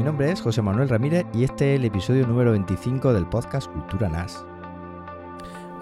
Mi 0.00 0.06
nombre 0.06 0.32
es 0.32 0.40
José 0.40 0.62
Manuel 0.62 0.88
Ramírez 0.88 1.26
y 1.34 1.44
este 1.44 1.74
es 1.74 1.78
el 1.78 1.84
episodio 1.84 2.26
número 2.26 2.52
25 2.52 3.12
del 3.12 3.26
podcast 3.26 3.70
Cultura 3.70 4.08
NAS. 4.08 4.46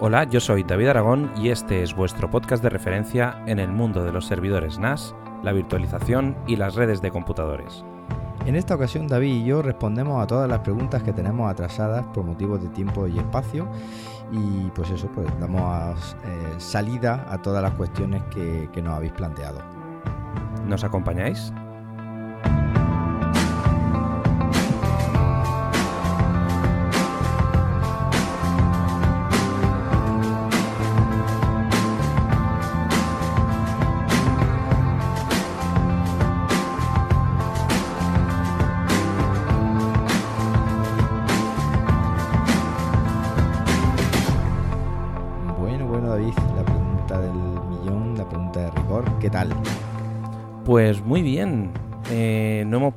Hola, 0.01 0.25
yo 0.25 0.41
soy 0.41 0.63
David 0.63 0.89
Aragón 0.89 1.31
y 1.37 1.51
este 1.51 1.83
es 1.83 1.95
vuestro 1.95 2.29
podcast 2.29 2.61
de 2.61 2.67
referencia 2.67 3.41
en 3.45 3.59
el 3.59 3.71
mundo 3.71 4.03
de 4.03 4.11
los 4.11 4.25
servidores 4.25 4.77
NAS, 4.77 5.15
la 5.41 5.53
virtualización 5.53 6.35
y 6.47 6.57
las 6.57 6.75
redes 6.75 7.01
de 7.01 7.11
computadores. 7.11 7.85
En 8.45 8.57
esta 8.57 8.75
ocasión 8.75 9.07
David 9.07 9.35
y 9.35 9.45
yo 9.45 9.61
respondemos 9.61 10.21
a 10.21 10.27
todas 10.27 10.49
las 10.49 10.59
preguntas 10.59 11.01
que 11.01 11.13
tenemos 11.13 11.49
atrasadas 11.49 12.05
por 12.07 12.25
motivos 12.25 12.61
de 12.61 12.67
tiempo 12.67 13.07
y 13.07 13.17
espacio 13.19 13.69
y 14.33 14.69
pues 14.75 14.89
eso, 14.89 15.07
pues 15.15 15.27
damos 15.39 16.17
eh, 16.25 16.55
salida 16.57 17.25
a 17.29 17.41
todas 17.41 17.63
las 17.63 17.73
cuestiones 17.75 18.21
que, 18.23 18.67
que 18.73 18.81
nos 18.81 18.97
habéis 18.97 19.13
planteado. 19.13 19.61
¿Nos 20.67 20.83
acompañáis? 20.83 21.53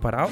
Parado 0.03 0.28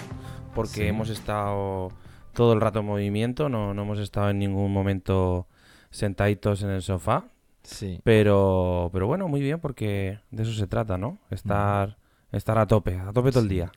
porque 0.55 0.75
Sí. 0.75 0.83
hemos 0.83 1.09
estado 1.09 1.91
todo 2.35 2.53
el 2.53 2.61
rato 2.61 2.81
en 2.81 2.87
movimiento, 2.87 3.49
no, 3.49 3.73
no 3.73 3.83
hemos 3.83 3.99
estado 3.99 4.29
en 4.31 4.39
ningún 4.39 4.73
momento 4.73 5.47
sentaditos 5.91 6.63
en 6.63 6.71
el 6.71 6.83
sofá, 6.83 7.29
Sí. 7.63 8.01
pero, 8.05 8.91
pero 8.93 9.07
bueno, 9.07 9.29
muy 9.29 9.41
bien 9.41 9.61
porque 9.61 10.19
de 10.31 10.43
eso 10.43 10.53
se 10.53 10.67
trata, 10.67 10.99
¿no? 10.99 11.19
Estar, 11.31 11.97
estar 12.33 12.59
a 12.59 12.67
tope, 12.67 12.99
a 12.99 13.13
tope 13.13 13.31
todo 13.31 13.43
el 13.43 13.49
día. 13.49 13.73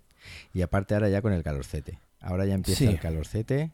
Y 0.54 0.62
aparte 0.62 0.94
ahora 0.96 1.10
ya 1.10 1.22
con 1.22 1.34
el 1.34 1.44
calorcete. 1.44 2.00
Ahora 2.22 2.46
ya 2.46 2.54
empieza 2.56 2.80
Sí. 2.80 2.86
el 2.88 3.00
calorcete. 3.00 3.72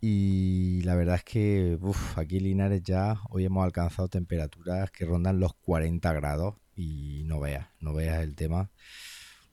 Y 0.00 0.82
la 0.84 0.94
verdad 0.94 1.16
es 1.16 1.24
que 1.24 1.76
uf, 1.80 2.16
aquí 2.18 2.36
en 2.36 2.44
Linares 2.44 2.82
ya 2.84 3.16
hoy 3.30 3.44
hemos 3.44 3.64
alcanzado 3.64 4.06
temperaturas 4.08 4.90
que 4.92 5.04
rondan 5.04 5.40
los 5.40 5.54
40 5.54 6.12
grados. 6.12 6.54
Y 6.76 7.22
no 7.26 7.40
veas, 7.40 7.66
no 7.80 7.92
veas 7.92 8.22
el 8.22 8.36
tema. 8.36 8.70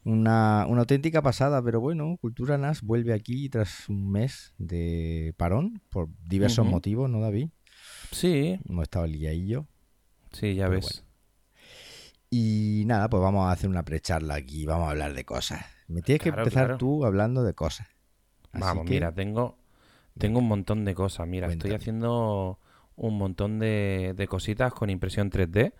Una, 0.05 0.65
una 0.69 0.81
auténtica 0.81 1.21
pasada, 1.23 1.61
pero 1.63 1.81
bueno, 1.81 2.15
Cultura 2.21 2.57
NAS 2.59 2.81
vuelve 2.83 3.11
aquí 3.11 3.49
tras 3.49 3.89
un 3.89 4.11
mes 4.11 4.53
de 4.59 5.33
parón 5.35 5.81
por 5.89 6.09
diversos 6.23 6.65
motivos, 6.65 7.09
¿no, 7.09 7.19
David? 7.21 7.49
Sí, 8.11 8.59
Hemos 8.69 8.83
estado 8.83 9.07
liadillo. 9.07 9.65
sí, 10.31 10.53
ya 10.55 10.67
ves. 10.69 11.03
Y 12.29 12.83
nada, 12.85 13.09
pues 13.09 13.21
vamos 13.21 13.47
a 13.47 13.51
hacer 13.51 13.69
una 13.69 13.83
precharla 13.83 14.35
aquí, 14.35 14.65
vamos 14.65 14.87
a 14.87 14.91
hablar 14.91 15.13
de 15.13 15.25
cosas. 15.25 15.65
Me 15.87 16.01
tienes 16.01 16.21
que 16.21 16.29
empezar 16.29 16.51
claro. 16.65 16.77
tú 16.77 17.05
hablando 17.05 17.43
de 17.43 17.53
cosas. 17.53 17.87
Así 18.51 18.61
Vamos, 18.61 18.85
que- 18.85 18.91
mira, 18.91 19.11
tengo, 19.13 19.57
tengo 20.17 20.39
un 20.39 20.47
montón 20.47 20.85
de 20.85 20.93
cosas. 20.93 21.27
Mira, 21.27 21.47
estoy 21.47 21.71
haciendo 21.73 22.59
un 22.95 23.17
montón 23.17 23.59
de, 23.59 24.13
de 24.15 24.27
cositas 24.27 24.73
con 24.73 24.89
impresión 24.89 25.29
3D. 25.31 25.73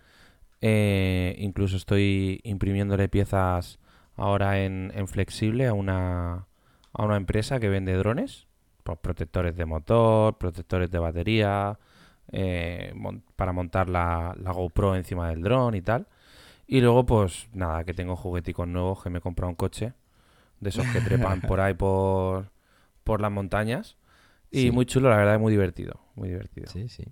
Eh, 0.62 1.36
incluso 1.40 1.78
estoy 1.78 2.40
imprimiéndole 2.44 3.08
piezas 3.10 3.80
ahora 4.16 4.60
en, 4.64 4.92
en 4.96 5.08
flexible 5.08 5.68
a 5.68 5.74
una, 5.74 6.46
a 6.94 7.04
una 7.04 7.18
empresa 7.18 7.60
que 7.60 7.70
vende 7.70 7.94
drones. 7.96 8.48
Pues 8.84 9.00
protectores 9.00 9.56
de 9.56 9.66
motor, 9.66 10.38
protectores 10.38 10.92
de 10.92 11.00
batería, 11.00 11.80
eh, 12.32 12.92
mon- 12.96 13.24
para 13.36 13.52
montar 13.52 13.90
la, 13.90 14.36
la 14.40 14.52
GoPro 14.52 14.96
encima 14.96 15.30
del 15.30 15.42
dron 15.42 15.74
y 15.74 15.82
tal. 15.82 16.08
Y 16.68 16.82
luego, 16.82 17.06
pues 17.06 17.48
nada, 17.54 17.84
que 17.84 17.94
tengo 17.94 18.16
jugueticos 18.16 18.68
nuevos, 18.68 19.02
que 19.04 19.10
me 19.10 19.18
he 19.20 19.22
comprado 19.22 19.50
un 19.50 19.56
coche 19.56 19.94
de 20.60 20.70
esos 20.70 20.86
que 20.88 21.02
trepan 21.02 21.42
por 21.42 21.60
ahí 21.62 21.74
por, 21.74 22.52
por 23.04 23.22
las 23.22 23.32
montañas. 23.32 23.98
Y 24.52 24.62
Sí. 24.62 24.72
muy 24.72 24.86
chulo, 24.86 25.10
la 25.10 25.18
verdad, 25.18 25.36
es 25.36 25.42
muy 25.42 25.52
divertido. 25.52 26.00
Muy 26.16 26.30
divertido. 26.30 26.68
Sí, 26.72 26.88
sí. 26.88 27.06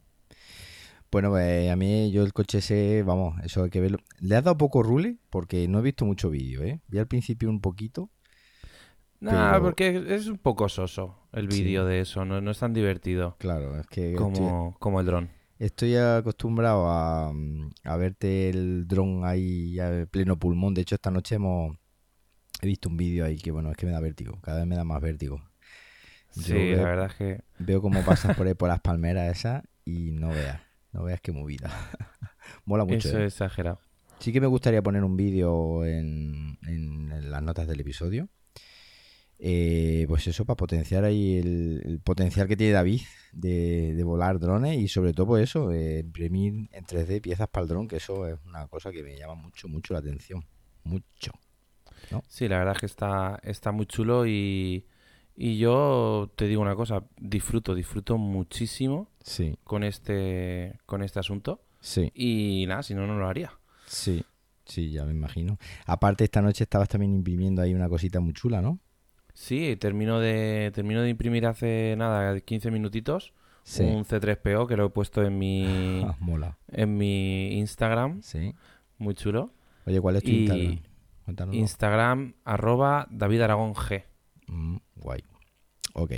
Bueno, 1.14 1.30
pues 1.30 1.70
a 1.72 1.76
mí 1.78 2.12
yo 2.12 2.24
el 2.24 2.34
coche 2.34 2.58
ese, 2.58 3.04
vamos, 3.04 3.36
eso 3.44 3.64
hay 3.64 3.70
que 3.70 3.80
verlo. 3.80 4.00
Le 4.20 4.36
has 4.36 4.44
dado 4.44 4.58
poco 4.58 4.84
rule 4.84 5.18
porque 5.30 5.68
no 5.70 5.80
he 5.80 5.82
visto 5.82 6.06
mucho 6.06 6.30
vídeo, 6.30 6.62
¿eh? 6.64 6.82
Vi 6.88 6.98
al 6.98 7.08
principio 7.08 7.50
un 7.50 7.62
poquito. 7.62 8.10
Nah, 9.22 9.52
Pero- 9.52 9.64
porque 9.64 10.04
es 10.10 10.28
un 10.28 10.38
poco 10.38 10.68
soso 10.68 11.16
el 11.32 11.50
Sí. 11.52 11.64
vídeo 11.64 11.86
de 11.86 12.02
eso, 12.02 12.26
no, 12.26 12.42
no 12.42 12.52
es 12.52 12.60
tan 12.60 12.74
divertido 12.74 13.38
Claro, 13.40 13.80
es 13.80 13.88
que 13.88 14.12
estoy, 14.14 14.16
como, 14.22 14.76
como 14.80 15.00
el 15.00 15.06
dron. 15.06 15.30
estoy 15.60 15.96
acostumbrado 15.96 16.88
a, 16.90 17.32
a 17.84 17.98
verte 17.98 18.50
el 18.50 18.86
dron 18.88 19.24
ahí 19.24 19.80
a 19.80 20.06
pleno 20.12 20.38
pulmón. 20.38 20.74
De 20.74 20.82
hecho, 20.82 20.96
esta 20.96 21.10
noche 21.12 21.36
hemos 21.36 21.78
he 22.62 22.68
visto 22.68 22.90
un 22.90 22.98
vídeo 22.98 23.24
ahí 23.26 23.38
que, 23.38 23.52
bueno, 23.52 23.72
es 23.72 23.78
que 23.78 23.86
me 23.86 23.92
da 23.94 24.00
vértigo. 24.02 24.40
Cada 24.42 24.58
vez 24.60 24.68
me 24.68 24.76
da 24.76 24.84
más 24.84 25.02
vértigo. 25.02 25.38
Yo 26.36 26.42
Sí, 26.44 26.54
veo- 26.54 26.78
la 26.78 26.84
verdad 26.84 27.06
es 27.08 27.14
que 27.16 27.44
Veo 27.60 27.82
cómo 27.82 28.02
pasas 28.04 28.36
por 28.36 28.48
ahí 28.48 28.56
por 28.56 28.68
las 28.70 28.82
palmeras 28.82 29.38
esas 29.38 29.64
y 29.86 30.12
no 30.12 30.30
veas, 30.30 30.60
no 30.94 31.04
veas 31.04 31.20
qué 31.22 31.32
movida. 31.32 31.70
Mola 32.66 32.86
mucho. 32.86 33.08
eso 33.10 33.18
¿eh? 33.20 33.26
es 33.26 33.34
exagerado. 33.34 33.80
Sí 34.20 34.32
que 34.32 34.40
me 34.42 34.48
gustaría 34.48 34.82
poner 34.82 35.04
un 35.04 35.18
vídeo 35.18 35.84
en, 35.86 36.58
en- 36.68 37.12
en 37.12 37.32
las 37.32 37.44
notas 37.44 37.68
del 37.68 37.82
episodio. 37.82 38.30
Eh, 39.40 40.06
pues 40.08 40.26
eso, 40.28 40.46
para 40.46 40.56
potenciar 40.56 41.04
ahí 41.04 41.38
el, 41.38 41.82
el 41.84 42.00
potencial 42.00 42.48
que 42.48 42.56
tiene 42.56 42.72
David 42.74 43.02
de, 43.34 43.94
de 43.94 44.04
volar 44.04 44.40
drones 44.40 44.78
y 44.80 44.88
sobre 44.88 45.12
todo 45.14 45.28
pues 45.28 45.44
eso, 45.44 45.72
eh, 45.74 46.00
imprimir 46.00 46.70
en 46.72 46.86
3D 46.86 47.20
piezas 47.22 47.50
para 47.50 47.64
el 47.64 47.68
dron, 47.70 47.88
que 47.88 47.98
eso 47.98 48.26
es 48.28 48.40
una 48.46 48.68
cosa 48.68 48.92
que 48.92 49.04
me 49.04 49.18
llama 49.18 49.36
mucho, 49.36 49.68
mucho 49.68 49.94
la 49.94 50.00
atención. 50.00 50.46
Mucho. 50.84 51.32
Sí, 52.30 52.48
la 52.48 52.60
verdad 52.60 52.76
es 52.76 52.80
que 52.82 52.86
está, 52.86 53.40
está 53.44 53.72
muy 53.72 53.86
chulo 53.86 54.26
y, 54.28 54.86
y 55.36 55.58
yo 55.58 56.32
te 56.36 56.48
digo 56.48 56.62
una 56.62 56.76
cosa, 56.76 57.04
disfruto, 57.18 57.74
disfruto 57.76 58.18
muchísimo 58.18 59.10
Sí, 59.22 59.56
con 59.64 59.84
este, 59.84 60.80
con 60.86 61.02
este 61.04 61.20
asunto. 61.20 61.62
sí, 61.80 62.12
Y 62.14 62.66
nada, 62.68 62.84
si 62.84 62.94
no, 62.94 63.08
no 63.08 63.18
lo 63.18 63.28
haría. 63.28 63.52
sí, 63.86 64.24
sí, 64.66 64.92
ya 64.92 65.06
me 65.06 65.12
imagino. 65.12 65.58
Aparte 65.86 66.24
esta 66.24 66.42
noche 66.42 66.64
estabas 66.66 66.90
también 66.90 67.14
imprimiendo 67.14 67.62
ahí 67.62 67.74
una 67.74 67.90
cosita 67.90 68.20
muy 68.20 68.34
chula, 68.34 68.62
¿no? 68.62 68.80
Sí, 69.34 69.76
termino 69.78 70.20
de, 70.20 70.72
termino 70.76 71.02
de 71.02 71.10
imprimir 71.10 71.48
hace 71.48 71.96
nada, 71.98 72.40
15 72.40 72.70
minutitos, 72.72 73.34
Sí. 73.64 73.82
un 73.84 74.04
C3PO 74.06 74.68
que 74.68 74.76
lo 74.78 74.86
he 74.88 74.90
puesto 74.90 75.24
en 75.24 75.38
mi, 75.40 75.64
Ah, 76.06 76.16
mola. 76.20 76.58
en 76.68 76.98
mi 76.98 77.54
Instagram, 77.60 78.22
Sí. 78.22 78.54
muy 78.98 79.16
chulo. 79.16 79.52
Oye, 79.86 80.00
¿cuál 80.02 80.18
es 80.18 80.24
tu 80.24 80.30
Y- 80.30 80.40
Instagram? 80.46 80.80
Cuéntanoslo. 81.26 81.60
Instagram, 81.60 82.34
arroba 82.44 83.08
David 83.10 83.42
Aragón 83.42 83.74
G. 83.74 84.04
Mm, 84.48 84.78
guay. 84.96 85.24
Ok. 85.94 86.12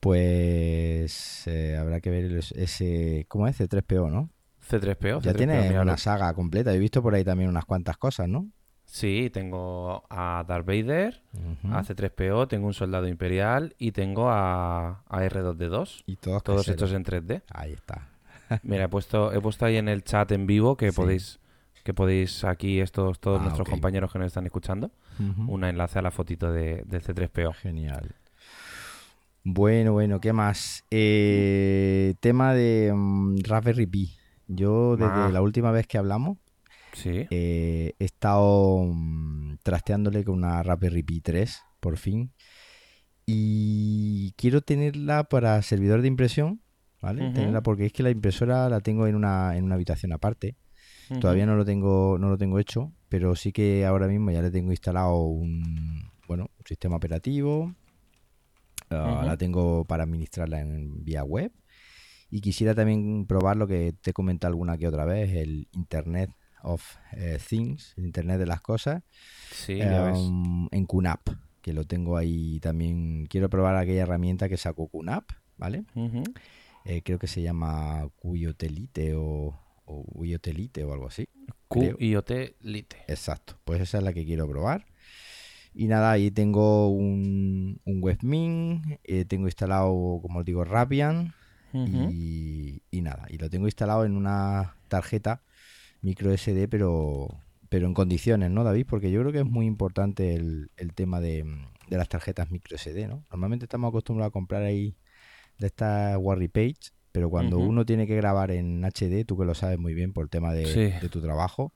Pues 0.00 1.46
eh, 1.46 1.76
habrá 1.76 2.00
que 2.00 2.10
ver 2.10 2.32
ese. 2.54 3.26
¿Cómo 3.28 3.48
es? 3.48 3.58
C3PO, 3.60 4.10
¿no? 4.10 4.30
C3PO. 4.70 5.20
Ya 5.20 5.32
C3PO, 5.32 5.36
tiene 5.36 5.62
míralo. 5.62 5.82
una 5.82 5.96
saga 5.96 6.32
completa. 6.34 6.72
He 6.72 6.78
visto 6.78 7.02
por 7.02 7.14
ahí 7.14 7.24
también 7.24 7.50
unas 7.50 7.64
cuantas 7.64 7.96
cosas, 7.96 8.28
¿no? 8.28 8.48
Sí, 8.84 9.28
tengo 9.32 10.04
a 10.08 10.44
Darth 10.48 10.66
Vader, 10.66 11.22
Ujú. 11.34 11.74
a 11.74 11.82
C3PO, 11.84 12.48
tengo 12.48 12.66
un 12.68 12.74
soldado 12.74 13.06
imperial 13.06 13.74
y 13.78 13.92
tengo 13.92 14.30
a, 14.30 15.02
a 15.06 15.22
R2D2. 15.24 16.04
Y 16.06 16.16
todos, 16.16 16.42
Todos 16.42 16.68
hechos 16.68 16.92
en 16.92 17.04
3D. 17.04 17.42
Ahí 17.50 17.72
está. 17.72 18.08
Mira, 18.62 18.84
he 18.84 18.88
puesto, 18.88 19.32
he 19.34 19.40
puesto 19.42 19.66
ahí 19.66 19.76
en 19.76 19.88
el 19.88 20.04
chat 20.04 20.32
en 20.32 20.46
vivo 20.46 20.76
que 20.76 20.90
Sí. 20.90 20.96
podéis 20.96 21.38
que 21.84 21.94
podéis 21.94 22.44
aquí 22.44 22.80
estos 22.80 23.18
todos 23.20 23.40
Ah, 23.40 23.44
nuestros 23.44 23.68
compañeros 23.68 24.12
que 24.12 24.18
nos 24.18 24.26
están 24.26 24.44
escuchando 24.46 24.90
un 25.46 25.64
enlace 25.64 25.98
a 25.98 26.02
la 26.02 26.10
fotito 26.10 26.52
de, 26.52 26.82
del 26.86 27.02
C3PO. 27.02 27.52
Genial. 27.54 28.14
Bueno, 29.44 29.92
bueno, 29.92 30.20
¿qué 30.20 30.32
más? 30.32 30.84
Eh, 30.90 32.14
tema 32.20 32.52
de 32.54 32.92
mm, 32.94 33.38
Raspberry 33.44 33.86
Pi. 33.86 34.14
Yo 34.46 34.96
desde 34.96 35.10
Ah. 35.12 35.30
la 35.32 35.42
última 35.42 35.70
vez 35.70 35.86
que 35.86 35.98
hablamos 35.98 36.38
Sí. 36.92 37.26
eh, 37.30 37.94
he 37.98 38.04
estado 38.04 38.84
mm, 38.84 39.56
trasteándole 39.62 40.24
con 40.24 40.36
una 40.36 40.62
Raspberry 40.62 41.02
Pi 41.02 41.20
3, 41.20 41.62
por 41.80 41.96
fin. 41.96 42.32
Y 43.26 44.32
quiero 44.36 44.62
tenerla 44.62 45.24
para 45.24 45.60
servidor 45.62 46.00
de 46.02 46.08
impresión, 46.08 46.60
¿vale? 47.02 47.30
Tenerla 47.32 47.62
porque 47.62 47.86
es 47.86 47.92
que 47.92 48.02
la 48.02 48.10
impresora 48.10 48.68
la 48.70 48.80
tengo 48.80 49.06
en 49.06 49.14
una, 49.14 49.56
en 49.56 49.64
una 49.64 49.74
habitación 49.74 50.12
aparte. 50.12 50.56
Todavía 51.20 51.46
no 51.46 51.56
lo 51.56 51.64
tengo, 51.64 52.18
no 52.18 52.28
lo 52.28 52.36
tengo 52.38 52.58
hecho, 52.58 52.92
pero 53.08 53.34
sí 53.34 53.52
que 53.52 53.86
ahora 53.86 54.06
mismo 54.06 54.30
ya 54.30 54.42
le 54.42 54.50
tengo 54.50 54.70
instalado 54.70 55.22
un, 55.22 56.10
bueno, 56.26 56.50
un 56.58 56.66
sistema 56.66 56.96
operativo. 56.96 57.74
Ah. 58.90 59.22
La 59.24 59.36
tengo 59.36 59.84
para 59.84 60.04
administrarla 60.04 60.60
en 60.60 61.04
vía 61.04 61.24
web. 61.24 61.52
Y 62.30 62.40
quisiera 62.40 62.74
también 62.74 63.26
probar 63.26 63.56
lo 63.56 63.66
que 63.66 63.94
te 64.00 64.12
comenté 64.12 64.46
alguna 64.46 64.76
que 64.76 64.86
otra 64.86 65.04
vez, 65.06 65.32
el 65.34 65.66
Internet 65.72 66.30
of 66.62 66.82
eh, 67.12 67.38
Things, 67.46 67.94
el 67.96 68.04
Internet 68.04 68.38
de 68.38 68.46
las 68.46 68.60
cosas, 68.60 69.02
Sí, 69.50 69.80
en 69.80 70.86
QNAP. 70.86 71.30
que 71.62 71.72
lo 71.72 71.84
tengo 71.84 72.16
ahí 72.18 72.60
también. 72.60 73.26
Quiero 73.26 73.48
probar 73.48 73.76
aquella 73.76 74.02
herramienta 74.02 74.48
que 74.48 74.56
sacó 74.58 74.88
QNAP, 74.88 75.24
¿vale? 75.56 75.84
Eh, 76.84 77.02
creo 77.02 77.18
que 77.18 77.26
se 77.26 77.40
llama 77.42 78.08
Cuyotelite 78.16 79.14
o, 79.14 79.58
o 79.88 80.04
Uyotelite 80.14 80.84
o 80.84 80.92
algo 80.92 81.06
así. 81.08 81.28
Q 81.68 81.80
Creo. 81.80 81.96
I 81.98 82.16
O 82.16 82.22
T 82.22 82.56
Lite. 82.60 82.96
Exacto, 83.08 83.58
pues 83.64 83.80
esa 83.80 83.98
es 83.98 84.04
la 84.04 84.12
que 84.12 84.24
quiero 84.24 84.48
probar. 84.48 84.86
Y 85.74 85.86
nada, 85.86 86.10
ahí 86.12 86.30
tengo 86.30 86.88
un, 86.88 87.80
un 87.84 88.02
WebMin, 88.02 88.98
eh, 89.04 89.24
tengo 89.26 89.46
instalado, 89.46 90.18
como 90.22 90.40
os 90.40 90.44
digo, 90.44 90.64
Rapian 90.64 91.34
Ujú. 91.72 92.10
y, 92.10 92.82
y 92.90 93.00
nada, 93.02 93.26
y 93.28 93.38
lo 93.38 93.48
tengo 93.50 93.66
instalado 93.66 94.04
en 94.04 94.16
una 94.16 94.76
tarjeta 94.88 95.42
micro 96.00 96.32
SD, 96.32 96.68
pero, 96.68 97.28
pero 97.68 97.86
en 97.86 97.94
condiciones, 97.94 98.50
¿no, 98.50 98.64
David? 98.64 98.86
Porque 98.88 99.10
yo 99.10 99.20
creo 99.20 99.32
que 99.32 99.40
es 99.40 99.44
muy 99.44 99.66
importante 99.66 100.34
el, 100.34 100.70
el 100.76 100.94
tema 100.94 101.20
de, 101.20 101.44
de 101.88 101.96
las 101.96 102.08
tarjetas 102.08 102.50
micro 102.50 102.76
SD, 102.76 103.06
¿no? 103.06 103.24
Normalmente 103.30 103.66
estamos 103.66 103.90
acostumbrados 103.90 104.30
a 104.30 104.32
comprar 104.32 104.62
ahí 104.62 104.96
de 105.58 105.66
estas 105.66 106.16
Warry 106.18 106.48
Page, 106.48 106.92
pero 107.18 107.30
cuando 107.30 107.58
uno 107.58 107.84
tiene 107.84 108.06
que 108.06 108.14
grabar 108.14 108.52
en 108.52 108.84
HD, 108.84 109.24
tú 109.26 109.36
que 109.36 109.44
lo 109.44 109.54
sabes 109.54 109.76
muy 109.78 109.92
bien 109.92 110.12
por 110.12 110.22
el 110.24 110.30
tema 110.30 110.52
de, 110.52 110.66
Sí. 110.66 110.80
de 111.00 111.08
tu 111.08 111.20
trabajo, 111.20 111.72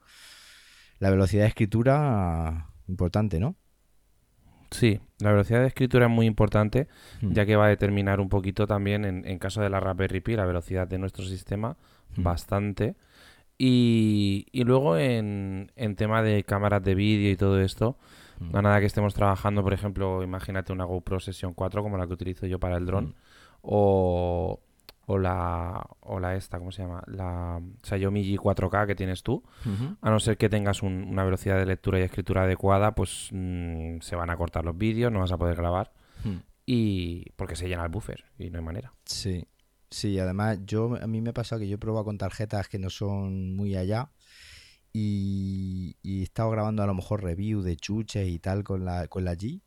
la 1.01 1.11
velocidad 1.11 1.43
de 1.43 1.49
escritura 1.49 2.69
importante, 2.87 3.41
¿no? 3.41 3.57
Sí, 4.71 5.01
la 5.19 5.33
velocidad 5.33 5.61
de 5.61 5.67
escritura 5.67 6.07
es 6.07 6.11
muy 6.13 6.27
importante, 6.27 6.87
Hmm. 7.21 7.33
ya 7.33 7.45
que 7.45 7.57
va 7.57 7.67
a 7.67 7.69
determinar 7.69 8.21
un 8.21 8.29
poquito 8.29 8.67
también, 8.67 9.05
en, 9.05 9.27
en 9.27 9.39
caso 9.39 9.61
de 9.61 9.69
la 9.69 9.81
Raspberry 9.81 10.21
Pi, 10.21 10.37
la 10.37 10.47
velocidad 10.47 10.87
de 10.87 10.99
nuestro 10.99 11.25
sistema, 11.25 11.77
Hmm. 12.17 12.23
bastante. 12.23 12.95
Y, 13.59 14.47
y 14.53 14.65
luego 14.65 14.97
en, 14.97 15.71
en 15.77 15.97
tema 15.97 16.23
de 16.23 16.43
cámaras 16.45 16.83
de 16.83 16.95
vídeo 16.95 17.31
y 17.31 17.37
todo 17.37 17.61
esto, 17.61 17.99
Mm. 18.41 18.57
a 18.57 18.63
nada 18.63 18.81
que 18.81 18.87
estemos 18.87 19.13
trabajando, 19.15 19.63
por 19.63 19.73
ejemplo, 19.73 20.23
imagínate 20.23 20.73
una 20.73 20.85
GoPro 20.85 21.21
Session 21.21 21.53
4 21.55 21.83
como 21.83 21.97
la 21.99 22.07
que 22.07 22.15
utilizo 22.15 22.47
yo 22.47 22.59
para 22.59 22.77
el 22.77 22.87
dron, 22.87 23.15
o, 23.61 24.59
o 25.13 25.19
la 25.19 25.85
o 26.01 26.19
la 26.21 26.35
esta, 26.37 26.59
¿cómo 26.59 26.73
se 26.73 26.83
llama? 26.83 27.03
La 27.07 27.61
Xiaomi 27.83 28.23
G4K 28.37 28.87
que 28.87 28.95
tienes 28.95 29.23
tú. 29.23 29.43
A 30.01 30.11
no 30.11 30.19
ser 30.21 30.37
que 30.37 30.49
tengas 30.49 30.83
un- 30.83 31.05
una 31.09 31.25
velocidad 31.25 31.57
de 31.59 31.67
lectura 31.67 31.99
y 31.99 32.03
escritura 32.03 32.43
adecuada, 32.45 32.95
pues 32.95 33.29
mm, 33.33 33.99
se 34.01 34.17
van 34.17 34.31
a 34.31 34.37
cortar 34.37 34.65
los 34.65 34.77
vídeos, 34.77 35.13
no 35.13 35.21
vas 35.21 35.33
a 35.33 35.39
poder 35.39 35.57
grabar 35.57 35.93
Hmm. 36.25 36.39
y 36.67 37.31
porque 37.37 37.57
se 37.57 37.69
llena 37.69 37.83
el 37.85 37.91
buffer 37.91 38.25
y 38.39 38.51
no 38.51 38.59
hay 38.59 38.65
manera. 38.65 38.93
Sí, 39.05 39.45
sí, 39.91 40.19
además 40.19 40.59
yo 40.65 40.97
a 41.01 41.07
mí 41.07 41.21
me 41.21 41.31
ha 41.31 41.35
pasado 41.35 41.61
que 41.61 41.69
yo 41.69 41.75
he 41.75 41.79
probado 41.79 42.05
con 42.05 42.19
tarjetas 42.19 42.69
que 42.69 42.79
no 42.79 42.91
son 42.91 43.55
muy 43.57 43.75
allá 43.77 44.11
y, 44.93 45.97
y 46.03 46.21
he 46.21 46.23
estado 46.23 46.51
grabando 46.51 46.83
a 46.83 46.87
lo 46.87 46.95
mejor 46.95 47.23
review 47.23 47.63
de 47.63 47.77
chuches 47.77 48.29
y 48.29 48.39
tal 48.39 48.63
con 48.65 48.85
la, 48.85 49.09
con 49.09 49.25
la 49.25 49.35
G 49.35 49.61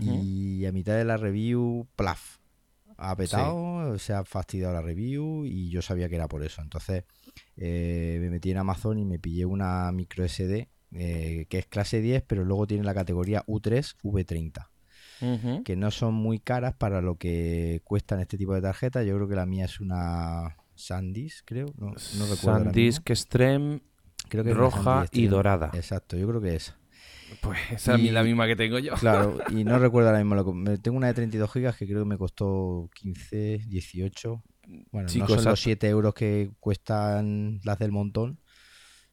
y 0.00 0.66
a 0.66 0.72
mitad 0.72 0.94
de 0.94 1.04
la 1.04 1.16
review, 1.16 1.86
plaf, 1.94 2.38
ha 2.96 3.14
petado, 3.16 3.98
se 3.98 4.12
ha 4.12 4.24
fastidiado 4.24 4.72
la 4.72 4.82
review 4.82 5.44
y 5.44 5.70
yo 5.70 5.82
sabía 5.82 6.08
que 6.08 6.16
era 6.16 6.28
por 6.28 6.42
eso. 6.42 6.62
Entonces 6.62 7.04
eh, 7.56 8.18
me 8.20 8.30
metí 8.30 8.50
en 8.50 8.58
Amazon 8.58 8.98
y 8.98 9.04
me 9.04 9.18
pillé 9.18 9.44
una 9.44 9.90
micro 9.92 10.26
SD 10.26 10.68
eh, 10.92 11.46
que 11.48 11.58
es 11.58 11.66
clase 11.66 12.00
10, 12.00 12.22
pero 12.26 12.44
luego 12.44 12.66
tiene 12.66 12.84
la 12.84 12.94
categoría 12.94 13.44
U3 13.46 13.96
V30 14.02 14.68
Ujú. 15.20 15.62
que 15.64 15.76
no 15.76 15.90
son 15.90 16.14
muy 16.14 16.38
caras 16.38 16.74
para 16.74 17.00
lo 17.00 17.16
que 17.16 17.80
cuestan 17.84 18.20
este 18.20 18.36
tipo 18.36 18.54
de 18.54 18.60
tarjetas. 18.60 19.06
Yo 19.06 19.14
creo 19.16 19.28
que 19.28 19.34
la 19.34 19.46
mía 19.46 19.64
es 19.64 19.80
una 19.80 20.56
SanDisk, 20.74 21.44
creo. 21.46 21.66
No, 21.78 21.86
no 21.86 22.26
recuerdo. 22.26 22.64
SanDisk 22.64 23.10
Extreme. 23.10 23.80
Creo 24.28 24.44
que 24.44 24.54
roja 24.54 25.06
y 25.12 25.26
dorada. 25.26 25.70
Exacto, 25.74 26.16
yo 26.16 26.26
creo 26.28 26.40
que 26.40 26.56
es. 26.56 26.74
Pues 27.40 27.58
esa 27.72 27.94
es 27.94 28.12
la 28.12 28.22
misma 28.22 28.46
que 28.46 28.56
tengo 28.56 28.78
yo. 28.78 28.94
Claro, 28.94 29.38
y 29.50 29.64
no 29.64 29.78
recuerdo 29.78 30.08
ahora 30.08 30.22
mismo. 30.22 30.34
Lo 30.34 30.44
que, 30.44 30.78
tengo 30.78 30.96
una 30.96 31.08
de 31.08 31.14
32 31.14 31.52
gigas 31.52 31.76
que 31.76 31.86
creo 31.86 32.00
que 32.00 32.08
me 32.08 32.18
costó 32.18 32.88
15, 32.94 33.62
18. 33.66 34.42
Bueno, 34.90 35.06
no 35.06 35.08
son 35.08 35.22
exacto. 35.22 35.50
los 35.50 35.60
7 35.60 35.88
euros 35.88 36.14
que 36.14 36.50
cuestan 36.58 37.60
las 37.64 37.78
del 37.78 37.92
montón, 37.92 38.40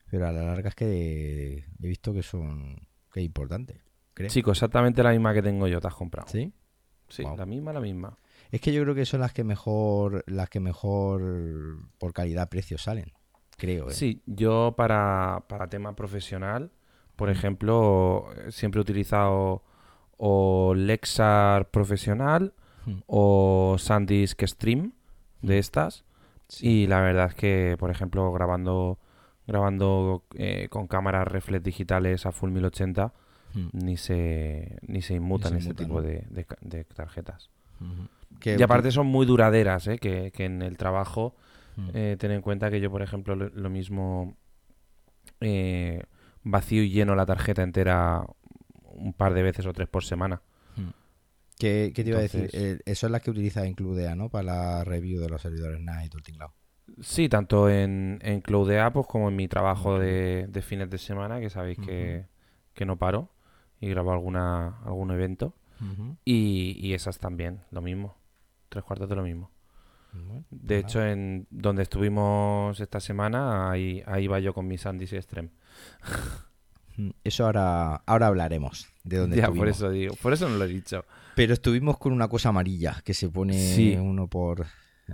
pero 0.10 0.28
a 0.28 0.32
la 0.32 0.44
larga 0.44 0.70
es 0.70 0.76
que 0.76 1.66
he 1.82 1.88
visto 1.88 2.14
que 2.14 2.24
son 2.24 2.88
que 3.12 3.20
es 3.20 3.26
importante. 3.26 3.82
creo. 4.14 4.30
Chico, 4.30 4.52
exactamente 4.52 5.04
la 5.04 5.12
misma 5.12 5.34
que 5.34 5.44
tengo 5.44 5.68
yo, 5.68 5.80
te 5.80 5.88
has 5.88 5.96
comprado. 5.96 6.28
¿Sí? 6.28 6.52
Sí, 7.08 7.22
Wow. 7.22 7.38
la 7.38 7.46
misma, 7.46 7.74
la 7.74 7.80
misma. 7.80 8.18
Es 8.52 8.60
que 8.60 8.74
yo 8.74 8.82
creo 8.82 8.96
que 8.96 9.06
son 9.06 9.22
las 9.22 9.34
que 9.34 9.44
mejor, 9.44 10.24
las 10.26 10.50
que 10.50 10.60
mejor 10.60 11.78
por 12.00 12.14
calidad-precio 12.14 12.78
salen. 12.78 13.14
Creo, 13.58 13.90
¿eh? 13.90 13.94
Sí, 13.94 14.24
yo 14.26 14.74
para, 14.76 15.46
para 15.48 15.68
tema 15.68 15.96
profesional, 15.96 16.72
por 17.24 17.30
ejemplo, 17.30 18.26
siempre 18.50 18.80
he 18.80 18.82
utilizado 18.82 19.64
o 20.18 20.74
Lexar 20.76 21.70
profesional 21.72 22.54
Mm. 22.86 22.92
o 23.08 23.78
SanDisk 23.80 24.42
Stream 24.46 24.92
de 25.42 25.58
estas. 25.58 26.04
Sí. 26.50 26.68
Y 26.84 26.88
la 26.88 27.00
verdad 27.00 27.28
es 27.30 27.36
que, 27.36 27.78
por 27.80 27.90
ejemplo, 27.92 28.30
grabando 28.34 29.00
grabando 29.48 30.26
eh, 30.36 30.68
con 30.70 30.88
cámaras 30.88 31.26
reflex 31.30 31.64
digitales 31.64 32.26
a 32.26 32.34
full 32.34 32.52
1080 32.52 33.14
Mm. 33.54 33.68
ni 33.72 33.96
se 33.96 34.78
ni 34.82 35.02
se 35.02 35.14
inmutan 35.14 35.52
se 35.54 35.58
este 35.60 35.70
inmutan, 35.70 35.86
tipo 35.88 36.02
¿no? 36.02 36.08
de, 36.08 36.46
de 36.62 36.84
tarjetas. 36.84 37.50
Que- 38.42 38.58
Y 38.60 38.62
aparte 38.64 38.92
son 38.92 39.08
muy 39.08 39.26
duraderas, 39.26 39.88
¿eh? 39.88 39.98
que, 39.98 40.32
que 40.32 40.44
en 40.44 40.62
el 40.62 40.76
trabajo 40.76 41.36
Mm. 41.78 41.90
eh, 41.94 42.16
ten 42.20 42.32
en 42.32 42.42
cuenta 42.42 42.70
que 42.70 42.82
yo, 42.82 42.92
por 42.92 43.02
ejemplo, 43.02 43.34
lo, 43.36 43.48
lo 43.50 43.70
mismo 43.70 44.36
eh, 45.40 46.04
vacío 46.44 46.84
y 46.84 46.90
lleno 46.90 47.16
la 47.16 47.26
tarjeta 47.26 47.64
entera 47.64 48.26
un 48.84 49.14
par 49.14 49.34
de 49.34 49.44
veces 49.44 49.66
o 49.66 49.74
tres 49.74 49.88
por 49.88 50.04
semana. 50.04 50.42
¿Qué, 51.58 51.94
qué 51.96 52.04
te 52.04 52.10
iba 52.10 52.20
a 52.20 52.24
decir? 52.24 52.50
Eh, 52.52 52.80
eso 52.86 53.06
es 53.06 53.12
la 53.12 53.20
que 53.20 53.30
utiliza 53.32 53.66
Includea, 53.66 54.16
¿no? 54.16 54.30
Para 54.30 54.44
la 54.44 54.84
review 54.84 55.22
de 55.22 55.30
los 55.30 55.42
servidores 55.42 55.80
NAS 55.80 56.06
y 56.06 56.10
todo 56.10 56.18
el 56.18 56.24
tinglado. 56.24 56.54
Sí, 57.02 57.30
tanto 57.30 57.70
en, 57.70 58.20
en 58.24 58.42
Cloudea 58.42 58.92
pues, 58.92 59.08
como 59.08 59.30
en 59.30 59.36
mi 59.36 59.48
trabajo 59.48 60.00
de, 60.00 60.48
de 60.50 60.62
fines 60.62 60.90
de 60.90 60.98
semana, 60.98 61.40
que 61.40 61.50
sabéis 61.50 61.80
que, 61.80 62.26
que 62.74 62.86
no 62.86 62.98
paro 62.98 63.30
y 63.80 63.90
grabo 63.90 64.12
alguna, 64.12 64.80
algún 64.84 65.12
evento. 65.12 65.56
Y, 66.24 66.78
y 66.80 66.94
esas 66.94 67.20
también, 67.20 67.62
lo 67.72 67.82
mismo. 67.82 68.18
Tres 68.70 68.84
cuartos 68.86 69.10
de 69.10 69.16
lo 69.16 69.24
mismo. 69.24 69.52
Bueno, 70.14 70.46
De 70.50 70.78
hecho, 70.78 71.06
en 71.06 71.46
donde 71.50 71.84
estuvimos 71.84 72.80
esta 72.80 73.00
semana, 73.00 73.70
ahí, 73.70 74.02
ahí 74.06 74.28
va 74.28 74.40
yo 74.40 74.54
con 74.54 74.68
mi 74.68 74.78
SanDisk 74.78 75.14
Extreme. 75.14 75.50
Eso 77.24 77.46
ahora, 77.46 77.96
ahora 78.06 78.28
hablaremos 78.28 78.88
de 79.04 79.18
dónde 79.18 79.38
Ya, 79.38 79.44
estuvimos. 79.44 79.62
por 79.62 79.70
eso 79.70 79.90
digo, 79.90 80.16
por 80.22 80.34
eso 80.34 80.48
no 80.48 80.58
lo 80.58 80.66
he 80.66 80.68
dicho. 80.68 81.06
Pero 81.36 81.54
estuvimos 81.54 81.98
con 81.98 82.14
una 82.14 82.28
cosa 82.28 82.50
amarilla 82.50 83.02
que 83.04 83.16
se 83.16 83.30
pone 83.30 83.54
Sí. 83.74 83.96
uno 84.00 84.28
por 84.28 84.66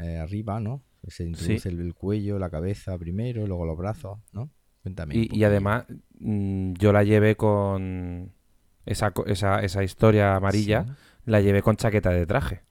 eh, 0.01 0.17
arriba, 0.17 0.59
¿no? 0.59 0.83
Se 1.07 1.23
introduce 1.23 1.59
Sí. 1.59 1.69
el, 1.69 1.79
el 1.79 1.93
cuello, 1.93 2.37
la 2.37 2.49
cabeza 2.49 2.97
primero, 2.97 3.47
luego 3.47 3.65
los 3.65 3.77
brazos, 3.77 4.19
¿no? 4.33 4.49
Cuéntame. 4.83 5.15
Y, 5.15 5.43
además, 5.45 5.85
mm, 6.19 6.73
yo 6.73 6.91
la 6.91 7.03
llevé 7.03 7.35
con 7.37 8.33
esa, 8.85 9.13
esa, 9.27 9.61
esa 9.61 9.83
historia 9.83 10.35
amarilla, 10.35 10.83
Sí, 10.85 10.91
la 11.25 11.39
llevé 11.41 11.61
con 11.61 11.77
chaqueta 11.77 12.09
de 12.09 12.25
traje 12.25 12.61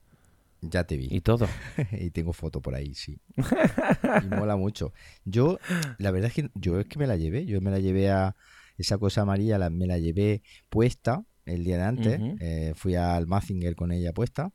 ya 0.60 0.84
te 0.84 0.96
vi. 0.96 1.08
y 1.10 1.20
todo. 1.20 1.46
y 1.92 2.10
tengo 2.10 2.32
foto 2.32 2.60
por 2.60 2.74
ahí, 2.74 2.94
sí. 2.94 3.20
y 3.36 4.26
mola 4.34 4.56
mucho. 4.56 4.92
Yo, 5.24 5.58
la 5.98 6.10
verdad 6.10 6.28
es 6.28 6.34
que 6.34 6.50
yo 6.54 6.78
es 6.80 6.86
que 6.86 6.98
me 6.98 7.06
la 7.06 7.16
llevé. 7.16 7.46
Yo 7.46 7.60
me 7.60 7.70
la 7.70 7.78
llevé 7.78 8.10
a 8.10 8.34
esa 8.76 8.98
cosa 8.98 9.22
amarilla, 9.22 9.58
la- 9.58 9.70
me 9.70 9.86
la 9.86 9.98
llevé 9.98 10.42
puesta 10.68 11.24
el 11.46 11.64
día 11.64 11.76
de 11.78 11.82
antes. 11.84 12.20
Eh, 12.40 12.72
fui 12.76 12.94
al 12.94 13.26
Mazinger 13.26 13.74
con 13.76 13.92
ella 13.92 14.12
puesta. 14.12 14.52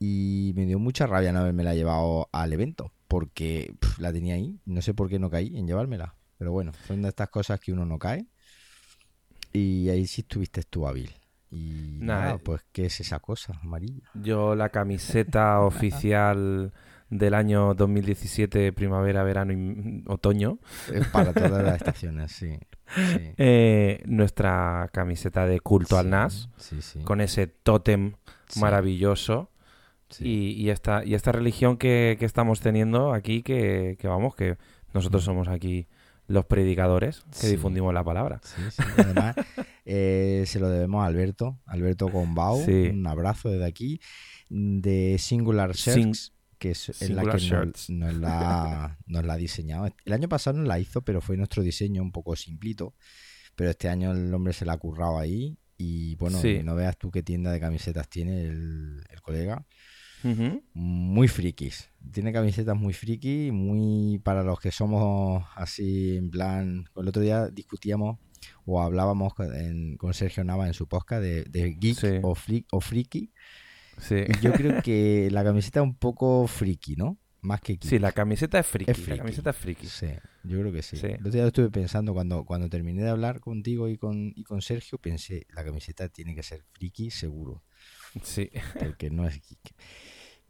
Y 0.00 0.52
me 0.54 0.64
dio 0.66 0.78
mucha 0.78 1.06
rabia 1.06 1.32
no 1.32 1.40
haberme 1.40 1.64
la 1.64 1.74
llevado 1.74 2.28
al 2.32 2.52
evento. 2.52 2.92
Porque 3.08 3.72
la 3.98 4.12
tenía 4.12 4.34
ahí. 4.34 4.60
No 4.66 4.82
sé 4.82 4.94
por 4.94 5.08
qué 5.08 5.18
no 5.18 5.30
caí 5.30 5.56
en 5.56 5.66
llevármela. 5.66 6.14
Pero 6.38 6.52
bueno, 6.52 6.72
son 6.86 7.02
de 7.02 7.08
estas 7.08 7.30
cosas 7.30 7.58
que 7.58 7.72
uno 7.72 7.84
no 7.84 7.98
cae. 7.98 8.26
Y 9.52 9.88
ahí 9.88 10.06
sí 10.06 10.20
estuviste 10.20 10.62
tú 10.62 10.86
hábil. 10.86 11.10
Y 11.50 11.98
nada, 12.00 12.34
eh. 12.34 12.38
pues, 12.42 12.62
¿qué 12.72 12.86
es 12.86 13.00
esa 13.00 13.20
cosa 13.20 13.58
amarilla? 13.62 14.08
Yo 14.14 14.54
la 14.54 14.68
camiseta 14.68 15.60
oficial 15.62 16.72
del 17.10 17.32
año 17.32 17.72
2017, 17.74 18.72
primavera, 18.74 19.22
verano 19.22 19.52
y 19.52 19.56
mm, 19.56 20.04
otoño, 20.08 20.58
Es 20.92 21.06
para 21.08 21.32
todas 21.32 21.64
las 21.64 21.76
estaciones, 21.80 22.32
sí. 22.32 22.58
sí. 22.94 23.32
eh, 23.38 24.02
nuestra 24.04 24.90
camiseta 24.92 25.46
de 25.46 25.58
culto 25.60 25.96
al 25.98 26.10
NAS, 26.10 26.50
Sí, 26.58 26.82
sí. 26.82 27.00
con 27.00 27.22
ese 27.22 27.46
tótem 27.46 28.12
maravilloso. 28.60 29.50
sí. 30.10 30.24
Y, 30.26 30.50
y 30.66 30.70
esta, 30.70 31.02
y 31.04 31.14
esta 31.14 31.32
religión 31.32 31.76
que, 31.78 32.16
que 32.18 32.26
estamos 32.26 32.60
teniendo 32.60 33.12
aquí, 33.14 33.42
que, 33.42 33.96
que 33.98 34.06
vamos, 34.08 34.34
que 34.34 34.58
nosotros 34.92 35.24
somos 35.24 35.48
aquí 35.48 35.86
los 36.26 36.44
predicadores 36.44 37.24
que 37.40 37.46
difundimos 37.46 37.94
la 37.94 38.04
palabra. 38.04 38.40
Sí, 38.42 38.60
sí. 38.70 38.82
Además, 38.98 39.34
eh, 39.90 40.44
se 40.46 40.60
lo 40.60 40.68
debemos 40.68 41.02
a 41.02 41.06
Alberto, 41.06 41.58
Alberto 41.64 42.08
Gombau. 42.08 42.62
Sí. 42.64 42.88
Un 42.92 43.06
abrazo 43.06 43.48
desde 43.50 43.64
aquí. 43.64 44.00
De 44.50 45.16
Singular 45.18 45.74
Sin- 45.74 46.12
Shirts, 46.12 46.32
que 46.58 46.72
es, 46.72 46.88
es 46.90 47.08
la 47.10 47.22
que 47.22 47.38
nos, 47.50 47.88
nos 47.90 48.14
la, 48.14 48.98
nos 49.06 49.24
la 49.24 49.32
ha 49.32 49.36
diseñado. 49.38 49.88
El 50.04 50.12
año 50.12 50.28
pasado 50.28 50.58
nos 50.58 50.66
la 50.68 50.78
hizo, 50.78 51.02
pero 51.02 51.20
fue 51.20 51.36
nuestro 51.36 51.62
diseño 51.62 52.02
un 52.02 52.12
poco 52.12 52.36
simplito. 52.36 52.94
Pero 53.56 53.70
este 53.70 53.88
año 53.88 54.12
el 54.12 54.32
hombre 54.34 54.52
se 54.52 54.64
la 54.64 54.74
ha 54.74 54.78
currado 54.78 55.18
ahí 55.18 55.58
Y 55.78 56.14
bueno, 56.16 56.38
Sí. 56.40 56.60
no 56.62 56.74
veas 56.74 56.96
tú 56.98 57.10
qué 57.10 57.22
tienda 57.22 57.50
de 57.50 57.58
camisetas 57.60 58.08
tiene 58.08 58.42
el, 58.42 59.02
el 59.10 59.20
colega. 59.22 59.64
Muy 60.74 61.28
frikis. 61.28 61.90
Tiene 62.12 62.32
camisetas 62.32 62.76
muy 62.76 62.92
friki, 62.92 63.50
muy 63.52 64.18
para 64.18 64.42
los 64.42 64.58
que 64.60 64.70
somos 64.70 65.44
así 65.56 66.16
en 66.16 66.30
plan... 66.30 66.84
El 66.96 67.08
otro 67.08 67.22
día 67.22 67.48
discutíamos 67.48 68.18
o 68.66 68.82
hablábamos 68.82 69.34
con, 69.34 69.54
en- 69.54 69.96
con 69.96 70.14
Sergio 70.14 70.44
Nava 70.44 70.66
en 70.66 70.74
su 70.74 70.86
podcast 70.88 71.22
de, 71.22 71.44
de 71.44 71.74
geek 71.74 71.96
Sí. 71.98 72.06
o, 72.22 72.34
fli- 72.34 72.66
o 72.72 72.80
friki. 72.80 73.32
Sí. 73.98 74.16
Y 74.28 74.40
yo 74.40 74.52
creo 74.52 74.82
que 74.82 75.28
la 75.32 75.42
camiseta 75.44 75.80
es 75.80 75.84
un 75.84 75.94
poco 75.96 76.46
friki, 76.46 76.96
¿no? 76.96 77.18
Más 77.40 77.60
que 77.60 77.74
geek. 77.74 77.84
Sí, 77.84 77.98
la 77.98 78.12
camiseta 78.12 78.58
es 78.58 78.66
friki. 78.66 78.90
Es 78.90 78.96
friki. 78.96 79.10
La 79.10 79.16
camiseta 79.18 79.50
es 79.50 79.56
friki. 79.56 79.86
Sí, 79.86 80.06
yo 80.44 80.58
creo 80.60 80.72
que 80.72 80.82
sí. 80.82 80.96
Sí. 80.96 81.06
El 81.06 81.14
otro 81.20 81.30
día 81.30 81.42
lo 81.42 81.48
estuve 81.48 81.70
pensando 81.70 82.12
cuando, 82.14 82.44
cuando 82.44 82.68
terminé 82.68 83.02
de 83.02 83.08
hablar 83.10 83.40
contigo 83.40 83.88
y 83.88 83.96
con, 83.96 84.32
y 84.36 84.44
con 84.44 84.60
Sergio, 84.62 84.98
pensé, 84.98 85.46
la 85.54 85.64
camiseta 85.64 86.08
tiene 86.08 86.34
que 86.34 86.42
ser 86.42 86.64
friki 86.72 87.10
seguro, 87.10 87.62
Sí. 88.22 88.50
porque 88.80 89.10
no 89.10 89.26
es 89.26 89.34
geek. 89.40 89.74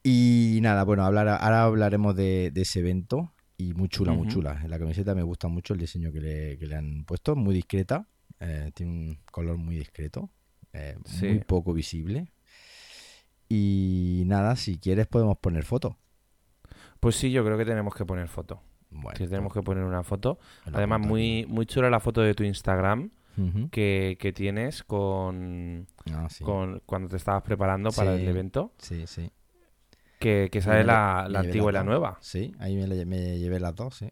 Y 0.02 0.59
nada, 0.62 0.85
bueno, 0.85 1.05
hablar, 1.05 1.28
ahora 1.28 1.64
hablaremos 1.64 2.14
de, 2.17 2.50
de 2.52 2.62
ese 2.62 2.81
evento 2.81 3.33
y 3.59 3.75
muy 3.75 3.88
chula, 3.91 4.12
muy 4.12 4.29
chula. 4.29 4.62
La 4.67 4.79
camiseta 4.79 5.15
me 5.15 5.23
gusta 5.23 5.49
mucho 5.49 5.75
el 5.75 5.81
diseño 5.81 6.11
que 6.12 6.21
le, 6.21 6.59
que 6.59 6.67
le 6.67 6.77
han 6.77 7.05
puesto, 7.05 7.37
muy 7.37 7.55
discreta, 7.55 8.07
eh, 8.41 8.71
tiene 8.73 8.93
un 8.93 9.19
color 9.31 9.59
muy 9.59 9.77
discreto, 9.77 10.31
eh, 10.73 10.97
Sí. 11.05 11.27
muy 11.27 11.41
poco 11.41 11.75
visible. 11.75 12.29
Y 13.49 14.23
nada, 14.27 14.57
si 14.57 14.79
quieres 14.79 15.07
podemos 15.07 15.38
poner 15.38 15.65
foto. 15.65 15.97
Pues 17.00 17.17
sí, 17.17 17.31
yo 17.31 17.45
creo 17.45 17.57
que 17.57 17.65
tenemos 17.65 17.95
que 17.95 18.05
poner 18.05 18.29
foto. 18.29 18.61
Bueno, 18.91 19.17
Que 19.19 19.27
tenemos 19.27 19.53
que 19.53 19.62
poner 19.62 19.85
una 19.85 20.03
foto. 20.03 20.38
Además, 20.73 21.00
muy, 21.00 21.45
muy 21.47 21.67
chula 21.67 21.91
la 21.91 22.00
foto 22.00 22.21
de 22.23 22.35
tu 22.35 22.45
Instagram 22.45 23.11
que, 23.71 24.17
que 24.19 24.33
tienes 24.33 24.83
con, 24.83 25.87
Ah, 26.12 26.27
sí. 26.29 26.43
con 26.43 26.83
cuando 26.87 27.09
te 27.09 27.17
estabas 27.17 27.43
preparando 27.45 27.91
para 27.93 28.17
Sí. 28.17 28.23
el 28.23 28.29
evento. 28.29 28.73
Sí, 28.79 29.07
sí. 29.07 29.31
Que, 30.19 30.49
que 30.51 30.61
sale 30.61 30.85
la, 30.85 31.25
antigua 31.25 31.71
y 31.71 31.75
la 31.75 31.85
nueva. 31.85 32.19
Sí, 32.21 32.53
ahí 32.59 32.77
me, 32.77 32.87
le- 32.87 33.07
me 33.07 33.39
llevé 33.39 33.61
las 33.61 33.75
dos, 33.75 33.97
sí. 33.97 34.11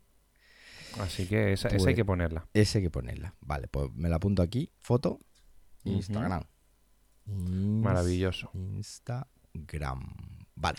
Así 1.01 1.27
que 1.27 1.53
esa, 1.53 1.69
esa 1.69 1.89
hay 1.89 1.95
que 1.95 2.05
ponerla. 2.05 2.47
Ese 2.55 2.79
hay 2.79 2.85
que 2.85 2.91
ponerla. 2.91 3.35
Vale, 3.41 3.69
pues 3.69 3.91
me 3.95 4.09
la 4.09 4.17
apunto 4.17 4.41
aquí. 4.43 4.73
Foto. 4.81 5.19
Instagram. 5.85 6.43
Ins- 7.27 7.83
Maravilloso. 7.83 8.51
Instagram. 8.55 10.01
Vale. 10.55 10.79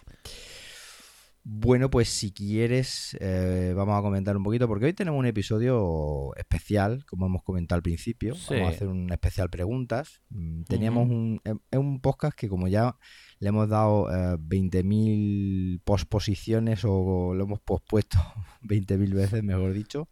Bueno, 1.50 1.90
pues 1.90 2.10
si 2.10 2.34
quieres, 2.34 3.16
eh, 3.22 3.74
vamos 3.76 3.98
a 3.98 4.02
comentar 4.02 4.36
un 4.36 4.44
poquito, 4.44 4.68
porque 4.68 4.86
hoy 4.86 4.94
tenemos 4.94 5.18
un 5.18 5.28
episodio 5.28 6.36
especial, 6.36 7.06
como 7.06 7.26
hemos 7.26 7.42
comentado 7.44 7.78
al 7.78 7.84
principio. 7.84 8.36
Sí. 8.36 8.56
Vamos 8.56 8.68
a 8.68 8.76
hacer 8.76 8.88
un 8.90 9.12
especial 9.14 9.50
preguntas. 9.50 10.22
Mm, 10.30 10.64
Teníamos 10.64 11.08
un, 11.10 11.40
es- 11.46 11.54
es 11.72 11.80
un 11.80 12.02
podcast 12.02 12.38
que 12.38 12.50
como 12.50 12.68
ya 12.68 12.98
le 13.40 13.50
hemos 13.50 13.70
dado 13.70 14.10
eh, 14.12 14.38
20.000 14.40 15.82
posposiciones 15.84 16.82
o 16.84 17.34
lo 17.36 17.44
hemos 17.44 17.60
pospuesto 17.60 18.18
20.000 18.64 19.14
veces, 19.14 19.44
mejor 19.44 19.74
dicho, 19.74 20.10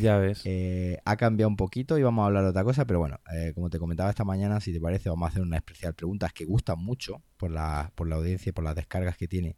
Ya 0.00 0.18
ves. 0.18 0.42
eh, 0.44 0.98
ha 1.04 1.16
cambiado 1.16 1.48
un 1.48 1.56
poquito 1.56 1.98
y 1.98 2.02
vamos 2.02 2.22
a 2.22 2.26
hablar 2.26 2.44
de 2.44 2.50
otra 2.50 2.64
cosa, 2.64 2.84
pero 2.86 2.98
bueno, 3.00 3.18
eh, 3.34 3.52
como 3.54 3.68
te 3.70 3.78
comentaba 3.78 4.10
esta 4.10 4.24
mañana, 4.24 4.60
si 4.60 4.72
te 4.72 4.80
parece, 4.80 5.08
vamos 5.08 5.26
a 5.26 5.30
hacer 5.30 5.42
una 5.42 5.56
especial 5.56 5.94
preguntas 5.94 6.32
que 6.32 6.44
gustan 6.44 6.78
mucho 6.78 7.22
por 7.36 7.50
la, 7.50 7.92
por 7.94 8.08
la 8.08 8.16
audiencia 8.16 8.50
y 8.50 8.52
por 8.52 8.64
las 8.64 8.76
descargas 8.76 9.16
que 9.16 9.28
tiene. 9.28 9.56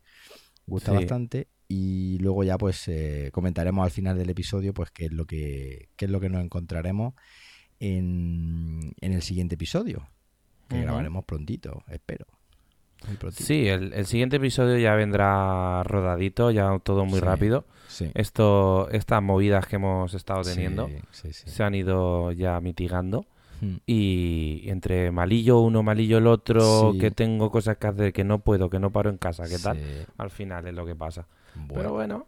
Gusta 0.66 0.92
Sí. 0.92 0.96
bastante. 0.98 1.48
Y 1.68 2.18
luego 2.18 2.42
ya 2.42 2.58
pues 2.58 2.88
eh, 2.88 3.30
comentaremos 3.32 3.84
al 3.84 3.90
final 3.92 4.16
del 4.18 4.30
episodio 4.30 4.74
pues 4.74 4.90
qué 4.90 5.04
es 5.06 5.12
lo 5.12 5.24
que, 5.26 5.88
qué 5.96 6.06
es 6.06 6.10
lo 6.10 6.18
que 6.20 6.28
nos 6.28 6.42
encontraremos 6.42 7.14
en, 7.78 8.92
en 9.00 9.12
el 9.12 9.22
siguiente 9.22 9.54
episodio. 9.54 10.08
Que 10.68 10.80
grabaremos 10.82 11.24
prontito, 11.24 11.82
espero. 11.88 12.26
Sí, 13.32 13.66
el, 13.66 13.92
el 13.94 14.06
siguiente 14.06 14.36
episodio 14.36 14.78
ya 14.78 14.94
vendrá 14.94 15.82
rodadito, 15.84 16.50
ya 16.50 16.78
todo 16.82 17.04
muy 17.04 17.18
Sí. 17.20 17.24
rápido. 17.24 17.64
Sí. 17.88 18.10
Esto, 18.14 18.88
estas 18.90 19.22
movidas 19.22 19.66
que 19.66 19.76
hemos 19.76 20.14
estado 20.14 20.42
teniendo 20.42 20.88
Sí, 21.10 21.32
se 21.32 21.62
han 21.64 21.74
ido 21.74 22.30
ya 22.32 22.60
mitigando. 22.60 23.26
Hmm. 23.60 23.76
Y 23.86 24.62
entre 24.70 25.10
malillo 25.10 25.58
uno, 25.60 25.82
malillo 25.82 26.18
el 26.18 26.26
otro, 26.26 26.94
que 26.98 27.10
tengo 27.10 27.50
cosas 27.50 27.76
que 27.76 27.86
hacer, 27.88 28.12
que 28.12 28.24
no 28.24 28.38
puedo, 28.38 28.70
que 28.70 28.78
no 28.78 28.90
paro 28.90 29.10
en 29.10 29.18
casa, 29.18 29.44
¿qué 29.48 29.58
tal? 29.58 29.78
Al 30.16 30.30
final 30.30 30.66
es 30.66 30.74
lo 30.74 30.86
que 30.86 30.94
pasa. 30.94 31.26
Bueno. 31.54 31.74
Pero 31.74 31.92
bueno, 31.92 32.26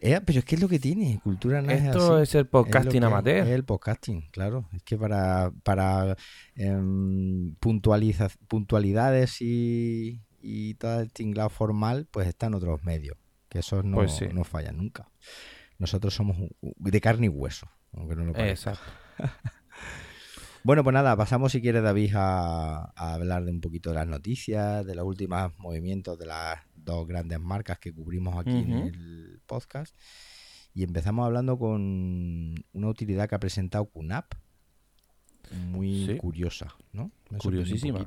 Eh, 0.00 0.20
pero 0.24 0.38
es 0.40 0.44
que 0.44 0.54
es 0.56 0.60
lo 0.60 0.68
que 0.68 0.78
tiene, 0.78 1.20
cultura 1.24 1.62
no 1.62 1.70
es 1.70 1.82
esto 1.82 2.16
así. 2.16 2.22
es 2.24 2.34
el 2.34 2.46
podcasting 2.46 3.02
amateur. 3.04 3.46
Es 3.46 3.48
el 3.54 3.64
podcasting, 3.64 4.28
claro. 4.30 4.68
Es 4.74 4.82
que 4.82 4.96
para, 4.96 5.50
para 5.62 6.16
puntualiza- 7.60 8.36
puntualidades 8.48 9.40
y, 9.40 10.22
y 10.40 10.74
todo 10.74 11.00
el 11.00 11.12
tinglado 11.12 11.48
formal, 11.50 12.06
pues 12.10 12.28
están 12.28 12.54
otros 12.54 12.82
medios. 12.84 13.16
Que 13.48 13.60
esos 13.60 13.84
no, 13.84 13.96
Pues 13.96 14.12
sí. 14.12 14.26
no 14.32 14.44
fallan 14.44 14.76
nunca. 14.76 15.10
Nosotros 15.78 16.14
somos 16.14 16.36
de 16.60 17.00
carne 17.00 17.26
y 17.26 17.28
hueso, 17.28 17.68
aunque 17.92 18.16
no 18.16 18.24
lo 18.24 18.32
parezca. 18.32 18.72
Exacto. 18.72 18.92
Bueno, 20.62 20.82
pues 20.82 20.94
nada, 20.94 21.16
pasamos 21.16 21.52
si 21.52 21.60
quieres, 21.60 21.80
David, 21.84 22.14
a, 22.16 22.92
a 22.96 23.14
hablar 23.14 23.44
de 23.44 23.52
un 23.52 23.60
poquito 23.60 23.90
de 23.90 23.94
las 23.94 24.08
noticias, 24.08 24.84
de 24.84 24.96
los 24.96 25.04
últimos 25.04 25.56
movimientos 25.58 26.18
de 26.18 26.26
las 26.26 26.58
dos 26.74 27.06
grandes 27.06 27.38
marcas 27.38 27.78
que 27.78 27.94
cubrimos 27.94 28.36
aquí 28.36 28.50
en 28.50 28.72
el 28.72 29.35
podcast. 29.46 29.94
Y 30.74 30.82
empezamos 30.82 31.24
hablando 31.24 31.58
con 31.58 32.54
una 32.72 32.88
utilidad 32.88 33.28
que 33.28 33.34
ha 33.34 33.40
presentado 33.40 33.86
QNAP, 33.86 34.34
muy 35.68 36.06
Sí. 36.06 36.16
curiosa, 36.18 36.74
¿no? 36.92 37.10
Me 37.30 37.36
un 37.36 37.38
Curiosísima. 37.38 38.06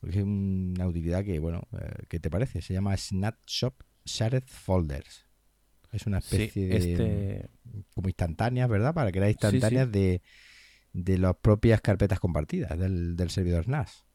Porque 0.00 0.18
es 0.20 0.24
una 0.24 0.86
utilidad 0.86 1.24
que, 1.24 1.38
bueno, 1.40 1.62
eh, 1.78 2.04
¿qué 2.08 2.18
te 2.20 2.30
parece? 2.30 2.62
Se 2.62 2.72
llama 2.72 2.96
Snapshot 2.96 3.74
Shared 4.06 4.44
Folders. 4.46 5.26
Es 5.92 6.06
una 6.06 6.20
Sí, 6.20 6.36
especie 6.36 6.68
de 6.68 6.76
este... 6.76 7.48
como 7.94 8.08
instantáneas, 8.08 8.68
¿verdad? 8.68 8.94
Para 8.94 9.10
crear 9.12 9.26
sí. 9.26 9.32
instantáneas 9.32 9.90
de, 9.92 10.22
de 10.94 11.18
las 11.18 11.36
propias 11.36 11.80
carpetas 11.82 12.18
compartidas 12.18 12.78
del, 12.78 13.16
del 13.16 13.28
servidor 13.30 13.68
NAS. 13.68 14.06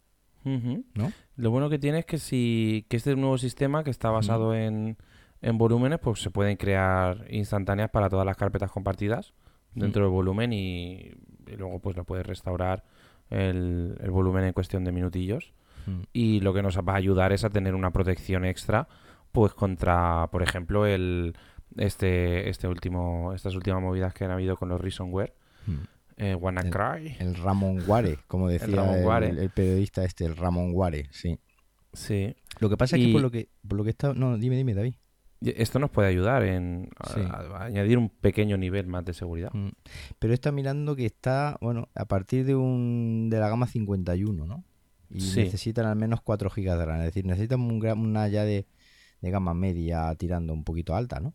¿no? 0.44 1.12
Lo 1.38 1.50
bueno 1.52 1.70
que 1.72 1.80
tiene 1.80 2.00
es 2.00 2.06
que 2.06 2.20
si 2.20 2.86
que 2.88 2.98
este 2.98 3.16
nuevo 3.16 3.38
sistema 3.40 3.84
que 3.84 3.90
está 3.90 4.12
basado 4.12 4.54
en, 4.56 4.96
en 5.42 5.58
volúmenes, 5.58 6.00
pues 6.00 6.22
se 6.22 6.32
pueden 6.32 6.58
crear 6.58 7.26
instantáneas 7.30 7.90
para 7.92 8.10
todas 8.10 8.26
las 8.26 8.38
carpetas 8.38 8.72
compartidas 8.72 9.34
dentro 9.74 10.04
del 10.04 10.12
volumen 10.12 10.54
y, 10.54 11.12
y 11.48 11.56
luego 11.58 11.80
pues 11.80 11.96
lo 11.98 12.04
puedes 12.06 12.26
restaurar 12.26 12.84
el, 13.30 13.98
el 14.02 14.12
volumen 14.12 14.46
en 14.46 14.54
cuestión 14.54 14.84
de 14.84 14.92
minutillos. 14.92 15.54
Mm. 15.86 16.02
Y 16.14 16.40
lo 16.40 16.54
que 16.54 16.62
nos 16.64 16.78
va 16.80 16.94
a 16.94 16.98
ayudar 16.98 17.32
es 17.34 17.44
a 17.44 17.50
tener 17.50 17.76
una 17.76 17.92
protección 17.92 18.46
extra, 18.46 18.88
pues 19.32 19.54
contra, 19.54 20.28
por 20.32 20.42
ejemplo, 20.44 20.86
el 20.86 21.36
este 21.78 22.50
este 22.50 22.68
último 22.68 23.34
estas 23.34 23.54
últimas 23.56 23.82
movidas 23.82 24.14
que 24.14 24.24
han 24.24 24.32
habido 24.32 24.56
con 24.56 24.70
los 24.70 24.80
Reasonware, 24.80 25.34
Mm. 25.68 25.74
eh, 26.18 26.36
WannaCry. 26.36 27.18
El 27.20 27.36
Ramón 27.36 27.84
Guare, 27.86 28.20
como 28.28 28.48
decía 28.50 28.96
el, 28.98 29.04
Guare. 29.04 29.30
el 29.30 29.50
periodista 29.50 30.04
este, 30.06 30.24
el 30.26 30.38
Ramón 30.38 30.72
Guare, 30.72 31.08
sí. 31.12 31.40
Sí. 31.92 32.36
Lo 32.60 32.70
que 32.70 32.78
pasa 32.78 32.96
es 32.98 33.06
que 33.06 33.12
por 33.12 33.22
lo 33.22 33.32
que, 33.32 33.50
por 33.68 33.78
lo 33.78 33.84
que 33.84 33.90
está... 33.90 34.14
No, 34.14 34.38
dime, 34.38 34.56
dime, 34.58 34.74
David. 34.74 34.94
Esto 35.56 35.80
nos 35.80 35.90
puede 35.92 36.08
ayudar 36.08 36.44
en 36.44 36.90
a- 36.98 37.10
Sí. 37.14 37.20
a- 37.22 37.58
a 37.58 37.64
añadir 37.66 37.98
un 37.98 38.10
pequeño 38.10 38.58
nivel 38.58 38.88
más 38.88 39.04
de 39.06 39.14
seguridad. 39.14 39.52
Mm. 39.54 39.70
Pero 40.20 40.34
está 40.34 40.52
mirando 40.52 40.96
que 40.96 41.06
está, 41.06 41.58
bueno, 41.62 41.90
a 41.96 42.06
partir 42.06 42.46
de 42.46 42.56
un 42.56 43.30
de 43.30 43.40
la 43.40 43.50
gama 43.50 43.68
51, 43.68 44.46
¿no? 44.46 44.64
Y 45.10 45.22
Sí. 45.22 45.42
necesitan 45.42 45.86
al 45.86 45.96
menos 45.96 46.22
4 46.22 46.50
GB 46.50 46.78
de 46.78 46.86
RAM. 46.86 47.00
Es 47.00 47.06
decir, 47.06 47.26
necesitan 47.26 47.62
un 47.62 47.86
una 47.86 48.28
ya 48.28 48.44
de, 48.44 48.66
de 49.22 49.32
gama 49.32 49.54
media 49.54 50.14
tirando 50.16 50.54
un 50.54 50.64
poquito 50.64 50.96
alta, 50.96 51.20
¿no? 51.20 51.34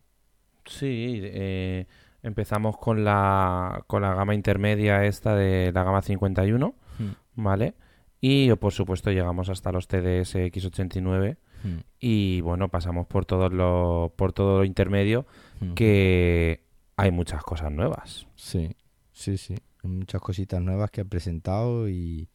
Sí, 0.65 1.19
eh, 1.23 1.87
empezamos 2.21 2.77
con 2.77 3.03
la, 3.03 3.83
con 3.87 4.01
la 4.03 4.13
gama 4.13 4.35
intermedia 4.35 5.05
esta 5.05 5.35
de 5.35 5.71
la 5.73 5.83
gama 5.83 6.01
51, 6.01 6.75
Mm. 6.99 7.43
¿vale? 7.43 7.73
Y 8.19 8.53
por 8.55 8.71
supuesto 8.71 9.09
llegamos 9.09 9.49
hasta 9.49 9.71
los 9.71 9.87
TDS 9.87 10.35
X89 10.51 11.37
Mm. 11.63 11.77
y 11.99 12.41
bueno, 12.41 12.69
pasamos 12.69 13.05
por 13.07 13.25
todos 13.25 13.51
los, 13.53 14.11
por 14.13 14.33
todo 14.33 14.59
lo 14.59 14.65
intermedio 14.65 15.25
Mm. 15.59 15.73
que 15.73 16.63
hay 16.97 17.11
muchas 17.11 17.43
cosas 17.43 17.71
nuevas. 17.71 18.27
Sí, 18.35 18.75
sí, 19.11 19.37
sí. 19.37 19.55
Muchas 19.83 20.21
cositas 20.21 20.61
nuevas 20.61 20.89
que 20.91 21.01
han 21.01 21.09
presentado 21.09 21.87
y, 21.89 22.29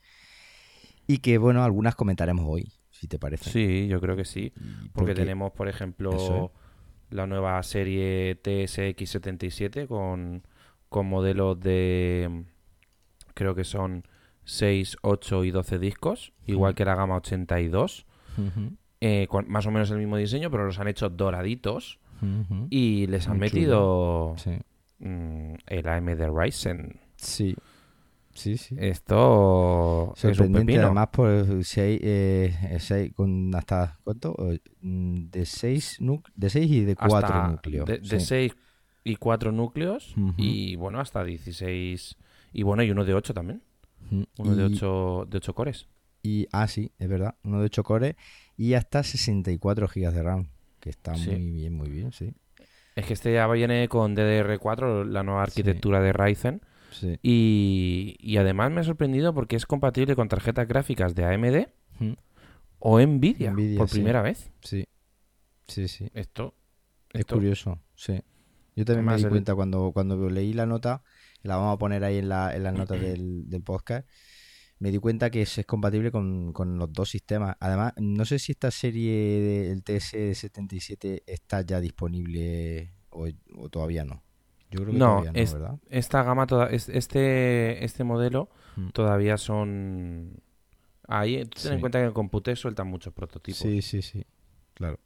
y 1.07 1.19
que, 1.19 1.39
bueno, 1.39 1.63
algunas 1.65 1.95
comentaremos 1.95 2.45
hoy, 2.49 2.73
si 2.91 3.07
te 3.09 3.19
parece. 3.19 3.51
Sí, 3.51 3.87
yo 3.89 4.01
creo 4.01 4.17
que 4.17 4.25
sí. 4.25 4.53
Porque 4.93 5.15
tenemos, 5.15 5.53
por 5.53 5.69
ejemplo, 5.69 6.13
Eso 6.13 6.53
la 7.11 7.27
nueva 7.27 7.63
serie 7.63 8.37
TSX77 8.43 9.87
con, 9.87 10.43
con 10.89 11.07
modelos 11.07 11.59
de, 11.61 12.45
creo 13.35 13.55
que 13.55 13.65
son 13.65 14.05
6, 14.45 14.97
8 15.03 15.45
y 15.45 15.51
12 15.51 15.79
discos, 15.79 16.33
igual 16.47 16.75
que 16.75 16.85
la 16.85 16.95
gama 16.95 17.17
82, 17.17 18.07
Ujú, 18.39 18.77
eh, 19.01 19.27
con 19.29 19.49
más 19.49 19.67
o 19.67 19.71
menos 19.71 19.91
el 19.91 19.99
mismo 19.99 20.17
diseño, 20.17 20.51
pero 20.51 20.65
los 20.67 20.79
han 20.79 20.89
hecho 20.89 21.09
doraditos 21.11 21.99
ujú. 22.23 22.67
y 22.71 23.07
les 23.09 23.27
han 23.29 23.39
Muy 23.39 23.47
metido 23.49 24.35
Sí, 24.39 24.53
mm, 25.01 25.55
el 25.67 25.89
AMD 25.89 26.29
Ryzen. 26.35 27.01
sí, 27.17 27.55
Sí, 28.33 28.59
sí. 28.59 28.77
Esto 28.79 30.13
es 30.23 30.39
un 30.41 30.53
pepino. 30.53 30.83
además 30.83 31.09
por 31.09 31.65
6 31.65 32.01
con 33.15 33.55
hasta 33.55 33.99
¿cuánto? 34.05 34.35
Eh, 34.53 34.61
mm, 34.83 35.31
De 35.31 35.47
6 35.47 35.99
de 36.35 36.51
seis 36.51 36.71
y 36.71 36.85
de 36.85 36.97
4 36.97 37.17
Hasta 37.17 37.49
núcleos. 37.49 37.87
De, 37.87 37.99
de 37.99 38.21
sí. 38.21 38.27
6 38.27 38.57
y 39.05 39.17
4 39.17 39.53
núcleos. 39.53 40.15
Ujú. 40.19 40.35
Y 40.37 40.77
bueno, 40.77 41.01
hasta 41.01 41.25
16. 41.25 42.17
Y 42.53 42.63
bueno, 42.63 42.83
y 42.83 42.91
uno 42.91 43.05
de 43.07 43.15
8 43.15 43.33
también. 43.33 43.63
Mm, 44.11 44.23
Uno 44.39 44.55
de 44.57 44.63
y- 44.69 44.75
8 44.75 45.27
de 45.31 45.37
ocho 45.39 45.55
cores. 45.55 45.87
Y, 46.23 46.47
ah, 46.53 46.67
sí, 46.69 46.91
es 46.99 47.09
verdad. 47.09 47.37
Uno 47.45 47.61
de 47.61 47.67
8 47.67 47.85
cores 47.85 48.17
y 48.57 48.75
hasta 48.75 49.03
64 49.03 49.89
GB 49.89 50.13
de 50.13 50.23
RAM. 50.23 50.49
Que 50.81 50.91
está 50.91 51.15
Sí. 51.15 51.31
muy 51.31 51.51
bien, 51.51 51.75
muy 51.75 51.89
bien, 51.91 52.13
sí. 52.13 52.33
Es 52.95 53.05
que 53.07 53.13
este 53.13 53.33
ya 53.33 53.47
viene 53.49 53.89
con 53.89 54.15
DDR4, 54.17 55.05
la 55.05 55.23
nueva 55.23 55.43
arquitectura 55.43 56.01
de 56.01 56.13
Ryzen. 56.13 56.63
Sí. 56.93 57.19
Y, 57.23 58.17
y 58.21 58.37
además 58.39 58.71
me 58.71 58.81
ha 58.81 58.85
sorprendido 58.85 59.35
porque 59.35 59.57
es 59.57 59.67
compatible 59.67 60.17
con 60.17 60.29
tarjetas 60.29 60.67
gráficas 60.67 61.15
de 61.15 61.25
AMD 61.25 61.69
Mm, 61.99 62.13
o 62.79 63.01
Nvidia, 63.01 63.51
Nvidia, 63.53 63.79
por 63.79 63.89
primera 63.91 64.23
vez. 64.23 64.51
Sí, 64.63 64.85
sí, 65.67 65.89
sí. 65.89 66.11
Esto, 66.15 66.55
Es 67.13 67.21
esto- 67.21 67.35
curioso, 67.37 67.81
sí. 67.95 68.23
Yo 68.77 68.85
también 68.85 69.07
me 69.07 69.17
di 69.17 69.23
el- 69.25 69.31
cuenta 69.31 69.55
cuando, 69.55 69.91
cuando 69.93 70.29
leí 70.31 70.53
la 70.53 70.67
nota, 70.67 71.03
la 71.43 71.57
vamos 71.57 71.75
a 71.75 71.79
poner 71.79 72.05
ahí 72.05 72.19
en, 72.19 72.29
la, 72.29 72.55
en 72.55 72.63
las 72.63 72.75
notas 72.79 73.01
del, 73.01 73.49
del 73.51 73.63
podcast, 73.63 74.07
me 74.79 74.91
di 74.91 74.99
cuenta 74.99 75.31
que 75.31 75.43
es, 75.43 75.59
es 75.59 75.67
compatible 75.67 76.11
con, 76.11 76.53
con 76.53 76.79
los 76.79 76.93
dos 76.93 77.11
sistemas. 77.11 77.57
Además, 77.61 77.95
no 77.99 78.25
sé 78.25 78.39
si 78.39 78.53
esta 78.53 78.71
serie 78.71 79.41
del 79.69 79.83
TS77 79.83 81.23
está 81.27 81.63
ya 81.63 81.81
disponible 81.81 82.93
o, 83.11 83.27
o 83.57 83.69
todavía 83.69 84.05
no. 84.05 84.23
Yo 84.71 84.81
creo 84.81 84.93
que 84.93 84.99
No, 84.99 85.07
todavía 85.21 85.33
no, 85.33 85.39
es- 85.41 85.53
¿verdad? 85.55 85.79
Esta 85.89 86.23
gama, 86.23 86.47
toda, 86.47 86.69
es- 86.71 86.89
este, 86.89 87.85
este 87.85 88.05
modelo 88.05 88.49
Mm. 88.77 88.89
todavía 88.91 89.39
son... 89.39 90.41
Ahí, 91.09 91.45
ten 91.47 91.75
en 91.75 91.81
cuenta 91.81 91.99
que 92.01 92.07
en 92.07 92.13
Compute 92.13 92.55
sueltan 92.57 92.89
muchos 92.89 93.15
prototipos. 93.15 93.59
Sí, 93.59 93.81
sí, 93.81 94.03
sí. 94.03 94.25
Claro. 94.75 94.99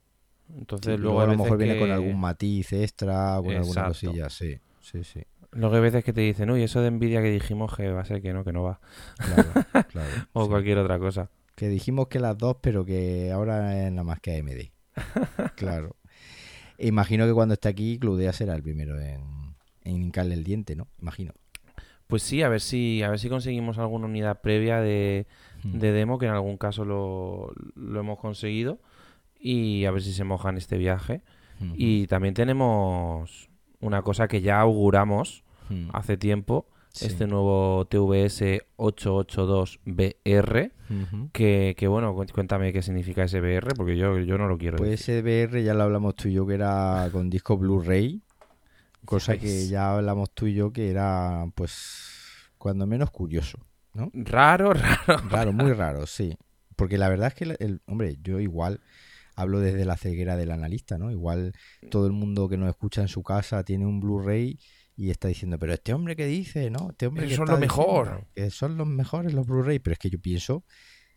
Entonces 0.56 0.96
Sí, 0.96 1.00
luego, 1.02 1.20
a 1.20 1.26
lo 1.26 1.36
mejor 1.36 1.58
viene 1.58 1.78
con 1.78 1.90
algún 1.90 2.18
matiz 2.18 2.72
extra 2.72 3.38
o 3.38 3.44
con 3.44 3.54
alguna 3.54 3.86
cosilla. 3.88 4.28
Sí, 4.30 4.58
sí, 4.80 5.04
sí. 5.04 5.22
Luego 5.52 5.74
hay 5.74 5.80
veces 5.82 6.04
que 6.04 6.12
te 6.12 6.20
dicen, 6.20 6.50
uy, 6.50 6.62
eso 6.62 6.80
de 6.80 6.90
Nvidia 6.90 7.20
que 7.22 7.30
dijimos 7.30 7.76
que 7.76 7.90
va 7.90 8.02
a 8.02 8.04
ser 8.04 8.22
que 8.22 8.32
no, 8.32 8.44
que 8.44 8.52
no 8.52 8.62
va. 8.62 8.80
Claro, 9.18 9.48
claro. 9.88 10.08
O 10.32 10.44
sí. 10.44 10.48
cualquier 10.50 10.78
otra 10.78 10.98
cosa. 10.98 11.30
Que 11.56 11.68
dijimos 11.68 12.08
que 12.08 12.20
las 12.20 12.38
dos, 12.38 12.56
pero 12.60 12.84
que 12.84 13.30
ahora 13.32 13.84
es 13.86 13.90
nada 13.92 14.04
más 14.04 14.20
que 14.20 14.38
AMD. 14.38 14.70
claro. 15.56 15.96
Imagino 16.78 17.26
que 17.26 17.32
cuando 17.34 17.54
esté 17.54 17.68
aquí, 17.68 17.98
Cludea 17.98 18.32
será 18.32 18.54
el 18.54 18.62
primero 18.62 18.98
en, 19.00 19.54
en 19.82 20.02
hincarle 20.02 20.34
el 20.34 20.44
diente, 20.44 20.76
¿no? 20.76 20.88
Imagino. 21.00 21.32
Pues 22.06 22.22
sí, 22.22 22.42
a 22.42 22.48
ver 22.48 22.60
si, 22.60 23.02
a 23.02 23.10
ver 23.10 23.18
si 23.18 23.28
conseguimos 23.28 23.78
alguna 23.78 24.06
unidad 24.06 24.40
previa 24.40 24.80
de, 24.80 25.26
Mm. 25.62 25.78
de 25.78 25.92
demo, 25.92 26.18
que 26.18 26.24
en 26.24 26.32
algún 26.32 26.56
caso 26.56 26.86
lo, 26.86 27.52
lo 27.74 28.00
hemos 28.00 28.18
conseguido. 28.18 28.80
Y 29.38 29.84
a 29.84 29.90
ver 29.90 30.00
si 30.02 30.12
se 30.14 30.24
moja 30.24 30.48
en 30.48 30.56
este 30.56 30.78
viaje. 30.78 31.22
Ujú. 31.60 31.74
Y 31.76 32.06
también 32.06 32.32
tenemos 32.32 33.49
una 33.80 34.02
cosa 34.02 34.28
que 34.28 34.40
ya 34.42 34.60
auguramos 34.60 35.42
Mm. 35.68 35.90
hace 35.92 36.16
tiempo, 36.16 36.66
Sí. 36.92 37.06
este 37.06 37.26
nuevo 37.28 37.84
TVS 37.88 38.62
882BR, 38.76 40.72
Ujú. 40.90 41.30
que, 41.32 41.74
que 41.78 41.86
bueno, 41.88 42.14
cu- 42.14 42.26
cuéntame 42.32 42.72
qué 42.72 42.82
significa 42.82 43.24
ese 43.24 43.40
BR, 43.40 43.74
porque 43.76 43.96
yo, 43.96 44.18
yo 44.18 44.38
no 44.38 44.48
lo 44.48 44.58
quiero 44.58 44.76
Pues 44.78 44.90
decir. 44.90 45.14
ese 45.16 45.22
VR 45.22 45.62
ya 45.62 45.74
lo 45.74 45.84
hablamos 45.84 46.14
tú 46.16 46.28
y 46.28 46.32
yo, 46.32 46.46
que 46.46 46.54
era 46.54 47.08
con 47.12 47.30
disco 47.30 47.56
Blu-ray. 47.56 48.22
Cosa 49.04 49.38
que 49.38 49.66
ya 49.66 49.94
hablamos 49.96 50.30
tú 50.32 50.46
y 50.46 50.54
yo 50.54 50.72
que 50.72 50.90
era, 50.90 51.46
pues, 51.54 52.50
cuando 52.58 52.86
menos 52.86 53.10
curioso. 53.10 53.58
Raro, 54.12 54.72
raro. 55.08 55.22
Raro, 55.30 55.52
muy 55.52 55.72
raro, 55.72 56.06
sí. 56.06 56.36
Porque 56.76 56.98
la 56.98 57.08
verdad 57.08 57.28
es 57.28 57.34
que, 57.34 57.44
el, 57.44 57.56
el- 57.60 57.80
hombre, 57.86 58.18
yo 58.22 58.40
igual 58.40 58.80
hablo 59.40 59.60
desde 59.60 59.84
la 59.84 59.96
ceguera 59.96 60.36
del 60.36 60.50
analista, 60.50 60.98
¿no? 60.98 61.10
Igual 61.10 61.52
todo 61.90 62.06
el 62.06 62.12
mundo 62.12 62.48
que 62.48 62.56
nos 62.56 62.68
escucha 62.68 63.00
en 63.00 63.08
su 63.08 63.22
casa 63.22 63.64
tiene 63.64 63.86
un 63.86 64.00
Blu-ray 64.00 64.58
y 64.96 65.10
está 65.10 65.28
diciendo, 65.28 65.58
pero 65.58 65.72
este 65.72 65.94
hombre 65.94 66.14
que 66.14 66.26
dice, 66.26 66.70
¿no? 66.70 66.90
Este 66.90 67.06
hombre 67.06 67.26
que 67.26 67.36
son 67.36 67.48
lo 67.48 67.58
mejor". 67.58 68.26
Que 68.34 68.50
son 68.50 68.76
los 68.76 68.86
mejores 68.86 69.32
los 69.32 69.46
Blu-ray, 69.46 69.78
pero 69.78 69.94
es 69.94 69.98
que 69.98 70.10
yo 70.10 70.20
pienso 70.20 70.64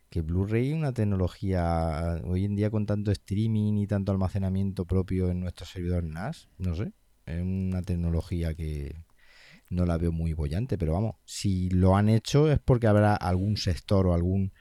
que 0.10 0.22
Blu-ray 0.22 0.70
es 0.70 0.76
una 0.76 0.94
tecnología 0.94 2.22
hoy 2.24 2.46
en 2.46 2.56
día 2.56 2.70
con 2.70 2.86
tanto 2.86 3.12
streaming 3.12 3.78
y 3.78 3.88
tanto 3.88 4.12
almacenamiento 4.12 4.86
propio 4.86 5.30
en 5.32 5.40
nuestro 5.40 5.66
servidor 5.66 6.04
NAS, 6.04 6.50
no 6.60 6.76
sé, 6.76 6.94
es 7.26 7.42
una 7.42 7.82
tecnología 7.82 8.54
que 8.54 9.06
no 9.70 9.86
la 9.86 9.98
veo 9.98 10.12
muy 10.12 10.34
bollante, 10.34 10.78
pero 10.78 10.94
vamos, 10.94 11.16
si 11.26 11.70
lo 11.70 11.98
han 11.98 12.10
hecho 12.10 12.52
es 12.52 12.60
porque 12.60 12.88
habrá 12.88 13.16
algún 13.16 13.58
sector 13.58 14.06
o 14.08 14.14
algún 14.14 14.54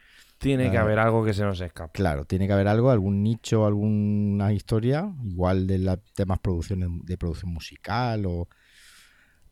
Tiene 0.42 0.70
que 0.70 0.76
haber 0.78 0.98
algo 0.98 1.24
que 1.24 1.32
se 1.32 1.44
nos 1.44 1.60
escapa. 1.60 1.92
Claro, 1.92 2.24
tiene 2.24 2.46
que 2.46 2.52
haber 2.52 2.66
algo, 2.68 2.90
algún 2.90 3.22
nicho, 3.22 3.64
alguna 3.64 4.52
historia, 4.52 5.14
igual 5.24 5.66
de 5.66 5.78
la, 5.78 5.96
temas 6.14 6.40
producciones 6.40 6.88
de 7.04 7.16
producción 7.16 7.52
musical 7.52 8.26
o, 8.26 8.48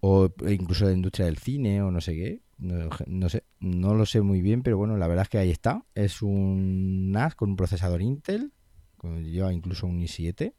o 0.01 0.29
incluso 0.49 0.85
de 0.87 0.91
la 0.93 0.97
industria 0.97 1.27
del 1.27 1.39
cine 1.39 1.81
o 1.83 1.91
no 1.91 2.01
sé 2.01 2.15
qué. 2.15 2.43
No, 2.59 2.91
no 3.07 3.29
sé, 3.29 3.45
no 3.61 3.95
lo 3.95 4.05
sé 4.05 4.21
muy 4.21 4.43
bien, 4.43 4.63
pero 4.63 4.77
bueno, 4.77 4.97
la 4.97 5.07
verdad 5.07 5.23
es 5.23 5.29
que 5.29 5.39
ahí 5.39 5.51
está. 5.51 5.85
Es 5.95 6.23
un 6.23 7.11
NAS 7.13 7.35
con 7.35 7.51
un 7.51 7.57
procesador 7.57 8.03
Intel, 8.03 8.53
con- 8.97 9.25
lleva 9.25 9.53
incluso 9.53 9.87
un 9.87 10.01
i7 10.01 10.55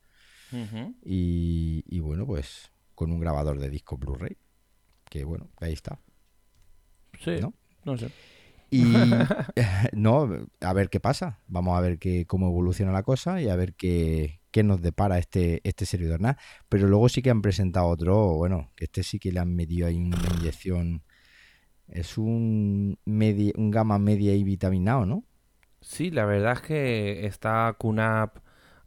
Ujú. 0.52 0.96
y, 1.04 1.84
y 1.88 2.00
bueno, 2.00 2.26
pues 2.26 2.72
con 2.96 3.12
un 3.12 3.20
grabador 3.20 3.60
de 3.60 3.70
disco 3.70 3.98
Blu-ray. 3.98 4.38
Que 5.10 5.24
bueno, 5.26 5.50
ahí 5.60 5.74
está. 5.74 6.00
Sí, 7.20 7.36
¿No? 7.42 7.54
no 7.84 7.98
sé. 7.98 8.08
Y 8.72 8.84
no, 9.94 10.48
a 10.62 10.74
ver 10.74 10.90
qué 10.90 11.00
pasa. 11.00 11.40
Vamos 11.48 11.78
a 11.78 11.82
ver 11.82 12.00
qué, 12.00 12.26
cómo 12.26 12.48
evoluciona 12.48 12.92
la 12.92 13.04
cosa 13.04 13.42
y 13.42 13.50
a 13.50 13.56
ver 13.56 13.76
qué, 13.76 14.42
qué 14.50 14.64
nos 14.64 14.82
depara 14.82 15.20
este, 15.20 15.62
este 15.64 15.86
servidor 15.86 16.22
NAS. 16.22 16.38
Pero 16.70 16.88
luego 16.88 17.10
sí 17.10 17.22
que 17.22 17.30
han 17.30 17.42
presentado 17.42 17.88
otro, 17.88 18.34
bueno, 18.36 18.72
que 18.76 18.86
este 18.86 19.04
sí 19.04 19.20
que 19.20 19.32
le 19.32 19.40
han 19.40 19.54
metido 19.56 19.88
ahí 19.88 19.98
una 19.98 20.18
inyección. 20.40 21.04
Es 21.90 22.18
un, 22.18 22.98
media, 23.06 23.52
un 23.58 23.70
gama 23.70 24.00
media 24.00 24.34
y 24.34 24.44
vitaminado, 24.44 25.06
¿no? 25.06 25.26
Sí, 25.82 26.10
la 26.10 26.26
verdad 26.26 26.54
es 26.54 26.62
que 26.62 27.26
está 27.26 27.76
QNAP 27.78 28.38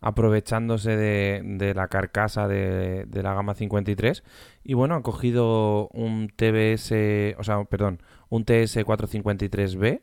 aprovechándose 0.01 0.97
de, 0.97 1.43
de 1.45 1.75
la 1.75 1.89
carcasa 1.89 2.47
de, 2.47 3.05
de 3.07 3.23
la 3.23 3.35
gama 3.35 3.55
53 3.55 4.23
y 4.63 4.75
bueno, 4.75 4.95
han 4.95 5.03
cogido 5.03 5.89
un 5.89 6.29
TBS, 6.29 7.37
o 7.39 7.43
sea, 7.43 7.65
perdón, 7.65 8.03
un 8.29 8.45
TS453B 8.45 10.03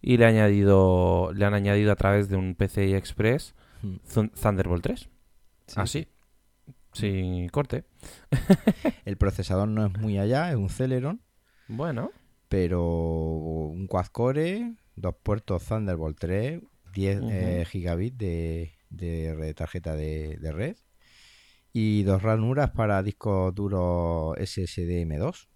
y 0.00 0.16
le, 0.16 0.24
ha 0.24 0.28
añadido, 0.28 1.32
le 1.34 1.44
han 1.44 1.54
añadido 1.54 1.92
a 1.92 1.96
través 1.96 2.28
de 2.28 2.36
un 2.36 2.54
PCI 2.54 2.94
Express 2.94 3.54
Hmm. 3.82 3.96
Thun- 4.14 4.30
Thunderbolt 4.30 4.82
3. 4.84 5.00
Sí, 5.66 5.74
Así, 5.76 6.08
sin 6.92 7.48
corte. 7.48 7.84
El 9.04 9.16
procesador 9.16 9.66
no 9.66 9.86
es 9.86 9.98
muy 9.98 10.18
allá, 10.18 10.50
es 10.50 10.56
un 10.56 10.68
Celeron, 10.68 11.20
Bueno, 11.66 12.12
pero 12.48 12.80
un 12.84 13.86
quad-core, 13.88 14.74
dos 14.94 15.14
puertos 15.22 15.64
Thunderbolt 15.64 16.16
3, 16.18 16.60
10 16.94 17.20
Ujú. 17.22 17.28
eh, 17.32 17.64
gigabits 17.68 18.18
de, 18.18 18.72
de 18.90 19.52
tarjeta 19.54 19.96
de, 19.96 20.36
de 20.40 20.52
red 20.52 20.76
y 21.72 22.02
dos 22.04 22.22
ranuras 22.22 22.70
para 22.70 23.02
discos 23.02 23.52
duros 23.54 24.36
SSD 24.38 25.02
M2. 25.06 25.48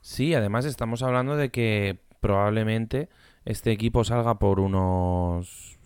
Sí, 0.00 0.34
además 0.34 0.64
estamos 0.64 1.02
hablando 1.02 1.36
de 1.36 1.50
que 1.50 1.98
probablemente 2.20 3.08
este 3.44 3.70
equipo 3.72 4.04
salga 4.04 4.38
por 4.38 4.60
unos... 4.60 5.78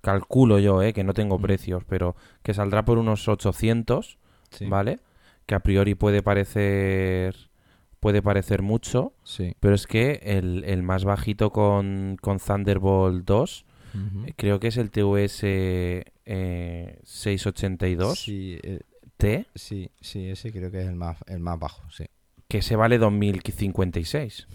Calculo 0.00 0.58
yo, 0.58 0.82
eh, 0.82 0.92
que 0.92 1.04
no 1.04 1.12
tengo 1.14 1.38
Mm. 1.38 1.42
precios, 1.42 1.84
pero 1.84 2.16
que 2.42 2.54
saldrá 2.54 2.84
por 2.84 2.98
unos 2.98 3.28
800, 3.28 4.18
Sí. 4.50 4.66
¿vale? 4.66 4.98
Que 5.46 5.54
a 5.54 5.60
priori 5.60 5.94
puede 5.94 6.22
parecer 6.22 7.50
puede 8.00 8.20
parecer 8.20 8.62
mucho, 8.62 9.12
Sí. 9.22 9.54
pero 9.60 9.76
es 9.76 9.86
que 9.86 10.18
el, 10.24 10.64
el 10.64 10.82
más 10.82 11.04
bajito 11.04 11.50
con, 11.52 12.16
con 12.20 12.38
Thunderbolt 12.38 13.24
2 13.24 13.64
Ujú. 13.94 14.24
eh, 14.26 14.34
creo 14.36 14.58
que 14.58 14.66
es 14.68 14.76
el 14.76 14.90
TUS 14.90 15.40
eh, 15.44 16.04
682T, 17.04 18.14
Sí, 18.16 18.58
eh, 18.62 19.44
sí, 19.54 19.88
sí, 20.00 20.28
ese 20.30 20.50
creo 20.50 20.72
que 20.72 20.80
es 20.80 20.88
el 20.88 20.96
más, 20.96 21.18
el 21.28 21.38
más 21.38 21.60
bajo, 21.60 21.88
sí. 21.90 22.06
Que 22.52 22.60
se 22.60 22.76
vale 22.76 22.98
2056. 22.98 24.46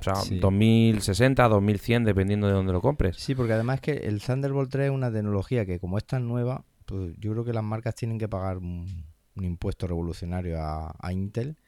O 0.00 0.02
sea, 0.02 0.14
Sí. 0.14 0.38
2060, 0.38 1.46
2100, 1.48 2.04
dependiendo 2.04 2.46
de 2.46 2.54
dónde 2.54 2.72
lo 2.72 2.80
compres. 2.80 3.18
Sí, 3.18 3.34
porque 3.34 3.52
además 3.52 3.82
que 3.82 3.92
el 3.92 4.22
Thunderbolt 4.22 4.70
3 4.70 4.86
es 4.86 4.90
una 4.90 5.12
tecnología 5.12 5.66
que 5.66 5.78
como 5.78 5.98
es 5.98 6.06
tan 6.06 6.26
nueva, 6.26 6.64
pues 6.86 7.14
yo 7.18 7.32
creo 7.32 7.44
que 7.44 7.52
las 7.52 7.62
marcas 7.62 7.94
tienen 7.94 8.18
que 8.18 8.26
pagar 8.26 8.56
un, 8.56 9.04
un 9.36 9.44
impuesto 9.44 9.86
revolucionario 9.86 10.58
a, 10.62 10.96
a 10.98 11.12
Intel 11.12 11.58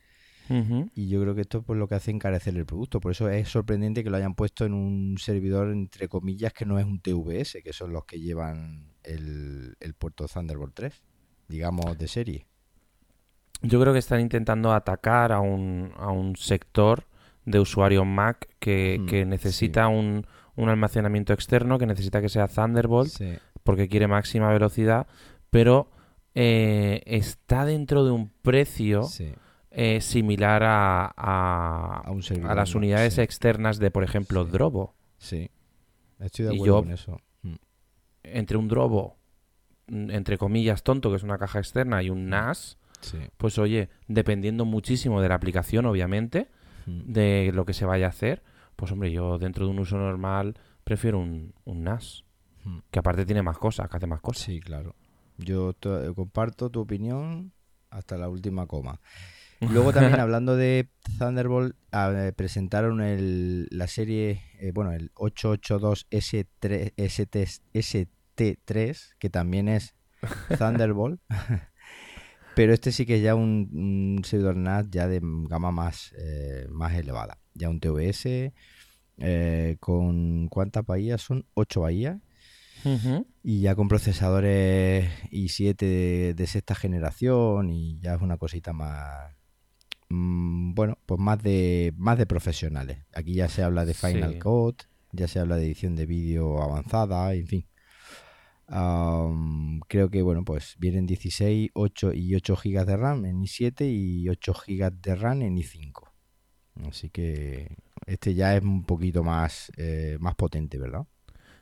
y 0.95 1.09
yo 1.09 1.21
creo 1.21 1.35
que 1.35 1.43
esto 1.43 1.59
es 1.59 1.65
pues, 1.65 1.79
lo 1.79 1.87
que 1.87 1.97
hace 1.97 2.13
encarecer 2.13 2.57
el 2.57 2.65
producto. 2.65 2.99
Por 2.99 3.13
eso 3.13 3.29
es 3.29 3.47
sorprendente 3.47 4.03
que 4.03 4.09
lo 4.09 4.17
hayan 4.17 4.35
puesto 4.35 4.65
en 4.65 4.73
un 4.73 5.19
servidor, 5.19 5.71
entre 5.71 6.09
comillas, 6.09 6.55
que 6.55 6.65
no 6.65 6.79
es 6.79 6.87
un 6.87 7.01
TVS, 7.01 7.59
que 7.63 7.75
son 7.75 7.93
los 7.93 8.07
que 8.07 8.21
llevan 8.21 8.95
el, 9.03 9.77
el 9.81 9.93
puerto 9.93 10.27
Thunderbolt 10.29 10.73
3, 10.75 11.03
digamos, 11.49 11.99
de 11.99 12.09
serie. 12.09 12.47
Yo 13.63 13.81
creo 13.81 13.93
que 13.93 13.99
están 13.99 14.21
intentando 14.21 14.73
atacar 14.73 15.33
a 15.33 15.41
un, 15.41 15.93
a 15.97 16.11
un 16.11 16.37
sector 16.37 17.05
de 17.45 17.59
usuario 17.61 18.05
Mac 18.05 18.49
que, 18.59 18.99
Mm, 19.01 19.07
que 19.07 19.25
necesita 19.25 19.89
un, 19.89 20.27
un 20.57 20.69
almacenamiento 20.69 21.33
externo, 21.33 21.79
que 21.79 21.87
necesita 21.87 22.21
que 22.21 22.29
sea 22.29 22.49
Thunderbolt, 22.49 23.09
Sí, 23.11 23.35
porque 23.63 23.89
quiere 23.89 24.07
máxima 24.09 24.51
velocidad, 24.53 25.07
pero 25.51 25.91
eh, 26.35 27.03
está 27.07 27.65
dentro 27.65 28.05
de 28.05 28.11
un 28.11 28.29
precio 28.43 29.05
sí. 29.05 29.33
eh, 29.71 30.01
similar 30.01 30.63
a, 30.65 31.13
a, 31.17 32.03
A 32.05 32.11
un 32.11 32.23
servidor 32.23 32.51
a 32.51 32.55
las 32.55 32.75
unidades 32.75 33.19
externas 33.19 33.79
de, 33.79 33.91
por 33.91 34.05
ejemplo. 34.05 34.45
Drobo. 34.45 34.95
Sí. 35.19 35.51
Estoy 36.21 36.45
de 36.47 36.55
acuerdo 36.55 36.67
yo- 36.67 36.83
con 36.83 36.93
eso. 36.93 37.21
Mm, 37.43 37.55
Entre 38.25 38.57
un 38.57 38.69
Drobo, 38.69 39.17
mm, 39.89 40.11
entre 40.11 40.37
comillas, 40.37 40.83
tonto, 40.83 41.11
que 41.11 41.17
es 41.17 41.23
una 41.23 41.39
caja 41.39 41.59
externa, 41.59 42.03
y 42.03 42.11
un 42.11 42.29
NAS, 42.29 42.79
Sí. 43.01 43.19
pues 43.37 43.59
oye, 43.59 43.89
dependiendo 44.09 44.65
muchísimo 44.65 45.21
de 45.21 45.29
la 45.29 45.35
aplicación, 45.37 45.87
obviamente, 45.87 46.49
Mm, 46.87 47.13
de 47.13 47.51
lo 47.53 47.65
que 47.67 47.73
se 47.75 47.85
vaya 47.85 48.07
a 48.07 48.11
hacer, 48.11 48.43
pues 48.77 48.93
hombre, 48.93 49.11
yo 49.11 49.39
dentro 49.39 49.65
de 49.65 49.73
un 49.73 49.79
uso 49.81 49.97
normal 49.99 50.57
prefiero 50.85 51.19
un, 51.19 51.53
un 51.65 51.83
NAS, 51.83 52.25
mm. 52.65 52.79
que 52.91 52.99
aparte 53.01 53.27
tiene 53.27 53.43
más 53.43 53.59
cosas, 53.59 53.89
que 53.91 53.97
hace 53.97 54.07
más 54.07 54.21
cosas. 54.21 54.45
Sí, 54.45 54.61
claro. 54.61 54.95
Yo 55.37 55.73
to- 55.73 56.15
comparto 56.15 56.71
tu 56.71 56.81
opinión 56.81 57.53
hasta 57.91 58.17
la 58.17 58.29
última 58.29 58.67
coma. 58.67 59.01
Luego 59.61 59.93
también 59.93 60.21
hablando 60.21 60.55
de 60.55 60.89
Thunderbolt, 61.19 61.75
ah, 61.91 62.13
eh, 62.15 62.33
presentaron 62.33 63.01
el, 63.01 63.67
la 63.71 63.87
serie, 63.89 64.43
eh, 64.61 64.71
bueno, 64.73 64.93
el 64.93 65.11
882 65.15 66.07
S3, 66.11 66.93
ST, 66.97 67.47
ST3, 67.75 69.15
que 69.19 69.31
también 69.31 69.69
es 69.69 69.95
Thunderbolt. 70.59 71.21
Pero 72.57 72.73
este 72.73 72.91
sí 72.91 73.05
que 73.05 73.17
es 73.17 73.23
ya 73.23 73.35
un, 73.35 73.69
un 73.75 74.25
servidor 74.25 74.57
NAS 74.57 74.89
ya 74.91 75.07
de 75.07 75.21
gama 75.23 75.71
más, 75.73 76.15
eh, 76.17 76.67
más 76.71 76.95
elevada. 76.95 77.37
Ya 77.53 77.69
un 77.69 77.81
TVS 77.81 78.51
eh, 79.19 79.77
con 79.79 80.49
¿cuántas 80.49 80.87
bahías 80.87 81.21
son? 81.21 81.45
8 81.53 81.83
bahías. 81.83 82.17
Y 83.43 83.61
ya 83.61 83.75
con 83.75 83.89
procesadores 83.89 85.11
i7 85.31 85.77
de, 85.77 86.35
de 86.35 86.47
sexta 86.47 86.75
generación 86.75 87.69
y 87.69 87.99
ya 87.99 88.15
es 88.15 88.23
una 88.23 88.39
cosita 88.39 88.73
más, 88.73 89.35
mm, 90.09 90.73
bueno, 90.73 90.97
pues 91.05 91.21
más 91.21 91.43
de 91.43 91.93
más 91.99 92.17
de 92.17 92.25
profesionales. 92.25 92.99
Aquí 93.13 93.35
ya 93.35 93.49
se 93.51 93.65
habla 93.65 93.85
de 93.85 93.93
Final 93.93 94.35
Sí. 94.35 94.39
Cut, 94.39 94.85
ya 95.13 95.29
se 95.29 95.41
habla 95.41 95.57
de 95.57 95.67
edición 95.67 95.95
de 95.95 96.07
vídeo 96.07 96.63
avanzada, 96.63 97.35
en 97.35 97.47
fin. 97.47 97.67
Am, 98.69 99.81
creo 99.89 100.11
que 100.11 100.23
bueno, 100.23 100.45
pues 100.45 100.75
vienen 100.79 101.07
16, 101.07 101.71
8 101.75 102.13
y 102.13 102.35
8 102.35 102.57
GB 102.57 102.85
de 102.85 102.97
RAM 102.97 103.25
en 103.25 103.41
i7 103.41 103.89
y 103.89 104.29
8 104.29 104.53
GB 104.55 104.91
de 104.91 105.15
RAM 105.15 105.43
en 105.43 105.57
i5. 105.57 106.11
Así 106.89 107.11
que 107.11 107.77
este 108.07 108.35
ya 108.35 108.57
es 108.57 108.63
un 108.63 108.85
poquito 108.85 109.23
más, 109.25 109.73
eh, 109.77 110.17
más 110.21 110.35
potente, 110.35 110.79
¿verdad? 110.79 111.07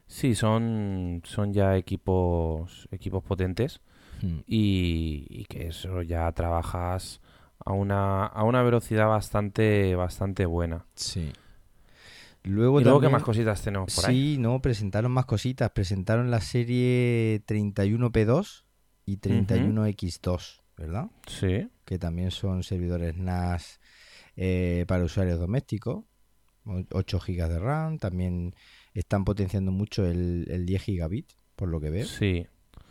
Sí, 0.06 0.34
son, 0.34 1.22
son 1.24 1.52
ya 1.52 1.76
equipos, 1.76 2.88
equipos 2.90 3.22
potentes 3.22 3.80
Hmm. 4.22 4.38
y, 4.46 5.26
y 5.28 5.44
que 5.46 5.66
eso 5.66 6.00
ya 6.02 6.30
trabajas 6.32 7.20
a 7.64 7.72
una, 7.72 8.26
a 8.26 8.44
una 8.44 8.62
velocidad 8.62 9.08
bastante, 9.08 9.96
bastante 9.96 10.46
buena. 10.46 10.86
Sí. 10.94 11.32
Luego 12.44 12.80
y 12.80 12.84
luego, 12.84 13.00
¿qué 13.00 13.04
también- 13.06 13.12
más 13.12 13.22
cositas 13.24 13.62
tenemos 13.62 13.94
por 13.94 14.06
ahí? 14.06 14.34
Sí, 14.34 14.38
no, 14.38 14.60
presentaron 14.60 15.10
más 15.12 15.24
cositas. 15.24 15.70
Presentaron 15.70 16.30
la 16.30 16.40
serie 16.40 17.42
31P2 17.46 18.64
y 19.06 19.16
31X2, 19.18 20.60
¿verdad? 20.76 21.10
Sí, 21.26 21.68
Que 21.84 21.98
también 21.98 22.30
son 22.30 22.62
servidores 22.62 23.16
NAS 23.16 23.80
eh, 24.36 24.84
para 24.88 25.04
usuarios 25.04 25.38
domésticos. 25.38 26.04
o- 26.66 26.82
8 26.92 27.18
GB 27.18 27.48
de 27.48 27.58
RAM. 27.58 27.98
También 27.98 28.54
están 28.94 29.24
potenciando 29.24 29.70
mucho 29.72 30.06
el, 30.06 30.46
el 30.50 30.64
10 30.66 30.82
gigabit, 30.82 31.32
por 31.56 31.68
lo 31.68 31.80
que 31.80 31.90
veo. 31.90 32.06
sí. 32.06 32.46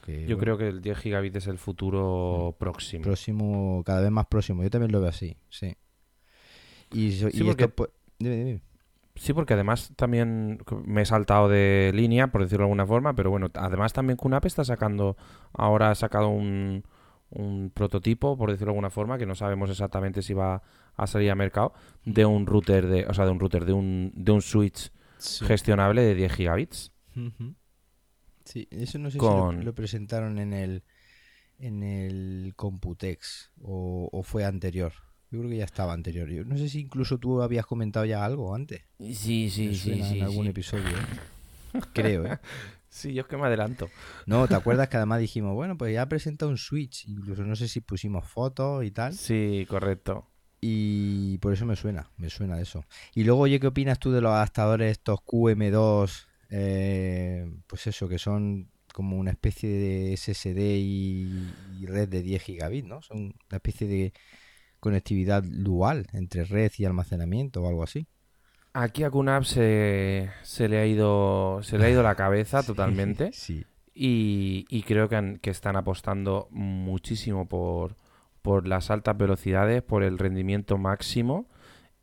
que, 0.05 0.21
Yo 0.27 0.35
bueno, 0.35 0.39
creo 0.39 0.57
que 0.57 0.67
el 0.67 0.81
10 0.81 0.97
gigabit 0.97 1.33
es 1.37 1.47
el 1.47 1.57
futuro 1.57 2.55
próximo. 2.59 3.03
próximo, 3.03 3.83
cada 3.85 4.01
vez 4.01 4.11
más 4.11 4.25
próximo. 4.27 4.61
Yo 4.61 4.69
también 4.69 4.91
lo 4.91 4.99
veo 4.99 5.07
así, 5.09 5.37
sí. 5.49 5.75
Y, 6.91 7.13
so- 7.13 7.29
Sí, 7.31 7.37
y 7.39 7.43
porque- 7.43 7.63
esto, 7.63 7.75
pues, 7.75 7.89
dime, 8.19 8.35
dime. 8.35 8.61
Sí, 9.15 9.33
porque 9.33 9.53
además 9.53 9.91
también 9.95 10.59
me 10.85 11.03
he 11.03 11.05
saltado 11.05 11.47
de 11.47 11.91
línea, 11.93 12.27
por 12.31 12.41
decirlo 12.41 12.63
de 12.63 12.65
alguna 12.65 12.87
forma, 12.87 13.13
pero 13.13 13.29
bueno, 13.29 13.49
además 13.53 13.93
también 13.93 14.17
QNAP 14.17 14.45
está 14.45 14.65
sacando, 14.65 15.15
ahora 15.53 15.91
ha 15.91 15.95
sacado 15.95 16.29
un, 16.29 16.83
un 17.29 17.71
prototipo, 17.73 18.37
por 18.37 18.49
decirlo 18.49 18.71
de 18.71 18.75
alguna 18.77 18.89
forma, 18.89 19.17
que 19.17 19.25
no 19.25 19.35
sabemos 19.35 19.69
exactamente 19.69 20.21
si 20.21 20.33
va 20.33 20.63
a 20.95 21.07
salir 21.07 21.29
a 21.31 21.35
mercado, 21.35 21.73
de 22.05 22.25
un 22.25 22.45
router, 22.45 22.87
de, 22.87 23.05
o 23.05 23.13
sea, 23.13 23.25
de 23.25 23.31
un 23.31 23.39
router, 23.39 23.65
de 23.65 23.73
un, 23.73 24.11
de 24.15 24.31
un 24.31 24.41
switch 24.41 24.91
gestionable 25.41 26.01
de 26.01 26.15
10 26.15 26.33
gigabits. 26.33 26.91
Sí, 28.45 28.67
eso 28.71 28.97
no 28.99 29.09
sé 29.09 29.19
si 29.19 29.63
lo 29.63 29.73
presentaron 29.73 30.39
en 30.39 30.53
el 30.53 30.83
en 31.59 31.83
el 31.83 32.53
Computex 32.55 33.51
o, 33.61 34.09
o 34.11 34.23
fue 34.23 34.43
anterior. 34.43 34.93
Yo 35.33 35.39
creo 35.39 35.49
que 35.49 35.57
ya 35.57 35.65
estaba 35.65 35.93
anterior. 35.93 36.29
Yo 36.29 36.45
no 36.45 36.55
sé 36.59 36.69
si 36.69 36.81
incluso 36.81 37.17
tú 37.17 37.41
habías 37.41 37.65
comentado 37.65 38.05
ya 38.05 38.23
algo 38.23 38.53
antes. 38.53 38.83
Sí, 38.99 39.51
Me 39.57 39.73
suena 39.73 40.09
en 40.11 40.21
algún 40.21 40.45
episodio. 40.45 40.89
¿eh? 40.89 41.79
Creo, 41.91 42.27
¿eh? 42.27 42.37
Sí, 42.89 43.15
yo 43.15 43.23
es 43.23 43.27
que 43.27 43.35
me 43.37 43.47
adelanto. 43.47 43.89
No, 44.27 44.47
¿te 44.47 44.53
acuerdas 44.55 44.89
que 44.89 44.97
además 44.97 45.19
dijimos, 45.19 45.55
bueno, 45.55 45.75
pues 45.75 45.91
ya 45.91 46.07
presenta 46.07 46.45
un 46.45 46.59
Switch? 46.59 47.07
Incluso 47.07 47.43
no 47.43 47.55
sé 47.55 47.67
si 47.67 47.81
pusimos 47.81 48.27
fotos 48.27 48.85
y 48.85 48.91
tal. 48.91 49.15
Sí, 49.15 49.65
correcto. 49.67 50.27
Y 50.61 51.39
por 51.39 51.51
eso 51.51 51.65
me 51.65 51.75
suena, 51.75 52.11
me 52.17 52.29
suena 52.29 52.61
eso. 52.61 52.85
Y 53.15 53.23
luego, 53.23 53.41
oye, 53.41 53.59
¿qué 53.59 53.65
opinas 53.65 53.97
tú 53.97 54.11
de 54.11 54.21
los 54.21 54.31
adaptadores 54.31 54.91
estos 54.91 55.19
QM2? 55.21 56.27
eh, 56.51 57.51
pues 57.65 57.87
eso, 57.87 58.07
que 58.07 58.19
son 58.19 58.69
como 58.93 59.17
una 59.17 59.31
especie 59.31 59.67
de 59.67 60.15
SSD 60.15 60.59
y, 60.77 61.51
y 61.79 61.85
red 61.87 62.07
de 62.07 62.21
10 62.21 62.43
gigabits, 62.43 62.87
¿no? 62.87 63.01
Son 63.01 63.17
una 63.49 63.57
especie 63.57 63.87
de 63.87 64.13
conectividad 64.83 65.41
dual 65.43 66.07
entre 66.13 66.43
red 66.43 66.71
y 66.77 66.83
almacenamiento 66.85 67.61
o 67.63 67.67
algo 67.69 67.83
así. 67.83 68.05
Aquí 68.73 69.03
a 69.03 69.09
QNAP 69.09 69.43
se, 69.43 70.29
se 70.41 70.67
le 70.67 70.79
ha 70.79 70.85
ido 70.85 71.59
se 71.63 71.77
le 71.77 71.85
ha 71.85 71.89
ido 71.89 72.03
la 72.03 72.15
cabeza 72.15 72.61
totalmente. 72.71 73.31
Sí. 73.31 73.63
Y, 73.95 74.65
y 74.69 74.81
creo 74.83 75.07
que, 75.07 75.15
han- 75.15 75.37
que 75.37 75.51
están 75.51 75.75
apostando 75.75 76.47
muchísimo 76.51 77.47
por, 77.47 77.95
por 78.41 78.67
las 78.67 78.89
altas 78.91 79.15
velocidades, 79.17 79.83
por 79.83 80.03
el 80.03 80.17
rendimiento 80.17 80.77
máximo. 80.77 81.47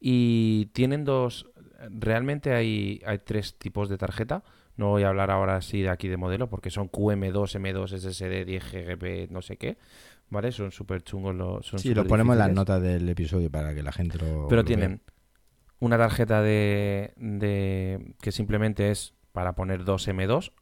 Y 0.01 0.67
tienen 0.73 1.05
dos. 1.05 1.47
Realmente 1.91 2.55
hay, 2.55 3.03
hay 3.05 3.19
tres 3.19 3.57
tipos 3.59 3.89
de 3.89 3.99
tarjeta. 3.99 4.43
No 4.77 4.91
voy 4.91 5.03
a 5.03 5.09
hablar 5.09 5.31
ahora 5.31 5.57
así 5.57 5.83
de 5.83 5.91
aquí 5.91 6.09
de 6.09 6.17
modelo, 6.17 6.49
porque 6.49 6.71
son 6.71 6.89
QM2, 6.89 7.59
M2, 7.61 7.99
SSD, 7.99 8.47
10 8.47 8.65
GB, 8.73 9.29
no 9.31 9.43
sé 9.43 9.57
qué. 9.59 9.77
¿Vale? 10.31 10.53
Son 10.53 10.71
súper 10.71 11.03
chungos 11.03 11.35
los. 11.35 11.67
Son 11.67 11.79
Sí, 11.81 11.89
lo 11.91 12.03
súper 12.03 12.09
ponemos 12.09 12.35
en 12.35 12.39
las 12.39 12.53
notas 12.53 12.81
del 12.81 13.09
episodio 13.09 13.51
para 13.51 13.75
que 13.75 13.83
la 13.83 13.93
gente 13.93 14.17
lo. 14.19 14.47
Pero 14.49 14.63
lo 14.63 14.65
tienen 14.65 15.03
una 15.81 15.99
tarjeta 15.99 16.41
de, 16.43 17.13
de- 17.17 18.15
que 18.23 18.31
simplemente 18.33 18.91
es 18.91 19.15
para 19.33 19.55
poner 19.55 19.85
dos 19.85 20.07
M2 20.09 20.53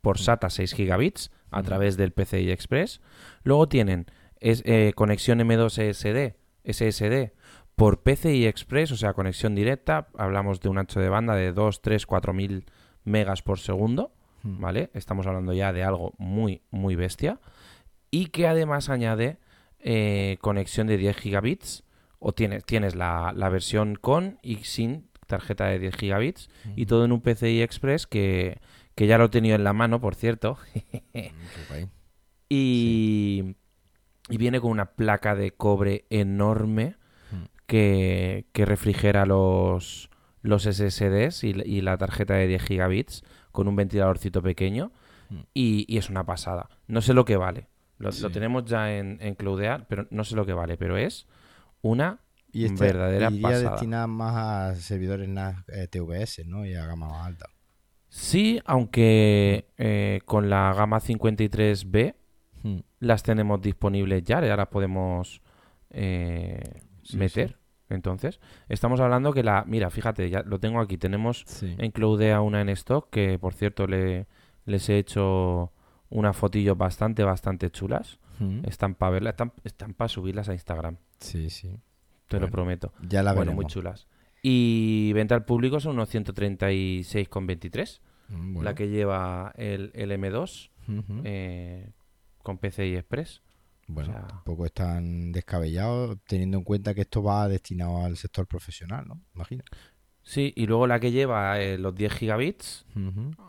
por 0.00 0.18
SATA 0.18 0.50
6 0.50 0.74
gigabits 0.74 1.30
a 1.50 1.60
Mm. 1.62 1.64
través 1.64 1.96
del 1.96 2.12
PCI 2.12 2.50
Express. 2.50 3.00
Luego 3.42 3.68
tienen 3.68 4.06
es, 4.40 4.62
eh, 4.66 4.92
conexión 4.94 5.40
M2 5.40 5.78
SSD, 5.78 6.36
SSD 6.64 7.32
por 7.76 8.02
PCI 8.02 8.46
Express, 8.46 8.92
o 8.92 8.96
sea, 8.96 9.14
conexión 9.14 9.54
directa. 9.54 10.08
Hablamos 10.16 10.60
de 10.60 10.68
un 10.68 10.78
ancho 10.78 11.00
de 11.00 11.08
banda 11.08 11.34
de 11.34 11.52
2, 11.52 11.80
3, 11.80 12.06
4 12.06 12.32
mil 12.32 12.66
megas 13.04 13.42
por 13.42 13.58
segundo. 13.58 14.12
vea. 14.42 14.56
¿vale? 14.60 14.90
Estamos 14.92 15.26
hablando 15.26 15.54
ya 15.54 15.72
de 15.72 15.82
algo 15.84 16.12
muy, 16.18 16.60
muy 16.70 16.94
bestia. 16.96 17.40
Y 18.14 18.26
que 18.26 18.46
además 18.46 18.88
añade 18.90 19.38
eh, 19.80 20.38
conexión 20.40 20.86
de 20.86 20.96
10 20.96 21.16
gigabits. 21.16 21.82
O 22.18 22.32
tienes, 22.32 22.64
tienes 22.64 22.94
la, 22.94 23.32
la 23.36 23.48
versión 23.48 23.96
con 23.96 24.38
y 24.42 24.56
sin 24.64 25.08
tarjeta 25.26 25.66
de 25.66 25.78
10 25.78 25.96
gigabits. 25.96 26.48
Y 26.76 26.86
todo 26.86 27.04
en 27.04 27.12
un 27.12 27.20
PCI 27.20 27.60
Express 27.62 28.06
que, 28.06 28.60
que 28.94 29.06
ya 29.06 29.18
lo 29.18 29.24
he 29.26 29.28
tenido 29.28 29.56
en 29.56 29.64
la 29.64 29.72
mano, 29.72 30.00
por 30.00 30.14
cierto. 30.14 30.56
Mm, 31.14 31.84
y, 32.48 33.56
y 34.28 34.36
viene 34.36 34.60
con 34.60 34.70
una 34.70 34.92
placa 34.92 35.34
de 35.34 35.52
cobre 35.52 36.04
enorme 36.10 36.96
Mm. 37.32 37.44
que, 37.66 38.44
que 38.52 38.64
refrigera 38.66 39.24
los, 39.26 40.10
los 40.42 40.64
SSDs 40.64 41.42
y, 41.42 41.54
y 41.64 41.80
la 41.80 41.96
tarjeta 41.96 42.34
de 42.34 42.46
10 42.46 42.62
gigabits 42.62 43.24
con 43.50 43.66
un 43.66 43.76
ventiladorcito 43.76 44.42
pequeño 44.42 44.92
Mm. 45.30 45.40
y, 45.54 45.84
y 45.88 45.96
es 45.98 46.10
una 46.10 46.24
pasada. 46.26 46.68
No 46.86 47.00
sé 47.00 47.14
lo 47.14 47.24
que 47.24 47.36
vale. 47.38 47.66
Lo, 47.98 48.10
Sí. 48.12 48.22
lo 48.22 48.30
tenemos 48.30 48.64
ya 48.64 48.92
en, 48.96 49.18
en 49.20 49.34
Cloudear, 49.34 49.86
pero 49.88 50.06
no 50.10 50.24
sé 50.24 50.34
lo 50.36 50.44
que 50.46 50.52
vale, 50.52 50.76
pero 50.76 50.96
es 50.96 51.26
una 51.82 52.20
Y 52.52 52.64
esta 52.66 52.84
verdadera 52.84 53.30
iría 53.30 53.42
pasada. 53.48 53.70
destinada 53.72 54.06
más 54.06 54.34
a 54.36 54.74
servidores 54.76 55.28
NAS 55.28 55.64
eh, 55.68 55.88
TVS, 55.88 56.44
¿no? 56.46 56.64
Y 56.66 56.74
a 56.74 56.86
gama 56.86 57.08
más 57.08 57.26
alta. 57.26 57.46
Sí, 58.08 58.60
aunque 58.64 59.68
eh, 59.76 60.20
con 60.24 60.48
la 60.50 60.72
gama 60.74 61.00
53B 61.00 62.14
Hmm. 62.62 62.78
las 63.00 63.22
tenemos 63.22 63.60
disponibles 63.60 64.22
ya, 64.24 64.40
ya 64.40 64.56
las 64.56 64.68
podemos 64.68 65.42
eh, 65.90 66.62
Sí, 67.02 67.18
meter 67.18 67.50
sí. 67.50 67.56
Entonces, 67.90 68.40
estamos 68.70 68.98
hablando 69.00 69.34
que 69.34 69.42
la... 69.42 69.64
Mira, 69.66 69.90
fíjate, 69.90 70.30
ya 70.30 70.42
lo 70.42 70.58
tengo 70.58 70.80
aquí. 70.80 70.96
Tenemos 70.96 71.44
Sí. 71.46 71.74
en 71.78 71.90
Cloudea 71.90 72.40
una 72.40 72.62
en 72.62 72.70
stock 72.70 73.10
que, 73.10 73.38
por 73.38 73.52
cierto, 73.52 73.86
le, 73.86 74.26
les 74.64 74.88
he 74.88 74.96
hecho 74.96 75.72
unas 76.10 76.36
fotillos 76.36 76.76
bastante, 76.76 77.22
bastante 77.24 77.70
chulas. 77.70 78.18
Mm. 78.38 78.64
Están 78.66 78.94
para 78.94 79.10
verlas, 79.12 79.32
están, 79.34 79.52
están 79.64 79.94
para 79.94 80.08
subirlas 80.08 80.48
a 80.48 80.52
Instagram. 80.54 80.96
Sí, 81.20 81.50
sí. 81.50 81.76
Te 82.28 82.40
lo 82.40 82.50
prometo. 82.50 82.92
Ya 83.02 83.22
la 83.22 83.32
bueno, 83.32 83.50
veremos. 83.50 83.64
muy 83.64 83.66
chulas. 83.70 84.06
Y 84.42 85.12
venta 85.14 85.34
al 85.34 85.44
público 85.44 85.78
son 85.80 85.92
unos 85.94 86.08
136,23. 86.14 88.00
Mm, 88.28 88.54
bueno. 88.54 88.62
La 88.70 88.74
que 88.74 88.88
lleva 88.88 89.52
el, 89.56 89.90
el 89.94 90.10
M2 90.12 90.70
Ujú. 90.88 91.20
eh, 91.24 91.90
con 92.42 92.58
PCI 92.58 92.96
Express. 92.96 93.40
Bueno, 93.86 94.10
o 94.10 94.12
sea- 94.14 94.26
tampoco 94.26 94.64
es 94.66 94.72
tan 94.72 95.30
descabellado 95.32 96.16
teniendo 96.26 96.56
en 96.58 96.64
cuenta 96.64 96.94
que 96.94 97.02
esto 97.02 97.22
va 97.22 97.48
destinado 97.48 98.02
al 98.04 98.16
sector 98.16 98.46
profesional, 98.46 99.04
¿no? 99.06 99.20
Imagino. 99.34 99.62
Sí, 100.26 100.54
y 100.56 100.66
luego 100.66 100.86
la 100.86 101.00
que 101.00 101.12
lleva 101.12 101.60
eh, 101.60 101.76
los 101.76 101.94
10 101.94 102.12
gigabits, 102.14 102.86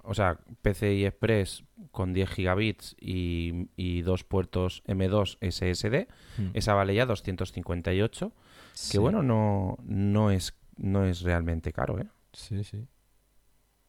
o 0.04 0.14
sea, 0.14 0.40
PCI 0.62 1.06
Express 1.06 1.64
con 1.92 2.12
10 2.14 2.30
gigabits 2.30 2.96
y, 3.00 3.70
y 3.78 4.02
dos 4.02 4.26
puertos 4.26 4.84
M2 4.86 5.38
SSD, 5.40 6.08
Mm. 6.38 6.50
esa 6.54 6.74
vale 6.74 6.94
ya 6.94 7.06
258, 7.06 8.34
Sí, 8.74 8.92
que 8.92 8.98
bueno, 9.00 9.24
no, 9.24 9.78
no, 9.86 10.32
es, 10.32 10.54
no 10.76 11.06
es 11.06 11.22
realmente 11.22 11.72
caro, 11.72 11.98
¿eh? 11.98 12.08
Sí, 12.34 12.62
sí. 12.66 12.86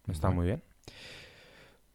Está 0.06 0.28
Bueno. 0.28 0.36
muy 0.42 0.46
bien. 0.46 0.62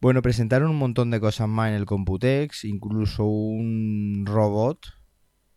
Bueno, 0.00 0.20
presentaron 0.20 0.68
un 0.70 0.76
montón 0.78 1.10
de 1.10 1.20
cosas 1.20 1.48
más 1.48 1.68
en 1.70 1.74
el 1.76 1.86
Computex, 1.86 2.64
incluso 2.66 3.24
un 3.24 4.24
robot, 4.26 4.88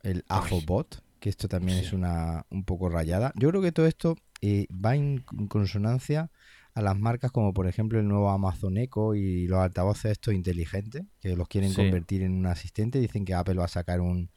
el 0.03 0.23
AFOBot, 0.29 1.01
que 1.25 1.29
esto 1.31 1.47
también 1.47 1.79
Sí. 1.79 1.85
es 1.85 1.91
una 1.93 2.45
un 2.51 2.65
poco 2.65 2.87
rayada. 2.87 3.33
Yo 3.35 3.49
creo 3.49 3.59
que 3.59 3.71
todo 3.71 3.87
esto 3.87 4.15
eh, 4.41 4.67
va 4.69 4.95
en 4.95 5.23
consonancia 5.49 6.29
a 6.75 6.81
las 6.83 6.99
marcas 6.99 7.31
como 7.31 7.51
por 7.51 7.65
ejemplo 7.67 7.99
el 7.99 8.07
nuevo 8.07 8.29
Amazon 8.29 8.77
Echo 8.77 9.15
y 9.15 9.47
los 9.47 9.57
altavoces 9.59 10.11
estos 10.11 10.35
inteligentes, 10.35 11.01
que 11.19 11.35
los 11.35 11.47
quieren 11.47 11.71
Sí. 11.71 11.77
convertir 11.77 12.21
en 12.21 12.33
un 12.33 12.45
asistente. 12.45 12.99
Dicen 12.99 13.25
que 13.25 13.33
Apple 13.33 13.55
va 13.55 13.65
a 13.65 13.67
sacar 13.69 14.01
un, 14.01 14.29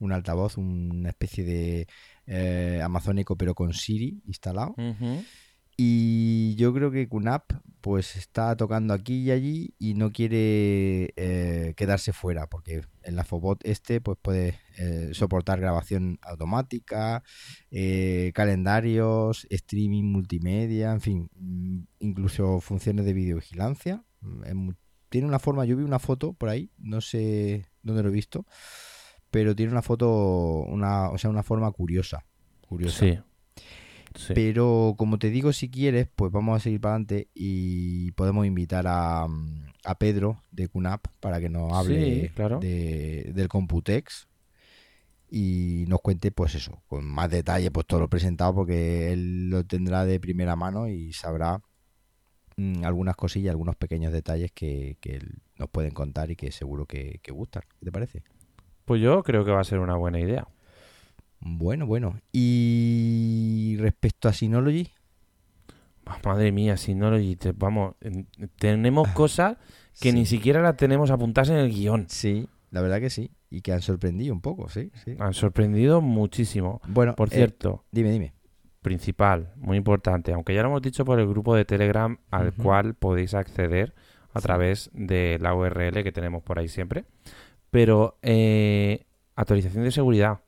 un 0.00 0.10
altavoz, 0.12 0.56
una 0.58 1.10
especie 1.10 1.44
de 1.44 1.86
eh, 2.26 2.80
Amazon 2.82 3.18
Echo 3.20 3.36
pero 3.36 3.54
con 3.54 3.72
Siri 3.72 4.20
instalado. 4.26 4.74
Ujú. 4.76 5.22
Y 5.76 6.54
yo 6.54 6.72
creo 6.72 6.90
que 6.90 7.08
QNAP 7.08 7.52
pues 7.80 8.16
está 8.16 8.56
tocando 8.56 8.94
aquí 8.94 9.16
y 9.22 9.30
allí 9.30 9.74
y 9.78 9.94
no 9.94 10.12
quiere 10.12 11.12
eh, 11.16 11.74
quedarse 11.76 12.12
fuera 12.12 12.46
porque 12.46 12.82
el 13.02 13.18
Afobot 13.18 13.60
este 13.66 14.00
pues 14.00 14.16
puede 14.22 14.58
eh, 14.78 15.10
soportar 15.12 15.60
grabación 15.60 16.18
automática, 16.22 17.22
eh, 17.70 18.30
calendarios, 18.34 19.46
streaming 19.50 20.04
multimedia, 20.04 20.92
en 20.92 21.00
fin, 21.00 21.30
mm, 21.34 21.80
incluso 21.98 22.60
funciones 22.60 23.04
de 23.04 23.12
videovigilancia. 23.12 24.04
Mm, 24.20 24.70
Tiene 25.08 25.26
una 25.28 25.38
forma, 25.38 25.64
yo 25.64 25.76
vi 25.76 25.84
una 25.84 25.98
foto 25.98 26.32
por 26.32 26.48
ahí, 26.48 26.70
no 26.78 27.00
sé 27.00 27.66
dónde 27.82 28.02
lo 28.02 28.08
he 28.08 28.12
visto, 28.12 28.46
pero 29.30 29.54
tiene 29.54 29.72
una 29.72 29.82
foto, 29.82 30.64
una, 30.66 31.10
o 31.10 31.18
sea, 31.18 31.30
una 31.30 31.42
forma 31.42 31.70
curiosa. 31.70 32.24
Curiosa. 32.62 32.98
Sí. 32.98 33.18
Sí. 34.14 34.32
Pero 34.34 34.94
como 34.96 35.18
te 35.18 35.30
digo, 35.30 35.52
si 35.52 35.68
quieres, 35.68 36.08
pues 36.14 36.30
vamos 36.30 36.56
a 36.56 36.60
seguir 36.60 36.80
para 36.80 36.94
adelante 36.94 37.28
y 37.34 38.12
podemos 38.12 38.46
invitar 38.46 38.86
a, 38.86 39.26
mm, 39.28 39.66
a 39.84 39.94
Pedro 39.96 40.40
de 40.52 40.68
QNAP 40.68 41.06
para 41.20 41.40
que 41.40 41.48
nos 41.48 41.72
hable 41.72 42.22
Sí, 42.22 42.28
claro. 42.34 42.60
de- 42.60 43.32
del 43.34 43.48
Computex 43.48 44.28
y 45.30 45.84
nos 45.88 46.00
cuente, 46.00 46.30
pues 46.30 46.54
eso, 46.54 46.80
con 46.86 47.04
más 47.04 47.28
detalle, 47.30 47.70
pues 47.70 47.86
todo 47.86 48.00
lo 48.00 48.08
presentado, 48.08 48.54
porque 48.54 49.12
él 49.12 49.50
lo 49.50 49.64
tendrá 49.64 50.04
de 50.04 50.20
primera 50.20 50.54
mano 50.54 50.86
y 50.88 51.12
sabrá 51.12 51.60
mm, 52.56 52.84
algunas 52.84 53.16
cosillas, 53.16 53.50
algunos 53.50 53.74
pequeños 53.74 54.12
detalles 54.12 54.52
que, 54.52 54.96
que 55.00 55.16
él 55.16 55.42
nos 55.58 55.68
pueden 55.70 55.90
contar 55.92 56.30
y 56.30 56.36
que 56.36 56.52
seguro 56.52 56.86
que, 56.86 57.18
que 57.22 57.32
gustan. 57.32 57.64
¿Qué 57.80 57.86
te 57.86 57.92
parece? 57.92 58.22
Pues 58.84 59.00
yo 59.00 59.22
creo 59.24 59.44
que 59.44 59.50
va 59.50 59.60
a 59.60 59.64
ser 59.64 59.80
una 59.80 59.96
buena 59.96 60.20
idea. 60.20 60.46
Bueno, 61.46 61.86
bueno. 61.86 62.18
Y 62.32 63.76
respecto 63.78 64.28
a 64.28 64.32
Synology, 64.32 64.88
Ah, 66.06 66.18
Madre 66.22 66.52
mía, 66.52 66.76
si 66.76 66.94
no 66.94 67.10
lo 67.10 67.18
y 67.18 67.34
te- 67.36 67.52
vamos, 67.52 67.94
en- 68.02 68.26
tenemos 68.58 69.08
cosas 69.08 69.56
que 70.00 70.10
sí. 70.10 70.12
ni 70.12 70.26
siquiera 70.26 70.60
las 70.60 70.76
tenemos 70.76 71.10
apuntadas 71.10 71.48
en 71.48 71.56
el 71.56 71.70
guion. 71.70 72.04
Sí, 72.10 72.46
la 72.70 72.82
verdad 72.82 73.00
que 73.00 73.08
sí. 73.08 73.30
Y 73.48 73.62
que 73.62 73.72
han 73.72 73.80
sorprendido 73.80 74.34
un 74.34 74.42
poco, 74.42 74.68
sí. 74.68 74.90
sí. 75.02 75.16
Han 75.18 75.32
sorprendido 75.32 76.02
muchísimo. 76.02 76.82
Bueno, 76.88 77.14
Por 77.14 77.28
eh, 77.28 77.36
cierto, 77.36 77.84
dime, 77.90 78.10
dime. 78.10 78.34
principal, 78.82 79.54
muy 79.56 79.78
importante, 79.78 80.34
aunque 80.34 80.54
ya 80.54 80.60
lo 80.62 80.68
hemos 80.68 80.82
dicho 80.82 81.06
por 81.06 81.18
el 81.18 81.26
grupo 81.26 81.54
de 81.56 81.64
Telegram 81.64 82.18
al 82.30 82.52
cual 82.52 82.92
podéis 82.94 83.32
acceder 83.32 83.94
a 84.34 84.40
Sí. 84.40 84.44
través 84.46 84.90
de 84.92 85.38
la 85.40 85.54
URL 85.54 86.02
que 86.04 86.12
tenemos 86.12 86.42
por 86.42 86.58
ahí 86.58 86.68
siempre. 86.68 87.06
Pero 87.70 88.18
eh, 88.20 89.06
actualización 89.36 89.84
de 89.84 89.90
seguridad, 89.90 90.40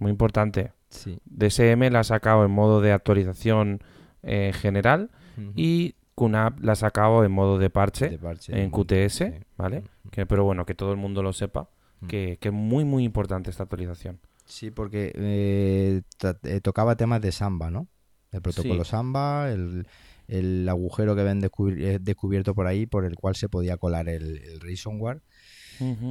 muy 0.00 0.10
importante. 0.10 0.72
Sí. 0.88 1.18
DSM 1.24 1.90
la 1.90 2.00
ha 2.00 2.04
sacado 2.04 2.44
en 2.44 2.50
modo 2.50 2.80
de 2.80 2.92
actualización 2.92 3.80
eh, 4.22 4.52
general 4.54 5.10
y 5.54 5.94
QNAP 6.14 6.60
la 6.60 6.72
ha 6.72 6.76
sacado 6.76 7.24
en 7.24 7.32
modo 7.32 7.58
de 7.58 7.70
parche 7.70 8.10
De 8.10 8.18
parche, 8.18 8.60
en 8.60 8.70
QTS, 8.70 9.12
sí. 9.14 9.24
¿vale? 9.56 9.84
Que, 10.10 10.26
pero 10.26 10.44
bueno, 10.44 10.66
que 10.66 10.74
todo 10.74 10.90
el 10.90 10.98
mundo 10.98 11.22
lo 11.22 11.32
sepa, 11.32 11.70
que, 12.08 12.38
que 12.40 12.48
es 12.48 12.54
muy, 12.54 12.84
muy 12.84 13.04
importante 13.04 13.50
esta 13.50 13.62
actualización. 13.62 14.20
Sí, 14.44 14.70
porque 14.70 15.12
eh, 15.14 16.02
eh, 16.42 16.60
tocaba 16.60 16.96
temas 16.96 17.20
de 17.20 17.30
Samba, 17.30 17.70
¿no? 17.70 17.86
El 18.32 18.42
protocolo 18.42 18.84
Sí. 18.84 18.90
Samba, 18.90 19.50
el, 19.50 19.86
el 20.28 20.68
agujero 20.68 21.14
que 21.14 21.22
eh, 21.22 21.98
descubierto 22.00 22.54
por 22.54 22.66
ahí 22.66 22.86
por 22.86 23.04
el 23.04 23.16
cual 23.16 23.36
se 23.36 23.48
podía 23.48 23.76
colar 23.76 24.08
el, 24.08 24.38
el 24.38 24.60
ransomware. 24.60 25.22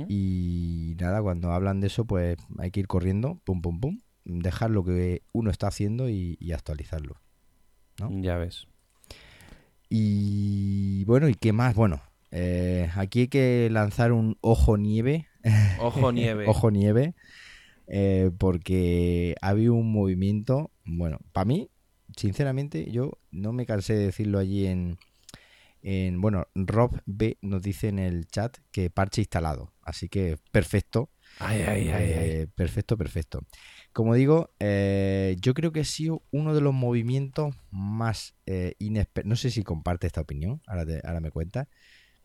Y 0.10 0.96
nada, 1.00 1.22
cuando 1.22 1.52
hablan 1.52 1.80
de 1.82 1.88
eso, 1.88 2.06
pues 2.06 2.38
hay 2.58 2.72
que 2.72 2.80
ir 2.82 2.88
corriendo, 2.88 3.40
pum, 3.44 3.62
pum, 3.62 3.80
pum, 3.80 4.00
dejar 4.26 4.72
lo 4.72 4.84
que 4.84 5.22
uno 5.34 5.50
está 5.52 5.68
haciendo 5.68 6.10
y, 6.10 6.38
y 6.40 6.52
actualizarlo. 6.54 7.16
¿no? 8.00 8.10
Ya 8.22 8.38
ves. 8.38 8.68
Y 9.90 11.04
bueno, 11.06 11.30
¿y 11.30 11.36
qué 11.36 11.52
más? 11.54 11.76
Bueno, 11.76 12.02
eh, 12.32 12.90
aquí 12.96 13.22
hay 13.22 13.28
que 13.28 13.70
lanzar 13.72 14.12
un 14.12 14.38
ojo 14.42 14.78
nieve. 14.78 15.28
Ojo 15.80 16.12
nieve. 16.12 16.46
Ojo 16.48 16.70
nieve. 16.70 17.16
eh, 17.88 18.30
porque 18.38 19.36
ha 19.42 19.50
habido 19.50 19.74
un 19.74 19.92
movimiento. 19.92 20.70
Bueno, 20.86 21.20
para 21.32 21.46
mí, 21.46 21.70
sinceramente, 22.16 22.92
yo 22.92 23.18
no 23.32 23.54
me 23.54 23.66
cansé 23.66 23.94
de 23.94 24.06
decirlo 24.06 24.38
allí 24.40 24.68
en. 24.68 24.98
En 25.82 26.22
bueno, 26.22 26.48
Rob 26.56 27.02
B 27.06 27.38
nos 27.42 27.62
dice 27.62 27.88
en 27.88 28.00
el 28.00 28.28
chat 28.28 28.58
que 28.72 28.90
parche 28.90 29.22
instalado. 29.22 29.74
Así 29.82 30.10
que 30.10 30.38
perfecto. 30.52 31.10
Ay, 31.40 31.62
ay, 31.62 31.90
ay, 31.90 32.14
ay. 32.14 32.30
Eh, 32.30 32.48
perfecto, 32.54 32.98
perfecto. 32.98 33.46
Como 33.94 34.14
digo, 34.16 34.54
eh, 34.60 35.36
yo 35.40 35.54
creo 35.54 35.72
que 35.72 35.82
ha 35.82 35.86
sido 35.86 36.24
uno 36.32 36.54
de 36.54 36.62
los 36.62 36.74
movimientos 36.74 37.56
más 37.72 38.36
eh, 38.46 38.76
inesperados. 38.80 39.30
No 39.30 39.36
sé 39.36 39.52
si 39.52 39.64
comparte 39.64 40.08
esta 40.08 40.22
opinión, 40.22 40.62
ahora, 40.68 40.86
te- 40.86 41.02
ahora 41.06 41.20
me 41.22 41.32
cuentas. 41.32 41.68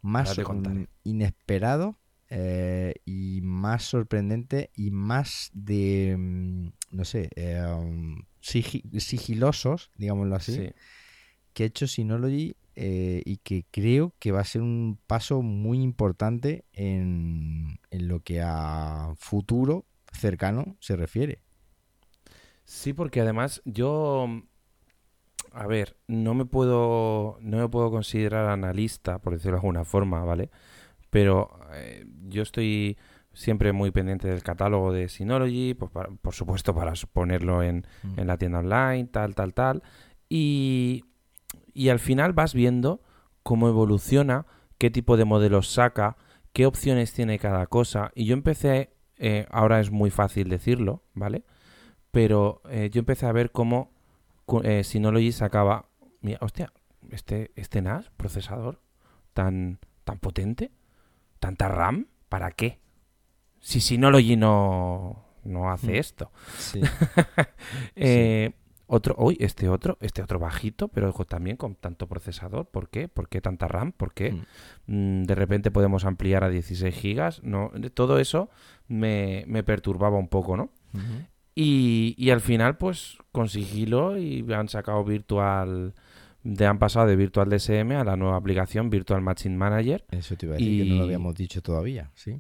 Más 0.03 0.29
mm, 0.39 0.85
inesperado 1.05 1.99
eh, 2.29 2.95
y 3.05 3.41
más 3.43 3.85
sorprendente 3.85 4.71
y 4.75 4.91
más 4.91 5.51
de, 5.55 6.17
mm, 6.19 6.69
no 6.91 7.05
sé, 7.05 7.31
eh, 7.37 7.63
sigi- 8.43 9.01
sigilosos, 9.01 9.91
digámoslo 9.97 10.37
así, 10.37 10.55
Sí. 10.55 10.71
Que 11.55 11.65
ha 11.65 11.67
hecho 11.67 11.87
Synology 11.87 12.57
eh, 12.77 13.23
y 13.25 13.39
que 13.39 13.65
creo 13.71 14.13
que 14.19 14.33
va 14.33 14.41
a 14.41 14.45
ser 14.45 14.63
un 14.63 14.99
paso 15.07 15.43
muy 15.43 15.81
importante 15.81 16.65
en, 16.73 17.79
en 17.91 18.09
lo 18.09 18.21
que 18.21 18.41
a 18.43 19.15
futuro 19.17 19.87
cercano 20.13 20.77
se 20.81 20.97
refiere. 20.97 21.41
Sí, 22.65 22.93
porque 22.93 23.21
además 23.21 23.63
yo, 23.65 24.27
a 25.53 25.67
ver, 25.67 25.97
no 26.09 26.35
me 26.35 26.45
puedo, 26.47 27.39
no 27.41 27.59
me 27.59 27.69
puedo 27.69 27.91
considerar 27.91 28.49
analista, 28.49 29.19
por 29.21 29.35
decirlo 29.35 29.53
de 29.53 29.59
alguna 29.61 29.85
forma, 29.85 30.25
¿vale? 30.25 30.51
Pero 31.11 31.59
eh, 31.75 32.07
yo 32.29 32.43
estoy 32.43 32.99
siempre 33.33 33.73
muy 33.73 33.91
pendiente 33.93 34.29
del 34.29 34.43
catálogo 34.43 34.93
de 34.93 35.09
Synology, 35.09 35.75
pues 35.75 35.91
para- 35.93 36.11
por 36.11 36.35
supuesto 36.35 36.75
para 36.75 36.95
ponerlo 37.13 37.63
en, 37.63 37.87
en 38.17 38.27
la 38.27 38.39
tienda 38.39 38.61
online, 38.61 39.07
tal, 39.07 39.35
tal, 39.35 39.55
tal. 39.55 39.83
Y, 40.29 41.05
y 41.75 41.89
al 41.91 41.99
final 41.99 42.33
vas 42.33 42.55
viendo 42.55 43.03
cómo 43.43 43.69
evoluciona, 43.69 44.47
qué 44.79 44.91
tipo 44.91 45.17
de 45.17 45.25
modelos 45.25 45.69
saca, 45.69 46.17
qué 46.53 46.67
opciones 46.67 47.13
tiene 47.13 47.39
cada 47.39 47.67
cosa. 47.67 48.11
Y 48.15 48.25
yo 48.27 48.35
empecé, 48.35 48.95
eh, 49.19 49.47
ahora 49.51 49.81
es 49.81 49.91
muy 49.91 50.11
fácil 50.11 50.49
decirlo, 50.49 51.03
¿vale? 51.15 51.45
Pero 52.11 52.63
eh, 52.71 52.91
yo 52.93 53.01
empecé 53.01 53.27
a 53.27 53.33
ver 53.33 53.51
cómo 53.51 53.93
eh, 54.63 54.85
Synology 54.85 55.33
sacaba, 55.33 55.89
mira, 56.21 56.39
hostia, 56.41 56.73
este, 57.11 57.51
este 57.57 57.83
NAS, 57.83 58.11
procesador, 58.17 58.81
tan, 59.33 59.79
tan 60.05 60.19
potente, 60.19 60.71
tanta 61.41 61.69
RAM, 61.69 62.07
¿para 62.29 62.51
qué? 62.53 62.81
Si 63.61 63.81
Synology 63.81 64.37
no, 64.37 65.25
no 65.43 65.71
hace 65.71 65.93
Mm. 65.93 65.97
esto. 65.97 66.31
Sí. 66.57 66.81
Eh, 67.97 68.53
Otro, 68.95 69.17
hoy 69.19 69.37
este 69.41 69.69
otro, 69.69 69.99
este 70.01 70.23
otro 70.23 70.39
bajito, 70.39 70.87
pero 70.87 71.13
también 71.27 71.57
con 71.57 71.75
tanto 71.75 72.07
procesador. 72.07 72.67
¿Por 72.67 72.89
qué? 72.89 73.09
¿Por 73.09 73.29
qué 73.29 73.41
tanta 73.41 73.67
RAM? 73.67 73.91
¿Por 73.91 74.15
qué? 74.15 74.31
Mm. 74.33 74.43
Mm, 74.87 75.23
de 75.25 75.35
repente 75.35 75.73
podemos 75.73 76.05
ampliar 76.05 76.45
a 76.45 76.49
16 76.49 76.95
gigas. 76.95 77.43
No, 77.43 77.73
todo 77.95 78.21
eso 78.21 78.51
me, 78.87 79.43
me 79.49 79.65
perturbaba 79.65 80.17
un 80.17 80.29
poco, 80.29 80.57
¿no? 80.57 80.71
Y, 81.57 82.15
y 82.17 82.31
al 82.31 82.41
final, 82.41 82.77
pues, 82.77 83.19
con 83.33 83.49
sigilo 83.49 84.17
y 84.17 84.45
han 84.53 84.69
sacado 84.69 85.03
Virtual... 85.05 85.95
De, 86.45 86.67
han 86.67 86.79
pasado 86.79 87.07
de 87.07 87.17
Virtual 87.17 87.49
DSM 87.49 87.93
a 87.93 88.05
la 88.05 88.17
nueva 88.17 88.37
aplicación 88.37 88.91
Virtual 88.91 89.23
Machine 89.23 89.57
Manager 89.57 90.05
Eso 90.11 90.37
te 90.37 90.45
iba 90.45 90.55
a 90.55 90.59
decir 90.59 90.85
que 90.85 90.91
no 90.91 90.97
lo 90.99 91.05
habíamos 91.05 91.35
dicho 91.35 91.63
todavía, 91.63 92.11
sí. 92.15 92.39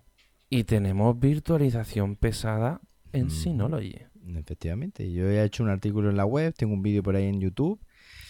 y 0.51 0.64
tenemos 0.64 1.19
virtualización 1.19 2.14
pesada 2.17 2.83
en 3.12 3.27
Mm. 3.27 3.31
Synology. 3.31 3.97
Efectivamente. 4.26 5.12
Yo 5.12 5.28
he 5.28 5.42
hecho 5.44 5.62
un 5.62 5.70
artículo 5.70 6.10
en 6.10 6.16
la 6.16 6.24
web, 6.24 6.54
tengo 6.56 6.74
un 6.74 6.82
vídeo 6.82 7.02
por 7.02 7.16
ahí 7.16 7.26
en 7.26 7.40
YouTube, 7.40 7.80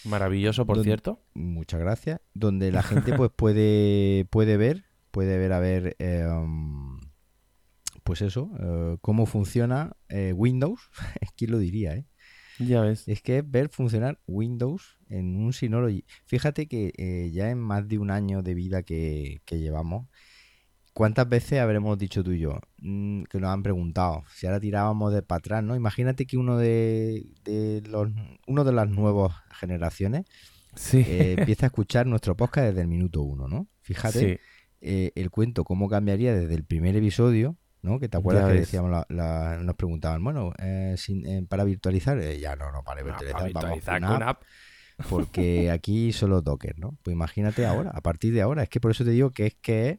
Maravilloso, 0.05 0.67
por 0.67 0.83
cierto. 0.83 1.21
muchas 1.35 1.81
gracias, 1.81 2.21
donde 2.35 2.71
la 2.73 2.83
gente 2.83 3.15
pues 3.15 3.31
puede, 3.35 4.27
puede 4.31 4.57
ver, 4.57 4.85
puede 5.11 5.39
ver 5.39 5.53
a 5.53 5.61
ver, 5.61 5.97
eh, 5.99 6.27
um, 6.27 7.01
pues 8.03 8.21
eso, 8.21 8.51
eh, 8.61 8.99
cómo 9.01 9.27
funciona 9.27 9.97
eh, 10.09 10.33
Windows. 10.35 10.91
¿Quién 11.37 11.53
lo 11.53 11.59
diría, 11.59 11.95
eh? 11.97 12.07
Ya 12.59 12.83
ves. 12.83 13.09
Es 13.09 13.21
que 13.21 13.39
es 13.39 13.51
ver 13.51 13.69
funcionar 13.69 14.21
Windows 14.27 14.99
en 15.09 15.37
un 15.37 15.53
Synology. 15.53 16.05
Fíjate 16.27 16.69
que 16.69 16.93
eh, 16.97 17.31
ya 17.33 17.51
en 17.51 17.59
más 17.59 17.89
de 17.89 17.99
un 17.99 18.11
año 18.11 18.43
de 18.43 18.55
vida 18.55 18.83
que, 18.83 19.41
que 19.45 19.59
llevamos, 19.59 20.07
¿cuántas 20.95 21.29
veces 21.29 21.61
habremos 21.61 21.99
dicho 21.99 22.25
tú 22.25 22.33
y 22.33 22.39
yo? 22.39 22.59
Mm, 22.79 23.25
que 23.25 23.39
nos 23.41 23.51
han 23.51 23.63
preguntado 23.63 24.23
si 24.35 24.47
ahora 24.47 24.61
tirábamos 24.61 25.13
de 25.13 25.23
para 25.23 25.39
atrás, 25.41 25.63
¿no? 25.63 25.77
Imagínate 25.77 26.27
que 26.27 26.39
uno 26.39 26.57
de, 26.57 27.27
de 27.45 27.83
los 27.87 28.09
uno 28.47 28.65
de 28.65 28.73
las 28.73 28.89
nuevas 28.89 29.35
generaciones 29.51 30.25
Sí. 30.77 31.05
eh, 31.07 31.37
empieza 31.39 31.67
a 31.67 31.69
escuchar 31.69 32.07
nuestro 32.07 32.37
podcast 32.37 32.69
desde 32.69 32.81
el 32.81 32.89
minuto 32.89 33.23
uno, 33.23 33.47
¿no? 33.49 33.69
Fíjate 33.83 34.19
Sí. 34.19 34.39
eh, 34.81 35.13
el 35.15 35.31
cuento 35.31 35.63
cómo 35.65 35.89
cambiaría 35.89 36.35
desde 36.35 36.55
el 36.55 36.65
primer 36.65 36.97
episodio, 36.97 37.57
¿no? 37.83 38.01
Que 38.01 38.09
te 38.09 38.17
acuerdas 38.17 38.47
Ya 38.49 38.53
que 38.55 38.61
decíamos, 38.61 38.91
la- 38.91 39.07
la- 39.09 39.59
nos 39.63 39.77
preguntaban, 39.77 40.25
bueno, 40.25 40.53
eh, 40.59 40.95
sin- 40.97 41.27
eh, 41.27 41.45
para 41.49 41.65
virtualizar, 41.65 42.19
ya 42.21 42.57
no, 42.57 42.73
no, 42.73 42.83
para 42.83 43.03
virtualizar, 43.03 43.53
para 43.53 43.69
vamos 43.69 43.85
con 43.85 44.01
con 44.01 44.23
app, 44.23 44.29
app. 44.41 44.43
porque 45.09 45.71
aquí 45.71 46.13
solo 46.13 46.41
Docker, 46.43 46.79
¿no? 46.79 46.97
Pues 47.03 47.15
imagínate 47.15 47.67
ahora, 47.67 47.91
a 47.91 48.01
partir 48.01 48.33
de 48.35 48.43
ahora, 48.43 48.63
es 48.63 48.69
que 48.69 48.81
por 48.81 48.91
eso 48.91 49.05
te 49.05 49.11
digo 49.11 49.31
que 49.31 49.47
es 49.47 49.55
que 49.55 49.91
es, 49.91 49.99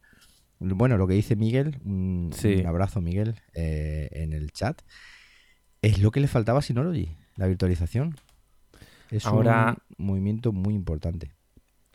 bueno, 0.59 0.97
lo 0.97 1.07
que 1.07 1.13
dice 1.15 1.35
Miguel, 1.35 1.79
un, 1.85 2.31
Sí. 2.33 2.55
un 2.55 2.67
abrazo 2.67 3.01
Miguel 3.01 3.35
eh, 3.53 4.09
en 4.11 4.33
el 4.33 4.51
chat, 4.51 4.81
es 5.81 5.99
lo 6.01 6.11
que 6.11 6.19
le 6.19 6.27
faltaba 6.27 6.59
a 6.59 6.61
Synology, 6.61 7.15
la 7.35 7.47
virtualización. 7.47 8.15
Es 9.11 9.25
Ahora- 9.25 9.77
un 9.97 10.05
movimiento 10.07 10.51
muy 10.51 10.73
importante. 10.73 11.31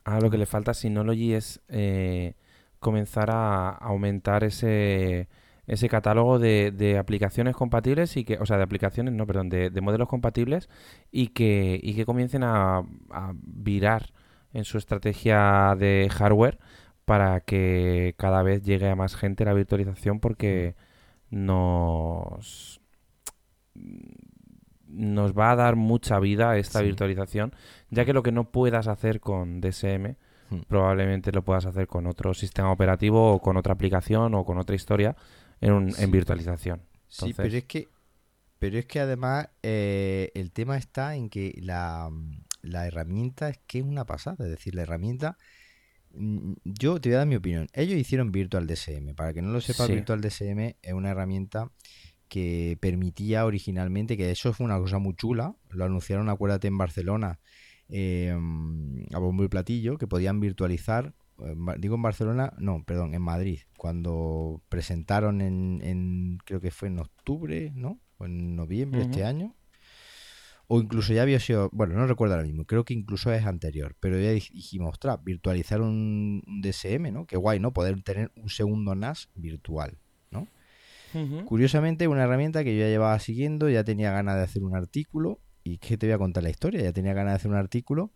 Ahora 0.05 0.20
lo 0.23 0.31
que 0.31 0.38
le 0.38 0.46
falta 0.46 0.70
a 0.70 0.75
Synology 0.75 1.35
es 1.35 1.61
eh, 1.68 2.35
comenzar 2.79 3.31
a 3.31 3.70
aumentar 3.70 4.44
ese, 4.44 5.29
ese 5.66 5.88
catálogo 5.88 6.38
de, 6.38 6.70
de 6.70 6.99
aplicaciones 6.99 7.55
compatibles 7.57 8.16
y 8.16 8.25
que, 8.25 8.38
o 8.38 8.46
sea, 8.46 8.57
de 8.57 8.62
aplicaciones, 8.62 9.12
no, 9.14 9.27
perdón, 9.27 9.49
de, 9.49 9.70
de 9.70 9.81
modelos 9.81 10.09
compatibles 10.09 10.68
y 11.11 11.29
que, 11.29 11.79
y 11.83 11.94
que 11.94 12.07
comiencen 12.07 12.42
a, 12.44 12.79
a 13.11 13.33
virar 13.35 14.12
en 14.53 14.64
su 14.64 14.79
estrategia 14.79 15.77
de 15.79 16.09
hardware 16.11 16.59
para 17.11 17.40
que 17.40 18.14
cada 18.18 18.44
vez 18.44 18.62
llegue 18.62 18.88
a 18.88 18.94
más 18.94 19.16
gente 19.16 19.44
la 19.44 19.53
virtualización 19.53 20.20
porque 20.20 20.77
nos 21.31 22.81
nos 24.87 25.33
va 25.37 25.51
a 25.51 25.57
dar 25.57 25.75
mucha 25.75 26.20
vida 26.20 26.57
esta 26.57 26.79
Sí. 26.79 26.85
virtualización, 26.85 27.53
ya 27.90 28.05
que 28.05 28.12
lo 28.12 28.23
que 28.23 28.31
no 28.31 28.53
puedas 28.53 28.87
hacer 28.87 29.18
con 29.18 29.61
DSM 29.61 30.16
Hmm. 30.51 30.61
probablemente 30.68 31.33
lo 31.33 31.42
puedas 31.44 31.66
hacer 31.66 31.88
con 31.88 32.07
otro 32.07 32.33
sistema 32.33 32.70
operativo 32.70 33.33
o 33.35 33.40
con 33.40 33.57
otra 33.57 33.73
aplicación 33.73 34.35
o 34.37 34.44
con 34.44 34.59
otra 34.59 34.77
historia 34.77 35.16
en, 35.61 35.73
un- 35.73 35.90
Sí. 35.92 36.05
en 36.05 36.11
virtualización. 36.12 36.83
Sí, 37.09 37.35
pero 37.37 37.57
es 37.57 37.64
que, 37.64 37.88
pero 38.61 38.79
es 38.79 38.87
que 38.87 39.01
además 39.01 39.49
eh, 39.64 40.31
el 40.35 40.53
tema 40.53 40.77
está 40.77 41.16
en 41.16 41.29
que 41.29 41.59
la, 41.61 42.09
la 42.62 42.87
herramienta 42.87 43.49
es 43.49 43.59
que 43.66 43.81
es 43.81 43.85
una 43.85 44.05
pasada. 44.05 44.44
Es 44.44 44.51
decir, 44.51 44.77
la 44.77 44.83
herramienta. 44.83 45.37
Mm, 46.14 46.53
Yo 46.64 47.01
te 47.01 47.09
voy 47.11 47.14
a 47.14 47.18
dar 47.18 47.27
mi 47.27 47.37
opinión. 47.37 47.68
Ellos 47.73 47.99
hicieron 47.99 48.33
Virtual 48.33 48.66
DSM. 48.66 49.14
Para 49.14 49.33
que 49.33 49.42
no 49.42 49.51
lo 49.51 49.61
sepa, 49.61 49.87
Sí. 49.87 49.94
Virtual 49.94 50.20
DSM 50.20 50.77
es 50.83 50.92
una 50.92 51.11
herramienta 51.11 51.70
que 52.29 52.79
permitía 52.81 53.44
originalmente, 53.44 54.16
que 54.16 54.31
eso 54.31 54.53
fue 54.53 54.64
una 54.64 54.79
cosa 54.79 54.99
muy 54.99 55.14
chula. 55.14 55.55
Lo 55.70 55.85
anunciaron, 55.85 56.29
acuérdate, 56.29 56.68
en 56.68 56.79
Barcelona, 56.79 57.40
eh, 57.88 58.31
a 59.12 59.18
bombo 59.18 59.42
y 59.44 59.49
platillo, 59.49 59.99
que 59.99 60.07
podían 60.07 60.38
virtualizar. 60.40 61.12
eh, 61.42 61.55
Digo 61.79 61.96
en 61.96 62.03
Barcelona, 62.03 62.53
no, 62.59 62.85
perdón, 62.85 63.14
en 63.14 63.23
Madrid, 63.23 63.61
cuando 63.77 64.62
presentaron 64.68 65.40
en, 65.40 65.81
en- 65.83 66.38
creo 66.44 66.61
que 66.61 66.70
fue 66.70 66.88
en 66.88 66.99
octubre, 67.01 67.73
¿no? 67.75 67.99
O 68.18 68.27
en 68.27 68.55
noviembre 68.55 69.01
de 69.01 69.07
este 69.11 69.25
año. 69.25 69.55
O 70.72 70.80
incluso 70.80 71.12
ya 71.12 71.22
había 71.22 71.40
sido, 71.40 71.68
bueno, 71.72 71.94
no 71.94 72.06
recuerdo 72.06 72.35
ahora 72.35 72.46
mismo, 72.46 72.64
creo 72.64 72.85
que 72.85 72.94
incluso 72.94 73.33
es 73.33 73.44
anterior, 73.44 73.96
pero 73.98 74.20
ya 74.20 74.30
dij- 74.33 74.52
dijimos, 74.52 74.92
ostras, 74.92 75.18
virtualizar 75.24 75.80
un, 75.80 76.42
un 76.46 76.61
DSM, 76.62 77.11
¿no? 77.11 77.26
Qué 77.26 77.37
guay, 77.37 77.59
¿no? 77.59 77.72
Poder 77.72 78.00
tener 78.02 78.30
un 78.37 78.48
segundo 78.48 78.94
NAS 78.94 79.28
virtual, 79.35 79.98
¿no? 80.30 80.46
Curiosamente, 81.44 82.06
una 82.06 82.22
herramienta 82.22 82.62
que 82.62 82.74
yo 82.76 82.83
ya 82.83 82.88
llevaba 82.88 83.18
siguiendo, 83.18 83.68
ya 83.68 83.83
tenía 83.83 84.12
ganas 84.12 84.37
de 84.37 84.42
hacer 84.42 84.62
un 84.62 84.76
artículo. 84.76 85.40
¿Y 85.64 85.78
que 85.78 85.98
te 85.98 86.06
voy 86.06 86.14
a 86.14 86.18
contar 86.18 86.42
la 86.44 86.50
historia? 86.50 86.83
Ya 86.83 86.92
tenía 86.92 87.12
ganas 87.14 87.33
de 87.33 87.37
hacer 87.37 87.50
un 87.50 87.56
artículo. 87.56 88.12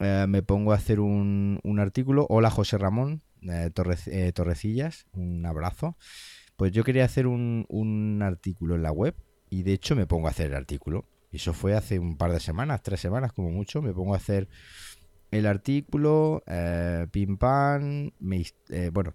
Eh, 0.00 0.26
me 0.28 0.42
pongo 0.42 0.72
a 0.72 0.76
hacer 0.76 1.00
un, 1.00 1.60
un 1.64 1.80
artículo. 1.80 2.26
Hola, 2.28 2.50
José 2.50 2.76
Ramón 2.78 3.22
eh, 3.42 3.70
Torre- 3.74 3.96
eh, 4.08 4.32
Torrecillas. 4.32 5.06
Un 5.12 5.46
abrazo. 5.46 5.96
Pues 6.56 6.72
yo 6.72 6.84
quería 6.84 7.04
hacer 7.06 7.26
un, 7.26 7.64
un 7.70 8.20
artículo 8.22 8.74
en 8.74 8.82
la 8.82 8.92
web. 8.92 9.14
Y 9.50 9.62
de 9.62 9.72
hecho 9.72 9.96
me 9.96 10.06
pongo 10.06 10.26
a 10.28 10.30
hacer 10.30 10.48
el 10.48 10.54
artículo. 10.56 11.06
Y 11.34 11.38
eso 11.38 11.52
fue 11.52 11.74
hace 11.74 11.98
un 11.98 12.16
par 12.16 12.30
de 12.30 12.38
semanas, 12.38 12.80
tres 12.80 13.00
semanas 13.00 13.32
como 13.32 13.50
mucho. 13.50 13.82
Me 13.82 13.92
pongo 13.92 14.14
a 14.14 14.18
hacer 14.18 14.48
el 15.32 15.46
artículo, 15.46 16.44
eh, 16.46 17.08
pim 17.10 17.38
pam. 17.38 18.12
me 18.20 18.44
eh, 18.68 18.90
bueno, 18.92 19.14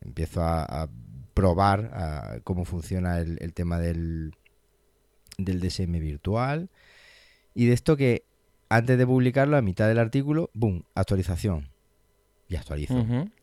empiezo 0.00 0.42
a, 0.42 0.88
probar 1.34 2.40
cómo 2.42 2.64
funciona 2.64 3.18
el, 3.18 3.36
el 3.42 3.52
tema 3.52 3.78
del, 3.78 4.32
del 5.36 5.60
DSM 5.60 5.92
virtual. 6.00 6.70
Y 7.52 7.66
de 7.66 7.74
esto 7.74 7.98
que 7.98 8.24
antes 8.70 8.96
de 8.96 9.06
publicarlo, 9.06 9.58
a 9.58 9.60
mitad 9.60 9.88
del 9.88 9.98
artículo, 9.98 10.50
¡boom! 10.54 10.84
Actualización. 10.94 11.68
Y 12.50 12.56
actualizo. 12.56 12.94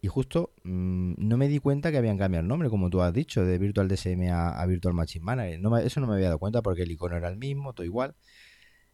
Y 0.01 0.07
justo 0.07 0.53
mm, 0.63 1.13
no 1.17 1.37
me 1.37 1.47
di 1.47 1.59
cuenta 1.59 1.91
que 1.91 1.97
habían 1.97 2.17
cambiado 2.17 2.41
el 2.41 2.47
nombre, 2.47 2.69
como 2.69 2.89
tú 2.89 3.01
has 3.01 3.13
dicho, 3.13 3.45
de 3.45 3.57
Virtual 3.59 3.87
DSM 3.87 4.29
a, 4.31 4.49
a 4.59 4.65
Virtual 4.65 4.95
Machine 4.95 5.23
Manager. 5.23 5.59
No 5.59 5.69
me- 5.69 5.85
eso 5.85 5.99
no 5.99 6.07
me 6.07 6.15
había 6.15 6.25
dado 6.27 6.39
cuenta 6.39 6.61
porque 6.63 6.81
el 6.83 6.91
icono 6.91 7.15
era 7.15 7.29
el 7.29 7.37
mismo, 7.37 7.73
todo 7.73 7.85
igual. 7.85 8.15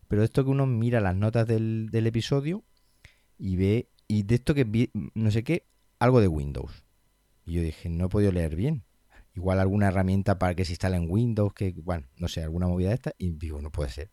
Pero 0.10 0.24
esto 0.24 0.44
que 0.44 0.50
uno 0.50 0.66
mira 0.66 1.00
las 1.00 1.16
notas 1.16 1.48
del, 1.48 1.90
del 1.92 2.08
episodio 2.08 2.66
y 3.38 3.56
ve, 3.56 3.88
y 4.10 4.24
de 4.24 4.36
esto 4.36 4.54
que 4.54 4.66
vi, 4.66 4.92
no 5.14 5.32
sé 5.32 5.44
qué, 5.46 5.66
algo 6.00 6.20
de 6.20 6.28
Windows. 6.28 6.84
Y 7.46 7.54
yo 7.54 7.62
dije, 7.62 7.88
no 7.90 8.06
he 8.06 8.10
podido 8.10 8.34
leer 8.34 8.56
bien. 8.58 8.84
Igual 9.34 9.62
alguna 9.62 9.88
herramienta 9.88 10.38
para 10.38 10.56
que 10.56 10.66
se 10.66 10.74
instale 10.74 10.98
en 10.98 11.10
Windows, 11.10 11.54
que, 11.54 11.72
bueno, 11.82 12.06
no 12.18 12.28
sé, 12.28 12.44
alguna 12.44 12.68
movida 12.68 12.90
de 12.90 12.96
esta. 12.96 13.14
Y 13.18 13.32
digo, 13.32 13.62
no 13.62 13.72
puede 13.72 13.90
ser. 13.90 14.12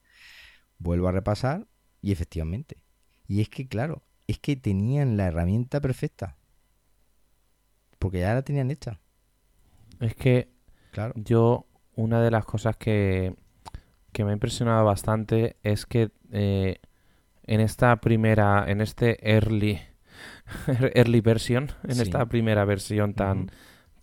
Vuelvo 0.79 1.09
a 1.09 1.13
repasar 1.13 1.67
y 2.01 2.13
efectivamente. 2.13 2.85
Y 3.27 3.41
es 3.41 3.49
que, 3.49 3.67
claro, 3.67 4.05
es 4.29 4.39
que 4.39 4.55
tenían 4.55 5.17
la 5.17 5.27
herramienta 5.27 5.81
perfecta. 5.81 6.37
Porque 7.99 8.21
ya 8.21 8.35
la 8.35 8.43
tenían 8.43 8.71
hecha. 8.71 9.01
Es 10.01 10.15
que 10.15 10.49
Claro. 10.93 11.13
Yo, 11.17 11.67
una 11.97 12.21
de 12.23 12.31
las 12.31 12.45
cosas 12.45 12.77
que, 12.77 13.35
que 14.13 14.25
me 14.25 14.31
ha 14.31 14.33
impresionado 14.35 14.85
bastante 14.85 15.57
es 15.63 15.85
que 15.87 16.11
eh, 16.33 16.81
en 17.45 17.61
esta 17.61 17.97
primera, 17.97 18.65
en 18.69 18.81
este 18.81 19.19
early, 19.31 19.81
early 20.95 21.21
version, 21.21 21.71
en 21.85 21.95
Sí. 21.97 22.03
esta 22.03 22.27
primera 22.27 22.65
versión 22.65 23.15
tan, 23.15 23.51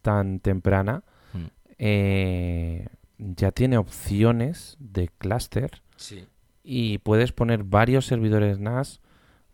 tan 0.02 0.40
temprana, 0.40 1.04
Mm. 1.34 1.46
eh, 1.80 2.88
ya 3.18 3.52
tiene 3.52 3.78
opciones 3.78 4.78
de 4.80 5.10
clúster 5.18 5.82
Sí. 5.98 6.28
y 6.64 7.00
puedes 7.00 7.32
poner 7.34 7.64
varios 7.64 8.06
servidores 8.06 8.60
NAS 8.60 9.02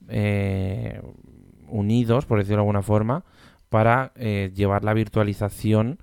eh, 0.09 1.01
unidos, 1.67 2.25
por 2.25 2.37
decirlo 2.39 2.57
de 2.57 2.61
alguna 2.61 2.81
forma, 2.81 3.23
para 3.69 4.11
eh, 4.15 4.51
llevar 4.53 4.83
la 4.83 4.93
virtualización 4.93 5.99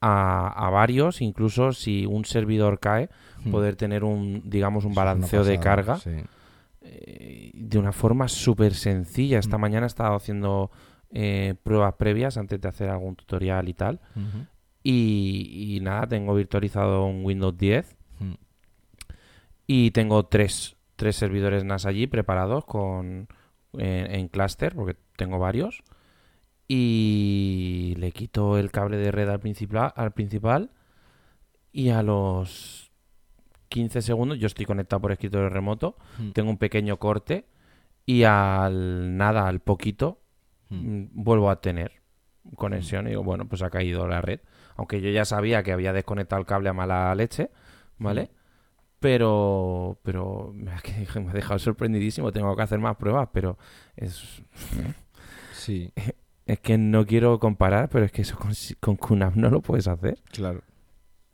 a, 0.00 0.48
a 0.66 0.70
varios, 0.70 1.20
incluso 1.22 1.72
si 1.72 2.04
un 2.06 2.24
servidor 2.24 2.78
cae, 2.80 3.08
poder 3.50 3.76
tener 3.76 4.04
un, 4.04 4.42
digamos, 4.44 4.84
un 4.84 4.92
Hmm. 4.92 4.96
Balanceo 4.96 5.44
de 5.44 5.58
carga 5.60 5.96
sí. 5.98 6.10
eh, 6.82 7.50
de 7.54 7.78
una 7.78 7.92
forma 7.92 8.26
súper 8.28 8.74
sencilla. 8.74 9.38
Esta 9.38 9.58
Mm. 9.58 9.60
mañana 9.60 9.86
he 9.86 9.88
estado 9.88 10.14
haciendo 10.16 10.70
eh, 11.10 11.54
pruebas 11.62 11.94
previas 11.94 12.36
antes 12.38 12.60
de 12.60 12.68
hacer 12.68 12.88
algún 12.90 13.14
tutorial 13.16 13.68
y 13.68 13.74
tal. 13.74 14.00
Y, 14.82 15.76
y 15.76 15.80
nada, 15.80 16.06
tengo 16.06 16.34
virtualizado 16.34 17.06
un 17.06 17.24
Windows 17.24 17.56
10 17.56 17.96
Mm. 18.20 18.32
y 19.66 19.90
tengo 19.92 20.24
tres, 20.26 20.76
tres 21.04 21.16
servidores 21.16 21.64
NAS 21.66 21.84
allí 21.84 22.06
preparados 22.06 22.64
con 22.64 23.28
en, 23.74 24.10
en 24.14 24.28
clúster, 24.28 24.74
porque 24.74 24.96
tengo 25.16 25.38
varios. 25.38 25.82
Y 26.66 27.94
le 27.98 28.10
quito 28.12 28.56
el 28.56 28.70
cable 28.70 28.96
de 28.96 29.12
red 29.12 29.28
al 29.28 29.38
principal, 29.38 29.92
al 29.96 30.12
principal 30.12 30.70
y 31.72 31.90
a 31.90 32.02
los 32.02 32.90
15 33.68 34.00
segundos, 34.00 34.38
yo 34.38 34.46
estoy 34.46 34.64
conectado 34.64 35.02
por 35.02 35.12
escritorio 35.12 35.50
remoto, 35.50 35.96
Mm. 36.18 36.30
tengo 36.30 36.48
un 36.48 36.56
pequeño 36.56 36.96
corte 36.98 37.44
y 38.06 38.22
al 38.22 39.14
nada, 39.18 39.46
al 39.46 39.60
poquito, 39.60 40.22
Mm. 40.70 40.76
mm, 41.02 41.08
vuelvo 41.12 41.50
a 41.50 41.60
tener 41.60 41.92
conexión 42.56 43.06
y 43.06 43.10
digo, 43.10 43.24
bueno, 43.24 43.46
pues 43.46 43.60
ha 43.60 43.68
caído 43.68 44.08
la 44.08 44.22
red. 44.22 44.40
Aunque 44.76 45.02
yo 45.02 45.10
ya 45.10 45.26
sabía 45.26 45.62
que 45.62 45.72
había 45.72 45.92
desconectado 45.92 46.40
el 46.40 46.46
cable 46.46 46.70
a 46.70 46.72
mala 46.72 47.14
leche, 47.14 47.50
¿vale? 47.98 48.30
Pero, 49.04 49.98
pero 50.02 50.50
me 50.54 50.70
ha, 50.72 50.78
que- 50.78 51.06
dejado 51.34 51.58
sorprendidísimo. 51.58 52.32
Tengo 52.32 52.56
que 52.56 52.62
hacer 52.62 52.78
más 52.78 52.96
pruebas, 52.96 53.28
pero 53.34 53.58
es, 53.96 54.42
Sí, 55.52 55.92
es 56.46 56.58
que 56.60 56.78
no 56.78 57.04
quiero 57.04 57.38
comparar, 57.38 57.90
pero 57.90 58.06
es 58.06 58.12
que 58.12 58.22
eso 58.22 58.38
con, 58.38 58.52
con 58.80 58.96
QNAP 58.96 59.34
no 59.36 59.50
lo 59.50 59.60
puedes 59.60 59.88
hacer. 59.88 60.18
claro. 60.32 60.62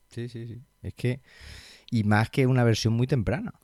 Sí, 0.09 0.29
sí, 0.29 0.49
sí. 0.49 0.61
Es 0.83 0.95
que. 0.95 1.21
Y 1.93 2.03
más 2.03 2.29
que 2.29 2.45
una 2.49 2.65
versión 2.65 2.93
muy 2.95 3.07
temprana. 3.07 3.55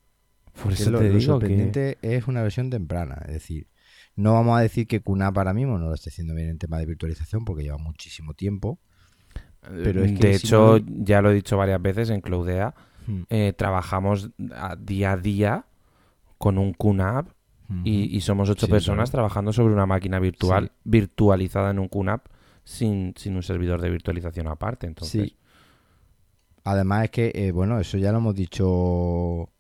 Por 0.63 0.69
Que 0.69 0.83
eso 0.83 0.93
lo, 0.93 0.99
te 1.01 1.09
lo 1.11 1.19
digo 1.19 1.19
que... 1.41 1.47
sorprendente 1.47 1.99
es 2.03 2.29
una 2.29 2.43
versión 2.43 2.71
temprana. 2.71 3.17
Es 3.27 3.33
decir, 3.33 3.67
no 4.15 4.35
vamos 4.35 4.57
a 4.57 4.63
decir 4.63 4.87
que 4.87 5.01
QNAP 5.01 5.37
ahora 5.37 5.53
mismo 5.53 5.79
no 5.79 5.89
lo 5.89 5.95
esté 5.95 6.11
haciendo 6.11 6.33
bien 6.37 6.49
en 6.51 6.59
tema 6.59 6.79
de 6.79 6.87
virtualización 6.87 7.45
porque 7.45 7.65
lleva 7.65 7.79
muchísimo 7.79 8.35
tiempo. 8.35 8.79
Pero 9.63 10.05
es 10.05 10.13
que 10.13 10.29
de 10.29 10.39
si 10.39 10.47
hecho, 10.47 10.79
no- 10.79 11.05
ya 11.05 11.21
lo 11.21 11.33
he 11.33 11.35
dicho 11.35 11.57
varias 11.57 11.83
veces 11.83 12.11
en 12.11 12.21
Cloudea, 12.21 12.73
Mm. 13.07 13.23
eh, 13.31 13.53
trabajamos 13.57 14.31
a- 14.55 14.77
día 14.77 15.13
a 15.13 15.17
día 15.17 15.65
con 16.39 16.59
un 16.59 16.73
QNAP 16.75 17.29
y, 17.85 18.17
y 18.17 18.21
somos 18.21 18.49
ocho 18.49 18.67
Sí, 18.67 18.73
personas 18.73 19.11
claro. 19.11 19.27
trabajando 19.27 19.53
sobre 19.53 19.75
una 19.75 19.87
máquina 19.87 20.19
virtual 20.21 20.67
Sí. 20.67 20.81
virtualizada 20.85 21.71
en 21.73 21.79
un 21.81 21.89
QNAP 21.89 22.27
sin, 22.63 23.13
sin 23.17 23.35
un 23.37 23.43
servidor 23.43 23.81
de 23.81 23.91
virtualización 23.91 24.47
aparte. 24.49 24.87
Entonces, 24.87 25.31
Sí. 25.31 25.37
Además 26.65 27.05
es 27.05 27.11
que, 27.11 27.33
eh, 27.35 27.53
bueno, 27.53 27.79
eso 27.79 27.97
ya 27.97 28.11
lo 28.11 28.19
hemos 28.19 28.35
dicho, 28.35 29.51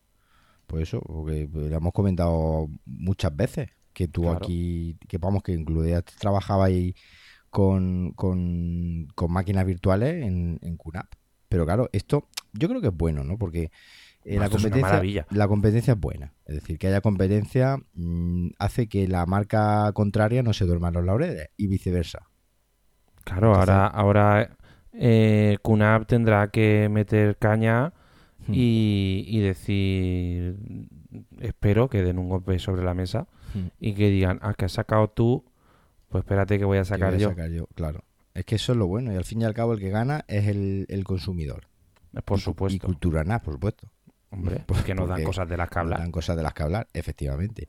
pues 0.67 0.89
eso, 0.89 1.01
porque 1.07 1.49
lo 1.53 1.77
hemos 1.77 1.93
comentado 1.93 2.69
muchas 2.85 3.35
veces, 3.35 3.71
que 3.93 4.09
tú 4.09 4.23
Claro. 4.23 4.39
aquí, 4.39 4.97
que 5.09 5.19
vamos, 5.19 5.43
que 5.45 5.53
incluía 5.53 6.03
trabajabas 6.03 6.67
ahí 6.69 6.95
con, 7.51 8.11
con, 8.17 9.07
con 9.15 9.33
máquinas 9.33 9.65
virtuales 9.67 10.25
en, 10.25 10.59
en 10.63 10.77
QNAP. 10.77 11.07
Pero 11.49 11.65
claro, 11.65 11.89
esto 11.93 12.29
yo 12.53 12.69
creo 12.69 12.81
que 12.81 12.89
es 12.89 12.97
bueno, 12.97 13.23
¿no? 13.25 13.39
Porque 13.39 13.71
eh, 14.25 14.39
la, 14.39 14.49
competencia, 14.49 15.27
la 15.31 15.47
competencia 15.49 15.93
es 15.95 16.01
buena. 16.01 16.33
Es 16.47 16.57
decir, 16.57 16.79
que 16.79 16.89
haya 16.89 17.01
competencia 17.01 17.79
mm, 17.95 18.49
hace 18.59 18.89
que 18.89 19.07
la 19.09 19.25
marca 19.27 19.91
contraria 19.93 20.43
no 20.43 20.53
se 20.53 20.65
duerma 20.65 20.89
en 20.89 20.95
los 20.95 21.05
laureles 21.05 21.49
y 21.57 21.67
viceversa. 21.69 22.27
claro, 23.25 23.49
Entonces- 23.53 23.69
ahora, 23.71 23.87
ahora 23.87 24.57
eh, 24.93 25.59
QNAP 25.63 26.07
tendrá 26.07 26.49
que 26.49 26.89
meter 26.91 27.37
caña 27.37 27.93
Hmm. 28.49 28.53
y, 28.55 29.25
y 29.27 29.41
decir, 29.41 30.57
espero 31.41 31.89
que 31.89 32.03
den 32.03 32.19
un 32.19 32.29
golpe 32.29 32.59
sobre 32.61 32.85
la 32.85 32.95
mesa 32.95 33.27
Hmm. 33.55 33.69
y 33.81 33.95
que 33.95 34.09
digan, 34.11 34.39
ah, 34.43 34.55
que 34.55 34.67
has 34.67 34.73
sacado 34.73 35.09
tú, 35.09 35.45
pues 36.09 36.23
espérate 36.23 36.59
que 36.59 36.65
voy 36.65 36.79
a 36.79 36.85
sacar 36.85 37.13
voy 37.13 37.17
a 37.17 37.23
yo. 37.23 37.29
sacar 37.31 37.51
yo, 37.51 37.67
claro. 37.75 38.05
Es 38.37 38.45
que 38.45 38.57
eso 38.57 38.73
es 38.73 38.79
lo 38.79 38.87
bueno. 38.87 39.13
Y 39.13 39.17
al 39.17 39.25
fin 39.25 39.41
y 39.43 39.45
al 39.45 39.55
cabo 39.55 39.73
el 39.73 39.81
que 39.81 39.91
gana 39.91 40.25
es 40.29 40.47
el, 40.49 40.87
el 40.89 41.05
consumidor. 41.05 41.69
Por 42.13 42.23
Y 42.23 42.25
cu- 42.25 42.37
Y 42.37 42.41
supuesto, 42.41 42.87
cultura 42.87 43.25
NAS, 43.25 43.41
por 43.43 43.55
supuesto. 43.55 43.91
hombre, 44.31 44.63
Pues 44.67 44.83
que 44.85 44.95
nos 44.95 45.09
dan 45.09 45.23
cosas 45.25 45.49
de 45.49 45.57
las 45.57 45.69
que 45.69 45.75
Nos 45.77 45.83
hablar. 45.85 45.99
Dan 46.01 46.11
cosas 46.13 46.37
de 46.37 46.43
las 46.43 46.53
que 46.55 46.63
hablar, 46.63 46.89
efectivamente. 46.93 47.69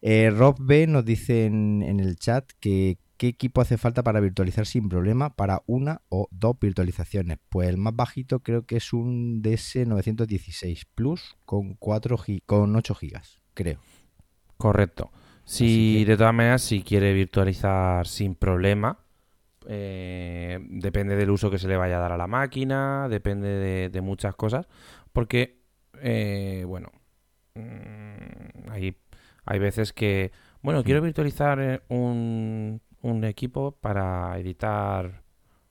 Eh, 0.00 0.30
Rob 0.30 0.56
B 0.58 0.86
nos 0.88 1.04
dice 1.04 1.44
en, 1.46 1.82
en 1.82 2.00
el 2.00 2.16
chat 2.16 2.50
que 2.60 2.98
qué 3.16 3.28
equipo 3.28 3.60
hace 3.60 3.78
falta 3.78 4.02
para 4.02 4.18
virtualizar 4.18 4.66
sin 4.66 4.88
problema 4.88 5.36
para 5.36 5.62
una 5.66 6.00
o 6.08 6.26
dos 6.32 6.56
virtualizaciones. 6.60 7.38
Pues 7.50 7.68
el 7.68 7.76
más 7.76 7.94
bajito 7.94 8.40
creo 8.40 8.66
que 8.66 8.76
es 8.78 8.92
un 8.92 9.42
DS916 9.42 10.82
Plus 10.94 11.36
con 11.44 11.74
4 11.74 12.16
gi- 12.18 12.42
con 12.46 12.74
8 12.74 12.94
gigas, 12.96 13.40
creo. 13.54 13.78
Correcto. 14.56 15.10
Si 15.44 15.98
que- 16.04 16.10
de 16.10 16.16
todas 16.16 16.34
maneras, 16.34 16.62
si 16.62 16.82
quiere 16.82 17.12
virtualizar 17.12 18.06
sin 18.08 18.34
problema, 18.34 18.98
eh, 19.68 20.58
depende 20.68 21.16
del 21.16 21.30
uso 21.30 21.50
que 21.50 21.58
se 21.58 21.68
le 21.68 21.76
vaya 21.76 21.96
a 21.98 22.00
dar 22.00 22.12
a 22.12 22.16
la 22.16 22.26
máquina, 22.26 23.08
depende 23.08 23.48
de, 23.48 23.88
de 23.90 24.00
muchas 24.00 24.34
cosas, 24.34 24.66
porque, 25.12 25.62
eh, 26.00 26.64
bueno, 26.66 26.90
mm, 27.54 28.70
hay, 28.70 28.96
hay 29.44 29.58
veces 29.58 29.92
que, 29.92 30.32
bueno, 30.62 30.82
quiero 30.84 31.02
virtualizar 31.02 31.60
eh, 31.60 31.82
un, 31.88 32.80
un 33.00 33.24
equipo 33.24 33.72
para 33.80 34.38
editar 34.38 35.22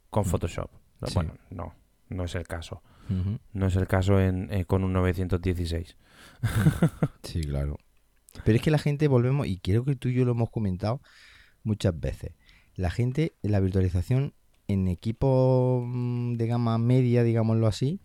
con 0.09 0.23
Mm. 0.23 0.27
Photoshop. 0.27 0.69
Sí. 1.05 1.13
Bueno, 1.15 1.33
no, 1.49 1.73
no 2.09 2.23
es 2.25 2.35
el 2.35 2.47
caso. 2.47 2.81
No 3.53 3.67
es 3.67 3.75
el 3.75 3.87
caso 3.87 4.21
en, 4.21 4.47
eh, 4.53 4.63
con 4.65 4.83
un 4.85 4.93
916. 4.93 5.97
Sí, 7.23 7.41
claro. 7.41 7.77
Pero 8.45 8.55
es 8.55 8.61
que 8.61 8.71
la 8.71 8.77
gente, 8.77 9.07
volvemos, 9.09 9.47
y 9.47 9.57
creo 9.59 9.83
que 9.83 9.95
tú 9.95 10.07
y 10.07 10.13
yo 10.13 10.23
lo 10.23 10.31
hemos 10.31 10.49
comentado 10.49 11.01
muchas 11.63 11.99
veces. 11.99 12.33
La 12.75 12.89
gente, 12.89 13.33
la 13.41 13.59
virtualización 13.59 14.33
en 14.67 14.87
equipos 14.87 15.83
mm, 15.85 16.33
de 16.35 16.47
gama 16.47 16.77
media, 16.77 17.23
digámoslo 17.23 17.67
así, 17.67 17.99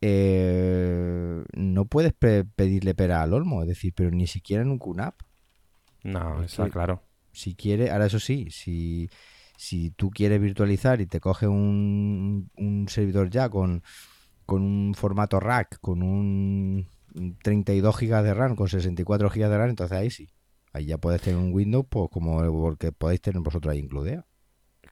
eh, 0.00 1.42
no 1.54 1.84
puedes 1.86 2.12
pe- 2.12 2.44
pedirle 2.44 2.94
pera 2.94 3.22
al 3.22 3.32
olmo, 3.32 3.62
es 3.62 3.68
decir, 3.68 3.92
pero 3.94 4.10
ni 4.10 4.26
siquiera 4.26 4.62
en 4.62 4.70
un 4.70 4.78
QNAP. 4.78 5.14
No, 6.02 6.42
Es 6.42 6.52
está 6.52 6.66
que- 6.66 6.70
claro. 6.72 7.02
Si 7.32 7.54
quiere, 7.56 7.90
ahora 7.90 8.06
eso 8.06 8.20
sí, 8.20 8.48
si, 8.50 9.10
si 9.56 9.90
tú 9.90 10.10
quieres 10.10 10.40
virtualizar 10.40 11.00
y 11.00 11.06
te 11.06 11.18
coge 11.20 11.48
un, 11.48 12.48
un 12.56 12.88
servidor 12.88 13.28
ya 13.28 13.48
con, 13.48 13.82
con 14.46 14.62
un 14.62 14.94
formato 14.94 15.40
rack, 15.40 15.78
con 15.80 16.02
un 16.02 16.86
32 17.42 17.96
GB 17.96 18.22
de 18.22 18.34
RAM, 18.34 18.54
con 18.54 18.68
64 18.68 19.30
GB 19.30 19.48
de 19.48 19.58
RAM, 19.58 19.70
entonces 19.70 19.98
ahí 19.98 20.10
sí. 20.10 20.28
Ahí 20.74 20.86
ya 20.86 20.98
puedes 20.98 21.22
tener 21.22 21.38
un 21.38 21.52
Windows 21.52 21.86
pues 21.88 22.10
como 22.10 22.68
el 22.68 22.76
que 22.76 22.92
podéis 22.92 23.20
tener 23.22 23.40
vosotros 23.40 23.72
ahí 23.72 23.78
incluida. 23.78 24.26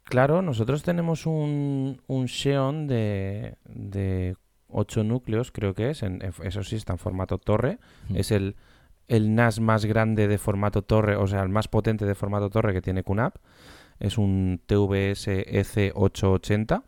Claro, 0.04 0.40
nosotros 0.40 0.82
tenemos 0.84 1.26
un, 1.26 2.00
un 2.06 2.28
Xeon 2.28 2.86
de, 2.86 3.56
de 3.64 4.36
8 4.68 5.02
núcleos, 5.04 5.50
creo 5.50 5.74
que 5.74 5.90
es. 5.90 6.04
En, 6.04 6.22
eso 6.22 6.62
sí, 6.62 6.76
está 6.76 6.92
en 6.92 6.98
formato 6.98 7.38
torre. 7.38 7.78
Mm. 8.08 8.16
Es 8.16 8.30
el, 8.30 8.56
el 9.08 9.34
NAS 9.34 9.58
más 9.58 9.84
grande 9.84 10.28
de 10.28 10.38
formato 10.38 10.82
torre, 10.82 11.16
o 11.16 11.26
sea, 11.26 11.42
el 11.42 11.48
más 11.48 11.66
potente 11.66 12.06
de 12.06 12.14
formato 12.14 12.48
torre 12.48 12.72
que 12.72 12.80
tiene 12.80 13.02
QNAP. 13.02 13.36
Es 13.98 14.18
un 14.18 14.60
TVS 14.64 15.28
EC880 15.28 16.82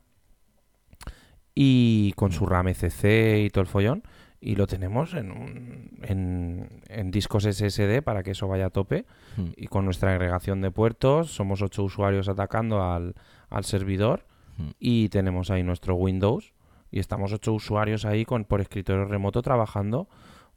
y 1.55 2.13
con 2.13 2.33
su 2.33 2.47
RAM 2.47 2.69
ECC 2.69 3.45
y 3.45 3.51
todo 3.51 3.63
el 3.63 3.69
follón. 3.69 4.05
Y 4.47 4.57
lo 4.57 4.67
tenemos 4.67 5.15
en, 5.15 5.31
un- 5.31 5.91
en, 6.03 6.83
en 6.89 7.11
discos 7.11 7.45
SSD 7.45 8.03
para 8.03 8.23
que 8.23 8.33
eso 8.33 8.47
vaya 8.47 8.67
a 8.67 8.71
tope 8.71 9.07
Mm. 9.39 9.47
y 9.57 9.67
con 9.69 9.85
nuestra 9.87 10.11
agregación 10.13 10.61
de 10.61 10.71
puertos 10.71 11.31
somos 11.35 11.63
ocho 11.63 11.83
usuarios 11.83 12.29
atacando 12.29 12.83
al, 12.83 13.15
al 13.49 13.65
servidor 13.65 14.27
Mm. 14.59 14.69
y 14.79 15.09
tenemos 15.09 15.51
ahí 15.51 15.63
nuestro 15.63 15.95
Windows 15.97 16.53
y 16.91 16.99
estamos 17.01 17.33
ocho 17.33 17.53
usuarios 17.55 18.05
ahí 18.05 18.25
con 18.25 18.45
por 18.45 18.61
escritorio 18.61 19.07
remoto 19.07 19.41
trabajando 19.43 20.09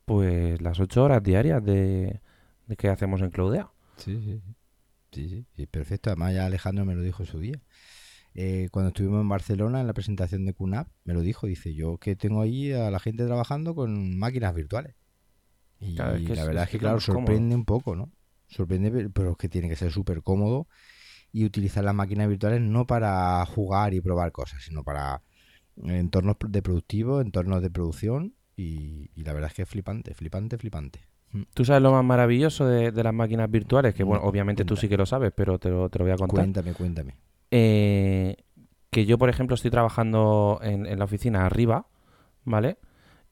pues 0.05 0.61
las 0.61 0.79
ocho 0.79 1.03
horas 1.05 1.23
diarias 1.23 1.63
de, 1.63 2.19
de 2.67 2.75
que 2.75 2.89
hacemos 2.89 3.21
en 3.21 3.29
Cloudea. 3.31 3.69
Sí, 3.97 4.19
sí, 4.21 4.41
sí. 5.11 5.45
Sí, 5.55 5.65
perfecto. 5.65 6.09
Además 6.11 6.33
ya 6.35 6.45
Alejandro 6.45 6.85
me 6.85 6.93
lo 6.93 7.01
dijo 7.01 7.25
su 7.25 7.39
día. 7.39 7.59
Eh, 8.39 8.69
cuando 8.71 8.89
estuvimos 8.89 9.19
en 9.19 9.27
Barcelona 9.29 9.81
en 9.81 9.87
la 9.87 9.93
presentación 9.93 10.45
de 10.45 10.53
QNAP, 10.53 10.87
me 11.05 11.15
lo 11.15 11.21
dijo. 11.21 11.47
Dice, 11.47 11.73
yo 11.73 11.97
que 11.97 12.15
tengo 12.15 12.39
ahí 12.41 12.71
a 12.71 12.91
la 12.91 12.99
gente 12.99 13.25
trabajando 13.25 13.73
con 13.73 14.17
máquinas 14.19 14.53
virtuales. 14.53 14.95
Y 15.79 15.95
Claro, 15.95 16.15
es 16.17 16.21
que 16.23 16.35
la 16.35 16.41
es- 16.43 16.47
verdad 16.47 16.63
es 16.65 16.69
que, 16.69 16.77
claro, 16.77 16.99
sorprende 16.99 17.55
un 17.55 17.65
poco, 17.65 17.95
¿no? 17.95 18.11
Sorprende, 18.47 19.09
pero- 19.09 19.31
es 19.31 19.37
que 19.37 19.49
tiene 19.49 19.67
que 19.67 19.75
ser 19.75 19.91
súper 19.91 20.21
cómodo 20.21 20.67
y 21.31 21.45
utilizar 21.45 21.83
las 21.83 21.95
máquinas 21.95 22.29
virtuales 22.29 22.61
no 22.61 22.85
para 22.85 23.43
jugar 23.47 23.93
y 23.95 24.01
probar 24.01 24.31
cosas, 24.31 24.63
sino 24.63 24.83
para 24.83 25.23
entornos 25.83 26.35
de 26.47 26.61
productivos, 26.61 27.25
entornos 27.25 27.61
de 27.63 27.69
producción 27.71 28.35
y, 28.55 29.09
y 29.15 29.23
la 29.23 29.33
verdad 29.33 29.49
es 29.49 29.55
que 29.55 29.61
es 29.63 29.69
flipante, 29.69 30.13
flipante, 30.13 30.57
flipante. 30.59 30.99
¿Tú 31.53 31.65
sabes 31.65 31.81
lo 31.81 31.91
más 31.91 32.05
maravilloso 32.05 32.65
de, 32.67 32.91
de 32.91 33.03
las 33.03 33.13
máquinas 33.13 33.49
virtuales? 33.51 33.93
Que 33.95 34.03
bueno, 34.03 34.21
No, 34.23 34.29
obviamente 34.29 34.63
tú 34.63 34.75
cuenta. 34.75 34.81
sí 34.81 34.89
que 34.89 34.97
lo 34.97 35.05
sabes, 35.05 35.33
pero 35.35 35.59
te 35.59 35.69
lo, 35.69 35.89
te 35.89 35.99
lo 35.99 36.05
voy 36.05 36.13
a 36.13 36.17
contar. 36.17 36.37
Cuéntame, 36.37 36.73
cuéntame. 36.73 37.15
Eh, 37.51 38.37
que 38.89 39.05
yo, 39.05 39.17
por 39.17 39.29
ejemplo, 39.29 39.55
estoy 39.55 39.71
trabajando 39.71 40.59
en, 40.63 40.85
en 40.85 40.99
la 40.99 41.05
oficina 41.05 41.45
arriba, 41.45 41.87
¿vale? 42.45 42.77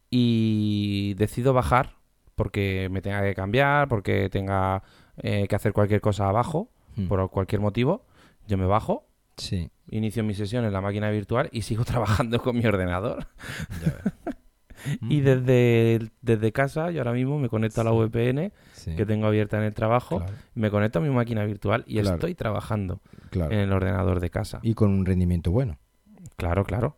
Y 0.10 1.14
decido 1.16 1.54
bajar 1.54 1.96
porque 2.36 2.90
me 2.92 3.02
tenga 3.02 3.22
que 3.24 3.34
cambiar, 3.34 3.88
porque 3.88 4.30
tenga 4.30 4.84
eh, 5.18 5.48
que 5.48 5.56
hacer 5.56 5.74
cualquier 5.74 6.02
cosa 6.02 6.28
abajo, 6.30 6.70
Mm. 6.98 7.08
por 7.10 7.30
cualquier 7.30 7.60
motivo. 7.60 8.06
Yo 8.48 8.58
me 8.58 8.66
bajo, 8.66 9.06
Sí. 9.36 9.70
inicio 9.90 10.24
mi 10.24 10.34
sesión 10.34 10.64
en 10.64 10.72
la 10.72 10.80
máquina 10.80 11.10
virtual 11.10 11.50
y 11.52 11.64
sigo 11.64 11.84
trabajando 11.86 12.42
con 12.42 12.58
mi 12.58 12.66
ordenador. 12.66 13.28
Ya 13.84 14.25
Y 15.02 15.22
desde, 15.22 16.10
desde 16.22 16.52
casa, 16.52 16.92
yo 16.92 17.00
ahora 17.02 17.14
mismo 17.14 17.40
me 17.40 17.50
conecto 17.50 17.82
a 17.82 17.84
la. 17.84 17.92
VPN 17.92 18.52
Sí, 18.74 18.96
que 18.96 19.06
tengo 19.06 19.26
abierta 19.28 19.58
en 19.58 19.64
el 19.64 19.74
trabajo, 19.74 20.18
claro, 20.20 20.34
me 20.54 20.70
conecto 20.70 21.00
a 21.00 21.02
mi 21.02 21.10
máquina 21.10 21.44
virtual 21.46 21.84
y 21.88 22.00
Claro. 22.00 22.16
estoy 22.16 22.36
trabajando 22.36 23.02
claro. 23.32 23.52
en 23.54 23.60
el 23.60 23.72
ordenador 23.74 24.20
de 24.20 24.30
casa. 24.30 24.60
Y 24.62 24.74
con 24.76 24.92
un 24.92 25.06
rendimiento 25.06 25.50
bueno. 25.52 25.78
Claro, 26.36 26.64
claro. 26.66 26.98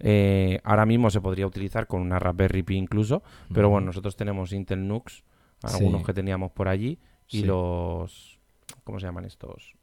Eh, 0.00 0.60
ahora 0.62 0.86
mismo 0.86 1.10
se 1.10 1.20
podría 1.20 1.44
utilizar 1.46 1.88
con 1.88 2.00
una 2.00 2.18
Raspberry 2.20 2.62
Pi 2.62 2.76
incluso, 2.76 3.22
pero 3.52 3.68
bueno, 3.68 3.86
nosotros 3.86 4.14
tenemos 4.14 4.52
Intel 4.52 4.86
NUCs, 4.86 5.24
algunos 5.62 6.02
Sí. 6.02 6.06
que 6.06 6.12
teníamos 6.14 6.52
por 6.52 6.68
allí, 6.68 7.00
y 7.28 7.42
los... 7.42 8.38
¿Cómo 8.84 9.00
se 9.00 9.06
llaman 9.06 9.24
estos? 9.24 9.74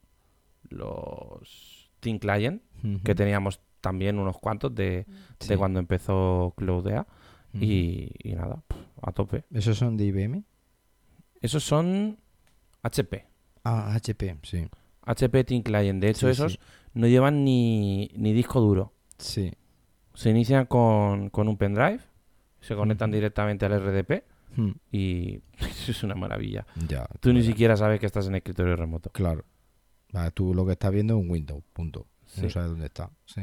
Los 0.69 1.89
Thin 1.99 2.19
Client, 2.19 2.61
que 3.03 3.15
teníamos 3.15 3.59
también 3.81 4.17
unos 4.19 4.37
cuantos 4.39 4.73
de, 4.73 5.05
Sí. 5.39 5.49
de 5.49 5.57
cuando 5.57 5.79
empezó 5.79 6.53
Cloudea. 6.57 7.05
Y, 7.53 8.09
y 8.23 8.33
nada, 8.35 8.63
a 9.01 9.11
tope. 9.11 9.43
¿Esos 9.51 9.77
son 9.77 9.95
de 9.97 10.05
IBM? 10.05 10.43
Esos 11.41 11.63
son 11.63 12.17
HP. 12.81 13.25
Ah, 13.63 13.93
HP, 13.95 14.37
sí. 14.43 14.67
HP 15.03 15.43
Thin 15.43 15.61
Client. 15.61 16.01
De 16.01 16.09
hecho, 16.09 16.27
Sí, 16.27 16.31
esos 16.31 16.53
sí. 16.53 16.59
no 16.93 17.07
llevan 17.07 17.43
ni, 17.43 18.09
ni 18.15 18.33
disco 18.33 18.59
duro. 18.61 18.93
Sí. 19.17 19.51
Se 20.13 20.29
inician 20.29 20.65
con, 20.65 21.29
con 21.29 21.47
un 21.47 21.57
pendrive, 21.57 21.99
se 22.61 22.75
conectan 22.75 23.11
directamente 23.11 23.65
al 23.65 23.79
RDP 23.81 24.23
Mm, 24.55 24.71
y 24.91 25.41
eso 25.57 25.89
es 25.91 26.03
una 26.03 26.13
maravilla. 26.13 26.63
Ya. 26.87 27.07
Tú 27.19 27.33
ni 27.33 27.41
siquiera 27.41 27.75
sabes 27.75 27.99
que 27.99 28.05
estás 28.05 28.27
en 28.27 28.35
escritorio 28.35 28.75
remoto. 28.75 29.09
Claro. 29.09 29.43
Ah, 30.13 30.29
tú 30.29 30.53
lo 30.53 30.63
que 30.63 30.73
estás 30.73 30.91
viendo 30.91 31.15
es 31.17 31.23
un 31.23 31.31
Windows, 31.31 31.63
punto. 31.73 32.05
Sí. 32.27 32.41
No 32.43 32.49
sabes 32.51 32.69
dónde 32.69 32.85
está. 32.85 33.09
Sí. 33.25 33.41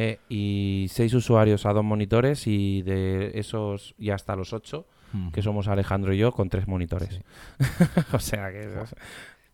Eh, 0.00 0.20
y 0.28 0.86
seis 0.90 1.12
usuarios 1.12 1.66
a 1.66 1.72
dos 1.72 1.82
monitores 1.82 2.46
y 2.46 2.82
de 2.82 3.32
esos 3.34 3.96
y 3.98 4.10
hasta 4.10 4.36
los 4.36 4.52
ocho, 4.52 4.86
que 5.32 5.42
somos 5.42 5.66
Alejandro 5.66 6.14
y 6.14 6.18
yo, 6.18 6.30
con 6.30 6.48
tres 6.48 6.68
monitores. 6.68 7.14
Sí. 7.14 7.22
o 8.12 8.20
sea 8.20 8.52
que 8.52 8.60
es 8.60 8.66
una 8.68 8.84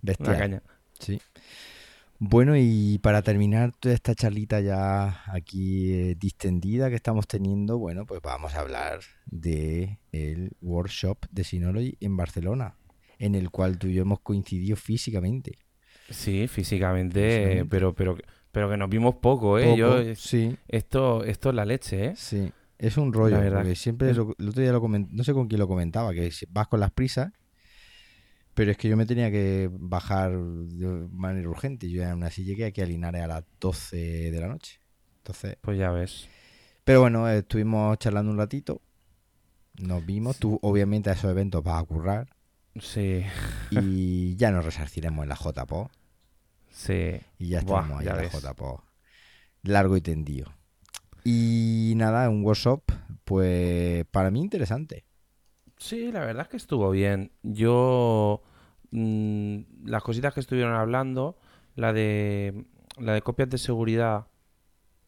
Bestial. 0.02 0.36
caña. 0.36 0.62
Sí. 0.98 1.18
Bueno, 2.18 2.56
y 2.56 2.98
para 2.98 3.22
terminar 3.22 3.72
toda 3.72 3.94
esta 3.94 4.14
charlita 4.14 4.60
ya 4.60 5.22
aquí 5.32 5.92
eh, 5.92 6.14
distendida 6.18 6.90
que 6.90 6.96
estamos 6.96 7.26
teniendo, 7.26 7.78
bueno, 7.78 8.04
pues 8.04 8.20
vamos 8.22 8.54
a 8.54 8.60
hablar 8.60 9.00
de 9.26 9.98
el 10.12 10.52
workshop 10.60 11.24
de 11.30 11.44
Synology 11.44 11.96
en 12.00 12.16
Barcelona, 12.18 12.76
en 13.18 13.34
el 13.34 13.50
cual 13.50 13.78
tú 13.78 13.86
y 13.88 13.94
yo 13.94 14.02
hemos 14.02 14.20
coincidido 14.20 14.76
físicamente. 14.76 15.58
Sí, 16.10 16.48
físicamente, 16.48 17.20
Físicamente. 17.20 17.60
eh, 17.60 17.64
pero, 17.64 17.94
pero, 17.94 18.16
pero 18.54 18.70
que 18.70 18.76
nos 18.78 18.88
vimos 18.88 19.16
poco, 19.16 19.58
¿eh? 19.58 19.76
Yo, 19.76 19.98
Poco, 19.98 20.14
sí, 20.14 20.56
esto, 20.68 21.24
esto 21.24 21.50
es 21.50 21.54
la 21.54 21.64
leche, 21.66 22.06
¿eh? 22.06 22.14
sí. 22.16 22.50
Es 22.78 22.96
un 22.96 23.12
rollo, 23.12 23.36
La 23.36 23.40
verdad 23.42 23.58
porque 23.58 23.70
que 23.70 23.76
siempre 23.76 24.10
es- 24.10 24.16
lo- 24.16 24.34
el 24.38 24.48
otro 24.48 24.62
día 24.62 24.72
lo 24.72 24.80
comen- 24.82 25.08
no 25.10 25.22
sé 25.24 25.32
con 25.32 25.46
quién 25.48 25.60
lo 25.60 25.68
comentaba, 25.68 26.12
que 26.12 26.30
vas 26.50 26.66
con 26.68 26.80
las 26.80 26.90
prisas, 26.90 27.32
pero 28.54 28.70
es 28.70 28.76
que 28.76 28.88
yo 28.88 28.96
me 28.96 29.06
tenía 29.06 29.30
que 29.30 29.68
bajar 29.72 30.32
de 30.32 31.08
manera 31.10 31.48
urgente. 31.48 31.88
Yo 31.90 32.06
aún 32.08 32.22
así 32.24 32.44
llegué 32.44 32.64
aquí 32.66 32.80
a 32.80 32.86
Linares 32.86 33.22
a 33.22 33.26
las 33.26 33.44
12 33.60 34.30
de 34.30 34.40
la 34.40 34.48
noche. 34.48 34.80
Entonces, 35.18 35.56
Pues 35.60 35.78
ya 35.78 35.90
ves. 35.90 36.28
Pero 36.84 37.00
bueno, 37.00 37.28
estuvimos 37.28 37.98
charlando 37.98 38.30
un 38.30 38.38
ratito. 38.38 38.80
Nos 39.80 40.04
vimos. 40.04 40.38
Tú, 40.38 40.58
obviamente, 40.62 41.10
a 41.10 41.14
esos 41.14 41.30
eventos 41.30 41.62
vas 41.64 41.82
a 41.82 41.86
currar. 41.86 42.28
Sí, 42.80 43.24
Y 43.70 44.34
ya 44.36 44.50
nos 44.50 44.64
resarciremos 44.64 45.22
en 45.22 45.28
la 45.28 45.36
JPO. 45.36 45.90
Sí. 46.74 47.20
Y 47.38 47.48
ya 47.48 47.60
Buah, 47.60 47.80
estaremos 47.80 48.00
ahí 48.00 48.06
ya 48.06 48.14
la. 48.16 48.52
JPO. 48.52 48.84
Largo 49.62 49.96
y 49.96 50.00
tendido. 50.00 50.52
Y 51.24 51.94
nada, 51.96 52.28
un 52.28 52.44
workshop, 52.44 52.82
pues 53.24 54.04
para 54.10 54.30
mí 54.30 54.40
interesante. 54.40 55.06
Sí, 55.78 56.12
la 56.12 56.20
verdad 56.20 56.42
es 56.42 56.48
que 56.48 56.56
estuvo 56.58 56.90
bien. 56.90 57.32
Yo, 57.42 58.42
mm, 58.90 59.86
las 59.86 60.02
cositas 60.02 60.34
que 60.34 60.40
estuvieron 60.40 60.74
hablando, 60.74 61.38
la 61.76 61.92
de, 61.92 62.66
la 62.98 63.14
de 63.14 63.22
copias 63.22 63.48
de 63.48 63.58
seguridad 63.58 64.26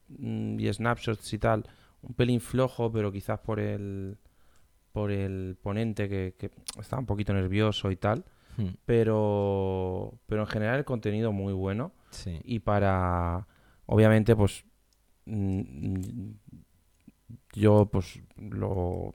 mm, 0.08 0.58
y 0.58 0.72
snapshots 0.72 1.32
y 1.32 1.38
tal, 1.38 1.68
un 2.02 2.14
pelín 2.14 2.40
flojo, 2.40 2.90
pero 2.90 3.12
quizás 3.12 3.38
por 3.40 3.60
el, 3.60 4.16
por 4.92 5.10
el 5.10 5.58
ponente 5.62 6.08
que, 6.08 6.34
que 6.38 6.50
estaba 6.80 7.00
un 7.00 7.06
poquito 7.06 7.34
nervioso 7.34 7.90
y 7.90 7.96
tal. 7.96 8.24
Hmm, 8.56 8.70
Pero, 8.86 10.18
pero 10.26 10.42
en 10.42 10.46
general 10.48 10.78
el 10.78 10.84
contenido 10.84 11.32
muy 11.32 11.52
bueno. 11.52 11.92
Sí. 12.10 12.40
y 12.44 12.60
para 12.60 13.46
obviamente 13.86 14.34
pues 14.34 14.64
mm, 15.26 16.30
yo 17.54 17.86
pues 17.86 18.20
lo 18.36 19.14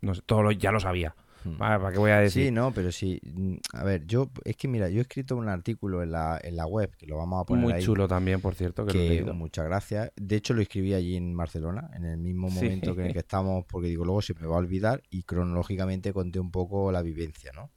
no 0.00 0.14
sé, 0.14 0.22
todo 0.22 0.42
lo, 0.42 0.52
ya 0.52 0.72
lo 0.72 0.80
sabía. 0.80 1.14
Vale, 1.58 1.78
¿para 1.80 1.92
qué 1.92 1.98
voy 1.98 2.10
a 2.10 2.20
decir? 2.20 2.44
Sí, 2.46 2.50
no, 2.50 2.72
pero 2.72 2.90
sí. 2.92 3.20
mm, 3.24 3.54
A 3.74 3.84
ver, 3.84 4.06
yo, 4.06 4.30
es 4.44 4.56
que 4.56 4.68
mira, 4.68 4.88
yo 4.88 4.98
he 4.98 5.02
escrito 5.02 5.36
un 5.36 5.48
artículo 5.48 6.02
en 6.02 6.12
la, 6.12 6.40
en 6.42 6.56
la 6.56 6.66
web, 6.66 6.90
que 6.96 7.06
lo 7.06 7.16
vamos 7.18 7.42
a 7.42 7.44
poner 7.44 7.64
muy 7.64 7.72
ahí. 7.74 7.82
chulo 7.82 8.08
también 8.08 8.40
por 8.40 8.54
cierto 8.54 8.84
que, 8.86 8.92
lo 8.94 9.00
he 9.00 9.02
que 9.04 9.10
leído. 9.14 9.34
muchas 9.34 9.64
gracias. 9.66 10.10
De 10.16 10.36
hecho, 10.36 10.54
lo 10.54 10.62
escribí 10.62 10.94
allí 10.94 11.16
en 11.16 11.36
Barcelona, 11.36 11.90
en 11.94 12.04
el 12.04 12.18
mismo 12.18 12.48
Sí. 12.50 12.54
momento 12.56 12.94
que 12.94 13.00
en 13.02 13.06
el 13.08 13.12
que 13.12 13.18
estamos, 13.26 13.64
porque 13.68 13.88
digo, 13.88 14.04
luego 14.04 14.22
se 14.22 14.34
me 14.34 14.46
va 14.46 14.56
a 14.56 14.58
olvidar 14.58 15.02
y 15.10 15.22
cronológicamente 15.24 16.12
conté 16.12 16.38
un 16.40 16.50
poco 16.50 16.90
la 16.92 17.02
vivencia, 17.02 17.52
¿no? 17.54 17.70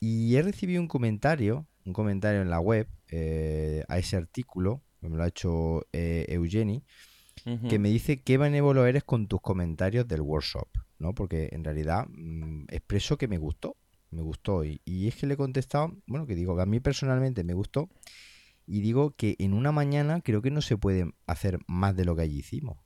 Y 0.00 0.34
he 0.36 0.42
recibido 0.42 0.80
un 0.80 0.88
comentario, 0.88 1.66
un 1.84 1.92
comentario 1.92 2.42
en 2.42 2.50
la 2.50 2.60
web 2.60 2.88
eh, 3.08 3.84
a 3.88 3.98
ese 3.98 4.16
artículo, 4.16 4.82
que 5.00 5.08
me 5.08 5.16
lo 5.16 5.22
ha 5.22 5.28
hecho 5.28 5.86
eh, 5.92 6.26
Eugeni, 6.28 6.84
que 7.68 7.78
me 7.80 7.88
dice 7.88 8.20
qué 8.22 8.38
benévolo 8.38 8.86
eres 8.86 9.02
con 9.04 9.26
tus 9.26 9.40
comentarios 9.40 10.06
del 10.06 10.20
workshop, 10.20 10.68
¿no? 11.02 11.14
Porque 11.14 11.50
en 11.52 11.64
realidad 11.64 12.06
mm, 12.08 12.64
expreso 12.68 13.18
que 13.18 13.28
me 13.28 13.38
gustó, 13.38 13.76
me 14.10 14.22
gustó. 14.22 14.64
Y, 14.64 14.80
y 14.84 15.08
es 15.08 15.16
que 15.16 15.26
le 15.26 15.34
he 15.34 15.36
contestado, 15.36 15.94
bueno, 16.06 16.26
que 16.26 16.34
digo 16.34 16.56
que 16.56 16.62
a 16.62 16.66
mí 16.66 16.80
personalmente 16.80 17.44
me 17.44 17.54
gustó. 17.54 17.90
Y 18.66 18.80
digo 18.80 19.14
que 19.16 19.36
en 19.38 19.54
una 19.54 19.72
mañana 19.72 20.20
creo 20.22 20.40
que 20.40 20.50
no 20.50 20.62
se 20.62 20.76
puede 20.78 21.12
hacer 21.26 21.58
más 21.66 21.96
de 21.96 22.04
lo 22.04 22.14
que 22.16 22.22
allí 22.22 22.38
hicimos. 22.38 22.78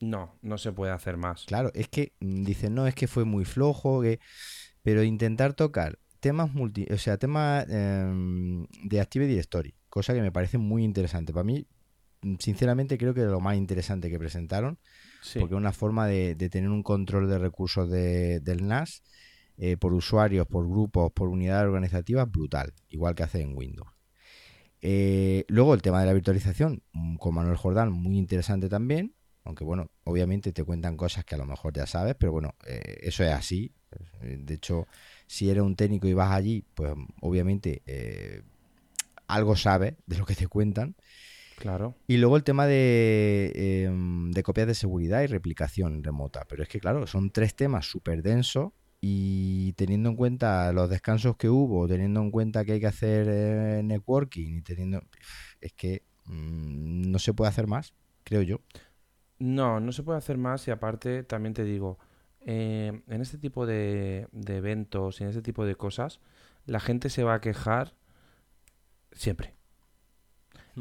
no 0.00 0.38
no 0.40 0.56
se 0.56 0.72
puede 0.72 0.92
hacer 0.92 1.16
más 1.16 1.44
Claro, 1.46 1.70
es 1.74 1.88
que 1.88 2.12
mm, 2.20 2.44
dicen, 2.44 2.74
no, 2.74 2.86
es 2.86 2.94
que 2.94 3.08
fue 3.08 3.24
muy 3.24 3.44
flojo, 3.44 4.00
que... 4.02 4.20
pero 4.82 5.02
intentar 5.02 5.54
tocar 5.54 5.98
temas 6.20 6.52
multi, 6.52 6.86
o 6.90 6.98
sea, 6.98 7.18
temas 7.18 7.66
em, 7.68 8.66
de 8.84 9.00
Active 9.00 9.26
Directory, 9.26 9.74
cosa 9.88 10.14
que 10.14 10.20
me 10.20 10.32
parece 10.32 10.58
muy 10.58 10.82
interesante. 10.84 11.32
Para 11.32 11.44
mí, 11.44 11.66
mm, 12.22 12.36
sinceramente, 12.38 12.98
creo 12.98 13.14
que 13.14 13.22
es 13.22 13.28
lo 13.28 13.40
más 13.40 13.56
interesante 13.56 14.10
que 14.10 14.18
presentaron, 14.18 14.78
porque 15.34 15.54
es 15.54 15.58
una 15.58 15.72
forma 15.72 16.06
de, 16.06 16.34
tener 16.50 16.70
un 16.70 16.82
control 16.82 17.28
de 17.28 17.38
recursos 17.38 17.90
de- 17.90 18.40
del 18.40 18.58
NAS 18.62 19.02
eh, 19.58 19.76
por 19.76 19.94
usuarios, 19.94 20.46
por 20.46 20.68
grupos, 20.68 21.12
por 21.12 21.28
unidades 21.28 21.66
organizativas, 21.66 22.30
brutal, 22.30 22.72
igual 22.88 23.14
que 23.14 23.22
hace 23.22 23.40
en 23.40 23.56
Windows. 23.56 23.88
Eh, 24.82 25.44
luego 25.48 25.74
el 25.74 25.82
tema 25.82 26.00
de 26.00 26.06
la 26.06 26.12
virtualización, 26.12 26.82
mm, 26.92 27.16
con 27.16 27.34
Manuel 27.34 27.56
Jordán, 27.56 27.90
muy 27.92 28.18
interesante 28.18 28.68
también, 28.68 29.14
aunque 29.44 29.64
bueno, 29.64 29.90
obviamente 30.04 30.52
te 30.52 30.64
cuentan 30.64 30.96
cosas 30.96 31.24
que 31.24 31.34
a 31.34 31.38
lo 31.38 31.46
mejor 31.46 31.72
ya 31.72 31.86
sabes, 31.86 32.14
pero 32.18 32.32
bueno, 32.32 32.54
eh, 32.66 32.98
eso 33.02 33.24
es 33.24 33.32
así. 33.32 33.72
Eh, 34.22 34.38
De 34.40 34.54
hecho, 34.54 34.86
si 35.26 35.48
eres 35.50 35.62
un 35.62 35.76
técnico 35.76 36.06
y 36.08 36.12
vas 36.14 36.32
allí, 36.32 36.64
pues 36.74 36.92
obviamente 37.20 37.82
eh, 37.86 38.42
algo 39.28 39.56
sabes 39.56 39.94
de 40.06 40.18
lo 40.18 40.26
que 40.26 40.34
te 40.34 40.48
cuentan. 40.48 40.96
Claro 41.56 41.96
Y 42.06 42.18
luego 42.18 42.36
el 42.36 42.44
tema 42.44 42.66
de, 42.66 43.84
em, 43.86 44.30
de 44.32 44.42
copias 44.42 44.66
de 44.66 44.74
seguridad 44.74 45.22
y 45.22 45.26
replicación 45.26 46.02
remota. 46.04 46.44
Pero 46.48 46.62
es 46.62 46.68
que, 46.68 46.80
claro, 46.80 47.06
son 47.06 47.30
tres 47.30 47.54
temas 47.56 47.86
súper 47.86 48.22
densos 48.22 48.72
y 49.00 49.72
teniendo 49.74 50.08
en 50.10 50.16
cuenta 50.16 50.72
los 50.72 50.88
descansos 50.90 51.36
que 51.36 51.48
hubo, 51.48 51.86
teniendo 51.88 52.20
en 52.20 52.30
cuenta 52.30 52.64
que 52.64 52.72
hay 52.72 52.80
que 52.80 52.86
hacer 52.86 53.26
eh, 53.30 53.82
networking 53.82 54.58
y 54.58 54.62
teniendo... 54.62 55.02
Es 55.60 55.72
que 55.72 56.02
mm, 56.26 57.10
no 57.10 57.18
se 57.18 57.32
puede 57.34 57.48
hacer 57.50 57.66
más, 57.66 57.94
creo 58.24 58.42
yo. 58.42 58.60
no 59.38 59.80
no 59.80 59.92
se 59.92 60.02
puede 60.02 60.18
hacer 60.18 60.38
más 60.38 60.66
y 60.68 60.70
aparte 60.70 61.22
también 61.22 61.54
te 61.54 61.64
digo 61.64 61.98
eh, 62.40 63.02
en 63.08 63.20
este 63.20 63.38
tipo 63.38 63.66
de, 63.66 64.28
de 64.32 64.56
eventos 64.58 65.20
y 65.20 65.24
en 65.24 65.30
este 65.30 65.42
tipo 65.42 65.64
de 65.66 65.74
cosas 65.76 66.20
la 66.66 66.80
gente 66.80 67.10
se 67.10 67.24
va 67.24 67.34
a 67.34 67.40
quejar 67.40 67.94
siempre. 69.12 69.55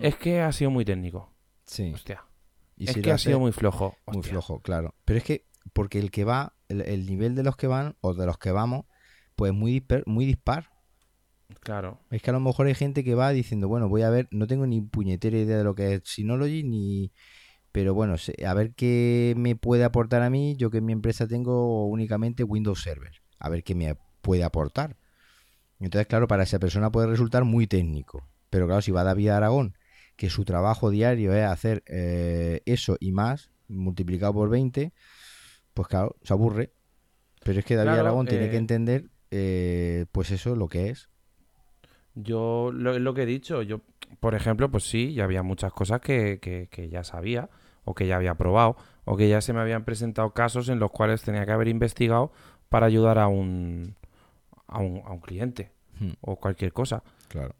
Es 0.01 0.15
que 0.15 0.41
ha 0.41 0.51
sido 0.51 0.71
muy 0.71 0.85
técnico 0.85 1.33
Sí. 1.65 1.91
hostia 1.93 2.23
Y 2.77 2.85
es 2.87 2.93
si 2.93 3.01
que 3.01 3.11
ha 3.11 3.17
sido 3.17 3.39
muy 3.39 3.51
flojo. 3.51 3.95
muy 4.07 4.21
flojo, 4.23 4.59
claro. 4.61 4.93
Pero 5.05 5.17
es 5.17 5.23
que, 5.23 5.45
porque 5.73 5.99
el 5.99 6.11
que 6.11 6.23
va, 6.25 6.55
el, 6.69 6.81
el 6.81 7.05
nivel 7.05 7.35
de 7.35 7.43
los 7.43 7.55
que 7.55 7.67
van 7.67 7.95
o 8.01 8.13
de 8.13 8.25
los 8.25 8.37
que 8.37 8.51
vamos, 8.51 8.85
pues 9.35 9.53
muy, 9.53 9.79
disper- 9.81 10.03
muy 10.05 10.25
dispar. 10.25 10.69
Claro. 11.61 11.99
Es 12.11 12.21
que 12.21 12.29
a 12.29 12.33
lo 12.33 12.39
mejor 12.39 12.67
hay 12.67 12.75
gente 12.75 13.03
que 13.03 13.15
va 13.15 13.29
diciendo, 13.31 13.67
bueno, 13.67 13.87
voy 13.89 14.01
a 14.01 14.09
ver, 14.09 14.27
no 14.31 14.47
tengo 14.47 14.65
ni 14.67 14.81
puñetera 14.81 15.37
idea 15.37 15.57
de 15.57 15.63
lo 15.63 15.75
que 15.75 15.95
es 15.95 16.01
Synology, 16.05 16.63
ni... 16.63 17.11
Pero 17.71 17.93
bueno, 17.93 18.15
a 18.45 18.53
ver 18.53 18.73
qué 18.73 19.33
me 19.37 19.55
puede 19.57 19.83
aportar 19.83 20.21
a 20.21 20.29
mí. 20.29 20.55
Yo 20.55 20.69
que 20.71 20.77
en 20.77 20.85
mi 20.85 20.93
empresa 20.93 21.27
tengo 21.27 21.85
únicamente 21.87 22.43
Windows 22.45 22.81
Server. 22.81 23.11
A 23.37 23.49
ver 23.49 23.63
qué 23.65 23.75
me 23.75 23.95
puede 24.21 24.45
aportar. 24.45 24.95
Entonces, 25.81 26.07
claro, 26.07 26.27
para 26.27 26.43
esa 26.43 26.57
persona 26.57 26.89
puede 26.89 27.07
resultar 27.07 27.43
muy 27.43 27.67
técnico. 27.67 28.29
Pero 28.49 28.65
claro, 28.65 28.81
si 28.81 28.91
va 28.91 29.03
David 29.03 29.27
Aragón, 29.27 29.77
que 30.15 30.29
su 30.29 30.45
trabajo 30.45 30.89
diario 30.89 31.33
es 31.33 31.45
hacer 31.45 31.83
eh, 31.87 32.61
eso 32.65 32.97
y 32.99 33.11
más, 33.11 33.51
multiplicado 33.67 34.33
por 34.33 34.49
20, 34.49 34.93
pues 35.73 35.87
claro, 35.87 36.15
se 36.23 36.33
aburre. 36.33 36.71
Pero 37.43 37.59
es 37.59 37.65
que 37.65 37.75
David 37.75 37.99
Aragón 37.99 38.25
tiene 38.25 38.49
que 38.49 38.55
eh, 38.55 38.59
entender, 38.59 39.05
eh, 39.31 40.05
pues 40.11 40.31
eso, 40.31 40.55
lo 40.55 40.67
que 40.67 40.89
es. 40.89 41.09
Yo, 42.15 42.71
lo, 42.73 42.97
lo 42.97 43.13
que 43.13 43.23
he 43.23 43.27
dicho, 43.27 43.61
yo, 43.61 43.81
por 44.19 44.35
ejemplo, 44.35 44.71
pues 44.71 44.85
sí, 44.85 45.13
ya 45.13 45.25
había 45.25 45.43
muchas 45.43 45.73
cosas 45.73 46.01
que, 46.01 46.39
que 46.41 46.89
ya 46.89 47.03
sabía 47.03 47.49
o 47.83 47.93
que 47.93 48.07
ya 48.07 48.15
había 48.15 48.35
probado 48.35 48.77
o 49.05 49.15
que 49.15 49.29
ya 49.29 49.39
se 49.41 49.53
me 49.53 49.61
habían 49.61 49.85
presentado 49.85 50.31
casos 50.31 50.67
en 50.69 50.79
los 50.79 50.91
cuales 50.91 51.21
tenía 51.21 51.45
que 51.45 51.51
haber 51.51 51.67
investigado 51.67 52.31
para 52.69 52.87
ayudar 52.87 53.19
a 53.19 53.27
un, 53.27 53.95
a 54.67 54.79
un, 54.79 55.01
a 55.05 55.11
un 55.11 55.19
cliente 55.19 55.71
hmm. 55.99 56.13
o 56.21 56.35
cualquier 56.35 56.73
cosa. 56.73 57.03
Claro. 57.29 57.55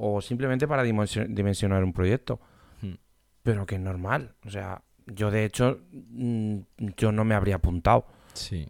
O, 0.00 0.20
simplemente 0.20 0.68
para 0.68 0.84
dimensionar 0.84 1.82
un 1.82 1.92
proyecto. 1.92 2.40
Hmm. 2.80 2.94
Pero 3.42 3.66
que 3.66 3.74
es 3.74 3.80
normal. 3.80 4.36
O 4.46 4.50
sea, 4.50 4.82
yo 5.06 5.30
de 5.30 5.44
hecho, 5.44 5.80
mm, 5.90 6.58
yo 6.96 7.10
no 7.10 7.24
me 7.24 7.34
habría 7.34 7.56
apuntado. 7.56 8.06
Sí. 8.32 8.68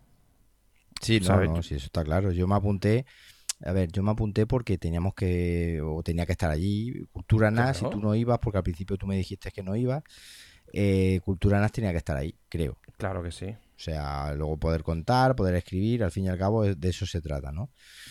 Sí, 1.01 1.21
no, 1.21 1.63
sí, 1.63 1.75
eso 1.75 1.87
está 1.87 2.03
claro. 2.03 2.33
Yo 2.33 2.47
me 2.49 2.55
apunté. 2.55 3.05
A 3.65 3.73
ver, 3.73 3.91
yo 3.91 4.03
me 4.03 4.13
apunté 4.13 4.47
porque 4.47 4.79
teníamos 4.79 5.15
que, 5.15 5.81
o 5.85 6.03
tenía 6.03 6.25
que 6.25 6.33
estar 6.33 6.51
allí. 6.51 7.05
Cultura 7.13 7.51
NAS, 7.51 7.79
si 7.79 7.91
tú 7.91 8.01
no 8.01 8.15
ibas, 8.15 8.39
porque 8.39 8.59
al 8.59 8.65
principio 8.65 8.97
tú 8.97 9.07
me 9.07 9.17
dijiste 9.17 9.51
que 9.51 9.63
no 9.63 9.77
ibas, 9.77 10.03
eh, 10.73 11.21
Cultura 11.25 11.61
NAS 11.61 11.73
tenía 11.73 11.91
que 11.91 11.99
estar 11.99 12.17
ahí, 12.17 12.35
creo. 12.49 12.79
Claro 12.97 13.23
que 13.23 13.33
sí. 13.33 13.55
O 13.79 13.81
sea, 13.81 14.35
luego 14.35 14.57
poder 14.57 14.83
contar, 14.83 15.37
poder 15.37 15.55
escribir, 15.55 16.03
al 16.03 16.11
fin 16.11 16.25
y 16.25 16.29
al 16.29 16.37
cabo 16.37 16.65
de 16.65 16.89
eso 16.89 17.07
se 17.07 17.21
trata, 17.21 17.53
¿no? 17.53 17.71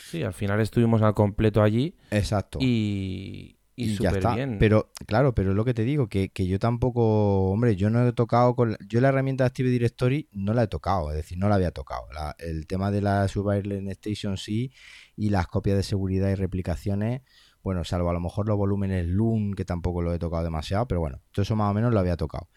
Sí, 0.10 0.24
al 0.24 0.34
final 0.34 0.62
estuvimos 0.62 1.02
al 1.02 1.14
completo 1.14 1.62
allí. 1.62 1.94
Exacto. 2.10 2.60
Y, 2.62 3.58
y, 3.76 3.98
ya 3.98 4.12
está. 4.12 4.34
Bien. 4.34 4.60
Pero, 4.60 4.92
claro, 5.06 5.36
pero 5.36 5.52
es 5.52 5.58
lo 5.58 5.66
que 5.66 5.74
te 5.74 5.84
digo, 5.84 6.08
que, 6.08 6.32
yo 6.36 6.58
tampoco, 6.58 7.52
hombre, 7.52 7.76
yo 7.76 7.90
no 7.90 8.08
he 8.08 8.14
tocado 8.14 8.56
con... 8.56 8.78
Yo 8.88 9.02
la 9.02 9.10
herramienta 9.10 9.44
Active 9.44 9.70
Directory 9.70 10.30
no 10.32 10.54
la 10.54 10.64
he 10.64 10.68
tocado, 10.68 11.12
es 11.12 11.18
decir, 11.18 11.38
no 11.38 11.50
la 11.50 11.56
había 11.56 11.72
tocado. 11.72 12.04
el 12.40 12.66
tema 12.66 12.90
de 12.90 13.02
la 13.02 13.28
Surveillance 13.28 13.92
Station 13.92 14.38
sí 14.38 14.72
y 15.18 15.32
las 15.32 15.48
copias 15.48 15.76
de 15.76 15.84
seguridad 15.84 16.30
y 16.30 16.36
replicaciones, 16.36 17.24
bueno, 17.62 17.84
salvo 17.84 18.10
a 18.10 18.14
lo 18.14 18.22
mejor 18.22 18.48
los 18.48 18.56
volúmenes 18.56 19.06
Loom, 19.06 19.54
que 19.54 19.66
tampoco 19.66 20.02
lo 20.02 20.14
he 20.14 20.20
tocado 20.20 20.44
demasiado, 20.44 20.88
pero 20.88 21.02
bueno, 21.02 21.22
todo 21.34 21.44
eso 21.44 21.56
más 21.58 21.70
o 21.70 21.74
menos 21.74 21.94
lo 21.94 22.00
había 22.00 22.16
tocado. 22.16 22.50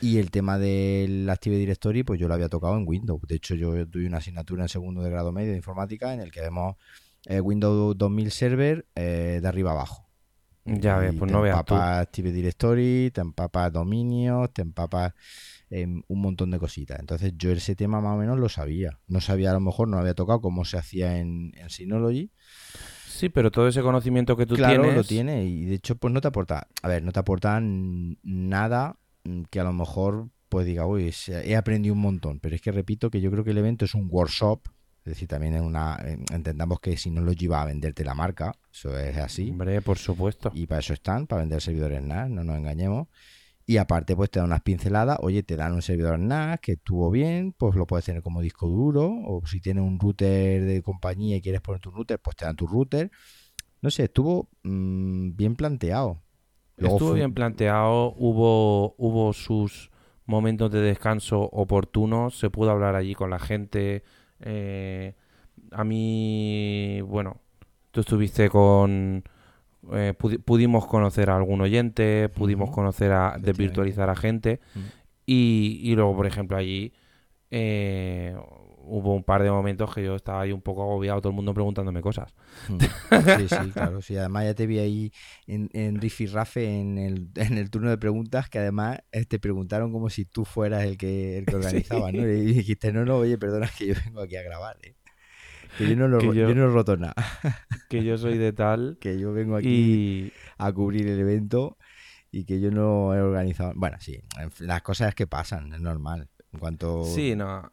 Y 0.00 0.18
el 0.18 0.30
tema 0.30 0.58
del 0.58 1.28
Active 1.28 1.56
Directory, 1.56 2.02
pues 2.02 2.20
yo 2.20 2.28
lo 2.28 2.34
había 2.34 2.48
tocado 2.48 2.76
en 2.76 2.84
Windows. 2.86 3.20
De 3.26 3.36
hecho, 3.36 3.54
yo 3.54 3.86
tuve 3.88 4.06
una 4.06 4.18
asignatura 4.18 4.62
en 4.62 4.68
segundo 4.68 5.02
de 5.02 5.10
grado 5.10 5.32
medio 5.32 5.50
de 5.50 5.56
informática 5.56 6.12
en 6.12 6.20
el 6.20 6.30
que 6.30 6.40
vemos 6.40 6.76
eh, 7.26 7.40
Windows 7.40 7.96
2000 7.96 8.30
Server 8.30 8.86
eh, 8.94 9.40
de 9.40 9.48
arriba 9.48 9.72
abajo. 9.72 10.06
Ya 10.64 10.98
ves, 10.98 11.14
pues 11.16 11.30
no 11.30 11.42
veas 11.42 11.64
tú. 11.64 11.76
Active 11.76 12.32
Directory, 12.32 13.12
te 13.14 13.20
empapas 13.20 13.72
dominios, 13.72 14.52
te 14.52 14.62
empapas 14.62 15.12
un 15.70 16.20
montón 16.20 16.50
de 16.50 16.58
cositas. 16.58 16.98
Entonces 16.98 17.34
yo 17.36 17.50
ese 17.52 17.76
tema 17.76 18.00
más 18.00 18.14
o 18.14 18.18
menos 18.18 18.38
lo 18.38 18.48
sabía. 18.48 18.98
No 19.06 19.20
sabía, 19.20 19.50
a 19.50 19.54
lo 19.54 19.60
mejor 19.60 19.88
no 19.88 19.98
había 19.98 20.14
tocado 20.14 20.40
cómo 20.40 20.64
se 20.64 20.76
hacía 20.76 21.18
en, 21.18 21.52
Synology. 21.68 22.30
Sí, 23.08 23.28
pero 23.28 23.50
todo 23.50 23.66
ese 23.68 23.82
conocimiento 23.82 24.36
que 24.36 24.44
tú 24.44 24.56
tienes... 24.56 24.78
Claro, 24.78 24.92
lo 24.92 25.04
tiene 25.04 25.44
y 25.44 25.64
de 25.64 25.76
hecho 25.76 25.96
pues 25.96 26.12
no 26.12 26.20
te 26.20 26.28
aporta... 26.28 26.68
A 26.82 26.88
ver, 26.88 27.02
no 27.02 27.12
te 27.12 27.20
aporta 27.20 27.60
nada 27.62 28.98
que 29.50 29.60
a 29.60 29.64
lo 29.64 29.72
mejor 29.72 30.28
pues 30.48 30.66
diga, 30.66 30.86
uy, 30.86 31.12
he 31.28 31.56
aprendido 31.56 31.94
un 31.94 32.00
montón, 32.00 32.40
pero 32.40 32.54
es 32.54 32.60
que 32.60 32.72
repito 32.72 33.10
que 33.10 33.20
yo 33.20 33.30
creo 33.30 33.44
que 33.44 33.50
el 33.50 33.58
evento 33.58 33.84
es 33.84 33.94
un 33.94 34.08
workshop, 34.10 34.68
es 35.00 35.12
decir, 35.12 35.28
también 35.28 35.54
es 35.54 35.62
una, 35.62 35.96
entendamos 36.32 36.80
que 36.80 36.96
si 36.96 37.10
no 37.10 37.20
lo 37.20 37.32
lleva 37.32 37.62
a 37.62 37.64
venderte 37.64 38.04
la 38.04 38.14
marca, 38.14 38.56
eso 38.72 38.98
es 38.98 39.16
así. 39.16 39.50
Hombre, 39.50 39.80
por 39.80 39.98
supuesto. 39.98 40.50
Y 40.52 40.66
para 40.66 40.80
eso 40.80 40.94
están, 40.94 41.26
para 41.26 41.42
vender 41.42 41.60
servidores 41.60 42.02
NAS, 42.02 42.28
no 42.28 42.42
nos 42.42 42.56
engañemos. 42.56 43.06
Y 43.66 43.78
aparte, 43.78 44.16
pues 44.16 44.30
te 44.30 44.38
dan 44.38 44.46
unas 44.46 44.62
pinceladas, 44.62 45.18
oye, 45.20 45.42
te 45.42 45.56
dan 45.56 45.74
un 45.74 45.82
servidor 45.82 46.18
NAS 46.18 46.60
que 46.60 46.72
estuvo 46.72 47.10
bien, 47.10 47.52
pues 47.52 47.76
lo 47.76 47.86
puedes 47.86 48.04
tener 48.04 48.22
como 48.22 48.40
disco 48.40 48.68
duro, 48.68 49.08
o 49.08 49.46
si 49.46 49.60
tienes 49.60 49.84
un 49.84 49.98
router 49.98 50.64
de 50.64 50.82
compañía 50.82 51.36
y 51.36 51.40
quieres 51.40 51.60
poner 51.60 51.80
tu 51.80 51.90
router, 51.90 52.18
pues 52.20 52.36
te 52.36 52.44
dan 52.44 52.56
tu 52.56 52.66
router. 52.66 53.10
No 53.82 53.90
sé, 53.90 54.04
estuvo 54.04 54.48
mm, 54.64 55.36
bien 55.36 55.54
planteado. 55.54 56.22
Estuvo 56.76 57.12
bien 57.14 57.32
planteado, 57.32 58.14
hubo, 58.18 58.94
hubo 58.98 59.32
sus 59.32 59.90
momentos 60.26 60.70
de 60.70 60.80
descanso 60.80 61.40
oportunos, 61.40 62.38
se 62.38 62.50
pudo 62.50 62.70
hablar 62.70 62.94
allí 62.94 63.14
con 63.14 63.30
la 63.30 63.38
gente. 63.38 64.02
Eh, 64.40 65.14
a 65.70 65.84
mí, 65.84 67.00
bueno, 67.02 67.38
tú 67.90 68.00
estuviste 68.00 68.50
con... 68.50 69.24
Eh, 69.92 70.14
pudimos 70.14 70.86
conocer 70.86 71.30
a 71.30 71.36
algún 71.36 71.60
oyente, 71.60 72.28
pudimos 72.28 72.70
conocer 72.70 73.12
a 73.12 73.36
desvirtualizar 73.38 74.10
a 74.10 74.16
gente 74.16 74.58
y, 75.24 75.78
y, 75.82 75.94
luego, 75.94 76.16
por 76.16 76.26
ejemplo, 76.26 76.56
allí 76.56 76.92
eh, 77.52 78.36
hubo 78.86 79.14
un 79.14 79.24
par 79.24 79.42
de 79.42 79.50
momentos 79.50 79.92
que 79.94 80.04
yo 80.04 80.14
estaba 80.14 80.42
ahí 80.42 80.52
un 80.52 80.62
poco 80.62 80.82
agobiado, 80.82 81.20
todo 81.20 81.30
el 81.30 81.36
mundo 81.36 81.52
preguntándome 81.52 82.00
cosas. 82.00 82.34
Mm. 82.68 82.78
Sí, 82.80 83.48
sí, 83.48 83.70
claro. 83.72 84.00
Sí, 84.00 84.16
además 84.16 84.44
ya 84.44 84.54
te 84.54 84.66
vi 84.66 84.78
ahí 84.78 85.12
en, 85.46 85.68
en 85.72 86.00
Rafe 86.32 86.80
en 86.80 86.98
el, 86.98 87.28
en 87.34 87.58
el 87.58 87.70
turno 87.70 87.90
de 87.90 87.98
preguntas 87.98 88.48
que 88.48 88.58
además 88.58 88.98
eh, 89.12 89.24
te 89.24 89.38
preguntaron 89.38 89.92
como 89.92 90.08
si 90.08 90.24
tú 90.24 90.44
fueras 90.44 90.84
el 90.84 90.96
que, 90.96 91.38
el 91.38 91.46
que 91.46 91.56
organizaba, 91.56 92.12
¿no? 92.12 92.22
Y 92.22 92.54
dijiste, 92.54 92.92
no, 92.92 93.04
no, 93.04 93.16
oye, 93.16 93.36
perdona 93.38 93.68
que 93.76 93.88
yo 93.88 93.94
vengo 94.04 94.22
aquí 94.22 94.36
a 94.36 94.42
grabar, 94.42 94.78
¿eh? 94.82 94.94
Que 95.76 95.88
yo 95.88 95.96
no, 95.96 96.08
lo, 96.08 96.20
yo, 96.32 96.54
no 96.54 96.64
he 96.64 96.68
roto 96.68 96.96
nada. 96.96 97.14
Que 97.90 98.04
yo 98.04 98.16
soy 98.16 98.38
de 98.38 98.52
tal. 98.52 98.98
que 99.00 99.18
yo 99.18 99.32
vengo 99.32 99.56
aquí 99.56 100.32
a 100.58 100.72
cubrir 100.72 101.06
el 101.08 101.20
evento 101.20 101.76
y 102.30 102.44
que 102.44 102.60
yo 102.60 102.70
no 102.70 103.14
he 103.14 103.20
organizado. 103.20 103.72
Bueno, 103.74 103.98
sí, 104.00 104.22
las 104.60 104.82
cosas 104.82 105.14
que 105.14 105.26
pasan, 105.26 105.72
es 105.74 105.80
normal. 105.80 106.28
En 106.52 106.60
cuanto... 106.60 107.04
Sí, 107.04 107.34
no 107.34 107.70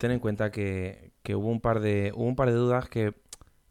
ten 0.00 0.12
en 0.12 0.18
cuenta 0.18 0.50
que, 0.50 1.12
hubo 1.28 1.48
un 1.48 1.60
par 1.60 1.78
de 1.80 2.10
hubo 2.14 2.24
un 2.24 2.34
par 2.34 2.48
de 2.48 2.54
dudas 2.54 2.88
que 2.88 3.12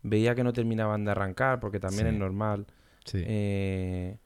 veía 0.04 0.36
que 0.36 0.44
no 0.44 0.54
terminaban 0.54 1.04
de 1.04 1.12
arrancar 1.12 1.60
porque 1.60 1.80
también 1.80 2.06
es 2.06 2.14
normal 2.14 2.68
eh, 3.14 4.20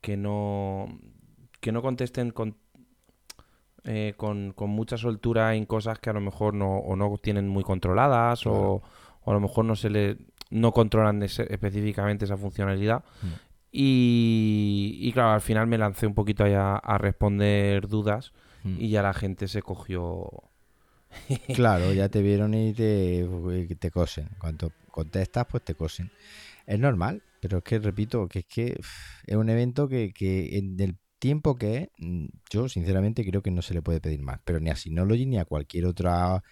que 0.00 0.16
no 0.16 0.86
que 1.60 1.72
no 1.72 1.82
contesten 1.82 2.30
con, 2.30 2.56
eh, 3.82 4.14
con, 4.16 4.52
con 4.52 4.70
mucha 4.70 4.96
soltura 4.96 5.56
en 5.56 5.66
cosas 5.66 5.98
que 5.98 6.08
a 6.10 6.12
lo 6.12 6.20
mejor 6.20 6.54
no 6.54 6.78
o 6.78 6.94
no 6.94 7.18
tienen 7.18 7.48
muy 7.48 7.64
controladas 7.64 8.46
o, 8.46 8.80
a 9.26 9.32
lo 9.32 9.40
mejor 9.40 9.64
no 9.64 9.74
se 9.74 9.90
le 9.90 10.16
no 10.50 10.72
controlan 10.72 11.20
específicamente 11.24 12.24
esa 12.24 12.36
funcionalidad 12.36 13.02
mm. 13.20 13.26
y, 13.72 14.98
y, 15.00 15.12
claro 15.12 15.30
al 15.30 15.40
final 15.40 15.66
me 15.66 15.76
lancé 15.76 16.06
un 16.06 16.14
poquito 16.14 16.44
allá 16.44 16.76
a 16.76 16.98
responder 16.98 17.88
dudas 17.88 18.32
mm. 18.62 18.76
y 18.78 18.90
ya 18.90 19.02
la 19.02 19.12
gente 19.12 19.48
se 19.48 19.60
cogió 19.60 20.47
Claro, 21.54 21.92
ya 21.92 22.08
te 22.08 22.22
vieron 22.22 22.54
y 22.54 22.72
te, 22.72 23.26
te 23.78 23.90
cosen. 23.90 24.28
Cuando 24.38 24.72
contestas, 24.90 25.46
pues 25.50 25.64
te 25.64 25.74
cosen. 25.74 26.10
Es 26.66 26.78
normal, 26.78 27.22
pero 27.40 27.58
es 27.58 27.64
que 27.64 27.78
repito, 27.78 28.28
que 28.28 28.40
es 28.40 28.46
que 28.46 28.80
es 29.26 29.36
un 29.36 29.48
evento 29.48 29.88
que, 29.88 30.12
que 30.12 30.58
en 30.58 30.78
el 30.80 30.98
tiempo 31.18 31.56
que 31.56 31.76
es, 31.76 31.88
mm, 31.98 32.26
yo 32.50 32.68
sinceramente 32.68 33.24
creo 33.24 33.42
que 33.42 33.50
no 33.50 33.62
se 33.62 33.74
le 33.74 33.82
puede 33.82 34.00
pedir 34.00 34.22
más. 34.22 34.40
Pero 34.44 34.60
ni 34.60 34.70
a 34.70 34.76
Synology 34.76 35.26
ni 35.26 35.38
a 35.38 35.44
cualquier 35.44 35.86
otro 35.86 36.42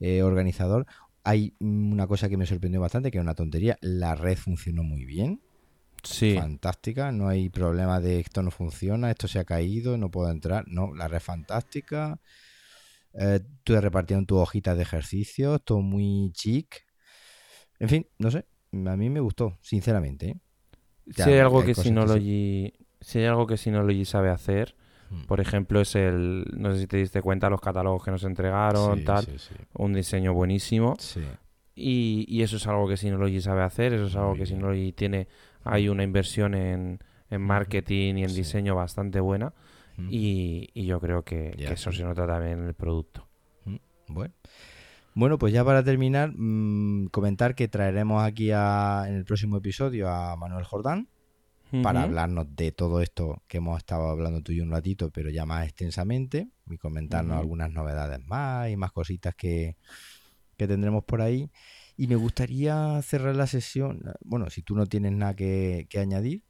eh, 0.00 0.22
organizador. 0.22 0.86
Hay 1.24 1.54
una 1.60 2.06
cosa 2.06 2.28
que 2.28 2.36
me 2.36 2.46
sorprendió 2.46 2.80
bastante, 2.80 3.10
que 3.10 3.18
es 3.18 3.22
una 3.22 3.34
tontería. 3.34 3.76
La 3.80 4.14
red 4.14 4.36
funcionó 4.36 4.82
muy 4.82 5.04
bien. 5.04 5.42
Sí. 6.02 6.34
Fantástica, 6.34 7.10
no 7.12 7.28
hay 7.28 7.50
problema 7.50 8.00
de 8.00 8.20
esto 8.20 8.40
no 8.42 8.52
funciona, 8.52 9.10
esto 9.10 9.26
se 9.26 9.40
ha 9.40 9.44
caído, 9.44 9.98
no 9.98 10.10
puedo 10.10 10.30
entrar. 10.30 10.64
No, 10.68 10.94
la 10.94 11.08
red 11.08 11.20
fantástica. 11.20 12.20
Eh, 13.14 13.40
tú 13.64 13.74
repartieron 13.80 14.26
tus 14.26 14.38
hojitas 14.38 14.76
de 14.76 14.82
ejercicio, 14.82 15.58
todo 15.58 15.80
muy 15.80 16.30
chic. 16.32 16.84
En 17.78 17.88
fin, 17.88 18.06
no 18.18 18.30
sé, 18.30 18.46
a 18.72 18.96
mí 18.96 19.10
me 19.10 19.20
gustó, 19.20 19.58
sinceramente. 19.60 20.28
¿eh? 20.30 20.40
si 21.14 21.22
hay 21.22 21.38
algo 21.38 21.64
que 21.64 21.74
Synology, 21.74 22.72
si 23.00 23.18
hay 23.18 23.24
algo 23.26 23.46
que 23.46 23.56
Synology 23.56 24.04
sabe 24.04 24.30
hacer, 24.30 24.74
hmm. 25.10 25.24
por 25.24 25.40
ejemplo, 25.40 25.80
es 25.80 25.94
el, 25.94 26.44
no 26.56 26.72
sé 26.72 26.80
si 26.80 26.86
te 26.86 26.98
diste 26.98 27.22
cuenta, 27.22 27.48
los 27.48 27.60
catálogos 27.60 28.04
que 28.04 28.10
nos 28.10 28.24
entregaron, 28.24 29.04
tal, 29.04 29.26
un 29.74 29.92
diseño 29.92 30.34
buenísimo. 30.34 30.96
Y, 31.74 32.24
y, 32.28 32.42
eso 32.42 32.56
es 32.56 32.66
algo 32.66 32.88
que 32.88 32.96
Synology 32.96 33.40
sabe 33.40 33.62
hacer, 33.62 33.92
eso 33.92 34.06
es 34.06 34.16
algo 34.16 34.34
que 34.34 34.46
Synology 34.46 34.92
tiene, 34.92 35.28
hay 35.62 35.88
una 35.88 36.02
inversión 36.02 36.54
en, 36.56 36.98
en 37.30 37.40
marketing 37.40 38.16
y 38.16 38.24
en 38.24 38.34
diseño 38.34 38.74
bastante 38.74 39.20
buena 39.20 39.54
y, 40.08 40.84
yo 40.86 41.00
creo 41.00 41.24
que, 41.24 41.54
eso 41.58 41.92
se 41.92 42.04
nota 42.04 42.26
también 42.26 42.60
en 42.60 42.66
el 42.66 42.74
producto. 42.74 43.26
Bueno. 44.08 44.34
Bueno, 45.14 45.36
pues 45.36 45.52
ya 45.52 45.64
para 45.64 45.82
terminar, 45.82 46.32
mm, 46.32 47.08
comentar 47.08 47.56
que 47.56 47.66
traeremos 47.66 48.22
aquí 48.22 48.52
en 48.52 49.14
el 49.14 49.24
próximo 49.24 49.56
episodio 49.56 50.08
a 50.08 50.36
Manuel 50.36 50.64
Jordán 50.64 51.08
para 51.82 52.04
hablarnos 52.04 52.54
de 52.54 52.72
todo 52.72 53.02
esto 53.02 53.42
que 53.46 53.58
hemos 53.58 53.78
estado 53.78 54.08
hablando 54.08 54.42
tú 54.42 54.52
y 54.52 54.60
un 54.60 54.70
ratito, 54.70 55.10
pero 55.10 55.28
ya 55.28 55.44
más 55.44 55.66
extensamente 55.66 56.48
y 56.70 56.78
comentarnos 56.78 57.36
algunas 57.36 57.72
novedades 57.72 58.24
más 58.26 58.70
y 58.70 58.76
más 58.76 58.92
cositas 58.92 59.34
que, 59.34 59.76
tendremos 60.56 61.04
por 61.04 61.20
ahí. 61.20 61.50
Y 61.96 62.06
me 62.06 62.14
gustaría 62.14 63.02
cerrar 63.02 63.34
la 63.34 63.48
sesión, 63.48 64.00
bueno, 64.20 64.50
si 64.50 64.62
tú 64.62 64.76
no 64.76 64.86
tienes 64.86 65.12
nada 65.12 65.34
que, 65.34 65.88
que 65.90 65.98
añadir, 65.98 66.44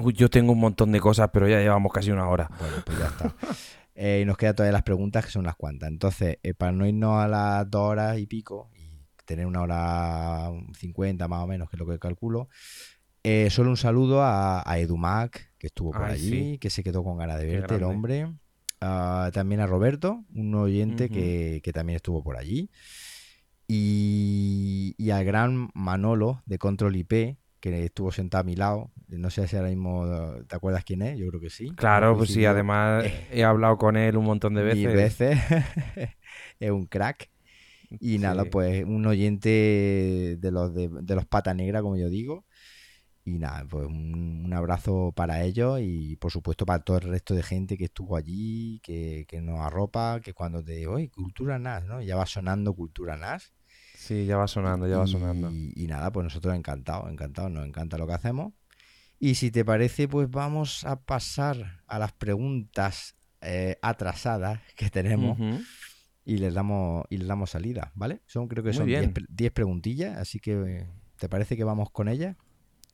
Uy, 0.00 0.12
yo 0.12 0.28
tengo 0.28 0.52
un 0.52 0.60
montón 0.60 0.92
de 0.92 1.00
cosas, 1.00 1.30
pero 1.32 1.48
ya 1.48 1.58
llevamos 1.60 1.92
casi 1.92 2.10
una 2.10 2.28
hora. 2.28 2.50
Bueno, 2.58 2.76
pues 2.84 2.98
ya 2.98 3.06
está. 3.06 3.34
Eh, 4.00 4.20
y 4.22 4.24
nos 4.24 4.36
quedan 4.36 4.54
todavía 4.54 4.74
las 4.74 4.84
preguntas, 4.84 5.24
que 5.24 5.32
son 5.32 5.42
las 5.44 5.56
cuantas. 5.56 5.88
Entonces, 5.88 6.38
eh, 6.44 6.54
para 6.54 6.70
no 6.70 6.86
irnos 6.86 7.20
a 7.20 7.26
las 7.26 7.68
dos 7.68 7.82
horas 7.82 8.16
y 8.20 8.26
pico 8.26 8.70
y 8.76 8.92
tener 9.24 9.44
una 9.44 9.60
hora 9.60 10.52
cincuenta 10.78 11.26
más 11.26 11.42
o 11.42 11.48
menos, 11.48 11.68
que 11.68 11.74
es 11.74 11.80
lo 11.80 11.86
que 11.88 11.98
calculo, 11.98 12.48
eh, 13.24 13.50
solo 13.50 13.70
un 13.70 13.76
saludo 13.76 14.22
a, 14.22 14.62
a 14.64 14.78
Edumac, 14.78 15.52
que 15.58 15.66
estuvo 15.66 15.90
por 15.90 16.04
Ay, 16.04 16.12
allí, 16.12 16.30
sí. 16.30 16.58
que 16.58 16.70
se 16.70 16.84
quedó 16.84 17.02
con 17.02 17.18
ganas 17.18 17.40
de 17.40 17.46
verte, 17.46 17.74
el 17.74 17.82
hombre. 17.82 18.32
Ah, 18.80 19.32
también 19.34 19.60
a 19.60 19.66
Roberto, 19.66 20.24
un 20.32 20.54
oyente 20.54 21.08
que, 21.08 21.60
que 21.64 21.72
también 21.72 21.96
estuvo 21.96 22.22
por 22.22 22.36
allí. 22.36 22.70
Y, 23.66 24.94
y 24.96 25.10
al 25.10 25.24
gran 25.24 25.70
Manolo 25.74 26.42
de 26.46 26.58
Control 26.58 26.94
IP, 26.94 27.37
que 27.60 27.84
estuvo 27.84 28.12
sentado 28.12 28.42
a 28.42 28.44
mi 28.44 28.56
lado. 28.56 28.90
No 29.08 29.30
sé 29.30 29.46
si 29.48 29.56
ahora 29.56 29.68
mismo 29.70 30.06
eh, 30.06 30.44
te 30.48 30.56
acuerdas 30.56 30.84
quién 30.84 31.02
es, 31.02 31.18
yo 31.18 31.28
creo 31.28 31.40
que 31.40 31.50
sí. 31.50 31.70
Claro, 31.76 32.16
pues 32.16 32.30
sí, 32.30 32.44
además 32.44 33.04
he 33.32 33.44
hablado 33.44 33.78
con 33.78 33.96
él 33.96 34.16
un 34.16 34.24
montón 34.24 34.54
de 34.54 34.62
veces. 34.62 34.78
mil 34.86 34.94
veces. 34.96 35.38
es 36.60 36.70
un 36.70 36.86
crack. 36.86 37.30
Y 38.00 38.18
nada, 38.18 38.44
Sí. 38.44 38.50
pues 38.50 38.84
un 38.84 39.06
oyente 39.06 40.36
de 40.38 40.50
los 40.52 40.74
de, 40.74 40.90
de 40.90 41.14
los 41.14 41.24
pata 41.26 41.54
negra, 41.54 41.80
como 41.82 41.96
yo 41.96 42.08
digo. 42.10 42.44
Y 43.24 43.38
nada, 43.38 43.66
pues 43.68 43.86
un, 43.86 44.42
un 44.46 44.52
abrazo 44.54 45.12
para 45.14 45.44
ellos 45.44 45.80
y 45.82 46.16
por 46.16 46.30
supuesto 46.32 46.64
para 46.64 46.82
todo 46.82 46.96
el 46.98 47.04
resto 47.10 47.34
de 47.34 47.42
gente 47.42 47.76
que 47.76 47.84
estuvo 47.84 48.16
allí, 48.16 48.80
que, 48.82 49.26
que 49.28 49.42
nos 49.42 49.60
arropa, 49.60 50.20
que 50.22 50.32
cuando 50.32 50.64
te 50.64 50.72
digo, 50.72 50.94
oye, 50.94 51.10
Cultura 51.10 51.58
NAS, 51.58 51.84
¿no? 51.84 52.00
Ya 52.02 52.16
va 52.16 52.24
sonando 52.26 52.74
Cultura 52.74 53.16
NAS. 53.18 53.52
Sí, 54.00 54.26
ya 54.26 54.36
va 54.36 54.46
sonando, 54.46 54.86
ya 54.86 54.98
va 54.98 55.06
sonando. 55.08 55.50
y 55.50 55.86
nada, 55.88 56.10
pues 56.12 56.22
nosotros 56.24 56.54
encantados, 56.54 57.10
encantados, 57.10 57.50
nos 57.50 57.66
encanta 57.66 57.98
lo 57.98 58.06
que 58.06 58.12
hacemos. 58.14 58.52
Y 59.18 59.34
si 59.34 59.50
te 59.50 59.64
parece, 59.64 60.06
pues 60.06 60.30
vamos 60.30 60.84
a 60.84 61.00
pasar 61.00 61.82
a 61.88 61.98
las 61.98 62.12
preguntas 62.12 63.16
eh, 63.40 63.76
atrasadas 63.82 64.60
que 64.76 64.88
tenemos 64.88 65.36
y 66.24 66.38
les 66.38 66.54
damos 66.54 67.04
y 67.10 67.16
les 67.18 67.26
damos 67.26 67.50
salida, 67.50 67.90
¿vale? 67.96 68.20
Son 68.26 68.46
creo 68.46 68.62
que 68.62 68.72
son 68.72 68.86
bien. 68.86 69.00
10 69.00 69.12
pre- 69.14 69.26
10 69.28 69.52
preguntillas, 69.52 70.16
así 70.16 70.38
que 70.38 70.86
¿te 71.18 71.28
parece 71.28 71.56
que 71.56 71.64
vamos 71.64 71.90
con 71.90 72.08
ellas? 72.08 72.36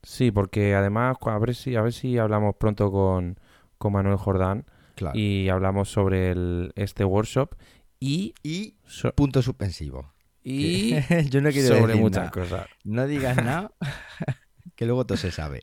Sí, 0.03 0.31
porque 0.31 0.75
además, 0.75 1.17
a 1.21 1.39
ver 1.39 1.55
si, 1.55 1.77
a 1.77 1.83
ver 1.83 1.93
si 1.93 2.17
hablamos 2.17 2.57
pronto 2.57 2.91
con, 2.91 3.39
con 3.79 3.93
Manuel 3.93 4.17
Jordán 4.17 4.65
Claro. 4.95 5.19
y 5.19 5.49
hablamos 5.51 5.91
sobre 5.91 6.31
el, 6.31 6.73
este 6.77 7.05
workshop 7.05 7.55
y, 8.01 8.35
Y 8.43 8.77
so- 8.87 9.13
punto 9.15 9.43
suspensivo. 9.43 10.14
Y 10.45 10.95
yo 11.31 11.41
no 11.41 11.51
quiero 11.51 11.69
sobre 11.69 11.87
decir 11.89 12.01
muchas 12.03 12.19
nada. 12.25 12.31
cosas. 12.31 12.67
No 12.85 13.07
digas 13.07 13.37
nada, 13.37 13.73
que 14.77 14.85
luego 14.87 15.05
todo 15.07 15.19
se 15.19 15.33
sabe. 15.33 15.63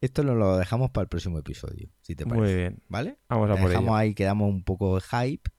Esto 0.00 0.22
lo 0.22 0.58
dejamos 0.58 0.90
para 0.90 1.04
el 1.04 1.08
próximo 1.08 1.38
episodio, 1.38 1.88
si 2.02 2.14
te 2.14 2.26
parece. 2.26 2.44
Muy 2.44 2.54
bien, 2.54 2.82
¿Vale? 2.88 3.16
vamos 3.28 3.50
a 3.50 3.56
por 3.56 3.68
Dejamos 3.70 3.88
ello. 3.88 3.96
ahí, 3.96 4.14
quedamos 4.14 4.50
un 4.50 4.62
poco 4.62 5.00
hype. 5.00 5.50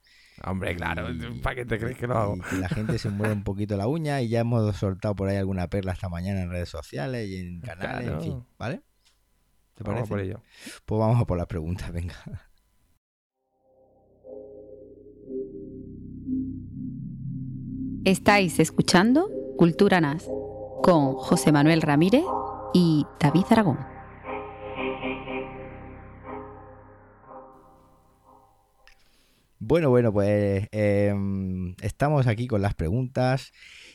Hombre, 0.43 0.75
claro, 0.75 1.07
¿para 1.41 1.55
qué 1.55 1.65
te 1.65 1.80
crees 1.80 1.97
que 1.97 2.05
lo 2.05 2.15
hago? 2.15 2.38
Y 2.38 2.41
que 2.41 2.57
la 2.57 2.69
gente 2.69 2.99
se 2.99 3.09
mueve 3.09 3.34
un 3.34 3.43
poquito 3.43 3.75
la 3.75 3.88
uña 3.88 4.21
y 4.21 4.28
ya 4.30 4.41
hemos 4.41 4.75
soltado 4.78 5.15
por 5.15 5.30
ahí 5.30 5.38
alguna 5.38 5.67
perla 5.67 5.93
esta 5.93 6.09
mañana 6.09 6.41
en 6.43 6.51
redes 6.51 6.69
sociales 6.69 7.28
y 7.28 7.38
en 7.38 7.61
canales, 7.61 8.07
en 8.09 8.21
fin, 8.21 8.45
¿vale? 8.59 8.84
¿Te 9.73 9.84
Vamos 9.84 10.03
a 10.03 10.05
parece? 10.05 10.09
por 10.09 10.19
ello. 10.19 10.43
Pues 10.86 10.99
vamos 10.99 11.19
a 11.19 11.25
por 11.25 11.38
las 11.39 11.47
preguntas, 11.47 11.91
venga. 11.93 12.15
Estáis 18.05 18.59
escuchando 18.59 19.29
Cultura 19.57 19.99
NAS 20.01 20.29
con 20.83 21.13
José 21.13 21.51
Manuel 21.51 21.81
Ramírez 21.81 22.23
y 22.73 23.05
David 23.19 23.45
Aragón. 23.49 23.97
Bueno, 29.59 29.89
bueno, 29.89 30.13
pues 30.13 30.67
em, 30.71 31.75
estamos 31.81 32.27
aquí 32.27 32.47
con 32.47 32.61
las 32.61 32.73
preguntas 32.73 33.51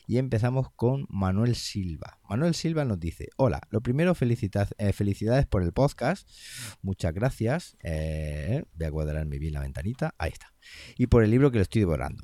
y 0.06 0.18
empezamos 0.18 0.66
con 0.74 1.06
Manuel 1.08 1.54
Silva. 1.54 2.18
Manuel 2.28 2.54
Silva 2.54 2.84
nos 2.84 3.00
dice, 3.00 3.28
hola, 3.36 3.60
lo 3.70 3.80
primero 3.80 4.12
eh, 4.12 4.92
felicidades 4.92 5.46
por 5.46 5.62
el 5.62 5.72
podcast, 5.72 6.28
muchas 6.82 7.14
gracias, 7.14 7.78
eh, 7.82 8.64
voy 8.74 8.86
a 8.86 8.90
cuadrarme 8.90 9.38
bien 9.38 9.54
la 9.54 9.60
ventanita, 9.60 10.14
ahí 10.18 10.32
está, 10.32 10.52
y 10.98 11.06
por 11.06 11.24
el 11.24 11.30
libro 11.30 11.50
que 11.50 11.58
lo 11.58 11.62
estoy 11.62 11.80
devorando. 11.80 12.22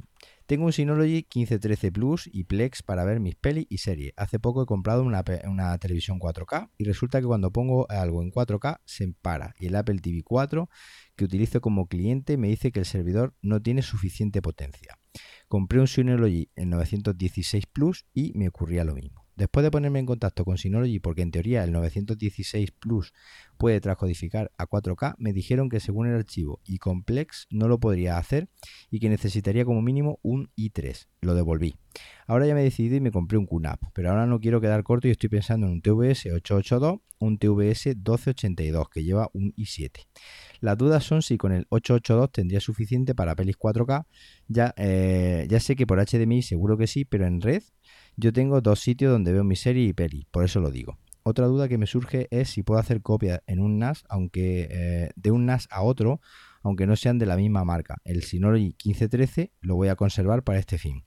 Tengo 0.49 0.65
un 0.65 0.73
Synology 0.73 1.27
1513 1.35 1.93
Plus 1.93 2.31
y 2.33 2.45
Plex 2.45 2.83
para 2.83 3.05
ver 3.05 3.21
mis 3.21 3.37
pelis 3.37 3.67
y 3.69 3.77
series. 3.77 4.15
Hace 4.17 4.39
poco 4.39 4.63
he 4.63 4.67
comprado 4.67 5.03
una, 5.03 5.23
una 5.45 5.77
televisión 5.77 6.19
4K 6.19 6.71
y 6.79 6.85
resulta 6.85 7.21
que 7.21 7.27
cuando 7.27 7.53
pongo 7.53 7.87
algo 7.91 8.23
en 8.23 8.31
4K 8.31 8.81
se 8.87 9.13
para 9.21 9.55
y 9.59 9.67
el 9.67 9.77
Apple 9.77 9.99
TV 9.99 10.23
4 10.25 10.71
que 11.17 11.27
utilizo 11.27 11.61
como 11.61 11.87
cliente 11.87 12.39
me 12.39 12.49
dice 12.49 12.73
que 12.73 12.79
el 12.79 12.87
servidor 12.87 13.35
no 13.43 13.61
tiene 13.61 13.83
suficiente 13.83 14.41
potencia. 14.41 14.99
Compré 15.49 15.81
un 15.81 15.87
Synology 15.87 16.51
en 16.57 16.71
916 16.71 17.67
Plus 17.67 18.07
y 18.15 18.33
me 18.35 18.49
ocurría 18.49 18.85
lo 18.85 18.95
mismo. 18.95 19.28
Después 19.39 19.63
de 19.63 19.71
ponerme 19.71 20.01
en 20.01 20.07
contacto 20.07 20.45
con 20.45 20.59
Synology, 20.59 20.99
porque 20.99 21.23
en 21.23 21.31
teoría 21.31 21.63
el 21.63 21.71
916 21.71 22.73
Plus 22.73 23.13
puede 23.57 23.81
transcodificar 23.81 24.51
a 24.59 24.67
4K, 24.67 25.15
me 25.17 25.33
dijeron 25.33 25.69
que 25.69 25.79
según 25.79 26.09
el 26.09 26.17
archivo 26.17 26.61
y 26.67 26.79
complex 26.79 27.47
no 27.49 27.69
lo 27.69 27.79
podría 27.79 28.19
hacer 28.19 28.49
y 28.91 28.99
que 28.99 29.09
necesitaría 29.09 29.65
como 29.65 29.81
mínimo 29.81 30.19
un 30.23 30.51
i3. 30.57 31.07
Lo 31.21 31.37
devolví. 31.37 31.77
Ahora 32.27 32.49
ya 32.49 32.55
me 32.55 32.63
he 32.63 32.65
decidido 32.65 32.97
y 32.97 33.01
me 33.01 33.13
compré 33.13 33.39
un 33.39 33.47
QNAP, 33.47 33.81
pero 33.95 34.11
ahora 34.11 34.27
no 34.27 34.41
quiero 34.41 34.61
quedar 34.61 34.83
corto 34.83 35.07
y 35.07 35.13
estoy 35.13 35.29
pensando 35.29 35.69
en 35.69 35.75
un 35.75 35.83
TVS 35.83 36.27
882 36.27 36.99
o 37.19 37.25
un 37.25 37.39
TVS 37.39 37.87
1282 37.87 38.89
que 38.89 39.05
lleva 39.05 39.31
un 39.35 39.53
i7. 39.53 40.05
Las 40.59 40.77
dudas 40.77 41.05
son 41.05 41.23
si 41.23 41.39
con 41.39 41.53
el 41.53 41.67
882 41.69 42.33
tendría 42.33 42.59
suficiente 42.59 43.15
para 43.15 43.37
pelis 43.37 43.57
4K. 43.57 44.05
Ya, 44.49 44.75
eh, 44.77 45.47
ya 45.49 45.61
sé 45.61 45.77
que 45.77 45.87
por 45.87 46.05
HDMI 46.05 46.43
seguro 46.43 46.77
que 46.77 46.89
sí, 46.89 47.05
pero 47.05 47.25
en 47.25 47.41
red 47.41 47.63
yo 48.19 48.33
tengo 48.33 48.61
dos 48.61 48.81
sitios 48.81 49.13
donde 49.13 49.33
veo 49.33 49.45
mi 49.45 49.55
serie 49.55 49.85
y 49.85 49.93
peli, 49.93 50.27
por 50.33 50.45
eso 50.45 50.59
lo 50.59 50.73
digo. 50.73 50.99
Otra 51.23 51.47
duda 51.47 51.69
que 51.69 51.79
me 51.79 51.87
surge 51.87 52.27
es 52.33 52.51
si 52.51 52.65
puedo 52.65 52.81
hacer 52.81 53.01
copia 53.01 53.45
en 53.47 53.61
un 53.61 53.79
NAS, 53.79 54.05
aunque 54.09 54.67
eh, 54.71 55.11
de 55.15 55.31
un 55.31 55.47
NAS 55.47 55.69
a 55.71 55.83
otro, 55.83 56.21
aunque 56.63 56.87
no 56.87 56.97
sean 56.97 57.19
de 57.19 57.27
la 57.27 57.37
misma 57.37 57.65
marca. 57.65 57.99
El 58.05 58.25
Synology 58.25 58.75
1513 58.85 59.53
lo 59.61 59.77
voy 59.77 59.87
a 59.87 59.95
conservar 59.95 60.43
para 60.43 60.59
este 60.59 60.79
fin. 60.79 61.05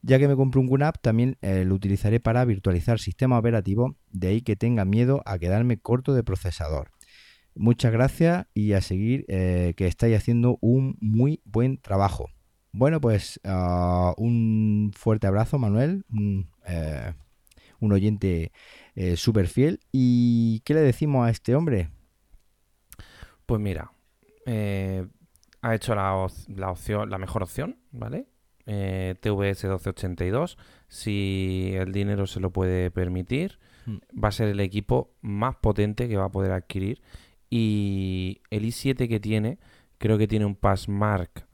Ya 0.00 0.18
que 0.18 0.26
me 0.26 0.34
compré 0.34 0.58
un 0.58 0.68
QNAP, 0.68 0.96
también 1.00 1.38
eh, 1.42 1.64
lo 1.64 1.76
utilizaré 1.76 2.18
para 2.18 2.44
virtualizar 2.44 2.98
sistema 2.98 3.38
operativo, 3.38 3.96
de 4.10 4.28
ahí 4.28 4.40
que 4.40 4.56
tenga 4.56 4.84
miedo 4.84 5.22
a 5.26 5.38
quedarme 5.38 5.78
corto 5.78 6.12
de 6.12 6.24
procesador. 6.24 6.90
Muchas 7.54 7.92
gracias 7.92 8.46
y 8.52 8.72
a 8.72 8.80
seguir 8.80 9.26
eh, 9.28 9.74
que 9.76 9.86
estáis 9.86 10.16
haciendo 10.16 10.58
un 10.60 10.96
muy 11.00 11.40
buen 11.44 11.78
trabajo. 11.78 12.30
Bueno, 12.72 13.00
pues 13.00 13.38
ah, 13.44 14.14
un 14.16 14.92
fuerte 14.96 15.26
abrazo, 15.26 15.58
Manuel, 15.58 16.04
un, 16.10 16.48
eh, 16.66 17.12
un 17.80 17.92
oyente 17.92 18.52
eh, 18.94 19.16
súper 19.16 19.46
fiel. 19.48 19.80
¿Y 19.92 20.60
qué 20.60 20.74
le 20.74 20.80
decimos 20.80 21.26
a 21.26 21.30
este 21.30 21.54
hombre? 21.54 21.90
Pues 23.46 23.60
mira, 23.60 23.92
eh, 24.46 25.06
ha 25.60 25.74
hecho 25.74 25.94
la 25.94 26.14
opción, 26.70 27.10
la 27.10 27.18
mejor 27.18 27.42
opción, 27.42 27.78
¿vale? 27.90 28.26
Eh, 28.64 29.16
TVS 29.20 29.64
1282, 29.64 30.56
si 30.88 31.72
el 31.74 31.92
dinero 31.92 32.26
se 32.26 32.40
lo 32.40 32.50
puede 32.52 32.90
permitir, 32.90 33.58
Mm. 33.84 33.96
va 34.22 34.28
a 34.28 34.32
ser 34.32 34.46
el 34.46 34.60
equipo 34.60 35.10
más 35.22 35.56
potente 35.56 36.08
que 36.08 36.16
va 36.16 36.26
a 36.26 36.30
poder 36.30 36.52
adquirir. 36.52 37.02
Y 37.50 38.40
el 38.50 38.64
i7 38.64 39.08
que 39.08 39.18
tiene, 39.18 39.58
creo 39.98 40.18
que 40.18 40.28
tiene 40.28 40.44
un 40.46 40.54
passmark 40.54 41.48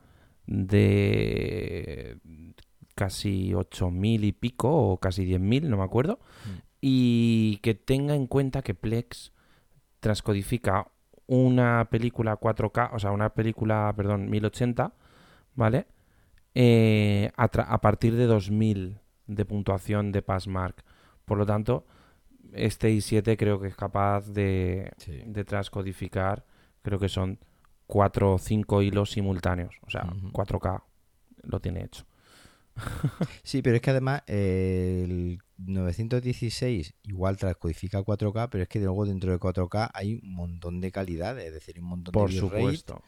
de 0.49 2.19
casi 2.95 3.53
8.000 3.53 4.25
y 4.25 4.33
pico, 4.33 4.71
o 4.71 4.99
casi 4.99 5.25
10.000, 5.25 5.69
no 5.69 5.77
me 5.77 5.85
acuerdo. 5.85 6.19
Mm. 6.45 6.59
Y 6.81 7.57
que 7.59 7.75
tenga 7.75 8.15
en 8.15 8.27
cuenta 8.27 8.63
que 8.63 8.75
Plex 8.75 9.33
transcodifica 10.01 10.89
una 11.27 11.89
película 11.91 12.41
4K, 12.41 12.91
o 12.93 12.99
sea, 12.99 13.13
una 13.13 13.35
película, 13.35 13.93
perdón, 13.95 14.31
1080, 14.31 14.95
¿vale? 15.55 15.87
Eh, 16.55 17.31
a, 17.37 17.45
a 17.45 17.81
partir 17.81 18.17
de 18.17 18.25
2000 18.25 18.99
de 19.27 19.45
puntuación 19.45 20.11
de 20.11 20.23
Passmark. 20.23 20.83
Por 21.27 21.37
lo 21.37 21.45
tanto, 21.45 21.87
este 22.55 22.91
i7 22.91 23.37
creo 23.37 23.61
que 23.61 23.69
es 23.69 23.77
capaz 23.77 24.29
de, 24.29 24.91
de 25.27 25.45
transcodificar, 25.45 26.47
creo 26.83 26.99
que 26.99 27.11
son 27.11 27.39
4 27.89 28.35
o 28.35 28.39
5 28.39 28.83
hilos 28.83 29.11
simultáneos. 29.11 29.75
O 29.83 29.91
sea, 29.91 30.05
Ujú. 30.05 30.31
4K 30.33 30.85
lo 31.43 31.61
tiene 31.61 31.85
hecho. 31.85 32.07
Sí, 33.43 33.63
pero 33.63 33.77
es 33.77 33.83
que 33.83 33.91
además 33.91 34.23
eh, 34.29 35.03
el 35.05 35.39
916 35.57 36.95
igual 37.03 37.37
transcodifica 37.37 38.03
4K, 38.05 38.49
pero 38.51 38.63
es 38.63 38.69
que 38.69 38.79
luego 38.79 39.07
dentro 39.07 39.33
de 39.33 39.39
4K 39.39 39.91
hay 39.95 40.15
un 40.23 40.35
montón 40.35 40.81
de 40.81 40.93
calidad, 40.93 41.39
es 41.41 41.53
decir, 41.53 41.81
un 41.81 41.87
montón 41.89 42.13
Por 42.13 42.29
de 42.31 42.35
bitrate. 42.35 42.55
supuesto. 42.59 42.95
O 42.97 43.03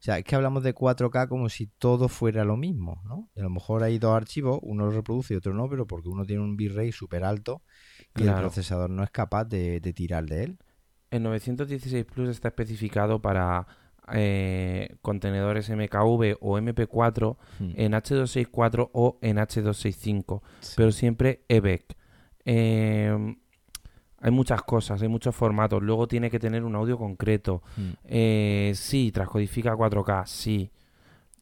sea, 0.00 0.18
es 0.18 0.24
que 0.24 0.36
hablamos 0.36 0.62
de 0.62 0.74
4K 0.74 1.26
como 1.28 1.48
si 1.48 1.66
todo 1.66 2.08
fuera 2.08 2.44
lo 2.44 2.56
mismo, 2.56 3.02
¿no? 3.04 3.28
Y 3.34 3.40
a 3.40 3.42
lo 3.42 3.50
mejor 3.50 3.82
hay 3.82 3.98
dos 3.98 4.14
archivos, 4.16 4.60
uno 4.62 4.86
lo 4.86 4.92
reproduce 4.92 5.34
y 5.34 5.36
otro 5.38 5.52
no, 5.54 5.68
pero 5.68 5.86
porque 5.88 6.08
uno 6.08 6.24
tiene 6.24 6.42
un 6.42 6.56
bitrate 6.56 6.92
súper 6.92 7.24
alto 7.24 7.62
y 8.14 8.22
el 8.22 8.34
procesador 8.36 8.90
no 8.90 9.02
es 9.02 9.10
capaz 9.10 9.46
de, 9.46 9.80
de 9.80 9.92
tirar 9.92 10.26
de 10.26 10.44
él. 10.44 10.58
el 11.10 11.22
916 11.24 12.04
Plus 12.04 12.28
está 12.28 12.48
especificado 12.48 13.20
para 13.20 13.66
eh, 14.12 14.96
contenedores 15.02 15.68
MKV 15.70 16.36
o 16.40 16.58
MP4 16.58 17.36
Hmm. 17.58 17.70
en 17.76 17.92
H264 17.94 18.90
o 18.92 19.18
en 19.22 19.38
H265, 19.38 20.42
Sí. 20.60 20.74
pero 20.76 20.92
siempre 20.92 21.42
EVEC. 21.48 21.96
Eh, 22.44 23.36
hay 24.20 24.30
muchas 24.30 24.62
cosas, 24.62 25.00
hay 25.02 25.08
muchos 25.08 25.34
formatos. 25.36 25.82
Luego 25.82 26.08
tiene 26.08 26.30
que 26.30 26.38
tener 26.38 26.64
un 26.64 26.74
audio 26.74 26.98
concreto. 26.98 27.62
Mm, 27.76 27.82
Eh, 28.04 28.72
sí, 28.74 29.12
transcodifica 29.12 29.74
4K, 29.76 30.24
sí, 30.26 30.70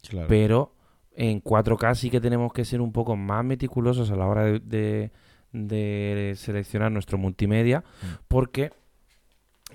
claro. 0.09 0.27
pero 0.29 0.75
en 1.15 1.41
4K 1.41 1.95
sí 1.95 2.11
que 2.11 2.21
tenemos 2.21 2.53
que 2.53 2.65
ser 2.67 2.81
un 2.83 2.93
poco 2.93 3.17
más 3.17 3.45
meticulosos 3.45 4.11
a 4.11 4.17
la 4.17 4.27
hora 4.27 4.45
de, 4.45 4.61
de- 4.61 5.11
de 5.53 6.35
seleccionar 6.37 6.93
nuestro 6.93 7.17
multimedia, 7.17 7.81
Mm. 8.03 8.07
porque 8.29 8.73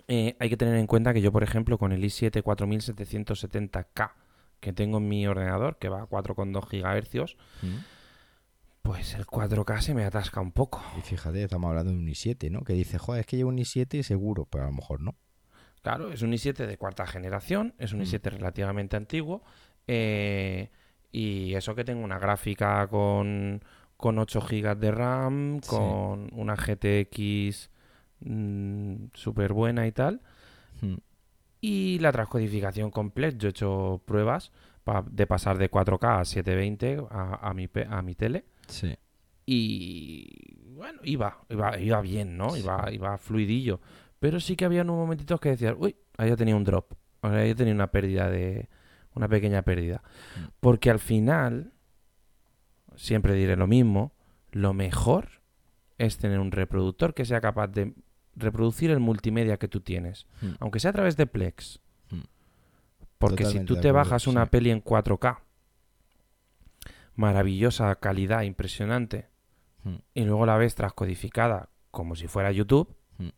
eh, 0.08 0.36
hay 0.40 0.50
que 0.50 0.58
tener 0.58 0.76
en 0.76 0.88
cuenta 0.88 1.14
que 1.14 1.22
yo, 1.22 1.32
por 1.32 1.44
ejemplo, 1.44 1.78
con 1.78 1.92
el 1.92 2.04
i7 2.04 2.42
4770K 2.44 4.12
que 4.60 4.74
tengo 4.74 5.00
en 5.00 5.08
mi 5.08 5.26
ordenador, 5.26 5.78
que 5.80 5.90
va 5.90 6.04
a 6.04 6.06
4,2 6.06 6.66
GHz, 6.70 7.36
Mm. 7.64 7.78
pues 8.84 9.14
el 9.16 9.26
4K 9.26 9.82
se 9.82 9.94
me 9.96 10.04
atasca 10.06 10.40
un 10.42 10.52
poco. 10.52 10.84
Y 10.98 11.02
fíjate, 11.02 11.44
estamos 11.44 11.70
hablando 11.70 11.92
de 11.92 11.98
un 11.98 12.08
i7, 12.08 12.50
¿no? 12.52 12.62
Que 12.62 12.74
dice, 12.74 12.98
joder, 13.00 13.22
es 13.22 13.26
que 13.26 13.38
llevo 13.38 13.50
un 13.50 13.58
i7 13.58 13.96
y 14.00 14.04
seguro, 14.04 14.46
pero 14.46 14.64
a 14.66 14.68
lo 14.68 14.74
mejor 14.74 15.02
no. 15.02 15.16
Claro, 15.82 16.12
es 16.12 16.22
un 16.22 16.32
i7 16.32 16.68
de 16.68 16.78
cuarta 16.78 17.08
generación, 17.08 17.74
es 17.80 17.92
un 17.94 18.00
Mm. 18.00 18.04
i7 18.04 18.30
relativamente 18.32 18.96
antiguo. 18.98 19.42
eh, 19.88 20.70
y 21.12 21.56
eso 21.56 21.74
que 21.74 21.84
tengo 21.84 22.04
una 22.04 22.20
gráfica 22.20 22.88
con, 22.88 23.62
con 23.98 24.20
8 24.20 24.40
GB 24.42 24.76
de 24.78 24.92
RAM, 24.92 25.60
Sí. 25.64 25.70
con 25.70 26.30
una 26.34 26.56
GTX 26.56 27.71
súper 29.14 29.54
buena 29.54 29.88
y 29.88 29.92
tal. 29.92 30.22
Mm, 30.82 30.96
Y 31.62 32.00
la 32.00 32.12
transcodificación 32.12 32.90
completa. 32.92 33.38
Yo 33.38 33.48
he 33.48 33.52
hecho 33.52 34.02
pruebas 34.06 34.52
pa- 34.84 35.06
de 35.10 35.28
pasar 35.28 35.58
de 35.58 35.70
4K 35.70 36.20
a 36.22 36.26
720 36.26 37.04
a, 37.12 37.48
a 37.50 37.54
mi, 37.54 37.70
a 37.90 38.02
mi 38.02 38.16
tele. 38.16 38.46
Sí. 38.68 38.96
Y 39.46 40.56
bueno, 40.76 41.00
iba, 41.04 41.44
iba, 41.50 41.78
iba 41.80 42.02
bien, 42.02 42.38
¿no? 42.38 42.52
Sí. 42.52 42.62
Iba, 42.62 42.92
iba 42.92 43.18
fluidillo. 43.18 43.80
Pero 44.20 44.40
sí 44.40 44.56
que 44.56 44.66
había 44.66 44.82
unos 44.84 44.96
momentitos 44.98 45.40
que 45.40 45.50
decías, 45.50 45.76
uy, 45.78 45.96
ahí 46.18 46.30
ya 46.30 46.36
tenía 46.38 46.56
un 46.56 46.64
drop. 46.64 46.94
Ahí 47.22 47.50
ya 47.50 47.56
tenía 47.56 47.74
una 47.74 47.92
pérdida 47.92 48.30
de. 48.30 48.70
Una 49.14 49.28
pequeña 49.28 49.62
pérdida. 49.64 50.02
Mm. 50.38 50.46
Porque 50.62 50.90
al 50.90 51.00
final, 51.00 51.74
siempre 52.96 53.34
diré 53.36 53.56
lo 53.56 53.68
mismo, 53.68 54.14
lo 54.52 54.74
mejor 54.74 55.42
es 55.98 56.18
tener 56.18 56.40
un 56.40 56.52
reproductor 56.52 57.14
que 57.14 57.26
sea 57.26 57.42
capaz 57.42 57.68
de 57.68 57.94
reproducir 58.36 58.92
el 58.92 59.00
multimedia 59.00 59.58
que 59.58 59.68
tú 59.68 59.82
tienes. 59.82 60.26
Mm. 60.42 60.52
Aunque 60.60 60.80
sea 60.80 60.92
a 60.92 60.94
través 60.94 61.18
de 61.18 61.28
Plex. 61.28 61.80
Mm. 62.10 62.20
Porque 63.18 63.46
si 63.46 63.60
tú 63.62 63.76
te 63.76 63.90
acuerdo, 63.90 63.98
bajas 63.98 64.28
una 64.28 64.46
sí. 64.46 64.50
peli 64.52 64.72
en 64.72 64.82
4K, 64.84 65.40
maravillosa 67.16 67.94
calidad, 67.96 68.42
impresionante, 68.44 69.28
Mm. 69.84 69.96
y 70.14 70.24
luego 70.26 70.46
la 70.46 70.58
ves 70.58 70.76
transcodificada 70.76 71.70
como 71.92 72.16
si 72.16 72.28
fuera 72.28 72.52
YouTube, 72.52 72.96
Mm. 73.18 73.30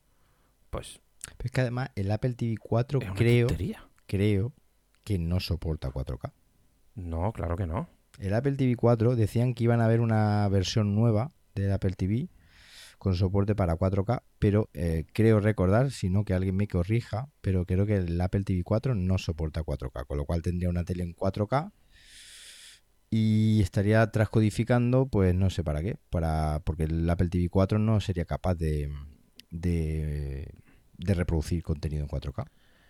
pues 0.70 1.00
Pero 1.38 1.46
es 1.48 1.52
que 1.52 1.62
además 1.62 1.90
el 1.96 2.12
Apple 2.12 2.34
TV 2.34 2.58
4 2.58 3.00
es 3.00 3.06
una 3.06 3.16
creo, 3.16 3.48
tontería. 3.48 3.88
creo 4.08 4.54
que 5.06 5.18
no 5.18 5.40
soporta 5.40 5.90
4K. 5.90 6.34
No, 6.96 7.32
claro 7.32 7.56
que 7.56 7.66
no. 7.66 7.88
El 8.20 8.34
Apple 8.34 8.54
TV 8.58 8.76
4 8.76 9.16
decían 9.16 9.54
que 9.54 9.64
iban 9.64 9.80
a 9.82 9.86
haber 9.86 10.02
una 10.02 10.48
versión 10.50 10.94
nueva 10.96 11.32
del 11.56 11.72
Apple 11.72 11.94
TV 11.94 12.30
con 13.04 13.16
soporte 13.16 13.54
para 13.54 13.76
4K, 13.78 14.24
pero 14.40 14.70
eh, 14.74 15.06
creo 15.14 15.40
recordar, 15.40 15.92
si 15.92 16.10
no 16.10 16.24
que 16.26 16.34
alguien 16.34 16.56
me 16.56 16.68
corrija, 16.68 17.30
pero 17.42 17.66
creo 17.66 17.86
que 17.86 17.98
el 17.98 18.20
Apple 18.20 18.44
TV 18.44 18.64
4 18.64 18.96
no 18.96 19.18
soporta 19.18 19.62
4K, 19.64 20.08
con 20.08 20.18
lo 20.18 20.26
cual 20.26 20.42
tendría 20.42 20.70
una 20.70 20.84
tele 20.84 21.04
en 21.04 21.14
4K 21.16 21.72
y 23.10 23.62
estaría 23.62 24.10
transcodificando, 24.10 25.06
pues 25.08 25.36
no 25.36 25.50
sé 25.50 25.64
para 25.64 25.82
qué, 25.84 25.98
para 26.10 26.62
porque 26.66 26.84
el 26.86 27.08
Apple 27.10 27.30
TV 27.30 27.50
4 27.50 27.78
no 27.78 28.00
sería 28.00 28.26
capaz 28.26 28.56
de, 28.56 28.90
de, 29.52 30.48
de 30.98 31.14
reproducir 31.14 31.62
contenido 31.62 32.04
en 32.04 32.10
4K. 32.10 32.48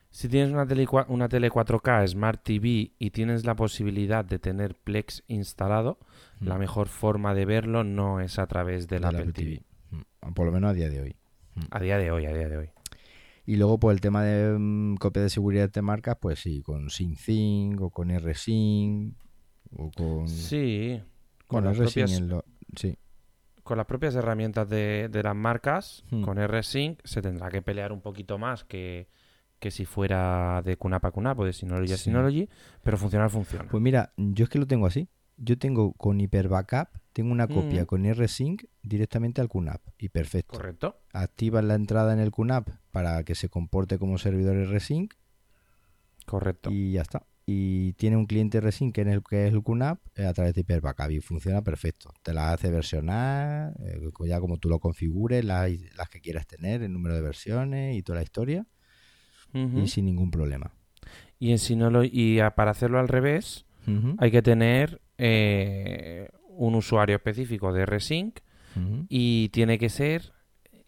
Si 0.09 0.29
tienes 0.29 0.53
una 0.53 0.67
tele, 0.67 0.85
una 1.07 1.27
tele 1.27 1.49
4K 1.49 2.07
Smart 2.07 2.43
TV 2.43 2.91
y 2.99 3.09
tienes 3.09 3.45
la 3.45 3.55
posibilidad 3.55 4.23
de 4.23 4.37
tener 4.37 4.75
Plex 4.75 5.23
instalado, 5.27 5.97
la 6.39 6.55
Mm. 6.55 6.59
mejor 6.59 6.87
forma 6.87 7.33
de 7.33 7.45
verlo 7.45 7.83
no 7.83 8.19
es 8.21 8.37
a 8.37 8.45
través 8.45 8.87
del 8.87 9.05
Apple 9.05 9.33
TV. 9.33 9.63
Por 10.35 10.45
lo 10.45 10.51
menos 10.51 10.71
a 10.71 10.73
día 10.73 10.89
de 10.89 11.01
hoy. 11.01 11.15
A 11.71 11.79
día 11.79 11.97
de 11.97 12.11
hoy, 12.11 12.25
a 12.25 12.33
día 12.33 12.47
de 12.49 12.57
hoy. 12.57 12.69
Y 13.45 13.57
luego, 13.57 13.77
pues 13.79 13.95
el 13.95 14.01
tema 14.01 14.23
de 14.23 14.57
mm, 14.57 14.95
copia 14.95 15.21
de 15.21 15.29
seguridad 15.29 15.69
de 15.69 15.81
marcas, 15.81 16.17
pues 16.19 16.39
sí, 16.39 16.61
con 16.61 16.89
SyncThing 16.89 17.77
o 17.81 17.89
con 17.89 18.09
RSync 18.17 19.15
o 19.75 19.91
con... 19.91 20.27
Sí. 20.29 21.01
Con, 21.47 21.65
RSync 21.65 21.77
propias, 21.83 22.21
lo- 22.21 22.45
Sí, 22.75 22.97
con 23.63 23.77
las 23.77 23.85
propias 23.85 24.15
herramientas 24.15 24.67
de, 24.69 25.09
de 25.11 25.23
las 25.23 25.35
marcas, 25.35 26.03
Hmm. 26.09 26.21
con 26.23 26.37
RSync, 26.39 26.99
se 27.03 27.21
tendrá 27.21 27.49
que 27.49 27.61
pelear 27.61 27.91
un 27.91 28.01
poquito 28.01 28.37
más 28.37 28.63
que, 28.63 29.07
que 29.59 29.71
si 29.71 29.85
fuera 29.85 30.61
de 30.63 30.75
QNAP 30.77 31.05
a 31.05 31.11
QNAP 31.11 31.39
o 31.39 31.45
de 31.45 31.53
Synology 31.53 31.93
a 31.93 31.97
Sí. 31.97 32.05
Synology, 32.05 32.49
pero 32.81 32.97
funcionar 32.97 33.29
funciona. 33.29 33.67
pues 33.69 33.81
mira, 33.83 34.13
yo 34.17 34.43
es 34.45 34.49
que 34.49 34.57
lo 34.59 34.65
tengo 34.67 34.87
así. 34.87 35.07
Yo 35.37 35.57
tengo 35.57 35.93
con 35.93 36.19
Hyper 36.19 36.47
Backup, 36.47 36.89
tengo 37.11 37.31
una 37.31 37.47
copia 37.47 37.83
Mm. 37.83 37.85
con 37.85 38.05
RSync 38.05 38.63
directamente 38.81 39.41
al 39.41 39.49
QNAP 39.49 39.81
y 39.97 40.09
perfecto. 40.09 40.53
¿Correcto? 40.57 40.99
Activas 41.11 41.63
la 41.63 41.75
entrada 41.75 42.13
en 42.13 42.19
el 42.19 42.31
QNAP 42.31 42.69
para 42.91 43.23
que 43.23 43.35
se 43.35 43.49
comporte 43.49 43.97
como 43.97 44.17
servidor 44.17 44.55
RSync 44.57 45.13
Correcto. 46.25 46.69
y 46.71 46.93
ya 46.93 47.01
está. 47.01 47.25
Y 47.45 47.91
tiene 47.93 48.15
un 48.15 48.25
cliente 48.25 48.61
RSync 48.61 48.97
en 48.99 49.09
el 49.09 49.21
que 49.21 49.47
es 49.47 49.53
el 49.53 49.61
QNAP 49.63 49.99
eh, 50.15 50.25
a 50.25 50.33
través 50.33 50.53
de 50.53 50.61
Hyper 50.61 50.79
Backup 50.81 51.11
y 51.11 51.19
funciona 51.19 51.61
perfecto. 51.61 52.13
Te 52.23 52.33
las 52.33 52.53
hace 52.53 52.71
versionar, 52.71 53.73
eh, 53.83 53.99
ya 54.25 54.39
como 54.39 54.57
tú 54.57 54.69
lo 54.69 54.79
configures, 54.79 55.43
las, 55.43 55.69
las 55.97 56.09
que 56.09 56.21
quieras 56.21 56.47
tener, 56.47 56.83
el 56.83 56.93
número 56.93 57.15
de 57.15 57.21
versiones 57.21 57.97
y 57.97 58.01
toda 58.01 58.19
la 58.19 58.23
historia, 58.23 58.65
y 59.53 59.87
sin 59.87 60.05
ningún 60.05 60.31
problema. 60.31 60.71
Y 61.37 61.51
en 61.51 61.59
Synology, 61.59 62.09
y 62.11 62.39
a- 62.39 62.55
para 62.55 62.71
hacerlo 62.71 62.97
al 62.99 63.07
revés, 63.09 63.65
hay 64.19 64.31
que 64.31 64.41
tener 64.41 65.01
eh, 65.25 66.27
un 66.49 66.75
usuario 66.75 67.15
específico 67.15 67.71
de 67.71 67.85
RSync 67.85 68.39
ujú. 68.75 69.05
y 69.09 69.49
tiene 69.49 69.77
que 69.79 69.89
ser 69.89 70.33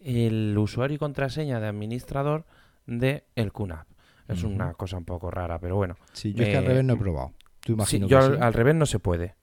el 0.00 0.56
usuario 0.58 0.96
y 0.96 0.98
contraseña 0.98 1.58
de 1.58 1.66
administrador 1.68 2.44
de 2.86 3.24
el 3.34 3.50
QNAP. 3.52 3.86
Es 4.28 4.42
una 4.42 4.74
cosa 4.74 4.96
un 4.98 5.04
poco 5.04 5.30
rara, 5.30 5.58
pero 5.58 5.76
bueno. 5.76 5.96
Sí, 6.12 6.32
yo 6.34 6.42
es 6.42 6.48
que 6.50 6.56
al 6.56 6.64
Eh, 6.64 6.68
revés 6.68 6.84
no 6.84 6.94
he 6.94 6.96
probado. 6.96 7.32
Tú 7.60 7.72
Sí, 7.72 7.72
imagino 7.72 8.06
yo 8.08 8.18
al, 8.18 8.52
revés 8.52 8.74
no 8.74 8.84
se 8.86 8.98
puede, 8.98 9.34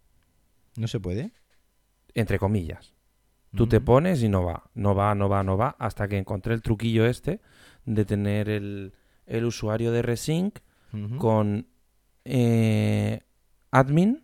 ¿No 0.78 0.88
se 0.88 1.00
puede? 1.00 1.32
entre 2.14 2.38
comillas. 2.38 2.94
Tú 3.56 3.68
te 3.68 3.80
pones 3.82 4.22
y 4.24 4.30
no 4.30 4.44
va, 4.44 4.64
no 4.74 4.94
va, 4.96 5.14
no 5.16 5.30
va, 5.30 5.44
no 5.44 5.58
va, 5.58 5.76
hasta 5.80 6.08
que 6.08 6.18
encontré 6.18 6.54
el 6.54 6.62
truquillo 6.62 7.06
este 7.06 7.40
de 7.86 8.04
tener 8.06 8.50
el, 8.50 8.94
el 9.26 9.46
usuario 9.46 9.92
de 9.92 10.02
RSync 10.02 10.60
Ujú. 10.94 11.18
con 11.18 11.68
eh, 12.26 13.22
admin. 13.72 14.24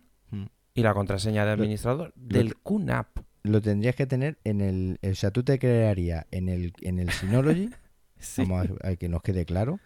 Y 0.74 0.82
la 0.82 0.94
contraseña 0.94 1.44
de 1.44 1.52
administrador 1.52 2.12
del 2.16 2.56
QNAP. 2.56 3.18
Lo 3.42 3.60
tendrías 3.60 3.94
que 3.96 4.06
tener 4.06 4.38
en 4.44 4.60
el... 4.60 4.98
O 5.02 5.14
sea, 5.14 5.30
tú 5.30 5.42
te 5.42 5.58
crearías 5.58 6.26
en 6.30 6.48
el, 6.48 6.72
en 6.82 6.98
el 6.98 7.10
Synology, 7.10 7.70
Sí. 8.18 8.42
vamos 8.42 8.68
a, 8.82 8.88
a 8.88 8.96
que 8.96 9.08
nos 9.08 9.22
quede 9.22 9.44
claro, 9.46 9.80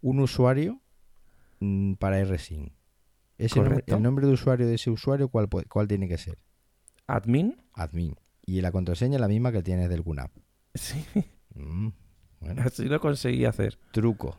un 0.00 0.20
usuario 0.20 0.80
mm, 1.60 1.94
para 1.94 2.22
RSync. 2.24 2.72
Ese 3.36 3.60
nombre- 3.60 3.84
el 3.86 4.02
nombre 4.02 4.26
de 4.26 4.32
usuario 4.32 4.66
de 4.66 4.74
ese 4.76 4.90
usuario, 4.90 5.28
¿cuál, 5.28 5.48
¿cuál 5.68 5.86
tiene 5.88 6.08
que 6.08 6.16
ser? 6.18 6.38
Admin. 7.06 7.56
Admin. 7.74 8.16
Y 8.46 8.60
la 8.62 8.72
contraseña 8.72 9.18
la 9.18 9.28
misma 9.28 9.52
que 9.52 9.62
tienes 9.62 9.88
del 9.90 10.02
QNAP. 10.02 10.30
Sí, 10.74 11.04
Mm, 11.56 11.88
bueno, 12.40 12.62
así 12.64 12.86
lo 12.86 13.00
conseguí 13.00 13.44
hacer. 13.44 13.78
truco. 13.92 14.36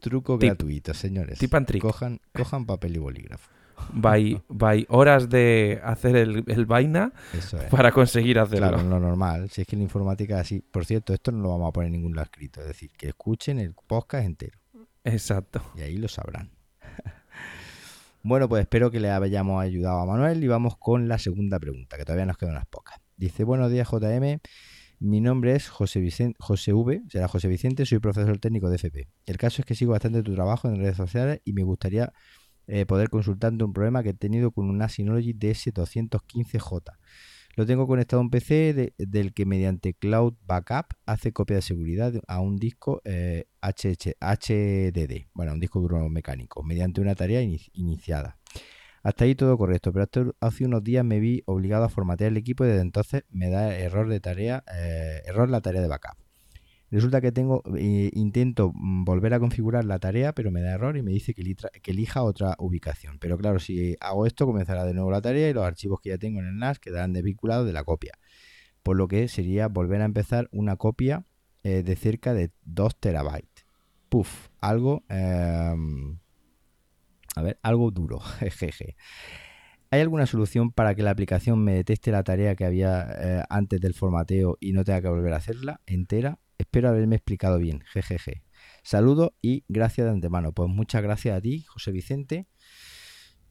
Truco 0.00 0.38
Tip. 0.38 0.48
gratuito, 0.50 0.94
señores. 0.94 1.38
Tip 1.38 1.54
and 1.54 1.66
trick. 1.66 1.82
Cojan, 1.82 2.20
cojan 2.32 2.66
papel 2.66 2.96
y 2.96 2.98
bolígrafo. 2.98 3.50
By, 3.92 4.42
by 4.48 4.86
horas 4.88 5.28
de 5.28 5.80
hacer 5.82 6.16
el, 6.16 6.44
el 6.46 6.66
vaina 6.66 7.12
es. 7.32 7.54
para 7.70 7.92
conseguir 7.92 8.38
hacerlo. 8.38 8.68
Claro, 8.68 8.82
lo 8.82 9.00
normal. 9.00 9.50
Si 9.50 9.62
es 9.62 9.66
que 9.66 9.76
la 9.76 9.82
informática 9.82 10.36
es 10.36 10.40
así. 10.42 10.60
Por 10.60 10.84
cierto, 10.84 11.14
esto 11.14 11.32
no 11.32 11.42
lo 11.42 11.50
vamos 11.50 11.68
a 11.68 11.72
poner 11.72 11.88
en 11.88 11.92
ningún 11.94 12.14
lado 12.14 12.24
escrito. 12.24 12.60
Es 12.60 12.68
decir, 12.68 12.90
que 12.96 13.08
escuchen 13.08 13.58
el 13.58 13.74
podcast 13.74 14.24
entero. 14.24 14.58
Exacto. 15.04 15.62
Y 15.76 15.82
ahí 15.82 15.96
lo 15.96 16.08
sabrán. 16.08 16.50
bueno, 18.22 18.48
pues 18.48 18.62
espero 18.62 18.90
que 18.90 19.00
le 19.00 19.10
hayamos 19.10 19.62
ayudado 19.62 20.00
a 20.00 20.06
Manuel 20.06 20.42
y 20.42 20.48
vamos 20.48 20.76
con 20.78 21.08
la 21.08 21.18
segunda 21.18 21.58
pregunta, 21.58 21.96
que 21.96 22.04
todavía 22.04 22.26
nos 22.26 22.36
quedan 22.36 22.54
unas 22.54 22.66
pocas. 22.66 22.98
Dice, 23.16 23.44
buenos 23.44 23.70
días 23.70 23.88
JM, 23.90 24.38
mi 25.00 25.20
nombre 25.20 25.54
es 25.54 25.68
José, 25.68 26.00
Vicente, 26.00 26.36
José 26.40 26.72
V, 26.72 27.02
será 27.08 27.28
José 27.28 27.48
Vicente, 27.48 27.86
soy 27.86 28.00
profesor 28.00 28.38
técnico 28.38 28.68
de 28.68 28.76
FP. 28.76 29.08
El 29.26 29.38
caso 29.38 29.62
es 29.62 29.66
que 29.66 29.74
sigo 29.74 29.92
bastante 29.92 30.22
tu 30.22 30.34
trabajo 30.34 30.68
en 30.68 30.76
redes 30.76 30.96
sociales 30.96 31.40
y 31.44 31.52
me 31.52 31.62
gustaría 31.62 32.12
eh, 32.68 32.86
poder 32.86 33.08
consultarte 33.08 33.64
un 33.64 33.72
problema 33.72 34.02
que 34.02 34.10
he 34.10 34.14
tenido 34.14 34.52
con 34.52 34.70
una 34.70 34.88
Synology 34.88 35.34
DS215J. 35.34 36.96
Lo 37.56 37.66
tengo 37.66 37.88
conectado 37.88 38.20
a 38.20 38.22
un 38.22 38.30
PC 38.30 38.94
del 38.98 39.34
que 39.34 39.44
mediante 39.44 39.92
Cloud 39.92 40.34
Backup 40.46 40.94
hace 41.06 41.32
copia 41.32 41.56
de 41.56 41.62
seguridad 41.62 42.12
a 42.28 42.38
un 42.38 42.56
disco 42.56 43.02
eh, 43.04 43.46
HDD, 43.60 45.26
bueno, 45.34 45.54
un 45.54 45.58
disco 45.58 45.80
duro 45.80 46.08
mecánico, 46.08 46.62
mediante 46.62 47.00
una 47.00 47.16
tarea 47.16 47.42
iniciada. 47.72 48.38
Hasta 49.02 49.24
ahí 49.24 49.34
todo 49.34 49.58
correcto, 49.58 49.92
pero 49.92 50.36
hace 50.38 50.64
unos 50.66 50.84
días 50.84 51.04
me 51.04 51.18
vi 51.18 51.42
obligado 51.46 51.84
a 51.84 51.88
formatear 51.88 52.30
el 52.30 52.36
equipo 52.36 52.64
y 52.64 52.68
desde 52.68 52.82
entonces 52.82 53.24
me 53.30 53.50
da 53.50 53.76
error 53.76 54.08
de 54.08 54.20
tarea, 54.20 54.62
eh, 54.72 55.22
error 55.26 55.50
la 55.50 55.60
tarea 55.60 55.80
de 55.80 55.88
backup. 55.88 56.27
Resulta 56.90 57.20
que 57.20 57.32
tengo, 57.32 57.62
eh, 57.76 58.10
intento 58.14 58.72
mm, 58.74 59.04
volver 59.04 59.34
a 59.34 59.40
configurar 59.40 59.84
la 59.84 59.98
tarea, 59.98 60.32
pero 60.32 60.50
me 60.50 60.62
da 60.62 60.72
error 60.72 60.96
y 60.96 61.02
me 61.02 61.12
dice 61.12 61.34
que, 61.34 61.42
elija 61.84 62.22
otra 62.22 62.56
ubicación. 62.58 63.18
Pero 63.18 63.36
claro, 63.36 63.58
si 63.58 63.96
hago 64.00 64.26
esto, 64.26 64.46
comenzará 64.46 64.84
de 64.84 64.94
nuevo 64.94 65.10
la 65.10 65.20
tarea 65.20 65.50
y 65.50 65.52
los 65.52 65.64
archivos 65.64 66.00
que 66.00 66.10
ya 66.10 66.18
tengo 66.18 66.40
en 66.40 66.46
el 66.46 66.56
NAS 66.56 66.78
quedarán 66.78 67.12
desvinculados 67.12 67.66
de 67.66 67.72
la 67.72 67.84
copia. 67.84 68.12
Por 68.82 68.96
lo 68.96 69.06
que 69.06 69.28
sería 69.28 69.68
volver 69.68 70.00
a 70.00 70.06
empezar 70.06 70.48
una 70.50 70.76
copia 70.76 71.26
eh, 71.62 71.82
de 71.82 71.96
cerca 71.96 72.32
de 72.32 72.52
2 72.64 72.98
terabytes. 72.98 73.66
Puf, 74.08 74.48
algo... 74.60 75.04
Em, 75.10 76.18
a 77.36 77.42
ver, 77.42 77.58
algo 77.62 77.90
duro. 77.90 78.20
Jeje. 78.50 78.96
¿Hay 79.90 80.00
alguna 80.00 80.26
solución 80.26 80.70
para 80.70 80.94
que 80.94 81.02
la 81.02 81.10
aplicación 81.10 81.62
me 81.64 81.74
detecte 81.74 82.10
la 82.10 82.22
tarea 82.22 82.54
que 82.56 82.64
había 82.64 83.08
eh, 83.20 83.42
antes 83.48 83.80
del 83.80 83.94
formateo 83.94 84.56
y 84.60 84.72
no 84.72 84.84
tenga 84.84 85.02
que 85.02 85.08
volver 85.08 85.32
a 85.32 85.36
hacerla 85.36 85.80
entera? 85.86 86.38
Espero 86.58 86.88
haberme 86.88 87.16
explicado 87.16 87.58
bien. 87.58 87.84
Jejeje. 87.92 88.42
Saludo 88.82 89.34
y 89.40 89.64
gracias 89.68 90.06
de 90.06 90.12
antemano. 90.12 90.52
Pues 90.52 90.68
muchas 90.68 91.02
gracias 91.02 91.38
a 91.38 91.40
ti, 91.40 91.62
José 91.62 91.92
Vicente. 91.92 92.48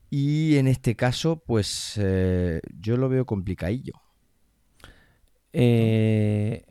Y 0.09 0.57
en 0.57 0.67
este 0.67 0.95
caso, 0.95 1.41
pues 1.45 1.93
eh, 1.97 2.61
yo 2.77 2.97
lo 2.97 3.07
veo 3.07 3.25
complicadillo. 3.25 3.93
Eh, 5.53 6.65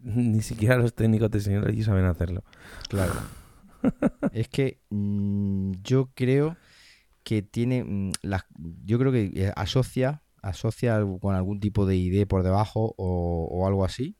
ni 0.00 0.42
siquiera 0.42 0.76
los 0.76 0.94
técnicos 0.94 1.30
de 1.30 1.56
allí 1.66 1.82
saben 1.82 2.04
hacerlo. 2.04 2.44
Claro. 2.88 3.14
es 4.32 4.48
que 4.48 4.80
mm, 4.90 5.72
yo 5.82 6.10
creo 6.14 6.56
que 7.22 7.42
tiene 7.42 7.84
mm, 7.84 8.12
yo 8.84 8.98
creo 8.98 9.12
que 9.12 9.30
eh, 9.34 9.52
asocia 9.54 10.22
asocia 10.42 11.00
con 11.20 11.34
algún 11.34 11.60
tipo 11.60 11.86
de 11.86 11.96
ID 11.96 12.26
por 12.26 12.42
debajo 12.42 12.94
o 12.96 13.66
algo 13.66 13.84
así 13.84 14.17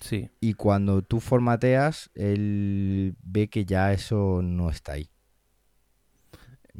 Sí. 0.00 0.30
Y 0.40 0.54
cuando 0.54 1.02
tú 1.02 1.20
formateas, 1.20 2.10
él 2.14 3.16
ve 3.22 3.48
que 3.48 3.64
ya 3.64 3.92
eso 3.92 4.40
no 4.42 4.70
está 4.70 4.92
ahí. 4.92 5.08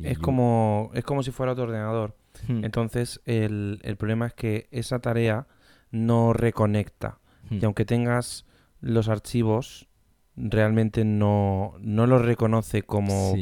es, 0.02 0.18
como, 0.18 0.90
es 0.94 1.04
como 1.04 1.22
si 1.22 1.30
fuera 1.30 1.54
tu 1.54 1.62
ordenador. 1.62 2.16
Hmm. 2.48 2.64
Entonces, 2.64 3.20
el, 3.24 3.80
problema 3.98 4.26
es 4.26 4.34
que 4.34 4.68
esa 4.70 4.98
tarea 4.98 5.46
no 5.90 6.32
reconecta. 6.32 7.18
Hmm. 7.48 7.58
Y 7.60 7.64
aunque 7.64 7.84
tengas 7.84 8.44
los 8.80 9.08
archivos, 9.08 9.88
realmente 10.36 11.04
no, 11.04 11.74
no 11.80 12.06
los 12.06 12.22
reconoce 12.22 12.82
como, 12.82 13.34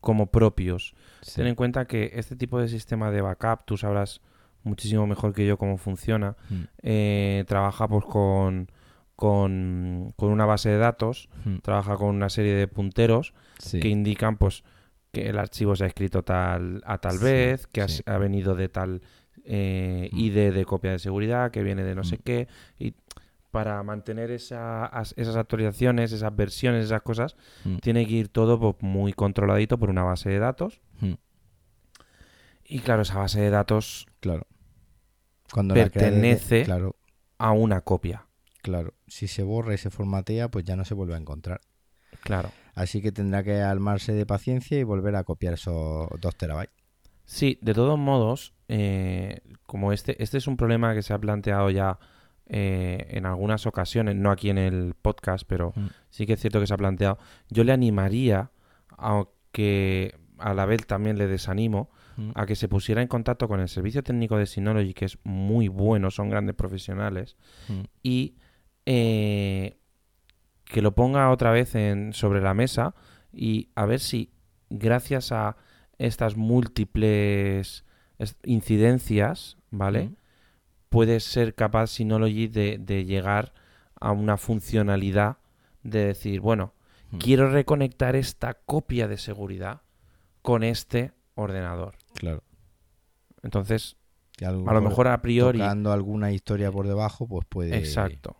como 0.00 0.26
propios. 0.26 0.94
Ten 1.34 1.46
en 1.46 1.54
cuenta 1.54 1.86
que 1.86 2.12
este 2.14 2.36
tipo 2.36 2.60
de 2.60 2.68
sistema 2.68 3.10
de 3.10 3.20
backup, 3.20 3.64
tú 3.64 3.76
sabrás 3.76 4.20
muchísimo 4.62 5.06
mejor 5.06 5.32
que 5.32 5.46
yo 5.46 5.58
cómo 5.58 5.78
funciona, 5.78 6.36
hmm. 6.50 6.62
eh, 6.82 7.44
trabaja 7.46 7.86
pues 7.86 8.04
con 8.04 8.70
con, 9.16 10.14
una 10.18 10.46
base 10.46 10.68
de 10.68 10.78
datos, 10.78 11.28
trabaja 11.62 11.96
con 11.96 12.14
una 12.14 12.28
serie 12.28 12.54
de 12.54 12.68
punteros 12.68 13.32
que 13.70 13.88
indican 13.88 14.36
pues 14.36 14.62
que 15.10 15.28
el 15.28 15.38
archivo 15.38 15.74
se 15.74 15.84
ha 15.84 15.86
escrito 15.86 16.22
tal 16.22 16.82
a 16.84 16.98
tal 16.98 17.18
vez, 17.18 17.66
que 17.66 17.80
ha, 17.82 18.18
venido 18.18 18.54
de 18.54 18.68
tal 18.68 19.00
eh, 19.44 20.10
ID 20.12 20.52
de 20.52 20.64
copia 20.66 20.92
de 20.92 20.98
seguridad, 20.98 21.50
que 21.50 21.62
viene 21.62 21.82
de 21.82 21.94
no 21.94 22.04
sé 22.04 22.18
qué, 22.18 22.48
y 22.78 22.94
para 23.50 23.82
mantener 23.82 24.30
esa, 24.30 24.90
esas 25.16 25.36
actualizaciones, 25.36 26.12
esas 26.12 26.36
versiones, 26.36 26.84
esas 26.84 27.00
cosas, 27.00 27.36
tiene 27.80 28.06
que 28.06 28.12
ir 28.12 28.28
todo 28.28 28.60
pues, 28.60 28.76
muy 28.82 29.14
controladito 29.14 29.78
por 29.78 29.88
una 29.88 30.04
base 30.04 30.28
de 30.28 30.38
datos. 30.38 30.82
Y 32.68 32.80
claro, 32.80 33.00
esa 33.00 33.18
base 33.18 33.40
de 33.40 33.48
datos 33.48 34.06
claro. 34.20 34.46
Cuando 35.50 35.72
pertenece 35.72 36.66
a 37.38 37.52
una 37.52 37.80
copia. 37.80 38.25
Claro, 38.66 38.94
si 39.06 39.28
se 39.28 39.44
borra 39.44 39.74
y 39.74 39.78
se 39.78 39.90
formatea, 39.90 40.50
pues 40.50 40.64
ya 40.64 40.74
no 40.74 40.84
se 40.84 40.92
vuelve 40.92 41.14
a 41.14 41.18
encontrar. 41.18 41.60
Claro. 42.24 42.50
Así 42.74 43.00
que 43.00 43.12
tendrá 43.12 43.44
que 43.44 43.60
armarse 43.60 44.12
de 44.12 44.26
paciencia 44.26 44.76
y 44.76 44.82
volver 44.82 45.14
a 45.14 45.22
copiar 45.22 45.54
esos 45.54 46.08
2 46.20 46.36
terabytes. 46.36 46.74
Sí, 47.24 47.60
de 47.62 47.74
todos 47.74 47.96
modos, 47.96 48.54
eh, 48.66 49.38
como 49.66 49.92
este, 49.92 50.20
este 50.20 50.38
es 50.38 50.48
un 50.48 50.56
problema 50.56 50.94
que 50.94 51.02
se 51.02 51.14
ha 51.14 51.18
planteado 51.20 51.70
ya 51.70 52.00
eh, 52.46 53.06
en 53.10 53.24
algunas 53.24 53.68
ocasiones, 53.68 54.16
no 54.16 54.32
aquí 54.32 54.50
en 54.50 54.58
el 54.58 54.94
podcast, 55.00 55.46
pero 55.46 55.72
mm. 55.76 55.86
sí 56.10 56.26
que 56.26 56.32
es 56.32 56.40
cierto 56.40 56.58
que 56.58 56.66
se 56.66 56.74
ha 56.74 56.76
planteado, 56.76 57.18
yo 57.50 57.62
le 57.62 57.70
animaría, 57.70 58.50
aunque 58.98 60.18
a 60.38 60.54
la 60.54 60.66
vez 60.66 60.84
también 60.88 61.18
le 61.18 61.28
desanimo, 61.28 61.88
mm. 62.16 62.30
a 62.34 62.46
que 62.46 62.56
se 62.56 62.66
pusiera 62.66 63.00
en 63.00 63.06
contacto 63.06 63.46
con 63.46 63.60
el 63.60 63.68
servicio 63.68 64.02
técnico 64.02 64.36
de 64.36 64.46
Synology, 64.46 64.92
que 64.92 65.04
es 65.04 65.18
muy 65.22 65.68
bueno, 65.68 66.10
son 66.10 66.30
grandes 66.30 66.56
profesionales, 66.56 67.36
mm. 67.68 67.80
y 68.02 68.34
eh, 68.86 69.76
que 70.64 70.80
lo 70.80 70.94
ponga 70.94 71.30
otra 71.30 71.50
vez 71.50 71.74
en, 71.74 72.12
sobre 72.12 72.40
la 72.40 72.54
mesa 72.54 72.94
y 73.32 73.68
a 73.74 73.84
ver 73.84 74.00
si 74.00 74.30
gracias 74.70 75.32
a 75.32 75.56
estas 75.98 76.36
múltiples 76.36 77.84
incidencias, 78.44 79.58
¿vale? 79.70 80.12
Puede 80.88 81.20
ser 81.20 81.54
capaz 81.54 81.88
Synology 81.88 82.46
de, 82.46 82.78
de, 82.78 83.04
llegar 83.04 83.52
a 84.00 84.12
una 84.12 84.36
funcionalidad 84.36 85.38
de 85.82 86.06
decir, 86.06 86.40
bueno, 86.40 86.72
quiero 87.18 87.50
reconectar 87.50 88.16
esta 88.16 88.54
copia 88.54 89.08
de 89.08 89.18
seguridad 89.18 89.82
con 90.42 90.62
este 90.62 91.12
ordenador. 91.34 91.96
Claro. 92.14 92.42
Entonces, 93.42 93.96
a 94.44 94.50
lo 94.52 94.80
mejor 94.80 95.08
a 95.08 95.20
priori... 95.22 95.58
Tocando 95.58 95.92
alguna 95.92 96.32
historia 96.32 96.70
por 96.70 96.86
debajo, 96.86 97.26
pues 97.26 97.46
puede... 97.48 97.76
Exacto 97.76 98.36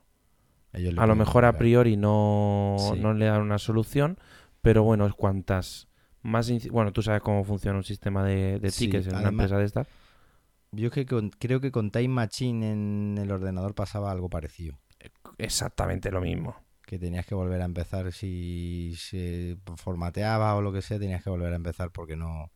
a 0.96 1.06
lo 1.06 1.16
mejor 1.16 1.44
a 1.44 1.56
priori 1.56 1.96
no, 1.96 2.76
le 3.16 3.24
dan 3.24 3.40
una 3.40 3.58
solución, 3.58 4.18
pero 4.62 4.82
bueno, 4.82 5.10
cuantas 5.14 5.88
más... 6.22 6.50
Bueno, 6.70 6.92
tú 6.92 7.02
sabes 7.02 7.22
cómo 7.22 7.44
funciona 7.44 7.78
un 7.78 7.84
sistema 7.84 8.24
de, 8.24 8.60
tickets 8.76 9.06
en 9.06 9.16
una 9.16 9.28
empresa 9.28 9.58
de 9.58 9.64
estas. 9.64 9.88
Yo 10.72 10.90
creo 10.90 11.60
que 11.60 11.70
con 11.70 11.90
Time 11.90 12.08
Machine 12.08 12.70
en 12.70 13.18
el 13.18 13.30
ordenador 13.30 13.74
pasaba 13.74 14.10
algo 14.10 14.28
parecido. 14.28 14.78
Exactamente 15.38 16.10
lo 16.10 16.20
mismo. 16.20 16.56
Que 16.84 16.98
tenías 16.98 17.26
que 17.26 17.34
volver 17.34 17.62
a 17.62 17.64
empezar 17.64 18.12
si 18.12 18.94
se 18.96 19.56
formateaba 19.76 20.54
o 20.54 20.62
lo 20.62 20.72
que 20.72 20.82
sea, 20.82 20.98
tenías 20.98 21.22
que 21.22 21.30
volver 21.30 21.52
a 21.52 21.56
empezar 21.56 21.90
porque 21.90 22.16
no, 22.16 22.52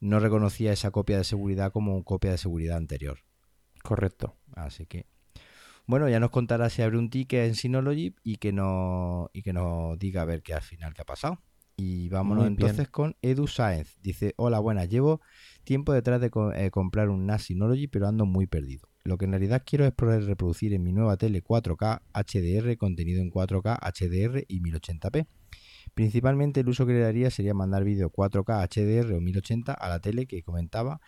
no 0.00 0.20
reconocía 0.20 0.72
esa 0.72 0.90
copia 0.90 1.16
de 1.16 1.24
seguridad 1.24 1.72
como 1.72 2.04
copia 2.04 2.32
de 2.32 2.38
seguridad 2.38 2.76
anterior. 2.76 3.20
Correcto. 3.82 4.36
Así 4.54 4.86
que 4.86 5.06
bueno, 5.86 6.08
ya 6.08 6.18
nos 6.18 6.30
contará 6.30 6.70
si 6.70 6.82
abre 6.82 6.98
un 6.98 7.10
ticket 7.10 7.46
en 7.46 7.54
Synology 7.54 8.14
y 8.22 8.36
que, 8.36 8.52
no, 8.52 9.30
y 9.32 9.42
que 9.42 9.52
nos 9.52 9.98
diga 9.98 10.22
a 10.22 10.24
ver 10.24 10.42
qué 10.42 10.54
al 10.54 10.62
final 10.62 10.94
qué 10.94 11.02
ha 11.02 11.06
pasado. 11.06 11.40
Y 11.76 12.08
vámonos 12.08 12.46
entonces 12.46 12.88
con 12.88 13.16
Edu 13.20 13.48
Science. 13.48 13.98
Dice, 14.00 14.32
hola, 14.36 14.60
buenas, 14.60 14.88
llevo 14.88 15.20
tiempo 15.64 15.92
detrás 15.92 16.20
de 16.20 16.30
eh, 16.54 16.70
comprar 16.70 17.08
un 17.08 17.26
NAS 17.26 17.44
Synology, 17.44 17.88
pero 17.88 18.06
ando 18.06 18.26
muy 18.26 18.46
perdido. 18.46 18.88
Lo 19.02 19.18
que 19.18 19.26
en 19.26 19.32
realidad 19.32 19.62
quiero 19.66 19.84
es 19.84 19.92
poder 19.92 20.24
reproducir 20.24 20.72
en 20.72 20.82
mi 20.82 20.92
nueva 20.92 21.18
tele 21.18 21.42
4K 21.42 22.00
HDR, 22.14 22.78
contenido 22.78 23.20
en 23.20 23.30
4K 23.30 23.78
HDR 23.80 24.44
y 24.48 24.60
1080p. 24.62 25.26
Principalmente 25.92 26.60
el 26.60 26.68
uso 26.68 26.86
que 26.86 26.94
le 26.94 27.00
daría 27.00 27.30
sería 27.30 27.52
mandar 27.52 27.84
vídeo 27.84 28.10
4K 28.10 28.66
HDR 28.68 29.12
o 29.12 29.20
1080 29.20 29.74
a 29.74 29.88
la 29.88 30.00
tele 30.00 30.26
que 30.26 30.42
comentaba 30.42 31.00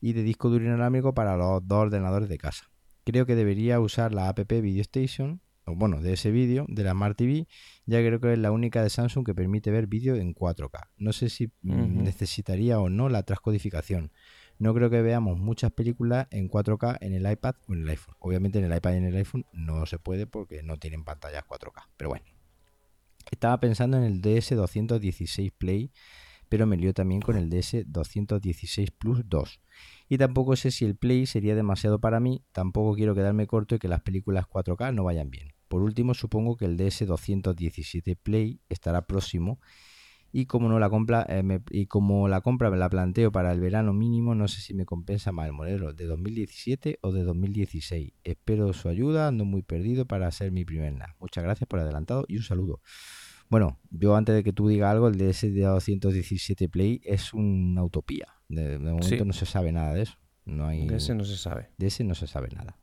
y 0.00 0.14
de 0.14 0.22
disco 0.24 0.50
duro 0.50 0.64
inalámbrico 0.64 1.14
para 1.14 1.36
los 1.36 1.66
dos 1.68 1.78
ordenadores 1.78 2.28
de 2.28 2.38
casa 2.38 2.73
creo 3.04 3.26
que 3.26 3.34
debería 3.34 3.80
usar 3.80 4.12
la 4.12 4.28
app 4.28 4.40
Video 4.48 4.80
Station, 4.82 5.40
o 5.66 5.74
bueno, 5.74 6.00
de 6.00 6.12
ese 6.12 6.30
vídeo, 6.30 6.66
de 6.68 6.84
la 6.84 6.92
Smart 6.92 7.16
TV, 7.16 7.46
ya 7.86 7.98
creo 8.00 8.20
que 8.20 8.32
es 8.32 8.38
la 8.38 8.52
única 8.52 8.82
de 8.82 8.90
Samsung 8.90 9.24
que 9.24 9.34
permite 9.34 9.70
ver 9.70 9.86
vídeo 9.86 10.16
en 10.16 10.34
4K. 10.34 10.88
No 10.98 11.12
sé 11.12 11.30
si 11.30 11.50
necesitaría 11.62 12.78
o 12.80 12.88
no 12.88 13.08
la 13.08 13.22
transcodificación. 13.22 14.12
No 14.58 14.72
creo 14.74 14.88
que 14.90 15.02
veamos 15.02 15.38
muchas 15.38 15.72
películas 15.72 16.28
en 16.30 16.48
4K 16.48 16.98
en 17.00 17.14
el 17.14 17.30
iPad 17.30 17.54
o 17.66 17.72
en 17.72 17.82
el 17.82 17.88
iPhone. 17.88 18.14
Obviamente 18.20 18.58
en 18.58 18.66
el 18.66 18.76
iPad 18.76 18.92
y 18.92 18.96
en 18.98 19.04
el 19.04 19.16
iPhone 19.16 19.46
no 19.52 19.84
se 19.86 19.98
puede 19.98 20.26
porque 20.26 20.62
no 20.62 20.76
tienen 20.76 21.04
pantallas 21.04 21.44
4K. 21.44 21.88
Pero 21.96 22.10
bueno. 22.10 22.24
Estaba 23.30 23.58
pensando 23.58 23.96
en 23.96 24.04
el 24.04 24.20
DS216 24.20 25.52
Play, 25.56 25.90
pero 26.48 26.66
me 26.66 26.76
lío 26.76 26.92
también 26.94 27.20
con 27.20 27.36
el 27.36 27.48
DS216 27.50 28.90
Plus 28.90 29.22
2 29.28 29.60
y 30.08 30.18
tampoco 30.18 30.56
sé 30.56 30.70
si 30.70 30.84
el 30.84 30.96
Play 30.96 31.26
sería 31.26 31.54
demasiado 31.54 32.00
para 32.00 32.20
mí, 32.20 32.42
tampoco 32.52 32.94
quiero 32.94 33.14
quedarme 33.14 33.46
corto 33.46 33.74
y 33.74 33.78
que 33.78 33.88
las 33.88 34.02
películas 34.02 34.46
4K 34.46 34.92
no 34.94 35.04
vayan 35.04 35.30
bien. 35.30 35.52
Por 35.68 35.82
último, 35.82 36.14
supongo 36.14 36.56
que 36.56 36.66
el 36.66 36.76
DS217 36.76 38.16
Play 38.16 38.60
estará 38.68 39.06
próximo 39.06 39.58
y 40.30 40.46
como 40.46 40.68
no 40.68 40.78
la 40.80 40.90
compra 40.90 41.24
eh, 41.28 41.42
me- 41.44 41.62
y 41.70 41.86
como 41.86 42.26
la 42.28 42.40
compra 42.40 42.68
me 42.70 42.76
la 42.76 42.90
planteo 42.90 43.30
para 43.30 43.52
el 43.52 43.60
verano 43.60 43.92
mínimo, 43.92 44.34
no 44.34 44.48
sé 44.48 44.60
si 44.60 44.74
me 44.74 44.84
compensa 44.84 45.30
más 45.32 45.46
el 45.46 45.52
modelo 45.52 45.92
de 45.92 46.06
2017 46.06 46.98
o 47.02 47.12
de 47.12 47.22
2016. 47.22 48.12
Espero 48.24 48.72
su 48.72 48.88
ayuda, 48.88 49.28
ando 49.28 49.44
muy 49.44 49.62
perdido 49.62 50.06
para 50.06 50.26
hacer 50.26 50.50
mi 50.50 50.64
primer 50.64 50.92
NAS. 50.92 51.14
Muchas 51.20 51.44
gracias 51.44 51.68
por 51.68 51.78
adelantado 51.80 52.24
y 52.28 52.36
un 52.36 52.42
saludo. 52.42 52.80
Bueno, 53.54 53.78
yo 53.92 54.16
antes 54.16 54.34
de 54.34 54.42
que 54.42 54.52
tú 54.52 54.66
digas 54.66 54.90
algo, 54.90 55.06
el 55.06 55.16
DS 55.16 55.42
de 55.42 55.60
217 55.62 56.68
Play 56.68 57.00
es 57.04 57.32
una 57.32 57.84
utopía. 57.84 58.26
De, 58.48 58.70
de 58.70 58.78
momento 58.80 59.06
Sí. 59.06 59.16
no 59.24 59.32
se 59.32 59.46
sabe 59.46 59.70
nada 59.70 59.94
de 59.94 60.02
eso. 60.02 60.18
No 60.44 60.66
hay, 60.66 60.88
De 60.88 60.96
ese 60.96 61.14
no 61.14 61.24
se 61.24 61.36
sabe. 61.36 61.70
de 61.78 61.86
ese 61.86 62.02
no 62.02 62.16
se 62.16 62.26
sabe 62.26 62.48
nada. 62.48 62.76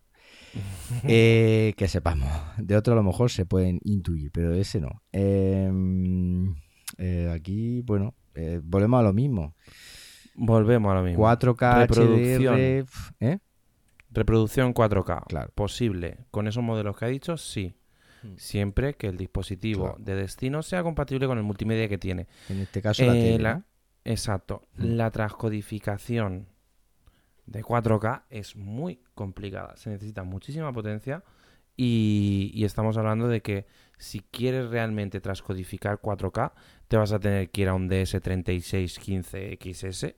Eh, 1.03 1.74
que 1.76 1.89
sepamos. 1.89 2.30
De 2.57 2.78
otro 2.78 2.93
a 2.93 2.95
lo 2.95 3.03
mejor 3.03 3.32
se 3.32 3.45
pueden 3.45 3.82
intuir, 3.84 4.32
pero 4.32 4.51
de 4.51 4.61
ese 4.61 4.80
no. 4.80 5.03
Eh, 5.11 5.69
eh, 6.99 7.30
aquí, 7.36 7.82
bueno, 7.82 8.15
eh, 8.36 8.61
volvemos 8.63 8.97
a 9.01 9.03
lo 9.03 9.11
mismo. 9.11 9.55
Volvemos 10.36 10.89
a 10.89 10.95
lo 10.95 11.03
mismo. 11.03 11.22
4K 11.22 11.80
Reproducción. 11.82 12.55
HDR, 12.55 12.86
¿eh? 13.19 13.39
Reproducción 14.09 14.74
4K. 14.74 15.26
Claro. 15.28 15.51
Posible. 15.53 16.28
Con 16.32 16.47
esos 16.47 16.63
modelos 16.63 16.95
que 16.95 17.03
ha 17.03 17.09
dicho, 17.09 17.36
sí. 17.36 17.76
Hmm. 18.24 18.36
Siempre 18.38 18.93
que 18.95 19.07
el 19.07 19.17
dispositivo 19.17 19.95
Claro. 19.95 20.03
de 20.03 20.15
destino 20.15 20.61
sea 20.63 20.84
compatible 20.84 21.28
con 21.28 21.38
el 21.38 21.43
multimedia 21.43 21.88
que 21.89 21.97
tiene. 21.97 22.28
En 22.49 22.59
este 22.59 22.82
caso 22.82 23.05
la 23.05 23.15
Eh, 23.17 23.38
tele. 23.38 23.61
Exacto. 24.05 24.67
Mm. 24.78 24.84
La 24.95 25.11
transcodificación 25.11 26.47
de 27.45 27.63
4K 27.63 28.24
es 28.30 28.55
muy 28.55 29.01
complicada. 29.15 29.76
Se 29.78 29.89
necesita 29.89 30.24
muchísima 30.24 30.72
potencia 30.72 31.24
y, 31.76 32.51
y 32.53 32.63
estamos 32.65 32.97
hablando 32.97 33.28
de 33.28 33.41
que 33.41 33.65
si 33.97 34.19
quieres 34.22 34.69
realmente 34.69 35.19
transcodificar 35.22 35.99
4K, 36.01 36.53
te 36.88 36.97
vas 36.97 37.11
a 37.11 37.19
tener 37.19 37.49
que 37.49 37.61
ir 37.61 37.67
a 37.69 37.74
un 37.74 37.89
DS3615XS, 37.89 40.15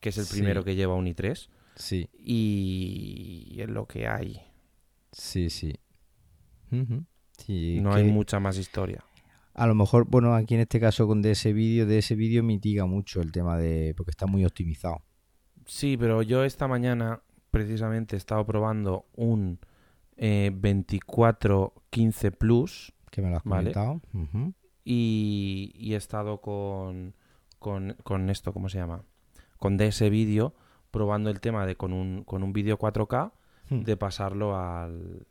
que 0.00 0.08
es 0.08 0.18
el 0.18 0.24
Sí. 0.24 0.34
primero 0.36 0.64
que 0.64 0.74
lleva 0.74 0.94
un 0.94 1.06
i3, 1.06 1.48
Sí, 1.76 2.08
y 2.14 3.56
es 3.60 3.68
lo 3.68 3.86
que 3.86 4.06
hay. 4.06 4.40
sí, 5.12 5.50
sí. 5.50 5.74
Ujú. 6.70 7.04
Sí, 7.38 7.80
no 7.80 7.92
hay 7.92 8.04
mucha 8.04 8.40
más 8.40 8.56
historia. 8.58 9.04
A 9.54 9.66
lo 9.66 9.74
mejor, 9.74 10.06
bueno, 10.08 10.34
aquí 10.34 10.54
en 10.54 10.60
este 10.62 10.80
caso 10.80 11.06
con 11.06 11.22
de 11.22 11.30
ese 11.32 11.52
vídeo, 11.52 11.86
de 11.86 11.98
ese 11.98 12.14
vídeo 12.16 12.42
mitiga 12.42 12.86
mucho 12.86 13.20
el 13.20 13.30
tema 13.32 13.56
de... 13.56 13.94
porque 13.96 14.10
está 14.10 14.26
muy 14.26 14.44
optimizado. 14.44 15.02
Sí, 15.66 15.96
pero 15.96 16.22
yo 16.22 16.44
esta 16.44 16.66
mañana 16.68 17.22
precisamente 17.50 18.16
he 18.16 18.18
estado 18.18 18.44
probando 18.44 19.06
un 19.14 19.58
eh, 20.16 20.50
2415 20.52 22.32
Plus 22.32 22.92
Que 23.10 23.22
me 23.22 23.30
lo 23.30 23.36
has 23.36 23.44
Vale. 23.44 23.72
comentado. 23.72 24.00
Y 24.84 25.92
he 25.92 25.96
estado 25.96 26.40
con, 26.40 27.14
con, 27.58 27.96
con 28.02 28.30
esto, 28.30 28.52
¿cómo 28.52 28.68
se 28.68 28.78
llama? 28.78 29.04
Con 29.58 29.76
de 29.76 29.86
ese 29.88 30.10
vídeo 30.10 30.54
probando 30.90 31.30
el 31.30 31.40
tema 31.40 31.64
de 31.66 31.76
con 31.76 31.92
un, 31.92 32.24
con 32.24 32.42
un 32.42 32.52
vídeo 32.52 32.78
4K 32.78 33.32
Hmm. 33.70 33.80
de 33.80 33.96
pasarlo 33.96 34.58
al, 34.58 35.26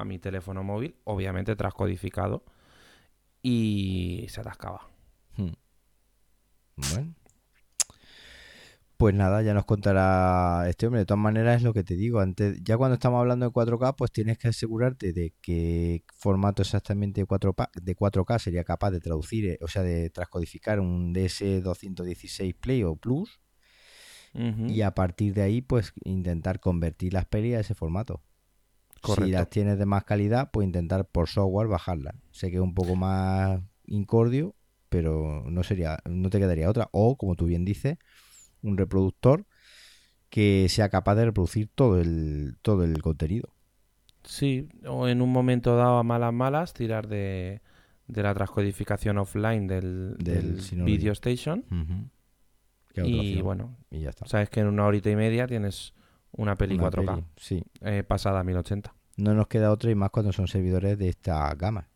a 0.00 0.04
mi 0.04 0.18
teléfono 0.18 0.62
móvil, 0.62 0.96
obviamente 1.04 1.56
transcodificado, 1.56 2.44
y 3.42 4.26
se 4.28 4.40
atascaba. 4.40 4.88
Hmm. 5.36 5.52
Bueno. 6.76 7.14
Pues 8.96 9.12
nada, 9.14 9.42
ya 9.42 9.54
nos 9.54 9.64
contará 9.64 10.68
este 10.68 10.86
hombre. 10.86 11.00
De 11.00 11.06
todas 11.06 11.22
maneras, 11.22 11.56
es 11.56 11.62
lo 11.62 11.74
que 11.74 11.82
te 11.82 11.94
digo. 11.94 12.20
Antes, 12.20 12.62
ya 12.62 12.76
cuando 12.76 12.94
estamos 12.94 13.20
hablando 13.20 13.44
de 13.46 13.52
4K, 13.52 13.96
pues 13.96 14.12
tienes 14.12 14.38
que 14.38 14.48
asegurarte 14.48 15.12
de 15.12 15.34
qué 15.42 16.04
formato 16.16 16.62
exactamente 16.62 17.20
de 17.20 17.26
4K, 17.26 17.70
de 17.82 17.96
4K 17.96 18.38
sería 18.38 18.64
capaz 18.64 18.92
de 18.92 19.00
traducir, 19.00 19.46
eh, 19.46 19.58
o 19.60 19.68
sea, 19.68 19.82
de 19.82 20.10
transcodificar 20.10 20.78
un 20.80 21.12
DS216 21.12 22.54
Play 22.58 22.84
o 22.84 22.96
Plus. 22.96 23.40
Y 24.36 24.80
a 24.80 24.92
partir 24.94 25.32
de 25.32 25.42
ahí, 25.42 25.60
pues 25.60 25.92
intentar 26.02 26.58
convertir 26.58 27.12
las 27.12 27.24
pelis 27.24 27.54
a 27.54 27.60
ese 27.60 27.74
formato. 27.74 28.20
Si 29.04 29.30
las 29.30 29.50
tienes 29.50 29.78
de 29.78 29.86
más 29.86 30.04
calidad, 30.04 30.50
pues 30.52 30.66
intentar 30.66 31.06
por 31.06 31.28
software 31.28 31.68
bajarlas. 31.68 32.14
Sé 32.30 32.50
que 32.50 32.56
es 32.56 32.62
un 32.62 32.74
poco 32.74 32.96
más 32.96 33.60
incordio, 33.86 34.54
pero 34.88 35.44
no 35.48 35.62
sería, 35.62 35.98
no 36.08 36.30
te 36.30 36.38
quedaría 36.38 36.70
otra. 36.70 36.88
O, 36.92 37.16
como 37.16 37.34
tú 37.34 37.46
bien 37.46 37.64
dices, 37.64 37.98
un 38.62 38.76
reproductor 38.78 39.46
que 40.30 40.66
sea 40.68 40.88
capaz 40.88 41.14
de 41.16 41.26
reproducir 41.26 41.68
todo 41.74 42.00
el, 42.00 42.56
todo 42.62 42.84
el 42.84 43.00
contenido. 43.02 43.54
Sí, 44.24 44.68
o 44.86 45.06
en 45.06 45.20
un 45.20 45.30
momento 45.30 45.76
dado 45.76 45.98
a 45.98 46.02
malas 46.02 46.32
malas 46.32 46.72
tirar 46.72 47.06
de, 47.08 47.60
de 48.06 48.22
la 48.22 48.34
transcodificación 48.34 49.18
offline 49.18 49.66
del, 49.66 50.16
Del. 50.18 50.60
Video 50.84 51.12
Station. 51.12 51.64
Y 52.96 53.00
opción. 53.00 53.42
bueno, 53.42 53.76
y 53.90 54.00
ya 54.00 54.10
está. 54.10 54.26
sabes 54.26 54.48
que 54.50 54.60
en 54.60 54.68
una 54.68 54.86
horita 54.86 55.10
y 55.10 55.16
media 55.16 55.46
tienes 55.46 55.94
una 56.36 56.56
peli 56.56 56.74
Una 56.74 56.84
4K 56.90 57.14
peli, 57.14 57.26
Sí. 57.36 57.64
eh, 57.82 58.02
pasada 58.02 58.40
a 58.40 58.44
1080. 58.44 58.94
No 59.16 59.34
nos 59.34 59.46
queda 59.48 59.70
otra 59.70 59.90
y 59.90 59.94
más 59.94 60.10
cuando 60.10 60.32
son 60.32 60.48
servidores 60.48 60.98
de 60.98 61.08
esta 61.08 61.52
gama. 61.54 61.88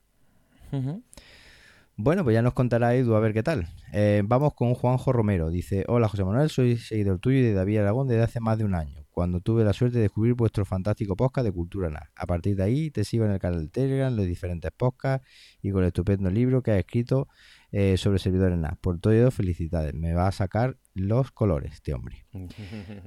Bueno, 2.01 2.22
pues 2.22 2.34
ya 2.34 2.43
nos 2.43 2.53
contará 2.55 2.95
Edu 2.95 3.14
a 3.16 3.20
ver 3.20 3.32
qué 3.34 3.43
tal. 3.43 3.66
Eh, 3.93 4.22
vamos 4.24 4.55
con 4.55 4.74
Juanjo 4.74 5.12
Romero. 5.12 5.51
Dice, 5.51 5.84
hola 5.89 6.09
José 6.09 6.24
Manuel, 6.24 6.49
soy 6.49 6.76
seguidor 6.76 7.18
tuyo 7.18 7.39
y 7.39 7.43
de 7.43 7.55
David 7.55 7.78
Aragón 7.78 8.07
desde 8.07 8.22
hace 8.22 8.39
más 8.39 8.57
de 8.57 8.64
un 8.64 8.74
año, 8.76 9.05
cuando 9.11 9.41
tuve 9.41 9.64
la 9.64 9.72
suerte 9.72 9.97
de 9.97 10.03
descubrir 10.03 10.34
vuestro 10.34 10.64
fantástico 10.64 11.16
podcast 11.16 11.45
de 11.45 11.51
Cultura 11.53 11.91
NAS. 11.91 12.09
A 12.14 12.24
partir 12.26 12.55
de 12.55 12.62
ahí 12.62 12.93
te 12.93 13.03
sigo 13.03 13.24
en 13.24 13.32
el 13.32 13.41
canal 13.41 13.62
de 13.62 13.68
Telegram, 13.68 14.14
los 14.14 14.26
diferentes 14.26 14.70
podcasts 14.70 15.26
y 15.61 15.72
con 15.72 15.82
el 15.82 15.89
estupendo 15.89 16.30
libro 16.30 16.62
que 16.62 16.70
has 16.70 16.78
escrito 16.78 17.26
eh, 17.71 17.97
sobre 17.97 18.19
servidores 18.19 18.59
NAS. 18.59 18.79
Por 18.81 18.99
todo 18.99 19.12
ello, 19.12 19.31
felicidades. 19.31 19.95
Me 19.95 20.14
va 20.14 20.27
a 20.27 20.33
sacar 20.33 20.79
los 20.95 21.31
colores 21.31 21.75
este 21.75 21.95
hombre. 21.95 22.27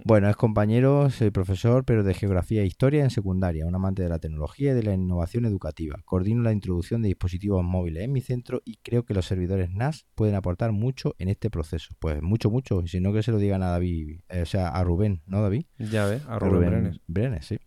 Bueno, 0.03 0.30
es 0.30 0.36
compañero, 0.36 1.09
soy 1.09 1.32
profesor, 1.32 1.86
pero 1.86 2.03
de 2.03 2.14
geografía 2.14 2.62
e 2.62 2.66
historia 2.66 3.03
en 3.03 3.09
secundaria, 3.09 3.66
un 3.66 3.76
amante 3.76 4.01
de 4.03 4.09
la 4.09 4.20
tecnología 4.20 4.72
y 4.72 4.74
de 4.74 4.84
la 4.84 4.93
innovación 4.93 5.45
educativa. 5.45 5.95
Coordino 6.05 6.41
la 6.41 6.51
introducción 6.51 7.01
de 7.01 7.09
dispositivos 7.09 7.64
móviles 7.64 8.03
en 8.03 8.12
mi 8.12 8.22
centro 8.22 8.62
y 8.66 8.78
creo 8.78 9.05
que 9.05 9.14
los 9.14 9.26
servidores 9.26 9.70
NAS 9.70 10.05
pueden 10.16 10.36
aportar 10.36 10.72
mucho 10.72 11.16
en 11.20 11.30
este 11.30 11.49
proceso. 11.49 11.95
Pues 11.99 12.22
mucho, 12.22 12.49
mucho, 12.49 12.82
y 12.82 12.88
si 12.88 12.99
no 12.99 13.14
que 13.14 13.24
se 13.24 13.32
lo 13.32 13.38
digan 13.38 13.64
a 13.64 13.70
David, 13.70 14.22
eh, 14.30 14.41
o 14.41 14.45
sea, 14.45 14.70
a 14.70 14.84
Rubén, 14.84 15.22
¿no 15.26 15.41
David? 15.41 15.66
ya 15.78 16.05
ves, 16.05 16.26
a 16.28 16.39
Rubén 16.39 16.70
Brenes. 16.70 17.01
Brenes, 17.07 17.45
sí. 17.45 17.59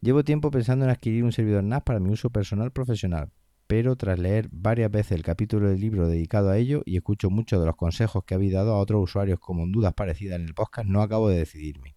Llevo 0.00 0.24
tiempo 0.24 0.50
pensando 0.50 0.84
en 0.84 0.90
adquirir 0.90 1.24
un 1.24 1.32
servidor 1.32 1.62
NAS 1.62 1.82
para 1.82 2.00
mi 2.00 2.10
uso 2.10 2.30
personal 2.30 2.72
profesional, 2.72 3.30
pero 3.70 3.94
tras 3.94 4.18
leer 4.18 4.48
varias 4.50 4.90
veces 4.90 5.12
el 5.12 5.22
capítulo 5.22 5.68
del 5.68 5.80
libro 5.80 6.08
dedicado 6.08 6.50
a 6.50 6.58
ello 6.58 6.82
y 6.86 6.96
escucho 6.96 7.30
muchos 7.30 7.60
de 7.60 7.66
los 7.66 7.76
consejos 7.76 8.24
que 8.24 8.34
habéis 8.34 8.52
dado 8.52 8.74
a 8.74 8.80
otros 8.80 9.00
usuarios 9.00 9.38
como 9.38 9.64
dudas 9.68 9.94
parecidas 9.94 10.40
en 10.40 10.46
el 10.46 10.54
podcast, 10.54 10.88
no 10.88 11.02
acabo 11.02 11.28
de 11.28 11.38
decidirme. 11.38 11.94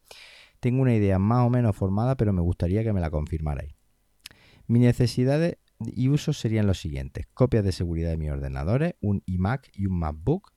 Tengo 0.60 0.84
una 0.84 0.94
idea 0.94 1.18
más 1.18 1.48
o 1.48 1.50
menos 1.50 1.76
formada, 1.76 2.16
pero 2.16 2.32
me 2.32 2.42
gustaría 2.42 2.84
que 2.84 2.94
me 2.94 3.02
la 3.02 3.10
confirmarais. 3.10 3.74
Mis 4.68 4.84
necesidades 4.84 5.58
y 5.80 6.10
usos 6.10 6.38
serían 6.38 6.68
los 6.68 6.80
siguientes: 6.80 7.26
copias 7.34 7.64
de 7.64 7.72
seguridad 7.72 8.12
de 8.12 8.18
mis 8.18 8.30
ordenadores, 8.30 8.94
un 9.02 9.24
iMac 9.26 9.72
y 9.74 9.88
un 9.88 9.98
MacBook, 9.98 10.54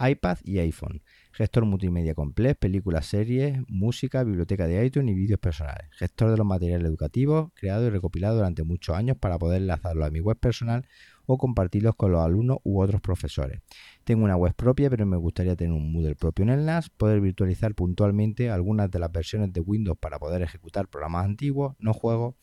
iPad 0.00 0.38
y 0.42 0.58
iPhone, 0.58 1.04
gestor 1.38 1.64
multimedia 1.66 2.16
completo, 2.16 2.58
películas, 2.58 3.06
series, 3.06 3.60
música, 3.68 4.24
biblioteca 4.24 4.66
de 4.66 4.84
iTunes 4.84 5.12
y 5.12 5.14
vídeos 5.14 5.38
personales, 5.38 5.86
gestor 5.92 6.32
de 6.32 6.36
los 6.36 6.44
materiales 6.44 6.88
educativos, 6.88 7.52
creado 7.54 7.86
y 7.86 7.90
recopilado 7.90 8.38
durante 8.38 8.64
muchos 8.64 8.96
años 8.96 9.16
para 9.16 9.38
poder 9.38 9.62
enlazarlos 9.62 10.04
a 10.04 10.10
mi 10.10 10.18
web 10.18 10.36
personal 10.36 10.84
o 11.26 11.38
compartirlos 11.38 11.94
con 11.94 12.10
los 12.10 12.24
alumnos 12.24 12.58
u 12.64 12.82
otros 12.82 13.00
profesores. 13.00 13.60
Tengo 14.02 14.24
una 14.24 14.34
web 14.34 14.52
propia, 14.52 14.90
pero 14.90 15.06
me 15.06 15.16
gustaría 15.16 15.54
tener 15.54 15.74
un 15.74 15.92
Moodle 15.92 16.16
propio 16.16 16.42
en 16.42 16.48
el 16.48 16.66
NAS, 16.66 16.90
poder 16.90 17.20
virtualizar 17.20 17.72
puntualmente 17.72 18.50
algunas 18.50 18.90
de 18.90 18.98
las 18.98 19.12
versiones 19.12 19.52
de 19.52 19.60
Windows 19.60 19.96
para 19.96 20.18
poder 20.18 20.42
ejecutar 20.42 20.88
programas 20.88 21.24
antiguos, 21.24 21.76
no 21.78 21.94
juegos, 21.94 22.34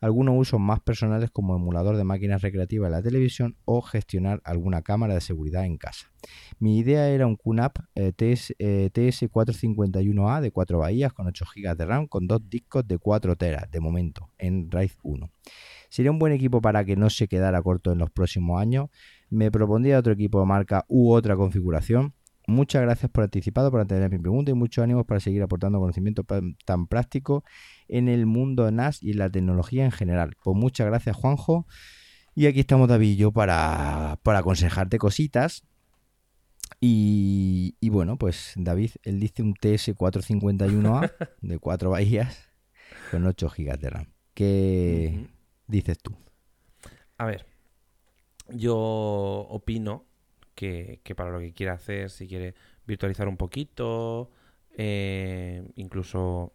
algunos 0.00 0.34
usos 0.38 0.60
más 0.60 0.80
personales 0.80 1.30
como 1.30 1.56
emulador 1.56 1.96
de 1.96 2.04
máquinas 2.04 2.42
recreativas 2.42 2.88
en 2.88 2.92
la 2.92 3.02
televisión 3.02 3.56
o 3.64 3.82
gestionar 3.82 4.40
alguna 4.44 4.82
cámara 4.82 5.14
de 5.14 5.20
seguridad 5.20 5.64
en 5.64 5.78
casa. 5.78 6.10
Mi 6.58 6.78
idea 6.78 7.08
era 7.08 7.26
un 7.26 7.36
QNAP 7.36 7.78
eh, 7.94 8.12
TS, 8.12 8.54
eh, 8.58 8.90
TS451A 8.92 10.40
de 10.40 10.50
4 10.50 10.78
bahías 10.78 11.12
con 11.12 11.26
8 11.26 11.44
GB 11.54 11.76
de 11.76 11.86
RAM 11.86 12.06
con 12.06 12.26
dos 12.26 12.40
discos 12.48 12.86
de 12.86 12.98
4 12.98 13.36
teras 13.36 13.70
de 13.70 13.80
momento 13.80 14.30
en 14.38 14.70
RAID 14.70 14.92
1. 15.02 15.30
Sería 15.88 16.10
un 16.10 16.18
buen 16.18 16.32
equipo 16.32 16.60
para 16.60 16.84
que 16.84 16.96
no 16.96 17.10
se 17.10 17.28
quedara 17.28 17.62
corto 17.62 17.92
en 17.92 17.98
los 17.98 18.10
próximos 18.10 18.60
años. 18.60 18.88
Me 19.30 19.50
propondría 19.50 19.98
otro 19.98 20.12
equipo 20.12 20.40
de 20.40 20.46
marca 20.46 20.84
u 20.88 21.12
otra 21.12 21.36
configuración. 21.36 22.14
Muchas 22.48 22.82
gracias 22.82 23.10
por 23.10 23.24
anticipado 23.24 23.72
por 23.72 23.80
atender 23.80 24.08
mi 24.08 24.18
pregunta 24.18 24.52
y 24.52 24.54
muchos 24.54 24.82
ánimos 24.82 25.04
para 25.04 25.18
seguir 25.18 25.42
aportando 25.42 25.80
conocimiento 25.80 26.24
tan 26.64 26.86
práctico 26.86 27.44
en 27.88 28.08
el 28.08 28.26
mundo 28.26 28.70
NAS 28.70 29.02
y 29.02 29.12
en 29.12 29.18
la 29.18 29.30
tecnología 29.30 29.84
en 29.84 29.92
general. 29.92 30.36
Pues 30.42 30.56
muchas 30.56 30.86
gracias, 30.86 31.16
Juanjo. 31.16 31.66
Y 32.34 32.46
aquí 32.46 32.60
estamos 32.60 32.88
David 32.88 33.12
y 33.12 33.16
yo 33.16 33.32
para, 33.32 34.18
para 34.22 34.40
aconsejarte 34.40 34.98
cositas. 34.98 35.64
Y, 36.80 37.76
y 37.80 37.88
bueno, 37.88 38.18
pues 38.18 38.52
David, 38.56 38.90
él 39.02 39.20
dice 39.20 39.42
un 39.42 39.54
TS451A 39.54 41.12
de 41.40 41.58
4 41.58 41.90
bahías 41.90 42.48
con 43.10 43.24
8 43.24 43.48
GB 43.56 43.78
de 43.78 43.90
RAM. 43.90 44.06
¿Qué 44.34 45.26
dices 45.66 45.98
tú? 45.98 46.14
A 47.18 47.24
ver, 47.24 47.46
yo 48.50 48.76
opino 48.76 50.04
que, 50.54 51.00
para 51.16 51.30
lo 51.30 51.38
que 51.38 51.52
quiere 51.52 51.72
hacer, 51.72 52.10
si 52.10 52.26
quiere 52.26 52.54
virtualizar 52.86 53.28
un 53.28 53.36
poquito, 53.36 54.30
eh, 54.76 55.66
incluso 55.76 56.52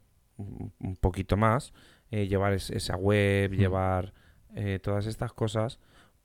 un 0.79 0.95
poquito 0.95 1.37
más, 1.37 1.73
eh, 2.11 2.27
llevar 2.27 2.53
esa 2.53 2.97
web, 2.97 3.51
llevar 3.53 4.13
eh, 4.53 4.79
todas 4.83 5.05
estas 5.05 5.31
cosas, 5.31 5.79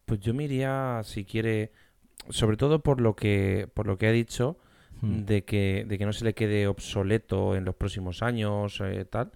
pues 0.05 0.21
yo 0.21 0.35
me 0.35 0.45
iría, 0.45 1.01
si 1.05 1.25
quiere, 1.25 1.71
sobre 2.29 2.57
todo 2.57 2.83
por 2.83 3.01
lo 3.01 3.15
que, 3.15 3.69
por 3.73 3.87
lo 3.87 3.97
que 3.97 4.09
he 4.09 4.13
dicho, 4.13 4.59
de, 5.03 5.45
que, 5.45 5.85
de 5.87 5.99
que 5.99 6.07
no 6.07 6.13
se 6.13 6.25
le 6.25 6.35
quede 6.35 6.67
obsoleto 6.67 7.55
en 7.55 7.65
los 7.65 7.75
próximos 7.75 8.23
años, 8.23 8.83
tal, 9.11 9.31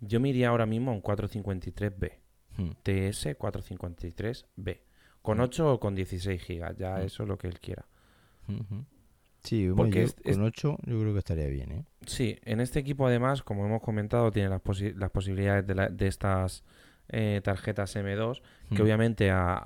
yo 0.00 0.20
me 0.20 0.28
iría 0.28 0.48
ahora 0.48 0.66
mismo 0.66 0.92
a 0.92 0.94
un 0.94 1.02
453B. 1.02 2.12
TS 2.82 3.36
453B. 3.36 4.80
Con 5.22 5.40
8 5.40 5.74
o 5.74 5.80
con 5.80 5.94
16 5.94 6.42
gigas, 6.42 6.76
ya 6.76 7.02
eso 7.02 7.24
es 7.24 7.28
lo 7.28 7.36
que 7.36 7.48
él 7.48 7.58
quiera. 7.60 7.86
Sí, 9.42 9.70
Porque 9.74 10.06
con 10.24 10.42
8 10.42 10.78
yo 10.84 11.00
creo 11.00 11.12
que 11.12 11.18
estaría 11.18 11.46
bien, 11.46 11.72
¿eh? 11.72 11.84
Sí, 12.06 12.38
en 12.44 12.60
este 12.60 12.78
equipo 12.78 13.06
además, 13.06 13.42
como 13.42 13.64
hemos 13.64 13.80
comentado, 13.82 14.30
tiene 14.30 14.48
las, 14.48 14.60
las 14.96 15.10
posibilidades 15.10 15.66
de, 15.66 15.88
de 15.90 16.06
estas 16.06 16.64
eh, 17.08 17.40
tarjetas 17.42 17.96
M2, 17.96 18.42
que 18.74 18.82
obviamente 18.82 19.30
a, 19.30 19.56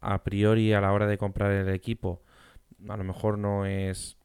a, 0.00 0.22
priori 0.22 0.72
a 0.72 0.80
la 0.80 0.92
hora 0.92 1.06
de 1.06 1.18
comprar 1.18 1.50
el 1.50 1.68
equipo 1.68 2.22
a 2.88 2.96
lo 2.96 3.04
mejor 3.04 3.38
no 3.38 3.66
es 3.66 4.16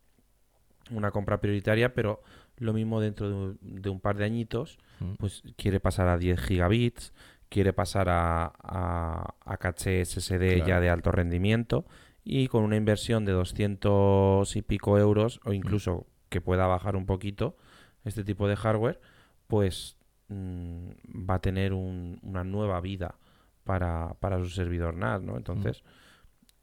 una 0.91 1.11
compra 1.11 1.39
prioritaria, 1.39 1.93
pero 1.93 2.21
lo 2.57 2.73
mismo 2.73 2.99
dentro 2.99 3.53
de 3.61 3.89
un, 3.89 3.99
par 3.99 4.17
de 4.17 4.25
añitos, 4.25 4.79
pues 5.17 5.43
quiere 5.55 5.79
pasar 5.79 6.07
a 6.07 6.17
10 6.17 6.39
gigabits, 6.39 7.13
quiere 7.47 7.73
pasar 7.73 8.09
a, 8.09 8.51
a, 8.59 9.57
caché 9.57 10.03
SSD 10.03 10.65
ya 10.65 10.79
de 10.79 10.89
alto 10.89 11.11
rendimiento 11.11 11.85
y 12.31 12.47
con 12.47 12.63
una 12.63 12.75
inversión 12.75 13.25
de 13.25 13.31
200 13.31 14.55
y 14.55 14.61
pico 14.61 14.99
euros 14.99 15.39
o 15.45 15.51
incluso 15.51 16.05
que 16.29 16.41
pueda 16.41 16.67
bajar 16.67 16.95
un 16.95 17.07
poquito 17.07 17.57
este 18.05 18.23
tipo 18.23 18.47
de 18.47 18.55
hardware, 18.55 19.01
pues 19.47 19.97
mm, 20.27 20.89
va 21.27 21.33
a 21.33 21.41
tener 21.41 21.73
una 21.73 22.43
nueva 22.43 22.81
vida 22.81 23.15
para, 23.63 24.13
para, 24.19 24.37
su 24.37 24.51
servidor 24.51 24.95
NAS, 24.95 25.23
¿no? 25.23 25.37
Entonces, 25.37 25.81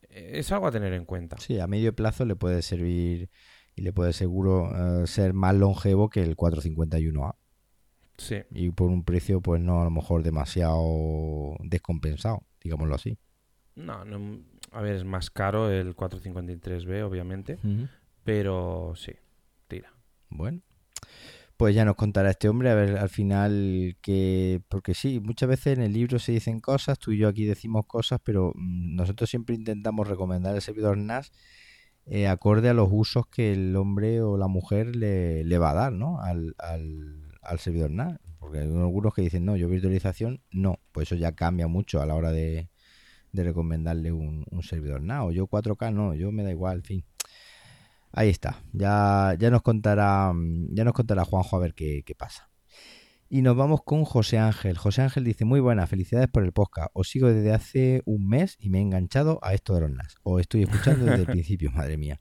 es 0.09 0.53
algo 0.53 0.69
a 0.69 0.71
tener 0.71 0.93
en 0.93 1.05
cuenta. 1.05 1.37
Sí, 1.41 1.59
a 1.59 1.67
medio 1.67 1.93
plazo 1.93 2.25
le 2.25 2.37
puede 2.37 2.63
servir 2.63 3.29
y 3.75 3.83
le 3.83 3.93
puede 3.93 4.13
seguro 4.13 4.71
eh, 5.03 5.09
ser 5.09 5.33
más 5.33 5.57
longevo 5.57 6.11
que 6.11 6.23
el 6.23 6.37
451A. 6.37 7.35
Sí. 8.19 8.37
Y 8.53 8.71
por 8.71 8.91
un 8.91 9.03
precio, 9.03 9.41
pues 9.41 9.61
no 9.61 9.81
a 9.81 9.85
lo 9.85 9.91
mejor 9.91 10.23
demasiado 10.23 11.57
descompensado, 11.59 12.45
digámoslo 12.63 12.95
así. 12.95 13.19
No, 13.75 14.05
no 14.05 14.41
a 14.77 14.83
ver, 14.83 14.97
es 14.97 15.05
más 15.05 15.31
caro 15.31 15.71
el 15.71 15.97
453B, 15.97 17.03
obviamente, 17.03 17.59
pero 18.25 18.93
sí, 18.95 19.13
tira. 19.69 19.91
Bueno, 20.29 20.61
pues 21.57 21.75
ya 21.75 21.87
nos 21.87 21.97
contará 21.97 22.29
este 22.29 22.51
hombre 22.51 22.69
a 22.69 22.75
ver 22.75 22.99
al 22.99 23.09
final 23.09 23.97
que, 24.03 24.61
porque 24.69 24.93
sí, 24.93 25.19
muchas 25.19 25.49
veces 25.49 25.79
en 25.79 25.83
el 25.83 25.95
libro 25.95 26.19
se 26.19 26.33
dicen 26.33 26.61
cosas, 26.61 26.99
tú 26.99 27.13
y 27.13 27.17
yo 27.17 27.29
aquí 27.29 27.47
decimos 27.47 27.87
cosas, 27.87 28.21
pero 28.23 28.53
mm, 28.55 28.97
nosotros 28.97 29.31
siempre 29.31 29.55
intentamos 29.55 30.07
recomendar 30.09 30.55
el 30.55 30.61
servidor 30.61 30.99
NAS 30.99 31.33
eh, 32.05 32.29
acorde 32.29 32.69
a 32.69 32.75
los 32.75 32.91
usos 32.93 33.27
que 33.29 33.55
el 33.55 33.75
hombre 33.77 34.21
o 34.21 34.37
la 34.37 34.47
mujer 34.47 34.95
le, 34.95 35.43
le 35.43 35.59
va 35.59 35.71
a 35.71 35.75
dar, 35.75 35.93
¿no? 35.95 36.21
Al, 36.21 36.55
al, 36.59 37.33
al 37.41 37.59
servidor 37.61 37.91
NAS. 37.91 38.19
Porque 38.39 38.59
hay 38.59 38.67
algunos 38.67 39.15
que 39.15 39.23
dicen, 39.23 39.47
no, 39.47 39.57
yo 39.57 39.69
virtualización, 39.69 40.43
no. 40.53 40.81
Pues 40.93 41.09
eso 41.09 41.17
ya 41.17 41.33
cambia 41.33 41.67
mucho 41.67 42.03
a 42.03 42.07
la 42.07 42.15
hora 42.15 42.31
de, 42.31 42.69
de 43.37 43.45
recomendarle 43.45 44.11
un, 44.11 44.45
servidor 44.63 45.03
NAS. 45.03 45.27
O 45.27 45.31
yo 45.31 45.47
4K, 45.47 45.93
no, 45.93 46.15
yo 46.15 46.33
me 46.33 46.43
da 46.43 46.51
igual, 46.51 46.79
en 46.79 46.85
fin. 46.85 47.05
Ahí 48.13 48.31
está. 48.31 48.63
Ya, 48.73 49.37
ya 49.39 49.51
nos 49.51 49.63
contará 49.63 50.33
ya 50.71 50.85
nos 50.85 50.95
contará 50.95 51.25
Juanjo 51.25 51.57
a 51.57 51.61
ver 51.61 51.75
qué, 51.75 52.03
qué 52.05 52.15
pasa. 52.15 52.51
Y 53.29 53.43
nos 53.43 53.57
vamos 53.57 53.81
con 53.85 54.05
José 54.05 54.39
Ángel. 54.39 54.79
José 54.79 55.03
Ángel 55.03 55.25
dice, 55.25 55.45
muy 55.45 55.61
buenas, 55.61 55.91
felicidades 55.91 56.29
por 56.29 56.45
el 56.45 56.53
podcast. 56.53 56.91
Os 56.95 57.09
sigo 57.09 57.29
desde 57.29 57.53
hace 57.53 58.03
un 58.07 58.29
mes 58.29 58.57
y 58.61 58.71
me 58.71 58.79
he 58.79 58.83
enganchado 58.83 59.41
a 59.43 59.53
esto 59.53 59.75
de 59.75 59.81
los 59.83 59.91
NAS. 59.91 60.15
Os 60.23 60.41
estoy 60.41 60.63
escuchando 60.63 61.05
desde 61.05 61.23
el 61.23 61.27
principio, 61.27 61.71
madre 61.73 61.97
mía. 61.97 62.21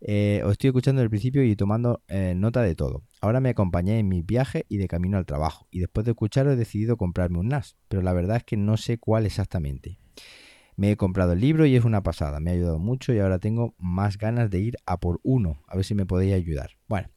Eh, 0.00 0.42
os 0.44 0.52
estoy 0.52 0.68
escuchando 0.68 0.98
desde 0.98 1.06
el 1.06 1.10
principio 1.10 1.44
y 1.44 1.56
tomando 1.56 2.02
eh, 2.08 2.34
nota 2.36 2.62
de 2.62 2.74
todo. 2.74 3.04
Ahora 3.20 3.40
me 3.40 3.48
acompañé 3.48 3.98
en 4.00 4.08
mi 4.08 4.22
viaje 4.22 4.66
y 4.68 4.76
de 4.76 4.88
camino 4.88 5.16
al 5.16 5.24
trabajo. 5.24 5.66
Y 5.70 5.78
después 5.78 6.04
de 6.04 6.10
escucharos 6.10 6.54
he 6.54 6.56
decidido 6.56 6.96
comprarme 6.96 7.38
un 7.38 7.48
NAS. 7.48 7.76
Pero 7.88 8.02
la 8.02 8.12
verdad 8.12 8.38
es 8.38 8.44
que 8.44 8.56
no 8.56 8.76
sé 8.76 8.98
cuál 8.98 9.24
exactamente. 9.26 9.98
Me 10.76 10.90
he 10.90 10.96
comprado 10.96 11.32
el 11.32 11.40
libro 11.40 11.66
y 11.66 11.76
es 11.76 11.84
una 11.84 12.02
pasada. 12.02 12.40
Me 12.40 12.50
ha 12.50 12.54
ayudado 12.54 12.78
mucho 12.78 13.12
y 13.12 13.18
ahora 13.18 13.38
tengo 13.38 13.74
más 13.78 14.18
ganas 14.18 14.50
de 14.50 14.60
ir 14.60 14.76
a 14.86 14.98
por 14.98 15.20
uno. 15.22 15.62
A 15.68 15.76
ver 15.76 15.84
si 15.84 15.94
me 15.94 16.06
podéis 16.06 16.34
ayudar. 16.34 16.70
Bueno, 16.88 17.08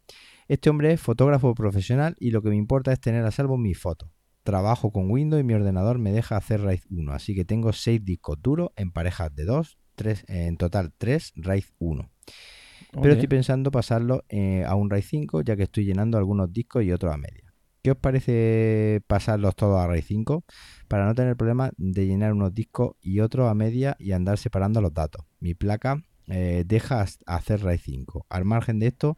este 0.47 0.69
hombre 0.69 0.93
es 0.93 1.01
fotógrafo 1.01 1.53
profesional 1.55 2.15
y 2.19 2.31
lo 2.31 2.41
que 2.41 2.49
me 2.49 2.55
importa 2.55 2.93
es 2.93 2.99
tener 2.99 3.25
a 3.25 3.31
salvo 3.31 3.57
mi 3.57 3.73
foto. 3.73 4.11
Trabajo 4.43 4.91
con 4.91 5.11
Windows 5.11 5.41
y 5.41 5.43
mi 5.43 5.53
ordenador 5.53 5.99
me 5.99 6.11
deja 6.11 6.37
hacer 6.37 6.61
RAID 6.61 6.81
1, 6.89 7.11
así 7.11 7.35
que 7.35 7.43
tengo 7.43 7.73
6 7.73 8.05
discos 8.05 8.37
duros 8.41 8.69
en 8.77 8.91
parejas 8.91 9.35
de 9.35 9.43
2, 9.43 9.77
3, 9.95 10.25
en 10.29 10.55
total 10.55 10.93
3 10.97 11.33
RAID 11.35 11.65
1. 11.79 12.09
Pero 13.01 13.13
estoy 13.13 13.27
pensando 13.27 13.71
pasarlo 13.71 14.23
eh, 14.29 14.63
a 14.65 14.75
un 14.75 14.89
RAID 14.89 15.03
5 15.03 15.41
ya 15.41 15.57
que 15.57 15.63
estoy 15.63 15.83
llenando 15.83 16.17
algunos 16.17 16.53
discos 16.53 16.83
y 16.83 16.93
otros 16.93 17.13
a 17.13 17.17
media. 17.17 17.46
¿Qué 17.87 17.91
os 17.91 17.97
parece 17.99 19.01
pasarlos 19.07 19.55
todos 19.55 19.79
a 19.79 19.87
RAID 19.87 20.03
5 20.03 20.43
para 20.89 21.05
no 21.05 21.15
tener 21.15 21.37
problema 21.37 21.71
de 21.77 22.05
llenar 22.05 22.33
unos 22.33 22.53
discos 22.53 22.97
y 22.99 23.21
otros 23.21 23.49
a 23.49 23.53
media 23.53 23.95
y 23.97 24.11
andar 24.11 24.37
separando 24.37 24.81
los 24.81 24.93
datos? 24.93 25.23
Mi 25.39 25.53
placa 25.53 26.03
eh, 26.27 26.65
deja 26.65 27.05
hacer 27.25 27.61
RAID 27.61 27.79
5. 27.79 28.25
Al 28.27 28.43
margen 28.43 28.79
de 28.79 28.87
esto, 28.87 29.17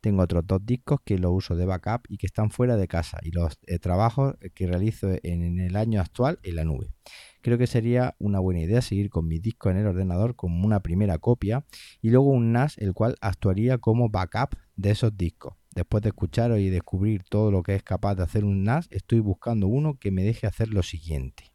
tengo 0.00 0.22
otros 0.22 0.46
dos 0.46 0.64
discos 0.64 1.00
que 1.04 1.18
los 1.18 1.30
uso 1.30 1.56
de 1.56 1.66
backup 1.66 2.06
y 2.08 2.16
que 2.16 2.24
están 2.24 2.48
fuera 2.48 2.78
de 2.78 2.88
casa 2.88 3.18
y 3.22 3.32
los 3.32 3.58
eh, 3.66 3.78
trabajos 3.78 4.36
que 4.54 4.66
realizo 4.66 5.08
en 5.22 5.60
el 5.60 5.76
año 5.76 6.00
actual 6.00 6.38
en 6.42 6.56
la 6.56 6.64
nube. 6.64 6.94
Creo 7.42 7.58
que 7.58 7.66
sería 7.66 8.16
una 8.18 8.40
buena 8.40 8.62
idea 8.62 8.80
seguir 8.80 9.10
con 9.10 9.28
mi 9.28 9.40
disco 9.40 9.68
en 9.68 9.76
el 9.76 9.86
ordenador 9.86 10.36
como 10.36 10.64
una 10.64 10.80
primera 10.80 11.18
copia 11.18 11.66
y 12.00 12.08
luego 12.08 12.30
un 12.30 12.52
NAS 12.52 12.78
el 12.78 12.94
cual 12.94 13.16
actuaría 13.20 13.76
como 13.76 14.08
backup 14.08 14.56
de 14.74 14.92
esos 14.92 15.14
discos. 15.18 15.52
Después 15.76 16.02
de 16.02 16.08
escuchar 16.08 16.58
y 16.58 16.70
descubrir 16.70 17.22
todo 17.22 17.50
lo 17.50 17.62
que 17.62 17.74
es 17.74 17.82
capaz 17.82 18.14
de 18.14 18.22
hacer 18.22 18.46
un 18.46 18.64
NAS, 18.64 18.88
estoy 18.90 19.20
buscando 19.20 19.68
uno 19.68 19.98
que 19.98 20.10
me 20.10 20.24
deje 20.24 20.46
hacer 20.46 20.68
lo 20.68 20.82
siguiente. 20.82 21.52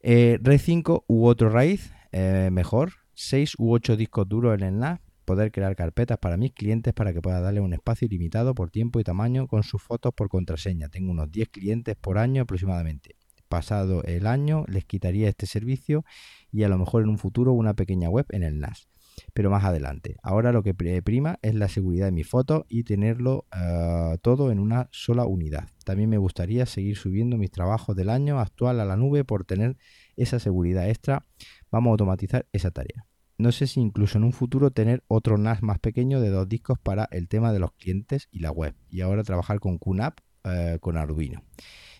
Eh, 0.00 0.38
RAID 0.42 0.58
5 0.58 1.04
u 1.06 1.26
otro 1.26 1.50
RAID, 1.50 1.78
eh, 2.10 2.50
mejor, 2.50 2.94
6 3.14 3.54
u 3.58 3.72
8 3.72 3.96
discos 3.96 4.28
duros 4.28 4.60
en 4.60 4.66
el 4.66 4.78
NAS, 4.80 4.98
poder 5.24 5.52
crear 5.52 5.76
carpetas 5.76 6.18
para 6.18 6.36
mis 6.36 6.52
clientes 6.52 6.92
para 6.92 7.12
que 7.12 7.22
pueda 7.22 7.40
darle 7.40 7.60
un 7.60 7.74
espacio 7.74 8.06
ilimitado 8.06 8.56
por 8.56 8.72
tiempo 8.72 8.98
y 8.98 9.04
tamaño 9.04 9.46
con 9.46 9.62
sus 9.62 9.80
fotos 9.80 10.12
por 10.12 10.28
contraseña. 10.28 10.88
Tengo 10.88 11.12
unos 11.12 11.30
10 11.30 11.50
clientes 11.50 11.94
por 11.94 12.18
año 12.18 12.42
aproximadamente 12.42 13.14
pasado 13.54 14.02
el 14.02 14.26
año 14.26 14.64
les 14.66 14.84
quitaría 14.84 15.28
este 15.28 15.46
servicio 15.46 16.04
y 16.50 16.64
a 16.64 16.68
lo 16.68 16.76
mejor 16.76 17.04
en 17.04 17.08
un 17.08 17.18
futuro 17.18 17.52
una 17.52 17.74
pequeña 17.74 18.08
web 18.08 18.26
en 18.30 18.42
el 18.42 18.58
NAS. 18.58 18.88
Pero 19.32 19.50
más 19.50 19.64
adelante. 19.64 20.16
Ahora 20.22 20.52
lo 20.52 20.62
que 20.62 20.74
prima 20.74 21.38
es 21.42 21.54
la 21.54 21.68
seguridad 21.68 22.06
de 22.06 22.12
mi 22.12 22.24
foto 22.24 22.66
y 22.68 22.84
tenerlo 22.84 23.46
eh, 23.54 24.18
todo 24.22 24.50
en 24.50 24.58
una 24.58 24.88
sola 24.92 25.26
unidad. 25.26 25.68
También 25.84 26.10
me 26.10 26.18
gustaría 26.18 26.66
seguir 26.66 26.96
subiendo 26.96 27.36
mis 27.36 27.50
trabajos 27.50 27.96
del 27.96 28.10
año 28.10 28.40
actual 28.40 28.80
a 28.80 28.84
la 28.84 28.96
nube 28.96 29.24
por 29.24 29.44
tener 29.44 29.76
esa 30.16 30.38
seguridad 30.38 30.88
extra. 30.88 31.26
Vamos 31.70 31.90
a 31.90 31.92
automatizar 31.92 32.46
esa 32.52 32.70
tarea. 32.70 33.06
No 33.36 33.50
sé 33.50 33.66
si 33.66 33.80
incluso 33.80 34.18
en 34.18 34.24
un 34.24 34.32
futuro 34.32 34.70
tener 34.70 35.02
otro 35.08 35.38
NAS 35.38 35.62
más 35.62 35.80
pequeño 35.80 36.20
de 36.20 36.30
dos 36.30 36.48
discos 36.48 36.78
para 36.78 37.08
el 37.10 37.28
tema 37.28 37.52
de 37.52 37.58
los 37.58 37.72
clientes 37.72 38.28
y 38.30 38.38
la 38.40 38.52
web. 38.52 38.74
Y 38.90 39.00
ahora 39.00 39.24
trabajar 39.24 39.58
con 39.58 39.78
QNAP 39.78 40.20
eh, 40.44 40.78
con 40.80 40.96
Arduino 40.96 41.42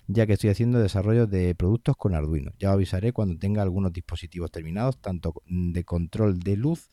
ya 0.06 0.26
que 0.26 0.34
estoy 0.34 0.50
haciendo 0.50 0.78
desarrollo 0.78 1.26
de 1.26 1.54
productos 1.54 1.96
con 1.96 2.14
Arduino. 2.14 2.52
Ya 2.58 2.70
os 2.70 2.74
avisaré 2.74 3.12
cuando 3.12 3.38
tenga 3.38 3.62
algunos 3.62 3.92
dispositivos 3.92 4.50
terminados, 4.50 4.98
tanto 5.00 5.34
de 5.46 5.84
control 5.84 6.40
de 6.40 6.56
luz 6.56 6.90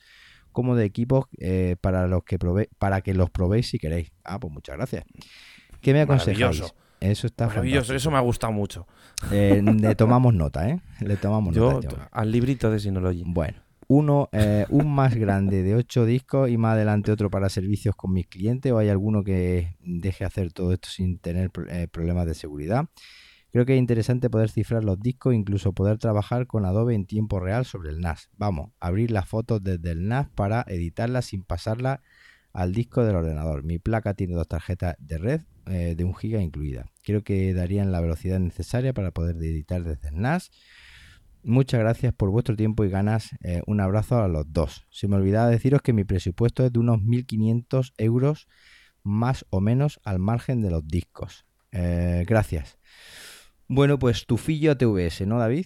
como 0.52 0.76
de 0.76 0.86
equipos 0.86 1.26
eh, 1.40 1.76
para 1.82 2.08
los 2.08 2.24
que 2.24 2.38
para 2.78 3.02
que 3.02 3.14
los 3.14 3.30
probéis 3.30 3.70
si 3.70 3.80
queréis. 3.80 4.12
Ah, 4.24 4.40
pues 4.40 4.54
muchas 4.54 4.76
gracias. 4.78 5.06
¿Qué 5.82 5.94
me 5.94 6.02
aconsejáis? 6.02 6.74
Eso 7.00 7.26
está 7.26 7.48
Maravilloso, 7.48 7.96
eso 7.96 8.12
me 8.12 8.18
ha 8.18 8.22
gustado 8.22 8.54
mucho. 8.54 8.86
Eh, 9.32 9.64
le 9.64 9.96
tomamos 9.96 10.36
nota, 10.36 10.70
¿eh? 10.70 10.80
Le 11.00 11.18
tomamos 11.18 11.56
nota. 11.58 12.10
al 12.12 12.32
librito 12.32 12.70
de 12.70 12.80
Synology. 12.80 13.24
Bueno, 13.26 13.60
uno, 13.94 14.30
eh, 14.32 14.66
un 14.70 14.90
más 14.90 15.16
grande 15.16 15.64
de 15.64 15.76
8 15.76 16.06
discos 16.06 16.50
y 16.50 16.56
más 16.56 16.76
adelante 16.76 17.12
otro 17.12 17.30
para 17.30 17.50
servicios 17.50 17.94
con 17.94 18.14
mis 18.14 18.26
clientes 18.26 18.72
o 18.72 18.78
hay 18.78 18.88
alguno 18.88 19.22
que 19.22 19.76
deje 19.82 20.24
hacer 20.24 20.54
todo 20.54 20.72
esto 20.72 20.88
sin 20.88 21.20
tener 21.20 21.52
eh, 21.68 21.90
problemas 21.92 22.26
de 22.26 22.34
seguridad. 22.34 22.86
Creo 23.52 23.66
que 23.66 23.74
es 23.74 23.80
interesante 23.80 24.30
poder 24.30 24.50
cifrar 24.50 24.86
los 24.86 24.98
discos, 24.98 25.36
incluso 25.36 25.74
poder 25.74 25.98
trabajar 25.98 26.48
con 26.48 26.64
Adobe 26.64 26.96
en 26.96 27.06
tiempo 27.06 27.42
real 27.42 27.66
sobre 27.66 27.90
el 27.90 28.00
NAS. 28.00 28.30
Vamos, 28.38 28.72
abrir 28.80 29.12
las 29.12 29.28
fotos 29.28 29.62
desde 29.62 29.92
el 29.92 30.08
NAS 30.08 30.30
para 30.30 30.64
editarlas 30.70 31.26
sin 31.26 31.44
pasarlas 31.44 32.00
al 32.54 32.72
disco 32.72 33.04
del 33.04 33.18
ordenador. 33.18 33.66
Mi 33.66 33.78
placa 33.78 34.14
tiene 34.14 34.36
dos 34.36 34.48
tarjetas 34.48 34.96
de 35.00 35.18
red 35.18 35.42
eh, 35.66 35.96
de 35.98 36.04
un 36.06 36.16
giga 36.16 36.42
incluida. 36.42 36.86
Creo 37.04 37.26
que 37.26 37.54
darían 37.54 37.92
la 37.92 38.00
velocidad 38.00 38.40
necesaria 38.40 38.94
para 38.94 39.12
poder 39.12 39.36
editar 39.36 39.84
desde 39.84 40.08
el 40.08 40.22
NAS 40.22 40.50
Muchas 41.44 41.80
gracias 41.80 42.14
por 42.14 42.30
vuestro 42.30 42.56
tiempo 42.56 42.84
y 42.86 42.90
ganas. 42.90 43.30
Eh, 43.44 43.62
un 43.66 43.80
abrazo 43.82 44.22
a 44.22 44.28
los 44.28 44.52
dos. 44.54 44.86
Se 44.90 45.08
me 45.08 45.16
olvidaba 45.16 45.48
deciros 45.50 45.82
que 45.82 45.94
mi 45.94 46.04
presupuesto 46.04 46.64
es 46.66 46.72
de 46.72 46.80
unos 46.80 47.00
1.500 47.00 47.94
euros 47.98 48.48
más 49.04 49.46
o 49.50 49.60
menos 49.62 50.00
al 50.04 50.20
margen 50.20 50.62
de 50.62 50.70
los 50.70 50.88
discos. 50.88 51.46
Eh, 51.72 52.26
gracias. 52.28 52.78
Bueno, 53.68 53.98
pues 53.98 54.26
tufillo 54.28 54.72
a 54.74 54.78
TVS, 54.78 55.26
¿no, 55.26 55.40
David? 55.40 55.66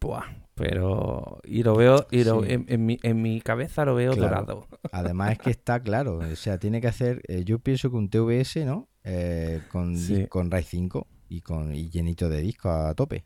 Buah, 0.00 0.24
pero. 0.54 1.40
Y 1.44 1.62
lo 1.64 1.74
veo. 1.76 2.06
Y 2.10 2.24
lo- 2.24 2.42
Sí. 2.44 2.52
en, 2.52 2.64
en 2.68 2.86
mi, 2.86 2.98
en 3.02 3.20
mi 3.20 3.40
cabeza 3.40 3.84
lo 3.84 3.94
veo 3.94 4.12
Claro. 4.14 4.28
dorado. 4.40 4.68
Además 4.92 5.32
es 5.32 5.38
que 5.38 5.50
está 5.50 5.80
claro, 5.82 6.18
o 6.18 6.36
sea, 6.36 6.58
tiene 6.58 6.80
que 6.80 6.86
hacer, 6.86 7.20
eh, 7.28 7.44
yo 7.44 7.58
pienso 7.58 7.90
que 7.90 7.96
un 7.96 8.08
TVS, 8.08 8.64
¿no? 8.64 8.88
Eh, 9.04 9.60
con, 9.70 9.98
Sí. 9.98 10.26
con 10.28 10.50
RAID 10.50 10.64
5 10.64 11.08
y 11.28 11.40
con 11.40 11.74
y 11.74 11.90
llenito 11.90 12.28
de 12.28 12.40
disco 12.40 12.70
a 12.70 12.94
tope. 12.94 13.24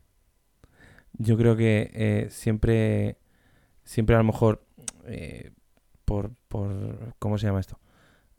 Yo 1.17 1.37
creo 1.37 1.55
que 1.55 1.91
eh, 1.93 2.27
siempre. 2.29 3.17
Siempre 3.83 4.15
a 4.15 4.19
lo 4.19 4.23
mejor. 4.25 4.63
eh, 5.05 5.51
por, 6.05 6.31
por. 6.47 7.15
¿Cómo 7.19 7.37
se 7.37 7.47
llama 7.47 7.59
esto? 7.59 7.79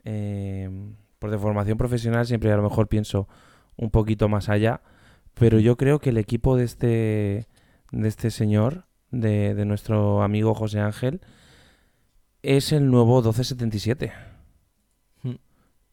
Eh, 0.05 0.69
por 1.19 1.29
deformación 1.31 1.77
profesional, 1.77 2.25
siempre 2.25 2.51
a 2.51 2.55
lo 2.57 2.63
mejor 2.63 2.87
pienso 2.87 3.27
un 3.75 3.89
poquito 3.91 4.29
más 4.29 4.49
allá. 4.49 4.81
Pero 5.33 5.59
yo 5.59 5.77
creo 5.77 5.99
que 5.99 6.09
el 6.09 6.17
equipo 6.17 6.55
de 6.55 6.63
este. 6.63 7.47
De 7.91 8.07
este 8.07 8.31
señor. 8.31 8.85
De, 9.11 9.55
de 9.55 9.65
nuestro 9.65 10.21
amigo 10.21 10.53
José 10.53 10.79
Ángel. 10.79 11.21
Es 12.41 12.71
el 12.71 12.89
nuevo 12.89 13.15
1277. 13.17 14.13
Hmm. 15.23 15.35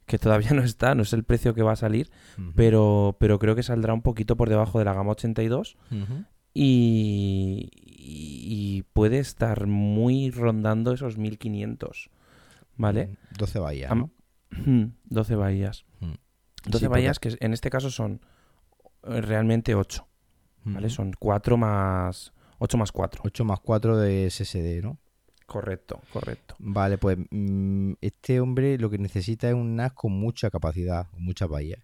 Que 0.06 0.18
todavía 0.18 0.50
no 0.52 0.62
está, 0.62 0.94
no 0.94 1.02
es 1.02 1.12
el 1.12 1.24
precio 1.24 1.54
que 1.54 1.62
va 1.62 1.72
a 1.72 1.76
salir. 1.76 2.10
Pero, 2.54 3.16
pero 3.18 3.38
creo 3.38 3.54
que 3.56 3.62
saldrá 3.62 3.94
un 3.94 4.02
poquito 4.02 4.36
por 4.36 4.48
debajo 4.48 4.78
de 4.78 4.84
la 4.84 4.92
gama 4.94 5.12
82 5.12 5.76
Ujú. 5.90 6.24
Y, 6.58 7.70
y 7.72 8.82
puede 8.92 9.18
estar 9.18 9.66
muy 9.66 10.30
rondando 10.30 10.92
esos 10.92 11.18
1500, 11.18 12.10
¿vale? 12.76 13.16
12 13.38 13.58
bahías, 13.58 13.90
Am- 13.90 14.10
¿no? 14.50 14.90
12 15.04 15.34
bahías. 15.36 15.84
Mm. 16.00 16.12
12 16.66 16.78
Sí, 16.78 16.86
bahías 16.88 17.18
que 17.18 17.36
en 17.40 17.52
este 17.52 17.70
caso 17.70 17.90
son 17.90 18.20
eh, 19.04 19.20
realmente 19.20 19.74
8, 19.74 20.06
¿vale? 20.64 20.86
Ujú. 20.86 20.94
Son 20.94 21.12
4 21.18 21.56
más 21.56 22.32
8 22.58 22.78
más 22.78 22.90
4. 22.92 23.22
8 23.24 23.44
más 23.44 23.60
4 23.60 23.96
de 23.98 24.30
SSD, 24.30 24.82
¿no? 24.82 24.98
Correcto, 25.46 26.00
correcto. 26.12 26.56
Vale, 26.58 26.98
pues 26.98 27.18
mm, 27.30 27.92
este 28.00 28.40
hombre 28.40 28.78
lo 28.78 28.90
que 28.90 28.98
necesita 28.98 29.48
es 29.48 29.54
un 29.54 29.76
NAS 29.76 29.92
con 29.92 30.12
mucha 30.12 30.50
capacidad, 30.50 31.08
con 31.10 31.22
muchas 31.22 31.48
bahías 31.48 31.80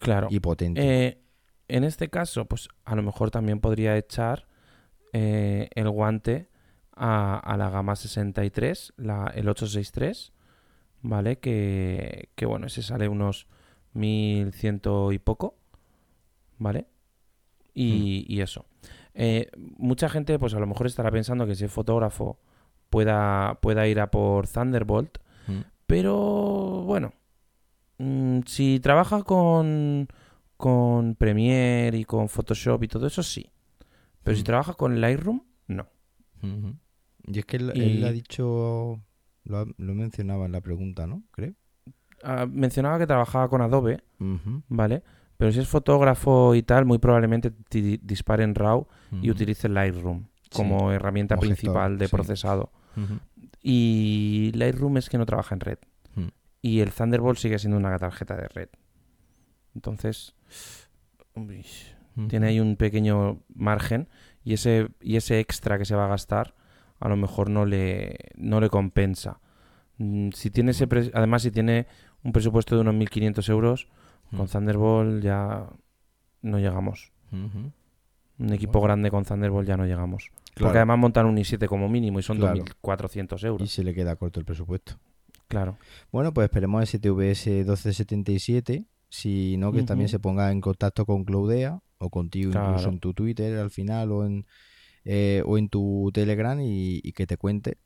Claro. 0.00 0.26
y 0.30 0.40
potente. 0.40 0.80
Eh, 1.06 1.18
en 1.68 1.84
este 1.84 2.08
caso, 2.08 2.46
pues 2.46 2.68
a 2.84 2.94
lo 2.96 3.02
mejor 3.02 3.30
también 3.30 3.60
podría 3.60 3.96
echar 3.96 4.46
eh, 5.12 5.68
el 5.74 5.88
guante 5.90 6.48
a, 6.94 7.38
a 7.38 7.56
la 7.56 7.70
gama 7.70 7.94
63, 7.96 8.94
la, 8.96 9.30
el 9.34 9.48
863, 9.48 10.32
¿vale? 11.02 11.38
Que, 11.38 12.30
que 12.34 12.46
bueno, 12.46 12.66
ese 12.66 12.82
sale 12.82 13.08
unos 13.08 13.46
1100 13.94 14.80
y 15.12 15.18
poco, 15.18 15.54
¿vale? 16.58 16.86
Y, 17.74 18.24
y 18.28 18.40
eso. 18.40 18.66
Eh, 19.14 19.50
mucha 19.56 20.08
gente, 20.08 20.38
pues 20.38 20.54
a 20.54 20.60
lo 20.60 20.66
mejor 20.66 20.86
estará 20.86 21.10
pensando 21.10 21.46
que 21.46 21.52
ese 21.52 21.68
fotógrafo 21.68 22.38
pueda, 22.90 23.58
pueda 23.60 23.86
ir 23.86 24.00
a 24.00 24.10
por 24.10 24.46
Thunderbolt, 24.48 25.18
Mm. 25.46 25.60
pero 25.86 26.82
bueno, 26.84 27.14
mm, 27.98 28.40
si 28.44 28.80
trabaja 28.80 29.22
con, 29.22 30.08
con 30.58 31.14
Premiere 31.14 31.96
y 31.96 32.04
con 32.04 32.28
Photoshop 32.28 32.82
y 32.84 32.88
todo 32.88 33.06
eso, 33.06 33.22
sí. 33.22 33.50
Pero 34.22 34.36
si 34.36 34.42
Mm. 34.42 34.46
trabaja 34.46 34.74
con 34.74 35.00
Lightroom, 35.00 35.40
no. 35.68 35.86
Y 37.26 37.38
es 37.38 37.44
que 37.46 37.56
él, 37.56 37.72
Y- 37.74 37.80
él 37.80 38.04
ha 38.04 38.12
dicho, 38.12 39.00
lo, 39.44 39.58
ha- 39.58 39.66
lo 39.78 39.94
mencionaba 39.94 40.44
en 40.46 40.52
la 40.52 40.60
pregunta, 40.60 41.06
¿no? 41.06 41.22
Creo. 41.30 41.54
Ah, 42.22 42.46
mencionaba 42.50 42.98
que 42.98 43.06
trabajaba 43.06 43.48
con 43.48 43.62
Adobe. 43.62 44.02
¿vale? 44.68 45.02
Pero 45.36 45.52
si 45.52 45.60
es 45.60 45.68
fotógrafo 45.68 46.56
y 46.56 46.62
tal, 46.64 46.84
muy 46.84 46.98
probablemente 46.98 47.52
ti- 47.52 48.00
dispare 48.02 48.42
en 48.42 48.56
RAW 48.56 48.88
y 49.22 49.30
utilice 49.30 49.68
Lightroom 49.68 50.26
Sí, 50.42 50.50
como 50.52 50.90
herramienta 50.90 51.36
como 51.36 51.48
gestor, 51.48 51.56
principal 51.62 51.98
de 51.98 52.06
sí. 52.06 52.10
procesado. 52.10 52.72
Y 53.62 54.50
Lightroom 54.54 54.96
es 54.96 55.08
que 55.08 55.18
no 55.18 55.26
trabaja 55.26 55.54
en 55.54 55.60
red. 55.60 55.78
Y 56.60 56.80
el 56.80 56.90
Thunderbolt 56.92 57.38
sigue 57.38 57.56
siendo 57.60 57.76
una 57.78 57.96
tarjeta 57.98 58.34
de 58.36 58.48
red. 58.48 58.68
Entonces, 59.76 60.34
tiene 62.28 62.46
ahí 62.48 62.60
un 62.60 62.76
pequeño 62.76 63.40
margen 63.54 64.08
y 64.44 64.54
ese, 64.54 64.88
y 65.00 65.16
ese 65.16 65.38
extra 65.40 65.78
que 65.78 65.84
se 65.84 65.94
va 65.94 66.06
a 66.06 66.08
gastar 66.08 66.54
a 67.00 67.08
lo 67.08 67.16
mejor 67.16 67.48
no 67.48 67.64
le, 67.64 68.16
no 68.34 68.60
le 68.60 68.68
compensa. 68.68 69.40
Mm, 69.98 70.30
Si 70.30 70.50
tiene 70.50 70.72
ese 70.72 70.88
pre- 70.88 71.10
además, 71.14 71.42
si 71.42 71.50
tiene 71.52 71.86
un 72.24 72.32
presupuesto 72.32 72.74
de 72.74 72.80
unos 72.80 72.94
1.500 72.96 73.48
euros, 73.50 73.88
con. 74.36 74.48
Thunderbolt 74.48 75.22
ya 75.22 75.68
no 76.42 76.58
llegamos. 76.58 77.12
Un 77.30 78.52
equipo 78.52 78.80
grande 78.80 79.10
con 79.12 79.24
Thunderbolt 79.24 79.68
ya 79.68 79.76
no 79.76 79.86
llegamos. 79.86 80.30
Claro. 80.54 80.68
Porque 80.70 80.78
además 80.78 80.98
montan 80.98 81.26
un 81.26 81.36
i7 81.36 81.66
como 81.68 81.88
mínimo 81.88 82.18
y 82.18 82.22
son 82.24 82.38
Claro. 82.38 82.64
2.400 82.82 83.42
Y 83.42 83.46
euros. 83.46 83.70
se 83.70 83.84
le 83.84 83.94
queda 83.94 84.16
corto 84.16 84.40
el 84.40 84.46
presupuesto. 84.46 84.98
Claro. 85.46 85.78
Bueno, 86.10 86.34
pues 86.34 86.46
esperemos 86.46 86.82
ese 86.82 86.98
TVS 86.98 87.46
1277. 87.46 88.84
Si 89.08 89.56
no, 89.56 89.72
que 89.72 89.82
también 89.82 90.08
se 90.08 90.18
ponga 90.18 90.52
en 90.52 90.60
contacto 90.60 91.06
con 91.06 91.24
Cloudea 91.24 91.80
o 91.98 92.10
contigo 92.10 92.50
incluso 92.50 92.90
en 92.90 93.00
tu 93.00 93.14
Twitter 93.14 93.58
al 93.58 93.70
final 93.70 94.12
o 94.12 94.26
en, 94.26 94.46
eh, 95.04 95.42
o 95.46 95.56
en 95.56 95.68
tu 95.68 96.10
Telegram 96.12 96.60
y, 96.60 97.00
y 97.02 97.12
que 97.12 97.26
te 97.26 97.36
cuente. 97.36 97.78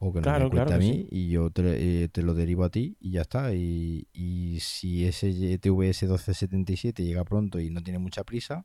O 0.00 0.12
que 0.12 0.20
no 0.20 0.22
Claro, 0.22 0.44
me 0.44 0.50
cuente 0.50 0.66
claro 0.68 0.74
a 0.76 0.78
mí 0.78 1.06
y 1.10 1.28
yo 1.28 1.50
te, 1.50 2.04
eh, 2.04 2.08
te 2.08 2.22
lo 2.22 2.32
derivo 2.34 2.64
a 2.64 2.70
ti 2.70 2.96
y 3.00 3.12
ya 3.12 3.22
está. 3.22 3.52
Y, 3.52 4.08
y 4.12 4.58
si 4.60 5.04
ese 5.06 5.58
TVS 5.58 6.02
1277 6.04 7.04
llega 7.04 7.24
pronto 7.24 7.60
y 7.60 7.70
no 7.70 7.82
tiene 7.82 7.98
mucha 7.98 8.24
prisa, 8.24 8.64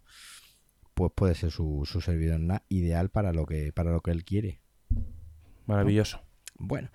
pues 0.93 1.11
puede 1.13 1.35
ser 1.35 1.51
su, 1.51 1.83
su 1.85 2.01
servidor 2.01 2.39
ideal 2.69 3.09
para 3.09 3.33
lo 3.33 3.45
que 3.45 3.73
para 3.73 3.91
lo 3.91 4.01
que 4.01 4.11
él 4.11 4.23
quiere. 4.23 4.61
Maravilloso. 5.65 6.21
Bueno, 6.59 6.89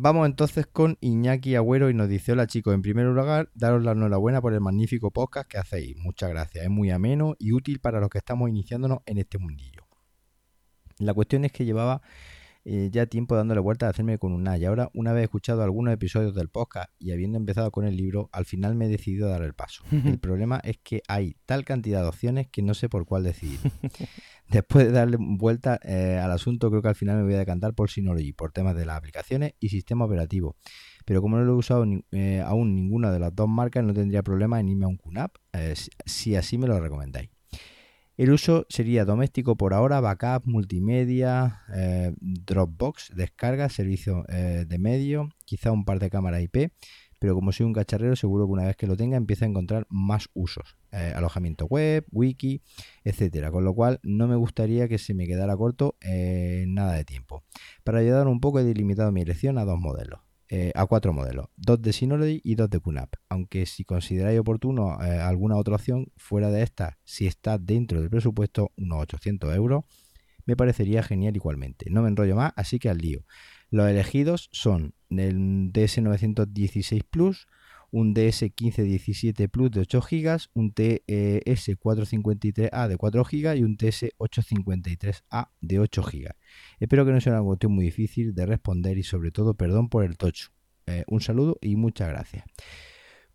vamos 0.00 0.26
entonces 0.26 0.66
con 0.66 0.96
Iñaki 1.00 1.56
Agüero 1.56 1.90
y 1.90 1.94
nos 1.94 2.08
dice, 2.08 2.32
hola 2.32 2.46
chicos, 2.46 2.72
en 2.72 2.82
primer 2.82 3.06
lugar, 3.06 3.50
daros 3.54 3.82
la 3.82 3.92
enhorabuena 3.92 4.40
por 4.40 4.54
el 4.54 4.60
magnífico 4.60 5.10
podcast 5.10 5.50
que 5.50 5.58
hacéis. 5.58 5.96
Muchas 5.96 6.30
gracias, 6.30 6.64
es 6.64 6.70
muy 6.70 6.90
ameno 6.90 7.34
y 7.38 7.52
útil 7.52 7.80
para 7.80 7.98
los 7.98 8.08
que 8.08 8.18
estamos 8.18 8.48
iniciándonos 8.48 9.00
en 9.06 9.18
este 9.18 9.38
mundillo. 9.38 9.86
La 10.98 11.14
cuestión 11.14 11.44
es 11.44 11.52
que 11.52 11.64
llevaba 11.64 12.00
eh, 12.70 12.90
ya 12.92 13.06
tiempo 13.06 13.34
dándole 13.34 13.60
vueltas 13.60 13.86
a 13.86 13.90
hacerme 13.90 14.18
con 14.18 14.32
un 14.32 14.42
NAS 14.42 14.60
y 14.60 14.64
ahora, 14.66 14.90
una 14.92 15.12
vez 15.12 15.24
escuchado 15.24 15.62
algunos 15.62 15.94
episodios 15.94 16.34
del 16.34 16.48
podcast 16.50 16.90
y 16.98 17.12
habiendo 17.12 17.38
empezado 17.38 17.70
con 17.70 17.86
el 17.86 17.96
libro, 17.96 18.28
al 18.32 18.44
final 18.44 18.74
me 18.74 18.84
he 18.84 18.88
decidido 18.88 19.28
a 19.28 19.30
dar 19.30 19.42
el 19.42 19.54
paso. 19.54 19.82
El 20.16 20.18
problema 20.18 20.60
es 20.62 20.76
que 20.82 21.02
hay 21.08 21.36
tal 21.46 21.64
cantidad 21.64 22.02
de 22.02 22.08
opciones 22.08 22.46
que 22.48 22.60
no 22.62 22.74
sé 22.74 22.88
por 22.88 23.06
cuál 23.06 23.22
decidir. 23.24 23.58
Después 24.50 24.86
de 24.86 24.92
darle 24.92 25.16
vuelta 25.20 25.78
eh, 25.82 26.18
al 26.22 26.30
asunto, 26.32 26.70
creo 26.70 26.80
que 26.80 26.88
al 26.88 26.94
final 26.94 27.16
me 27.18 27.22
voy 27.24 27.34
a 27.34 27.38
decantar 27.38 27.74
por 27.74 27.90
Synology, 27.90 28.32
por 28.32 28.50
temas 28.52 28.74
de 28.76 28.86
las 28.86 28.96
aplicaciones 28.96 29.52
y 29.60 29.68
sistema 29.68 30.04
operativo. 30.06 30.56
Pero 31.04 31.20
como 31.22 31.36
no 31.36 31.44
lo 31.44 31.52
he 31.52 31.56
usado 31.56 31.84
ni- 31.86 32.02
eh, 32.12 32.42
aún 32.44 32.74
ninguna 32.74 33.10
de 33.12 33.18
las 33.18 33.34
dos 33.34 33.48
marcas, 33.48 33.84
no 33.84 33.92
tendría 33.92 34.22
problema 34.22 34.58
en 34.60 34.68
irme 34.70 34.84
a 34.84 34.88
un 34.88 34.96
QNAP, 34.96 35.36
si 36.06 36.34
así 36.36 36.56
me 36.58 36.66
lo 36.66 36.78
recomendáis. 36.80 37.28
El 38.18 38.32
uso 38.32 38.66
sería 38.68 39.04
doméstico 39.04 39.56
por 39.56 39.72
ahora, 39.72 40.00
backup, 40.00 40.44
multimedia, 40.44 41.62
eh, 41.72 42.12
Dropbox, 42.20 43.12
descarga, 43.14 43.68
servicio 43.68 44.24
eh, 44.28 44.64
de 44.66 44.78
medio, 44.80 45.28
quizá 45.44 45.70
un 45.70 45.84
par 45.84 46.00
de 46.00 46.10
cámaras 46.10 46.42
IP, 46.42 46.72
pero 47.20 47.36
como 47.36 47.52
soy 47.52 47.66
un 47.66 47.72
cacharrero, 47.72 48.16
seguro 48.16 48.46
que 48.46 48.52
una 48.52 48.64
vez 48.64 48.74
que 48.74 48.88
lo 48.88 48.96
tenga 48.96 49.16
empieza 49.16 49.44
a 49.44 49.48
encontrar 49.48 49.86
más 49.88 50.30
usos. 50.34 50.76
Eh, 50.90 51.12
alojamiento 51.14 51.66
web, 51.66 52.06
wiki, 52.10 52.60
etcétera. 53.04 53.52
Con 53.52 53.64
lo 53.64 53.72
cual 53.72 54.00
no 54.02 54.26
me 54.26 54.34
gustaría 54.34 54.88
que 54.88 54.98
se 54.98 55.14
me 55.14 55.28
quedara 55.28 55.56
corto 55.56 55.96
eh, 56.00 56.64
nada 56.66 56.94
de 56.94 57.04
tiempo. 57.04 57.44
Para 57.84 58.00
ayudar 58.00 58.26
un 58.26 58.40
poco 58.40 58.58
he 58.58 58.64
delimitado 58.64 59.12
mi 59.12 59.22
elección 59.22 59.58
a 59.58 59.64
dos 59.64 59.78
modelos. 59.78 60.27
Eh, 60.50 60.72
a 60.74 60.86
cuatro 60.86 61.12
modelos, 61.12 61.48
dos 61.56 61.82
de 61.82 61.92
Synology 61.92 62.40
y 62.42 62.54
dos 62.54 62.70
de 62.70 62.80
QNAP. 62.80 63.14
Aunque 63.28 63.66
si 63.66 63.84
consideráis 63.84 64.40
oportuno 64.40 65.02
eh, 65.02 65.18
alguna 65.18 65.56
otra 65.56 65.74
opción 65.74 66.06
fuera 66.16 66.50
de 66.50 66.62
esta, 66.62 66.98
si 67.04 67.26
está 67.26 67.58
dentro 67.58 68.00
del 68.00 68.08
presupuesto, 68.08 68.72
unos 68.76 69.02
800 69.02 69.54
euros, 69.54 69.84
me 70.46 70.56
parecería 70.56 71.02
genial 71.02 71.36
igualmente. 71.36 71.90
No 71.90 72.00
me 72.00 72.08
enrollo 72.08 72.34
más, 72.34 72.54
así 72.56 72.78
que 72.78 72.88
al 72.88 72.96
lío. 72.96 73.26
Los 73.70 73.90
elegidos 73.90 74.48
son 74.50 74.94
el 75.10 75.70
DS916 75.72 77.04
Plus, 77.04 77.46
un 77.90 78.14
DS1517 78.14 79.48
Plus 79.48 79.70
de 79.70 79.80
8 79.80 80.00
GB, 80.00 80.38
un 80.54 80.74
TS453A 80.74 82.88
de 82.88 82.96
4 82.96 83.24
GB 83.24 83.56
y 83.56 83.64
un 83.64 83.76
TS853A 83.76 85.48
de 85.60 85.78
8 85.78 86.02
GB. 86.02 86.30
Espero 86.80 87.04
que 87.04 87.12
no 87.12 87.20
sea 87.20 87.34
una 87.34 87.42
cuestión 87.42 87.72
muy 87.72 87.84
difícil 87.86 88.34
de 88.34 88.46
responder 88.46 88.96
y 88.98 89.02
sobre 89.02 89.30
todo 89.30 89.54
perdón 89.54 89.88
por 89.88 90.04
el 90.04 90.16
tocho. 90.16 90.50
Eh, 90.86 91.04
un 91.06 91.20
saludo 91.20 91.58
y 91.60 91.76
muchas 91.76 92.08
gracias. 92.08 92.44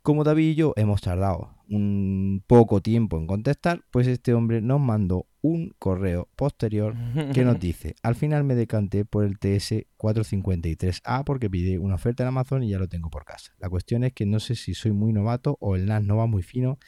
Como 0.04 0.22
David 0.22 0.50
y 0.50 0.54
yo 0.54 0.74
hemos 0.76 1.00
tardado 1.00 1.56
un 1.66 2.44
poco 2.46 2.82
tiempo 2.82 3.16
en 3.16 3.26
contestar, 3.26 3.86
pues 3.90 4.06
este 4.06 4.34
hombre 4.34 4.60
nos 4.60 4.78
mandó 4.78 5.28
un 5.40 5.74
correo 5.78 6.28
posterior 6.36 6.94
que 7.32 7.42
nos 7.42 7.58
dice, 7.60 7.94
al 8.02 8.14
final 8.14 8.44
me 8.44 8.54
decanté 8.54 9.06
por 9.06 9.24
el 9.24 9.38
TS453A 9.40 11.24
porque 11.24 11.48
pide 11.48 11.78
una 11.78 11.94
oferta 11.94 12.22
en 12.22 12.28
Amazon 12.28 12.62
y 12.62 12.68
ya 12.68 12.78
lo 12.78 12.86
tengo 12.86 13.08
por 13.08 13.24
casa. 13.24 13.54
La 13.58 13.70
cuestión 13.70 14.04
es 14.04 14.12
que 14.12 14.26
no 14.26 14.40
sé 14.40 14.56
si 14.56 14.74
soy 14.74 14.92
muy 14.92 15.14
novato 15.14 15.56
o 15.58 15.74
el 15.74 15.86
NAS 15.86 16.02
no 16.02 16.18
va 16.18 16.26
muy 16.26 16.42
fino, 16.42 16.78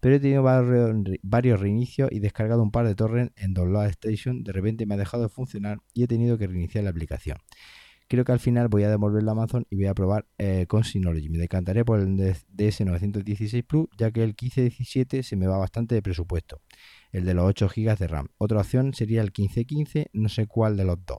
pero 0.00 0.16
he 0.16 0.18
tenido 0.18 0.42
varios 0.42 1.60
reinicios 1.60 2.10
y 2.10 2.18
descargado 2.18 2.60
un 2.60 2.72
par 2.72 2.88
de 2.88 2.96
torrents 2.96 3.32
en 3.36 3.54
Download 3.54 3.86
Station, 3.86 4.42
de 4.42 4.50
repente 4.50 4.84
me 4.84 4.94
ha 4.94 4.98
dejado 4.98 5.22
de 5.22 5.28
funcionar 5.28 5.78
y 5.92 6.02
he 6.02 6.08
tenido 6.08 6.38
que 6.38 6.48
reiniciar 6.48 6.82
la 6.82 6.90
aplicación. 6.90 7.38
Creo 8.06 8.24
que 8.24 8.32
al 8.32 8.40
final 8.40 8.68
voy 8.68 8.82
a 8.82 8.90
devolverlo 8.90 9.30
a 9.30 9.32
Amazon 9.32 9.66
y 9.70 9.76
voy 9.76 9.86
a 9.86 9.94
probar 9.94 10.26
eh, 10.36 10.66
con 10.68 10.84
Synology. 10.84 11.30
Me 11.30 11.38
decantaré 11.38 11.84
por 11.84 12.00
el 12.00 12.16
DS916 12.16 13.66
Plus, 13.66 13.88
ya 13.96 14.10
que 14.10 14.22
el 14.22 14.30
1517 14.30 15.22
se 15.22 15.36
me 15.36 15.46
va 15.46 15.56
bastante 15.56 15.94
de 15.94 16.02
presupuesto, 16.02 16.60
el 17.12 17.24
de 17.24 17.34
los 17.34 17.44
8 17.46 17.68
GB 17.74 17.96
de 17.96 18.06
RAM. 18.06 18.28
Otra 18.36 18.60
opción 18.60 18.92
sería 18.92 19.22
el 19.22 19.28
1515, 19.28 20.10
no 20.12 20.28
sé 20.28 20.46
cuál 20.46 20.76
de 20.76 20.84
los 20.84 20.98
dos, 21.06 21.18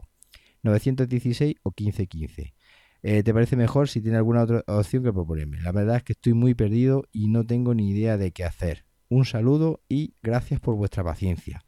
916 0.61 1.55
o 1.63 1.69
1515. 1.69 2.53
Eh, 3.01 3.23
¿Te 3.23 3.33
parece 3.33 3.55
mejor 3.55 3.87
si 3.87 4.01
tiene 4.01 4.17
alguna 4.17 4.43
otra 4.43 4.63
opción 4.67 5.03
que 5.03 5.11
proponerme? 5.11 5.61
La 5.61 5.71
verdad 5.71 5.97
es 5.97 6.03
que 6.03 6.13
estoy 6.13 6.33
muy 6.33 6.53
perdido 6.53 7.03
y 7.11 7.29
no 7.29 7.45
tengo 7.45 7.73
ni 7.73 7.89
idea 7.89 8.17
de 8.17 8.31
qué 8.31 8.43
hacer. 8.43 8.85
Un 9.09 9.25
saludo 9.25 9.81
y 9.89 10.15
gracias 10.21 10.59
por 10.59 10.75
vuestra 10.75 11.03
paciencia. 11.03 11.63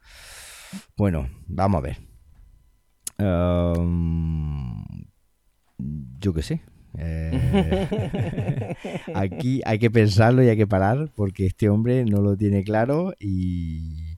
Bueno, 0.96 1.28
vamos 1.46 1.78
a 1.78 1.82
ver 1.82 2.08
yo 5.78 6.34
qué 6.34 6.42
sé. 6.42 6.62
Eh, 6.96 8.74
aquí 9.14 9.60
hay 9.64 9.78
que 9.78 9.90
pensarlo 9.90 10.42
y 10.42 10.48
hay 10.48 10.56
que 10.56 10.66
parar 10.66 11.10
porque 11.14 11.46
este 11.46 11.68
hombre 11.68 12.04
no 12.04 12.20
lo 12.20 12.36
tiene 12.36 12.64
claro 12.64 13.14
y, 13.20 14.16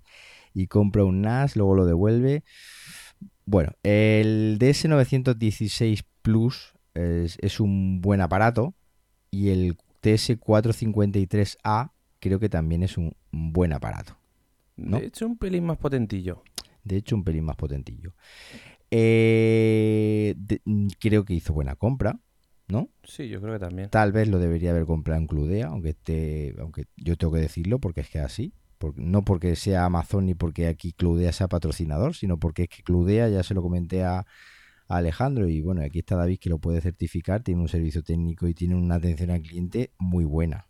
compra 0.69 1.05
un 1.05 1.23
NAS, 1.23 1.57
luego 1.57 1.75
lo 1.75 1.87
devuelve. 1.87 2.45
Bueno, 3.45 3.73
el 3.83 4.59
DS916 4.59 6.05
Plus 6.23 6.75
es, 6.95 7.61
un 7.61 8.01
buen 8.01 8.21
aparato 8.21 8.75
y 9.31 9.51
el 9.51 9.77
TS453A 10.03 11.93
creo 12.21 12.39
que 12.39 12.49
también 12.49 12.83
es 12.83 12.99
un, 12.99 13.15
buen 13.33 13.73
aparato. 13.73 14.17
De 14.77 15.07
hecho, 15.07 15.27
un 15.27 15.37
pelín 15.37 15.65
más 15.65 15.79
potentillo. 15.79 16.43
De 16.85 16.97
hecho, 16.97 17.17
un 17.17 17.25
pelín 17.25 17.45
más 17.45 17.57
potentillo. 17.57 18.15
Eh, 18.91 20.35
mm, 20.65 20.89
creo 20.99 21.25
que 21.25 21.35
hizo 21.35 21.53
buena 21.53 21.77
compra, 21.77 22.19
¿no? 22.69 22.89
Sí, 23.05 23.29
yo 23.29 23.41
creo 23.41 23.55
que 23.55 23.61
también. 23.61 23.91
Tal 23.91 24.13
vez 24.13 24.29
lo 24.29 24.39
debería 24.39 24.71
haber 24.71 24.87
comprado 24.87 25.21
en 25.21 25.27
Cludea, 25.27 25.69
aunque 25.69 25.91
esté, 25.91 26.55
aunque 26.59 26.87
yo 26.97 27.17
tengo 27.17 27.33
que 27.33 27.41
decirlo 27.41 27.79
porque 27.79 28.01
es 28.01 28.11
que 28.11 28.19
así. 28.19 28.55
no 28.97 29.25
porque 29.25 29.57
sea 29.57 29.85
Amazon 29.85 30.27
ni 30.27 30.35
porque 30.35 30.67
aquí 30.67 30.93
Cludea 30.93 31.33
sea 31.33 31.49
patrocinador, 31.49 32.15
sino 32.15 32.39
porque 32.39 32.65
es 32.65 32.69
que 32.69 32.83
Cludea, 32.83 33.29
ya 33.29 33.43
se 33.43 33.55
lo 33.55 33.63
comenté 33.63 34.05
a, 34.05 34.27
Alejandro, 34.97 35.49
y 35.49 35.61
bueno, 35.61 35.83
aquí 35.83 36.01
está 36.01 36.17
David 36.17 36.41
que 36.41 36.51
lo 36.51 36.59
puede 36.59 36.81
certificar, 36.81 37.45
tiene 37.45 37.61
un 37.61 37.69
servicio 37.69 38.03
técnico 38.03 38.49
y 38.49 38.55
tiene 38.55 38.75
una 38.75 38.97
atención 38.97 39.31
al 39.31 39.41
cliente 39.41 39.93
muy 39.99 40.25
buena. 40.25 40.67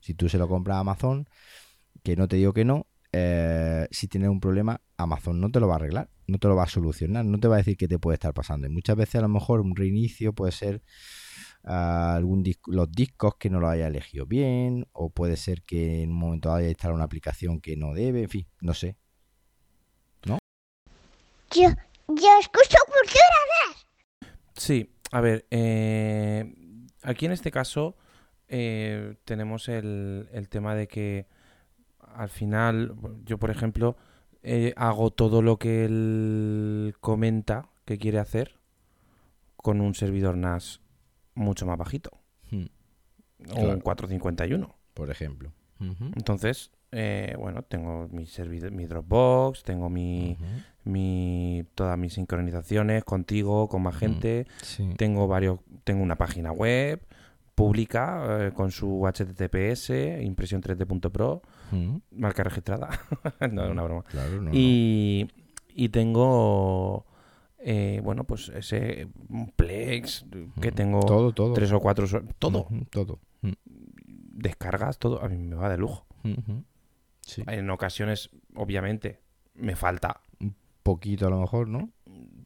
Si 0.00 0.14
tú 0.14 0.30
se 0.30 0.38
lo 0.38 0.48
compras 0.48 0.76
a 0.76 0.80
Amazon, 0.80 1.28
que 2.02 2.16
no 2.16 2.28
te 2.28 2.36
digo 2.36 2.54
que 2.54 2.64
no, 2.64 2.86
eh, 3.12 3.88
si 3.90 4.08
tienes 4.08 4.28
un 4.28 4.40
problema, 4.40 4.80
Amazon 4.96 5.40
no 5.40 5.50
te 5.50 5.60
lo 5.60 5.68
va 5.68 5.74
a 5.74 5.76
arreglar, 5.76 6.10
no 6.26 6.38
te 6.38 6.48
lo 6.48 6.56
va 6.56 6.64
a 6.64 6.68
solucionar, 6.68 7.24
no 7.24 7.40
te 7.40 7.48
va 7.48 7.56
a 7.56 7.58
decir 7.58 7.76
qué 7.76 7.88
te 7.88 7.98
puede 7.98 8.14
estar 8.14 8.34
pasando. 8.34 8.66
Y 8.66 8.70
muchas 8.70 8.96
veces 8.96 9.16
a 9.16 9.22
lo 9.22 9.28
mejor 9.28 9.60
un 9.60 9.74
reinicio 9.74 10.34
puede 10.34 10.52
ser 10.52 10.82
ah, 11.64 12.14
algún 12.14 12.44
los 12.66 12.92
discos 12.92 13.36
que 13.36 13.50
no 13.50 13.60
lo 13.60 13.68
haya 13.68 13.86
elegido 13.86 14.26
bien, 14.26 14.86
o 14.92 15.10
puede 15.10 15.36
ser 15.36 15.62
que 15.62 16.02
en 16.02 16.10
un 16.10 16.18
momento 16.18 16.52
haya 16.52 16.68
instalado 16.68 16.96
una 16.96 17.04
aplicación 17.04 17.60
que 17.60 17.76
no 17.76 17.94
debe, 17.94 18.22
en 18.22 18.28
fin, 18.28 18.46
no 18.60 18.74
sé. 18.74 18.96
¿No? 20.26 20.38
Yo, 21.50 21.68
yo 22.08 22.38
escucho 22.40 22.76
cultura 22.86 23.38
Sí, 24.54 24.90
a 25.12 25.20
ver, 25.20 25.46
eh, 25.50 26.52
aquí 27.02 27.26
en 27.26 27.32
este 27.32 27.50
caso 27.50 27.96
eh, 28.48 29.14
tenemos 29.24 29.68
el, 29.68 30.28
el 30.32 30.48
tema 30.48 30.74
de 30.74 30.88
que 30.88 31.26
al 32.18 32.28
final, 32.28 32.96
yo 33.24 33.38
por 33.38 33.50
ejemplo, 33.50 33.96
eh, 34.42 34.74
hago 34.76 35.10
todo 35.10 35.40
lo 35.40 35.56
que 35.56 35.84
él 35.84 36.94
comenta 37.00 37.68
que 37.84 37.96
quiere 37.96 38.18
hacer 38.18 38.58
con 39.56 39.80
un 39.80 39.94
servidor 39.94 40.36
NAS 40.36 40.80
mucho 41.34 41.64
más 41.64 41.78
bajito. 41.78 42.10
Hmm. 42.50 42.66
O 43.54 43.60
un 43.68 43.80
451. 43.80 44.74
Por 44.94 45.10
ejemplo. 45.10 45.52
Entonces, 46.16 46.72
eh, 46.90 47.36
bueno, 47.38 47.62
tengo 47.62 48.08
mi, 48.10 48.26
servidor, 48.26 48.72
mi 48.72 48.86
Dropbox, 48.86 49.62
tengo 49.62 49.88
mi, 49.88 50.36
mi, 50.82 51.64
todas 51.76 51.96
mis 51.96 52.14
sincronizaciones 52.14 53.04
contigo, 53.04 53.68
con 53.68 53.82
más 53.82 53.94
mm, 53.94 53.98
gente. 53.98 54.46
Tengo 54.96 55.28
varios, 55.28 55.60
tengo 55.84 56.02
una 56.02 56.16
página 56.16 56.50
web 56.50 57.00
pública 57.58 58.46
eh, 58.46 58.52
con 58.52 58.70
su 58.70 59.04
HTTPS, 59.04 59.90
impresión 60.22 60.62
3D.pro, 60.62 61.42
marca 62.12 62.44
registrada. 62.44 62.88
no, 63.50 63.64
es 63.64 63.70
una 63.72 63.82
broma. 63.82 64.04
y, 64.52 65.26
y 65.74 65.88
tengo, 65.88 67.04
eh, 67.58 68.00
bueno, 68.04 68.22
pues 68.22 68.48
ese 68.50 69.08
Plex, 69.56 70.24
que 70.60 70.70
tengo 70.70 71.00
todo, 71.00 71.32
todo. 71.32 71.52
tres 71.52 71.72
o 71.72 71.80
cuatro, 71.80 72.06
todo. 72.38 72.68
todo. 72.90 73.18
Descargas, 74.04 74.98
todo. 75.00 75.20
A 75.20 75.28
mí 75.28 75.36
me 75.36 75.56
va 75.56 75.68
de 75.68 75.78
lujo. 75.78 76.06
En 77.48 77.70
ocasiones, 77.70 78.30
obviamente, 78.54 79.20
me 79.54 79.74
falta. 79.74 80.20
Un 80.38 80.54
poquito 80.84 81.26
a 81.26 81.30
lo 81.30 81.40
mejor, 81.40 81.66
¿no? 81.66 81.90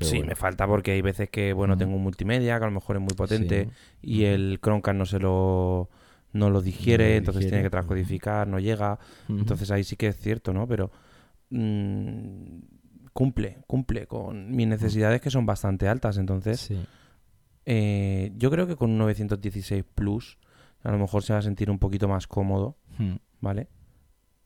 Sí, 0.00 0.22
me 0.22 0.34
falta 0.34 0.66
porque 0.66 0.92
hay 0.92 1.02
veces 1.02 1.30
que, 1.30 1.52
bueno, 1.52 1.76
tengo 1.76 1.94
un 1.94 2.02
multimedia 2.02 2.58
que 2.58 2.64
a 2.64 2.68
lo 2.68 2.74
mejor 2.74 2.96
es 2.96 3.02
muy 3.02 3.14
potente 3.14 3.68
y 4.00 4.24
el 4.24 4.58
Chromecast 4.62 4.96
no 4.96 5.06
se 5.06 5.18
lo 5.18 5.88
no 6.32 6.50
lo 6.50 6.62
digiere, 6.62 7.16
entonces 7.16 7.46
tiene 7.46 7.62
que 7.62 7.70
transcodificar, 7.70 8.48
no 8.48 8.58
llega. 8.58 8.98
Entonces 9.28 9.70
ahí 9.70 9.84
sí 9.84 9.96
que 9.96 10.08
es 10.08 10.16
cierto, 10.16 10.52
¿no? 10.52 10.66
Pero 10.66 10.90
mm, 11.50 12.58
cumple, 13.12 13.58
cumple 13.66 14.06
con 14.06 14.50
mis 14.50 14.66
necesidades 14.66 15.20
que 15.20 15.30
son 15.30 15.46
bastante 15.46 15.88
altas. 15.88 16.16
Entonces, 16.16 16.72
eh, 17.66 18.32
yo 18.36 18.50
creo 18.50 18.66
que 18.66 18.76
con 18.76 18.90
un 18.90 18.98
916 18.98 19.84
Plus 19.94 20.38
a 20.82 20.90
lo 20.90 20.98
mejor 20.98 21.22
se 21.22 21.32
va 21.32 21.38
a 21.38 21.42
sentir 21.42 21.70
un 21.70 21.78
poquito 21.78 22.08
más 22.08 22.26
cómodo, 22.26 22.76
¿vale? 23.40 23.68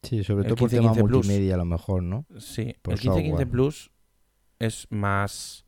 Sí, 0.02 0.22
sobre 0.22 0.44
todo 0.44 0.56
por 0.56 0.70
tema 0.70 0.92
multimedia 0.92 1.54
a 1.54 1.58
lo 1.58 1.64
mejor, 1.64 2.02
¿no? 2.02 2.26
Sí, 2.38 2.62
el 2.62 2.92
1515 2.92 3.46
Plus 3.46 3.90
es 4.58 4.86
más 4.90 5.66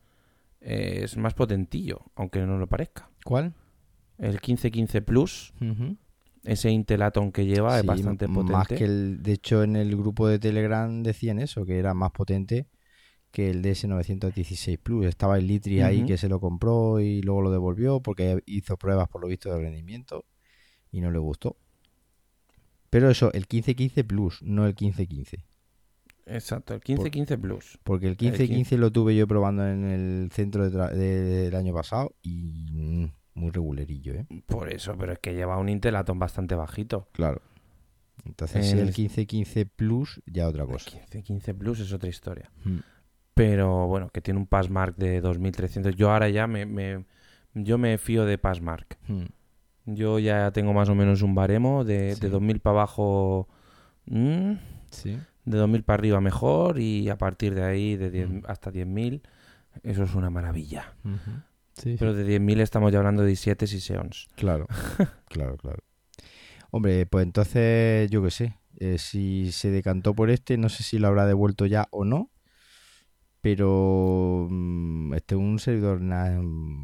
eh, 0.61 1.01
es 1.05 1.17
más 1.17 1.35
potentillo, 1.35 2.11
aunque 2.15 2.41
no 2.41 2.59
lo 2.59 2.67
parezca. 2.67 3.11
¿Cuál? 3.25 3.55
El 4.19 4.33
1515 4.33 5.03
Plus. 5.03 5.55
Ese 6.45 6.71
Intel 6.71 7.03
Atom 7.03 7.31
que 7.31 7.47
lleva 7.47 7.79
es 7.79 7.87
bastante 7.87 8.27
potente. 8.27 8.53
Más 8.53 8.69
que 8.69 8.85
el, 8.85 9.23
de 9.23 9.33
hecho, 9.33 9.63
en 9.63 9.77
el 9.77 9.97
grupo 9.97 10.27
de 10.29 10.39
Telegram 10.39 11.03
decían 11.03 11.39
eso, 11.39 11.65
que 11.65 11.79
era 11.79 11.95
más 11.95 12.11
potente 12.11 12.67
que 13.31 13.51
el 13.51 13.63
DS916 13.63 14.79
Plus. 14.79 15.07
Estaba 15.07 15.39
el 15.39 15.47
Litri 15.47 15.83
ahí 15.83 16.05
que 16.05 16.17
se 16.17 16.29
lo 16.29 16.41
compró 16.41 17.01
y 17.01 17.23
luego 17.23 17.43
lo 17.43 17.51
devolvió 17.51 18.01
porque 18.01 18.43
hizo 18.47 18.77
pruebas 18.77 19.09
por 19.09 19.21
lo 19.21 19.29
visto 19.29 19.53
de 19.53 19.59
rendimiento 19.59 20.25
y 20.91 21.01
no 21.01 21.11
le 21.11 21.19
gustó. 21.19 21.57
Pero 22.91 23.11
eso, 23.11 23.31
el 23.33 23.43
1515 23.43 24.05
Plus, 24.05 24.43
no 24.43 24.63
el 24.63 24.71
1515. 24.71 25.45
Exacto, 26.29 26.75
el 26.75 26.81
1515 26.81 27.39
Plus. 27.39 27.79
Porque 27.83 28.07
el 28.07 28.13
1515 28.13 28.79
lo 28.79 28.91
tuve 28.93 29.17
yo 29.17 29.27
probando 29.27 29.67
en 29.67 29.85
el 29.85 30.31
centro 30.33 30.69
del 30.69 31.55
año 31.55 31.75
pasado 31.75 32.15
y 32.23 32.67
mm, 32.73 33.07
muy 33.35 33.51
regulerillo, 33.51 34.15
¿eh? 34.15 34.27
Por 34.47 34.73
eso, 34.73 34.97
pero 34.99 35.13
es 35.13 35.19
que 35.19 35.35
lleva 35.35 35.59
un 35.59 35.69
Intel 35.69 35.97
Atom 35.97 36.19
bastante 36.19 36.55
bajito. 36.55 37.09
Claro. 37.13 37.41
Entonces, 38.25 38.57
el... 38.57 38.65
si 38.65 38.79
el 38.79 38.87
1515 38.87 39.67
Plus, 39.67 40.21
ya 40.27 40.49
otra 40.49 40.67
cosa. 40.67 40.91
El 40.91 40.97
1515 40.97 41.55
Plus 41.55 41.81
es 41.81 41.93
otra 41.93 42.09
historia. 42.09 42.51
Hmm. 42.65 42.79
Pero 43.35 43.87
bueno, 43.87 44.11
que 44.11 44.21
tiene 44.21 44.39
un 44.39 44.47
Passmark 44.47 44.97
de 44.97 45.21
2300. 45.21 45.95
Yo 45.95 46.11
ahora 46.11 46.29
ya 46.29 46.47
me, 46.47 47.05
yo 47.55 47.79
me 47.79 47.97
fío 47.99 48.25
de 48.25 48.37
Passmark. 48.37 48.99
Hmm. 49.07 49.27
Yo 49.87 50.19
ya 50.19 50.51
tengo 50.51 50.75
más 50.75 50.91
o 50.91 50.95
menos 50.95 51.23
un 51.23 51.35
baremo 51.35 51.85
de, 51.85 52.15
2000 52.17 52.61
para 52.61 52.81
abajo. 52.81 53.49
Mm, 54.07 54.55
sí 54.91 55.19
de 55.51 55.59
2.000 55.59 55.83
para 55.85 56.01
arriba 56.01 56.21
mejor 56.21 56.79
y 56.79 57.09
a 57.09 57.17
partir 57.17 57.55
de 57.55 57.65
ahí 57.65 57.97
de 57.97 58.11
10, 58.11 58.45
hasta 58.47 58.71
10.000 58.71 59.23
eso 59.83 60.03
es 60.03 60.15
una 60.15 60.31
maravilla. 60.31 60.95
Pero 61.83 62.15
de 62.15 62.41
10.000 62.41 62.61
estamos 62.61 62.93
ya 62.93 62.99
hablando 62.99 63.23
de 63.23 63.29
17 63.29 63.65
y 63.65 63.81
Xeons. 63.81 64.29
Claro, 64.37 64.67
claro, 65.29 65.57
claro. 65.57 65.83
Hombre, 66.71 67.07
pues 67.07 67.25
entonces 67.25 68.11
yo 68.11 68.23
qué 68.23 68.31
sé, 68.31 68.59
eh, 68.77 68.99
si 68.99 69.53
se 69.53 69.71
decantó 69.71 70.15
por 70.15 70.31
este, 70.31 70.59
no 70.59 70.69
sé 70.69 70.83
si 70.83 70.99
lo 70.99 71.09
habrá 71.09 71.27
devuelto 71.27 71.67
ya 71.67 71.89
o 71.91 72.05
no, 72.05 72.31
pero 73.41 74.49
mm, 74.51 75.15
este 75.15 75.35
es 75.35 75.41
un 75.41 75.59
servidor 75.59 76.01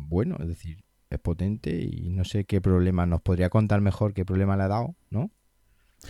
bueno, 0.09 0.36
es 0.41 0.49
decir, 0.49 0.85
es 1.11 1.19
potente 1.19 1.77
y 1.77 2.11
no 2.11 2.24
sé 2.24 2.45
qué 2.45 2.61
problema, 2.61 3.05
nos 3.05 3.20
podría 3.20 3.51
contar 3.51 3.81
mejor 3.81 4.15
qué 4.15 4.24
problema 4.24 4.57
le 4.57 4.62
ha 4.62 4.69
dado, 4.69 4.95
¿no? 5.11 5.31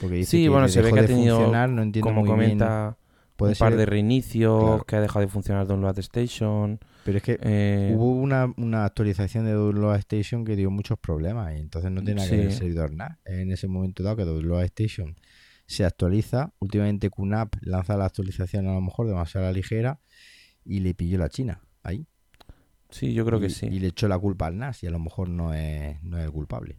Porque 0.00 0.16
dice 0.16 0.30
Sí, 0.30 0.42
que 0.44 0.48
bueno, 0.48 0.68
se 0.68 0.82
ve 0.82 0.92
que 0.92 1.00
ha 1.00 1.06
tenido, 1.06 1.50
no 1.50 1.82
entiendo 1.82 2.08
como 2.08 2.20
muy 2.20 2.28
comenta, 2.28 2.96
un 3.38 3.54
par 3.54 3.72
ser, 3.72 3.76
de 3.76 3.86
reinicios, 3.86 4.62
claro. 4.64 4.84
que 4.84 4.96
ha 4.96 5.00
dejado 5.00 5.20
de 5.20 5.28
funcionar 5.28 5.66
Download 5.66 5.98
Station. 5.98 6.78
pero 7.04 7.18
es 7.18 7.22
que 7.22 7.38
eh, 7.42 7.92
hubo 7.96 8.10
una, 8.10 8.52
una 8.56 8.84
actualización 8.84 9.44
de 9.44 9.52
Download 9.52 9.96
Station 9.96 10.44
que 10.44 10.56
dio 10.56 10.70
muchos 10.70 10.98
problemas 10.98 11.56
y 11.56 11.60
entonces 11.60 11.90
no 11.90 12.02
tiene 12.02 12.16
nada 12.20 12.30
que 12.30 12.36
ver 12.36 12.46
el 12.46 12.52
servidor 12.52 12.92
nada. 12.92 13.18
En 13.24 13.50
ese 13.50 13.66
momento 13.66 14.02
dado 14.02 14.16
que 14.16 14.24
Download 14.24 14.62
Station 14.64 15.16
se 15.66 15.84
actualiza, 15.84 16.52
últimamente 16.58 17.10
QNAP 17.10 17.56
lanza 17.62 17.96
la 17.96 18.04
actualización 18.06 18.68
a 18.68 18.74
lo 18.74 18.80
mejor 18.80 19.08
demasiado 19.08 19.46
a 19.46 19.50
la 19.50 19.54
ligera 19.54 20.00
y 20.64 20.80
le 20.80 20.94
pilló 20.94 21.18
la 21.18 21.28
China 21.28 21.62
ahí. 21.82 22.06
sí, 22.90 23.12
yo 23.14 23.24
creo 23.24 23.38
y, 23.38 23.42
que 23.42 23.50
sí. 23.50 23.66
y 23.66 23.80
le 23.80 23.88
echó 23.88 24.08
la 24.08 24.18
culpa 24.18 24.46
al 24.46 24.56
NAS 24.56 24.82
y 24.82 24.86
a 24.86 24.90
lo 24.90 24.98
mejor 24.98 25.28
no 25.28 25.54
es, 25.54 26.02
no 26.02 26.18
es 26.18 26.24
el 26.24 26.30
culpable. 26.30 26.78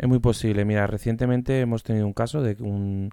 Es 0.00 0.08
muy 0.08 0.18
posible. 0.18 0.64
Mira, 0.64 0.86
recientemente 0.88 1.60
hemos 1.60 1.82
tenido 1.84 2.06
un 2.06 2.12
caso 2.14 2.42
de 2.42 2.56
un, 2.60 3.10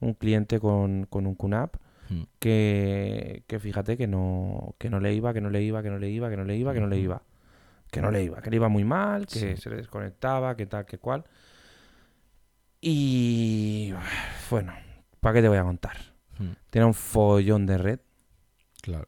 un 0.00 0.14
cliente 0.14 0.58
con, 0.58 1.06
con 1.06 1.26
un 1.28 1.34
QNAP 1.36 1.76
Hmm. 2.08 2.24
que, 2.40 3.44
que 3.46 3.60
fíjate 3.60 3.96
que 3.96 4.08
no, 4.08 4.74
que 4.78 4.90
no 4.90 4.98
le 4.98 5.14
iba, 5.14 5.32
que 5.32 5.40
no 5.40 5.48
le 5.48 5.62
iba, 5.62 5.80
que 5.80 5.90
no 5.90 5.98
le 5.98 6.10
iba, 6.10 6.28
que 6.28 6.36
no 6.36 6.42
le 6.44 6.56
iba, 6.56 6.74
que 6.74 6.80
no 6.80 6.88
le 6.88 6.98
iba. 6.98 7.22
Que 7.88 8.00
no 8.02 8.10
le 8.10 8.24
iba, 8.24 8.42
que 8.42 8.50
le 8.50 8.56
iba 8.56 8.68
muy 8.68 8.82
mal, 8.82 9.26
que 9.28 9.54
Sí. 9.54 9.56
se 9.62 9.70
le 9.70 9.76
desconectaba, 9.76 10.56
que 10.56 10.66
tal, 10.66 10.86
que 10.86 10.98
cual. 10.98 11.22
Y 12.80 13.92
bueno, 14.50 14.72
¿para 15.20 15.34
qué 15.34 15.42
te 15.42 15.48
voy 15.48 15.58
a 15.58 15.62
contar? 15.62 15.96
Hmm. 16.38 16.52
Tiene 16.70 16.86
un 16.86 16.94
follón 16.94 17.66
de 17.66 17.78
red. 17.78 18.00
Claro. 18.82 19.06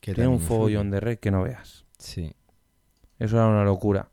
Tiene 0.00 0.28
un 0.28 0.40
follón 0.40 0.90
de 0.90 1.00
red 1.00 1.18
que 1.18 1.30
no 1.30 1.42
veas. 1.42 1.84
Sí. 1.98 2.32
Eso 3.18 3.36
era 3.36 3.48
una 3.48 3.64
locura. 3.64 4.08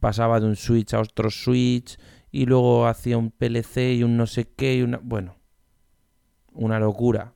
Pasaba 0.00 0.40
de 0.40 0.46
un 0.46 0.56
switch 0.56 0.94
a 0.94 1.00
otro 1.00 1.30
switch 1.30 1.98
y 2.30 2.46
luego 2.46 2.86
hacía 2.86 3.18
un 3.18 3.30
PLC 3.30 3.94
y 3.94 4.02
un 4.04 4.16
no 4.16 4.26
sé 4.26 4.48
qué 4.48 4.76
y 4.76 4.82
una 4.82 4.98
bueno 5.02 5.36
una 6.52 6.78
locura 6.78 7.34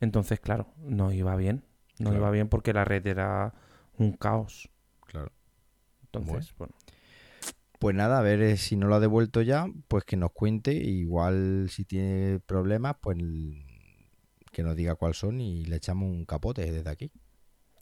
entonces 0.00 0.40
claro 0.40 0.66
no 0.78 1.12
iba 1.12 1.34
bien 1.36 1.64
no 1.98 2.10
Claro. 2.10 2.16
iba 2.18 2.30
bien 2.30 2.48
porque 2.48 2.72
la 2.72 2.84
red 2.84 3.06
era 3.06 3.54
un 3.98 4.12
caos 4.12 4.68
Claro. 5.06 5.32
entonces 6.02 6.52
bueno, 6.58 6.74
Pues 7.78 7.94
nada, 7.94 8.18
a 8.18 8.22
ver 8.22 8.42
eh, 8.42 8.56
si 8.56 8.76
no 8.76 8.86
lo 8.88 8.94
ha 8.96 9.00
devuelto 9.00 9.42
ya, 9.42 9.66
pues 9.88 10.04
que 10.04 10.16
nos 10.16 10.32
cuente. 10.32 10.72
Igual 10.72 11.68
si 11.70 11.84
tiene 11.84 12.40
problemas, 12.40 12.96
pues 13.02 13.18
que 14.50 14.62
nos 14.62 14.74
diga 14.76 14.94
cuáles 14.96 15.18
son 15.18 15.40
y 15.42 15.64
le 15.66 15.76
echamos 15.76 16.08
un 16.08 16.24
capote 16.24 16.70
desde 16.72 16.88
aquí. 16.88 17.12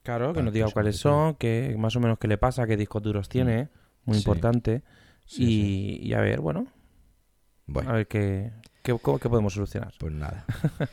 Claro 0.04 0.32
que 0.32 0.42
nos 0.42 0.52
diga 0.54 0.70
cuáles 0.70 0.96
son 0.96 1.34
que 1.34 1.74
más 1.78 1.96
o 1.96 2.00
menos 2.00 2.18
qué 2.18 2.28
le 2.28 2.38
pasa 2.38 2.66
qué 2.66 2.76
discos 2.76 3.02
duros 3.02 3.28
tiene 3.28 3.68
muy 4.04 4.14
Sí. 4.16 4.20
importante 4.20 4.82
Sí, 5.26 5.42
y, 5.42 5.46
sí. 5.46 5.98
y 6.06 6.12
a 6.14 6.20
ver 6.20 6.40
bueno 6.40 6.66
Bueno, 7.66 7.90
a 7.90 7.94
ver 7.94 8.06
qué, 8.06 8.52
qué, 8.82 8.96
cómo- 8.98 9.18
qué 9.18 9.28
podemos 9.28 9.54
solucionar 9.54 9.92
pues 9.98 10.12
nada. 10.12 10.44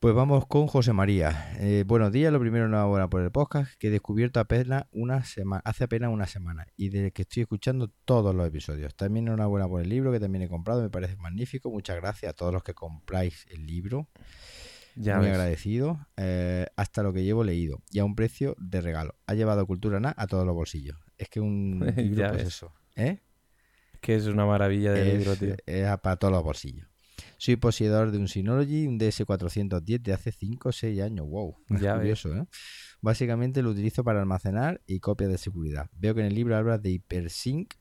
Pues 0.00 0.16
vamos 0.16 0.46
con 0.48 0.66
José 0.66 0.92
María. 0.92 1.52
Eh, 1.60 1.84
buenos 1.86 2.10
días, 2.10 2.32
lo 2.32 2.40
primero 2.40 2.66
enhorabuena 2.66 3.08
por 3.08 3.22
el 3.22 3.30
podcast 3.30 3.72
que 3.78 3.86
he 3.86 3.90
descubierto 3.92 4.40
apenas 4.40 4.86
una 4.90 5.22
semana, 5.24 5.62
hace 5.64 5.84
apenas 5.84 6.10
una 6.10 6.26
semana 6.26 6.66
y 6.76 6.88
desde 6.88 7.12
que 7.12 7.22
estoy 7.22 7.42
escuchando 7.42 7.88
todos 8.04 8.34
los 8.34 8.44
episodios. 8.48 8.96
También 8.96 9.28
enhorabuena 9.28 9.68
por 9.68 9.80
el 9.80 9.88
libro 9.88 10.10
que 10.10 10.18
también 10.18 10.42
he 10.42 10.48
comprado, 10.48 10.82
me 10.82 10.90
parece 10.90 11.14
magnífico. 11.18 11.70
Muchas 11.70 11.94
gracias 11.98 12.30
a 12.30 12.32
todos 12.34 12.52
los 12.52 12.64
que 12.64 12.74
compráis 12.74 13.46
el 13.52 13.64
libro. 13.64 14.08
Ya 14.96 15.16
Muy 15.16 15.26
ves. 15.26 15.34
agradecido. 15.34 16.06
eh, 16.16 16.66
hasta 16.76 17.02
lo 17.02 17.12
que 17.12 17.24
llevo 17.24 17.44
leído. 17.44 17.82
Y 17.90 17.98
a 17.98 18.04
un 18.04 18.14
precio 18.14 18.54
de 18.58 18.80
regalo. 18.80 19.14
Ha 19.26 19.34
llevado 19.34 19.66
Cultura 19.66 20.00
Na 20.00 20.14
a 20.16 20.26
todos 20.26 20.44
los 20.46 20.54
bolsillos. 20.54 20.96
Es 21.18 21.28
que 21.28 21.40
un 21.40 21.80
libro, 21.96 22.28
pues 22.32 22.46
eso. 22.46 22.72
¿eh? 22.96 23.20
que 24.00 24.16
es 24.16 24.26
una 24.26 24.44
maravilla 24.46 24.92
de 24.92 25.12
Es, 25.12 25.18
libro 25.18 25.36
tío 25.36 25.54
es 25.64 25.86
para 26.00 26.16
todos 26.16 26.32
los 26.32 26.42
bolsillos. 26.42 26.88
Soy 27.38 27.54
poseedor 27.56 28.10
de 28.10 28.18
un 28.18 28.26
Synology, 28.26 28.86
un 28.88 28.98
DS410 28.98 30.02
de 30.02 30.12
hace 30.12 30.32
5 30.32 30.68
o 30.68 30.72
6 30.72 31.00
años. 31.02 31.26
Wow, 31.28 31.56
es 31.70 31.80
Ya 31.80 31.92
ves. 31.94 32.00
curioso, 32.00 32.36
¿eh? 32.36 32.46
Básicamente 33.00 33.62
lo 33.62 33.70
utilizo 33.70 34.02
para 34.04 34.20
almacenar 34.20 34.80
y 34.86 34.98
copias 35.00 35.30
de 35.30 35.38
seguridad. 35.38 35.88
Veo 35.92 36.14
que 36.14 36.20
en 36.20 36.26
el 36.26 36.34
libro 36.34 36.56
habla 36.56 36.78
de 36.78 36.90
HyperSync, 36.90 37.74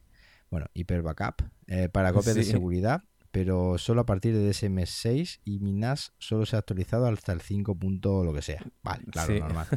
bueno, 0.49 0.67
Hyper 0.73 1.01
Backup, 1.01 1.43
eh, 1.67 1.89
para 1.89 2.11
copias 2.13 2.35
de 2.35 2.43
seguridad, 2.43 3.01
pero 3.31 3.77
solo 3.77 4.01
a 4.01 4.05
partir 4.05 4.33
de 4.35 4.49
DSM6 4.49 5.39
y 5.45 5.59
mi 5.59 5.73
NAS 5.73 6.13
solo 6.19 6.45
se 6.45 6.55
ha 6.55 6.59
actualizado 6.59 7.07
hasta 7.07 7.31
el 7.33 7.41
5. 7.41 7.75
punto 7.77 8.23
lo 8.23 8.33
que 8.33 8.41
sea. 8.41 8.63
Vale, 8.83 9.05
claro, 9.05 9.33
Sí. 9.33 9.39
normal. 9.39 9.67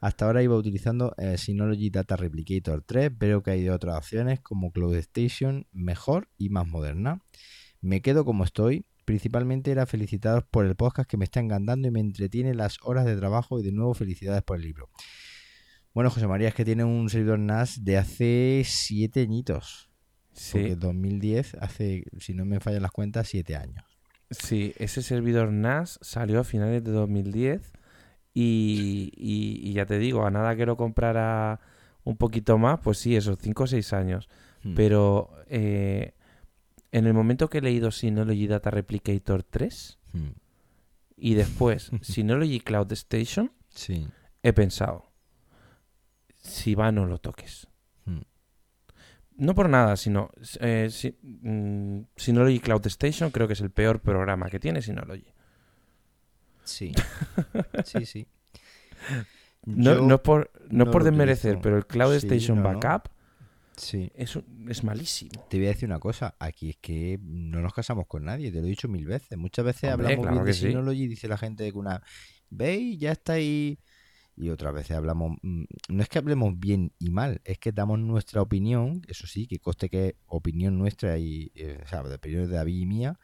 Hasta 0.00 0.26
ahora 0.26 0.42
iba 0.42 0.56
utilizando 0.56 1.14
eh, 1.16 1.38
Synology 1.38 1.88
Data 1.90 2.16
Replicator 2.16 2.82
3, 2.82 3.12
pero 3.18 3.42
que 3.42 3.52
hay 3.52 3.68
otras 3.68 3.96
opciones 3.96 4.40
como 4.40 4.72
Cloud 4.72 4.96
Station 4.96 5.66
mejor 5.72 6.28
y 6.38 6.48
más 6.48 6.66
moderna. 6.66 7.22
Me 7.80 8.02
quedo 8.02 8.24
como 8.24 8.42
estoy. 8.44 8.84
Principalmente 9.04 9.70
era 9.70 9.86
felicitaros 9.86 10.44
por 10.44 10.64
el 10.66 10.74
podcast 10.76 11.08
que 11.08 11.16
me 11.16 11.24
está 11.24 11.40
encantando 11.40 11.86
y 11.88 11.90
me 11.90 12.00
entretiene 12.00 12.54
las 12.54 12.78
horas 12.82 13.04
de 13.04 13.16
trabajo 13.16 13.58
y 13.60 13.62
de 13.62 13.72
nuevo 13.72 13.94
felicidades 13.94 14.42
por 14.42 14.56
el 14.58 14.62
libro. 14.64 14.90
Bueno, 15.94 16.10
José 16.10 16.26
María, 16.26 16.48
es 16.48 16.54
que 16.54 16.64
tiene 16.64 16.84
un 16.84 17.08
servidor 17.10 17.38
NAS 17.38 17.84
de 17.84 17.96
hace 17.98 18.62
7 18.64 19.20
añitos. 19.20 19.90
Porque 20.52 20.68
sí 20.70 20.74
2010, 20.74 21.54
hace, 21.60 22.04
si 22.18 22.34
no 22.34 22.44
me 22.44 22.58
fallan 22.60 22.82
las 22.82 22.90
cuentas, 22.92 23.28
7 23.28 23.54
años. 23.56 23.84
Sí, 24.30 24.72
ese 24.78 25.02
servidor 25.02 25.52
NAS 25.52 25.98
salió 26.02 26.40
a 26.40 26.44
finales 26.44 26.82
de 26.82 26.90
2010 26.90 27.72
y, 28.34 29.12
y- 29.14 29.60
y 29.68 29.72
ya 29.74 29.84
te 29.86 29.98
digo, 29.98 30.24
a 30.24 30.30
nada 30.30 30.56
que 30.56 30.64
lo 30.64 30.76
comprara 30.78 31.60
un 32.04 32.16
poquito 32.16 32.56
más, 32.58 32.80
pues 32.80 32.98
sí, 32.98 33.14
esos 33.14 33.36
5 33.40 33.64
o 33.64 33.66
6 33.66 33.92
años. 33.92 34.28
Hmm. 34.64 34.74
Pero 34.74 35.30
eh, 35.48 36.14
en 36.92 37.06
el 37.06 37.12
momento 37.14 37.50
que 37.50 37.58
he 37.58 37.62
leído 37.62 37.90
Synology 37.90 38.46
Data 38.46 38.70
Replicator 38.70 39.42
3 39.42 39.98
Hmm. 40.14 40.32
y 41.16 41.34
después 41.34 41.90
Synology 42.02 42.60
Cloud 42.60 42.90
Station, 42.92 43.52
Sí. 43.68 44.06
he 44.42 44.52
pensado, 44.52 45.12
si 46.42 46.74
va 46.74 46.90
no 46.92 47.06
lo 47.06 47.18
toques. 47.18 47.68
No 49.36 49.54
por 49.54 49.68
nada, 49.68 49.96
sino 49.96 50.30
eh, 50.60 50.88
si- 50.90 51.16
mm, 51.22 52.00
Synology 52.16 52.60
Cloud 52.60 52.86
Station 52.86 53.30
creo 53.30 53.46
que 53.46 53.54
es 53.54 53.60
el 53.60 53.70
peor 53.70 54.00
programa 54.00 54.48
que 54.50 54.60
tiene 54.60 54.82
Synology. 54.82 55.26
Sí. 56.64 56.92
Sí, 57.84 58.06
sí. 58.06 58.26
No, 59.64 59.96
no 60.00 60.16
es 60.16 60.20
por, 60.20 60.50
no 60.70 60.84
no 60.84 60.90
por 60.90 61.04
desmerecer, 61.04 61.58
pero 61.60 61.76
el 61.76 61.86
Cloud 61.86 62.18
Sí, 62.18 62.26
Station. 62.26 62.62
Backup 62.62 63.08
Sí. 63.76 64.12
Es, 64.14 64.38
es 64.68 64.84
malísimo. 64.84 65.46
Te 65.48 65.56
voy 65.56 65.66
a 65.66 65.70
decir 65.70 65.88
una 65.88 65.98
cosa, 65.98 66.34
aquí 66.38 66.70
es 66.70 66.76
que 66.76 67.18
no 67.22 67.60
nos 67.62 67.72
casamos 67.72 68.06
con 68.06 68.24
nadie, 68.24 68.52
te 68.52 68.60
lo 68.60 68.66
he 68.66 68.70
dicho 68.70 68.86
mil 68.86 69.06
veces. 69.06 69.38
Muchas 69.38 69.64
veces 69.64 69.90
Hombre, 69.90 70.08
hablamos 70.08 70.22
claro 70.26 70.34
bien 70.34 70.44
que 70.44 70.52
de 70.52 70.58
sí. 70.58 70.66
Synology 70.68 71.02
y 71.04 71.08
dice 71.08 71.26
la 71.26 71.38
gente 71.38 71.64
de 71.64 71.72
una 71.72 72.02
veis, 72.50 72.98
ya 72.98 73.12
está 73.12 73.32
ahí. 73.34 73.78
Y 74.36 74.48
otras 74.48 74.72
veces 74.72 74.96
hablamos, 74.96 75.36
mm, 75.42 75.64
no 75.90 76.02
es 76.02 76.08
que 76.08 76.18
hablemos 76.18 76.58
bien 76.58 76.92
y 76.98 77.10
mal, 77.10 77.40
es 77.44 77.58
que 77.58 77.70
damos 77.72 77.98
nuestra 77.98 78.40
opinión, 78.40 79.02
eso 79.08 79.26
sí, 79.26 79.46
que 79.46 79.58
coste 79.58 79.88
que 79.90 80.06
es 80.08 80.14
opinión 80.26 80.78
nuestra 80.78 81.18
y, 81.18 81.52
eh, 81.54 81.78
o 81.84 81.86
sea, 81.88 82.02
de 82.02 82.14
opinión 82.14 82.48
de 82.48 82.54
David 82.56 82.80
y 82.80 82.86
mía. 82.86 83.18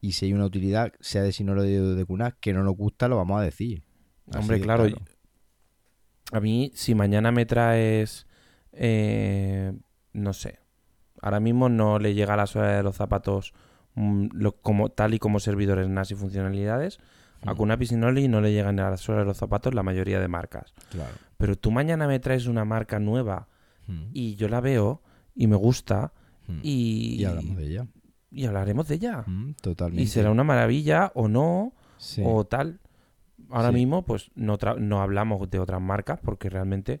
Y 0.00 0.12
si 0.12 0.26
hay 0.26 0.32
una 0.32 0.46
utilidad, 0.46 0.92
sea 1.00 1.22
de 1.22 1.32
Synology 1.32 1.76
o 1.76 1.94
de 1.94 2.04
Cuna, 2.04 2.30
que 2.40 2.52
no 2.52 2.62
nos 2.62 2.76
gusta, 2.76 3.08
lo 3.08 3.16
vamos 3.16 3.40
a 3.40 3.44
decir. 3.44 3.82
Así 4.28 4.38
Hombre, 4.38 4.56
de 4.58 4.62
claro, 4.62 4.86
A 6.32 6.40
mí, 6.40 6.72
si 6.74 6.94
mañana 6.94 7.30
me 7.30 7.46
traes, 7.46 8.26
eh, 8.72 9.72
no 10.12 10.32
sé, 10.32 10.58
ahora 11.22 11.40
mismo 11.40 11.68
no 11.68 11.98
le 11.98 12.14
llega 12.14 12.34
a 12.34 12.36
la 12.36 12.46
suela 12.46 12.72
de 12.76 12.82
los 12.82 12.96
zapatos 12.96 13.52
mm, 13.94 14.28
lo- 14.32 14.56
como, 14.60 14.88
tal 14.90 15.14
y 15.14 15.18
como 15.18 15.40
servidores 15.40 15.88
NAS 15.88 16.10
y 16.10 16.14
funcionalidades. 16.14 16.98
A. 17.48 17.54
Kunapi 17.54 17.86
Synology 17.86 18.28
no 18.28 18.40
le 18.40 18.52
llegan 18.52 18.78
a 18.80 18.90
la 18.90 18.96
suela 18.96 19.20
de 19.20 19.26
los 19.26 19.36
zapatos 19.36 19.74
la 19.74 19.82
mayoría 19.82 20.20
de 20.20 20.28
marcas. 20.28 20.74
Claro. 20.90 21.14
Pero 21.36 21.56
tú 21.56 21.70
mañana 21.70 22.06
me 22.06 22.18
traes 22.20 22.46
una 22.46 22.64
marca 22.64 22.98
nueva 22.98 23.48
y 24.12 24.34
yo 24.36 24.48
la 24.48 24.60
veo 24.60 25.02
y 25.34 25.46
me 25.46 25.56
gusta 25.56 26.12
y, 26.62 27.16
Y 27.20 27.24
hablamos 27.24 27.56
de 27.56 27.66
ella. 27.66 27.86
y 28.30 28.46
hablaremos 28.46 28.88
de 28.88 28.94
ella. 28.96 29.24
Totalmente. 29.60 30.02
Y 30.02 30.06
será 30.06 30.30
una 30.30 30.44
maravilla 30.44 31.12
o 31.14 31.28
no, 31.28 31.72
Sí. 31.98 32.22
o 32.24 32.44
tal. 32.44 32.80
Ahora 33.50 33.68
Sí. 33.68 33.74
mismo, 33.74 34.04
pues 34.04 34.30
no, 34.34 34.58
tra- 34.58 34.78
no 34.78 35.00
hablamos 35.02 35.48
de 35.50 35.58
otras 35.60 35.80
marcas 35.80 36.18
porque 36.22 36.48
realmente 36.50 37.00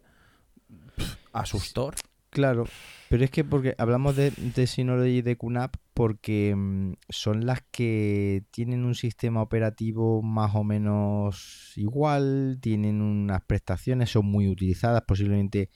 pff, 0.96 1.16
asustor. 1.32 1.94
Claro, 2.30 2.66
pero 3.08 3.24
es 3.24 3.30
que 3.30 3.44
porque 3.44 3.74
hablamos 3.78 4.16
de, 4.16 4.30
de 4.30 4.66
Synology 4.66 5.18
y 5.18 5.22
de 5.22 5.36
QNAP 5.36 5.76
porque 5.94 6.54
mm, 6.56 6.94
son 7.08 7.46
las 7.46 7.62
que 7.70 8.44
tienen 8.50 8.84
un 8.84 8.94
sistema 8.94 9.42
operativo 9.42 10.22
más 10.22 10.54
o 10.54 10.64
menos 10.64 11.72
igual, 11.76 12.58
tienen 12.60 13.00
unas 13.00 13.42
prestaciones, 13.42 14.10
son 14.10 14.26
muy 14.26 14.48
utilizadas, 14.48 15.02
posiblemente 15.06 15.70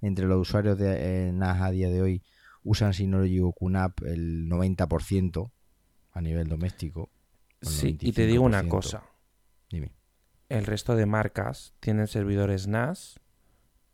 entre 0.00 0.26
los 0.26 0.40
usuarios 0.40 0.78
de 0.78 1.28
eh, 1.28 1.32
NAS 1.32 1.60
a 1.60 1.70
día 1.70 1.90
de 1.90 2.00
hoy 2.02 2.22
usan 2.62 2.94
Synology 2.94 3.40
o 3.40 3.52
QNAP 3.52 4.02
el 4.04 4.48
90% 4.48 5.50
a 6.12 6.20
nivel 6.20 6.48
doméstico. 6.48 7.10
Sí, 7.62 7.96
y 8.00 8.12
te 8.12 8.26
digo 8.26 8.44
una 8.44 8.62
95%. 8.62 8.68
cosa. 8.68 9.04
Dime. 9.70 9.92
El 10.48 10.66
resto 10.66 10.96
de 10.96 11.06
marcas 11.06 11.74
tienen 11.80 12.06
servidores 12.06 12.66
NAS 12.66 13.20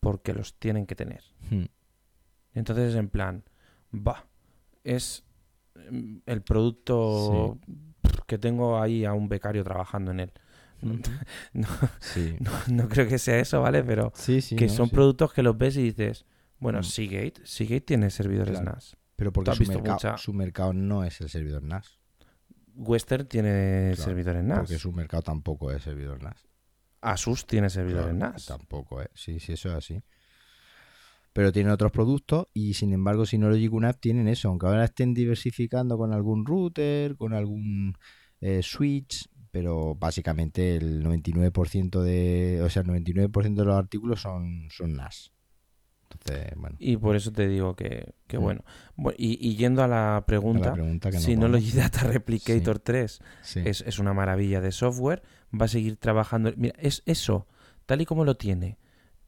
porque 0.01 0.33
los 0.33 0.59
tienen 0.59 0.87
que 0.87 0.95
tener. 0.95 1.23
Hmm, 1.51 1.65
Entonces, 2.57 2.95
en 2.97 3.09
plan, 3.09 3.45
va, 3.95 4.27
es 4.83 5.25
mm, 5.91 6.17
el 6.27 6.43
producto 6.43 7.59
que 8.27 8.39
tengo 8.39 8.81
ahí 8.81 9.05
a 9.05 9.13
un 9.13 9.29
becario 9.29 9.63
trabajando 9.63 10.11
en 10.11 10.21
él. 10.21 10.33
No, 11.53 11.67
Sí. 12.01 12.37
no- 12.41 12.51
no 12.69 12.89
creo 12.89 13.07
que 13.09 13.19
sea 13.19 13.39
eso, 13.39 13.61
¿vale? 13.63 13.83
Pero 13.85 14.13
Sí, 14.15 14.41
que 14.57 14.67
no, 14.67 14.73
son 14.73 14.91
productos 14.91 15.33
que 15.33 15.43
los 15.43 15.57
ves 15.57 15.77
y 15.77 15.83
dices, 15.83 16.25
bueno, 16.59 16.81
Mm. 16.81 16.85
Seagate, 16.85 17.35
Seagate 17.45 17.81
tiene 17.83 18.11
servidores 18.11 18.59
Claro. 18.59 18.73
NAS. 18.73 18.97
Pero 19.17 19.33
porque 19.33 19.53
su 19.55 19.65
mercado, 19.65 19.95
mucha- 19.95 20.17
su 20.19 20.33
mercado 20.35 20.73
no 20.75 21.05
es 21.05 21.21
el 21.23 21.29
servidor 21.31 21.63
NAS. 21.63 21.99
Western 22.75 23.27
tiene 23.27 23.93
Claro, 23.95 24.05
servidores 24.05 24.45
NAS. 24.45 24.59
Porque 24.59 24.79
su 24.79 24.93
mercado 24.93 25.23
tampoco 25.23 25.71
es 25.73 25.83
servidor 25.83 26.23
NAS. 26.23 26.47
Asus 27.01 27.47
tiene 27.47 27.71
servidores 27.71 28.15
Claro, 28.15 28.33
NAS. 28.33 28.45
Tampoco 28.47 29.01
es. 29.01 29.09
Sí, 29.15 29.41
sí, 29.41 29.55
eso 29.55 29.71
es 29.71 29.75
así. 29.77 30.03
Pero 31.37 31.53
tienen 31.53 31.71
otros 31.71 31.93
productos 31.93 32.47
y 32.55 32.73
sin 32.75 32.93
embargo 32.95 33.27
Synology 33.27 33.69
QNAP 33.69 34.01
tienen 34.01 34.27
eso. 34.27 34.49
Aunque 34.49 34.67
ahora 34.67 34.85
estén 34.85 35.13
diversificando 35.13 35.99
con 35.99 36.13
algún 36.15 36.47
router, 36.47 37.15
con 37.17 37.35
algún 37.35 37.95
eh, 38.41 38.61
switch, 38.63 39.29
pero 39.51 39.95
básicamente 39.95 40.77
el 40.77 41.03
99% 41.05 42.03
de, 42.03 42.61
o 42.63 42.71
sea, 42.71 42.83
el 42.83 42.89
99% 42.89 43.55
de 43.55 43.65
los 43.65 43.77
artículos 43.77 44.21
son, 44.23 44.69
son 44.71 44.95
NAS. 44.97 45.33
Entonces, 46.11 46.53
bueno, 46.57 46.77
Y 46.79 46.97
por 46.97 47.17
eso 47.17 47.33
te 47.33 47.49
digo 47.49 47.75
que, 47.77 48.15
que 48.27 48.39
Mm. 48.39 48.43
bueno. 48.43 48.65
Bu- 48.97 49.15
Y, 49.19 49.39
y 49.47 49.57
yendo 49.57 49.83
a 49.83 49.89
la 49.89 50.17
a 50.17 50.25
pregunta, 50.27 50.69
la 50.69 50.73
pregunta 50.75 51.11
que 51.11 51.17
nos 51.17 51.25
Synology 51.25 51.71
vamos. 51.77 51.93
Data 51.93 52.07
Replicator 52.09 52.79
3 52.79 53.21
Sí. 53.43 53.61
es, 53.65 53.83
es 53.83 53.99
una 53.99 54.15
maravilla 54.15 54.61
de 54.61 54.73
software. 54.73 55.23
Va 55.59 55.67
a 55.67 55.69
seguir 55.69 55.97
trabajando. 55.97 56.53
Mira, 56.57 56.75
es 56.79 57.03
eso, 57.07 57.47
tal 57.87 58.01
y 58.01 58.07
como 58.07 58.25
lo 58.25 58.37
tiene. 58.37 58.79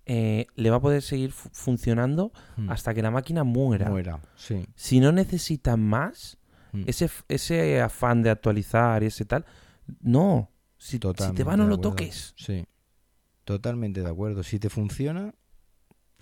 Eh, 0.09 0.47
le 0.56 0.70
va 0.70 0.76
a 0.76 0.80
poder 0.80 1.02
seguir 1.02 1.30
fu- 1.32 1.51
funcionando 1.52 2.32
Mm. 2.56 2.70
hasta 2.70 2.94
que 2.94 3.02
la 3.02 3.10
máquina 3.12 3.44
muera. 3.44 3.89
Muera, 3.90 4.20
sí. 4.36 4.66
Si 4.74 4.98
no 5.01 5.12
necesita 5.12 5.76
más, 5.76 6.39
Mm. 6.72 6.82
ese, 6.86 7.09
ese 7.28 7.80
afán 7.80 8.22
de 8.22 8.30
actualizar 8.30 9.02
y 9.02 9.06
ese 9.06 9.24
tal, 9.24 9.44
no. 10.01 10.51
Si, 10.78 10.98
si 10.98 11.32
te 11.35 11.44
va, 11.44 11.56
no 11.56 11.66
lo 11.66 11.78
toques. 11.78 12.35
Sí. 12.36 12.64
Totalmente 13.44 14.02
de 14.02 14.09
acuerdo. 14.09 14.43
Si 14.43 14.59
te 14.59 14.68
funciona, 14.68 15.35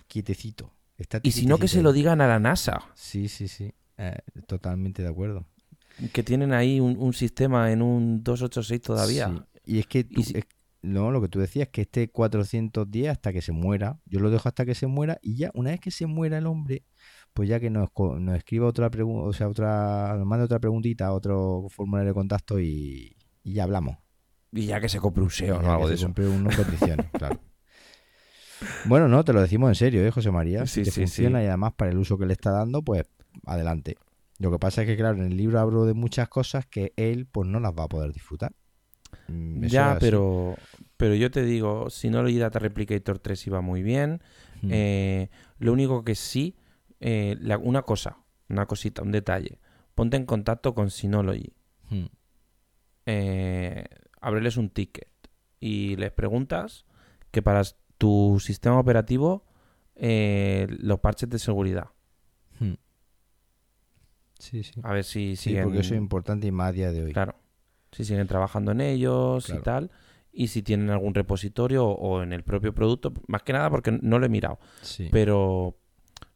quietecito. 0.07 0.73
Está 0.97 1.19
Y 1.23 1.31
si 1.31 1.45
no, 1.45 1.57
que 1.59 1.67
se 1.67 1.81
lo 1.83 1.93
digan 1.93 2.21
a 2.21 2.27
la 2.27 2.39
NASA, 2.39 2.81
Sí, 2.95 3.27
sí, 3.29 3.47
sí. 3.47 3.71
Eh, 3.97 4.17
totalmente 4.47 5.01
de 5.01 5.09
acuerdo. 5.09 5.45
que 6.13 6.21
tienen 6.23 6.53
ahí 6.53 6.79
un, 6.79 6.95
un 6.97 7.13
sistema 7.13 7.71
en 7.71 7.81
un 7.81 8.23
286 8.23 8.81
todavía. 8.81 9.29
Sí. 9.29 9.73
Y 9.73 9.79
es 9.79 9.87
que 9.87 10.03
tú- 10.03 10.21
Y 10.21 10.23
si- 10.23 10.37
es- 10.37 10.45
no, 10.87 11.11
lo 11.11 11.21
que 11.21 11.27
tú 11.29 11.39
decías 11.39 11.69
que 11.69 11.81
este 11.81 12.09
410 12.09 13.09
hasta 13.11 13.33
que 13.33 13.41
se 13.41 13.51
muera, 13.51 13.99
yo 14.05 14.19
lo 14.19 14.29
dejo 14.29 14.47
hasta 14.49 14.65
que 14.65 14.75
se 14.75 14.87
muera 14.87 15.19
y 15.21 15.35
ya 15.37 15.51
una 15.53 15.71
vez 15.71 15.79
que 15.79 15.91
se 15.91 16.07
muera 16.07 16.37
el 16.39 16.47
hombre, 16.47 16.83
pues 17.33 17.49
ya 17.49 17.59
que 17.59 17.69
nos, 17.69 17.89
nos 18.19 18.35
escriba 18.37 18.67
otra 18.67 18.89
pregunta, 18.89 19.27
o 19.27 19.33
sea, 19.33 19.47
otra, 19.49 20.15
nos 20.17 20.25
mande 20.27 20.45
otra 20.45 20.59
preguntita, 20.59 21.13
otro 21.13 21.67
formulario 21.69 22.09
de 22.09 22.13
contacto 22.15 22.59
y, 22.59 23.15
y 23.43 23.53
ya 23.53 23.63
hablamos. 23.63 23.97
Y 24.51 24.65
ya 24.67 24.79
que 24.81 24.89
se 24.89 24.99
compre 24.99 25.23
un 25.23 25.29
SEO 25.31 25.57
o 25.59 25.71
algo 25.71 25.85
que 25.85 25.89
de 25.89 25.93
se 25.93 25.95
eso. 25.95 26.07
compre 26.07 26.27
uno 26.27 26.49
condiciones, 26.55 27.07
claro. 27.17 27.39
Bueno, 28.85 29.07
no, 29.07 29.23
te 29.23 29.33
lo 29.33 29.41
decimos 29.41 29.69
en 29.69 29.75
serio, 29.75 30.05
¿eh, 30.05 30.11
José 30.11 30.31
María? 30.31 30.65
Si 30.67 30.81
Sí, 30.81 30.83
te 30.83 30.91
sí, 30.91 31.01
funciona 31.01 31.39
sí. 31.39 31.45
y 31.45 31.47
además 31.47 31.73
para 31.73 31.91
el 31.91 31.97
uso 31.97 32.17
que 32.17 32.25
le 32.25 32.33
está 32.33 32.51
dando, 32.51 32.81
pues 32.83 33.03
adelante. 33.45 33.97
Lo 34.39 34.51
que 34.51 34.59
pasa 34.59 34.81
es 34.81 34.87
que, 34.87 34.97
claro, 34.97 35.17
en 35.17 35.25
el 35.31 35.37
libro 35.37 35.59
hablo 35.59 35.85
de 35.85 35.93
muchas 35.93 36.29
cosas 36.29 36.65
que 36.65 36.93
él, 36.95 37.27
pues 37.27 37.47
no 37.47 37.59
las 37.59 37.73
va 37.73 37.83
a 37.83 37.87
poder 37.89 38.13
disfrutar. 38.13 38.53
Mm, 39.27 39.65
Ya, 39.67 39.97
pero, 39.99 40.55
pero 40.97 41.15
yo 41.15 41.29
te 41.31 41.43
digo, 41.43 41.89
Synology 41.89 42.37
Data 42.37 42.59
Replicator 42.59 43.19
3 43.19 43.45
iba 43.47 43.61
muy 43.61 43.83
bien. 43.83 44.21
Mm. 44.61 44.69
Eh, 44.71 45.29
lo 45.59 45.73
único 45.73 46.03
que 46.03 46.15
sí, 46.15 46.55
eh, 46.99 47.35
la- 47.41 47.57
una 47.57 47.81
cosa, 47.83 48.17
una 48.49 48.65
cosita, 48.65 49.01
un 49.03 49.11
detalle. 49.11 49.59
Ponte 49.95 50.17
en 50.17 50.25
contacto 50.25 50.73
con 50.75 50.89
Synology. 50.91 51.53
Mm. 51.89 52.05
Eh, 53.05 53.85
ábreles 54.21 54.57
un 54.57 54.69
ticket 54.69 55.09
y 55.59 55.95
les 55.95 56.11
preguntas 56.11 56.85
que 57.31 57.41
para 57.41 57.61
tu 57.97 58.39
sistema 58.39 58.79
operativo 58.79 59.45
los 59.99 60.99
parches 60.99 61.29
de 61.29 61.39
seguridad. 61.39 61.87
Mm. 62.59 62.73
Sí, 64.39 64.63
sí. 64.63 64.79
A 64.83 64.93
ver 64.93 65.03
si 65.03 65.35
Sí, 65.35 65.49
siguen. 65.49 65.63
porque 65.63 65.79
eso 65.79 65.95
es 65.95 65.99
importante 65.99 66.45
y 66.47 66.51
más 66.51 66.69
a 66.69 66.71
día 66.73 66.91
de 66.91 67.03
hoy. 67.03 67.13
Claro. 67.13 67.35
Si 67.91 68.03
siguen 68.05 68.27
trabajando 68.27 68.71
en 68.71 68.81
ellos 68.81 69.45
Claro. 69.45 69.61
y 69.61 69.63
tal. 69.63 69.91
Y 70.31 70.47
si 70.49 70.61
tienen 70.61 70.89
algún 70.91 71.13
repositorio 71.15 71.85
o 71.87 72.21
en 72.21 72.31
el 72.33 72.43
propio 72.43 72.73
producto. 72.73 73.13
Más 73.27 73.41
que 73.43 73.53
nada 73.53 73.69
porque 73.69 73.91
no 74.01 74.19
lo 74.19 74.25
he 74.25 74.29
mirado. 74.29 74.59
Sí. 74.81 75.09
Pero. 75.11 75.77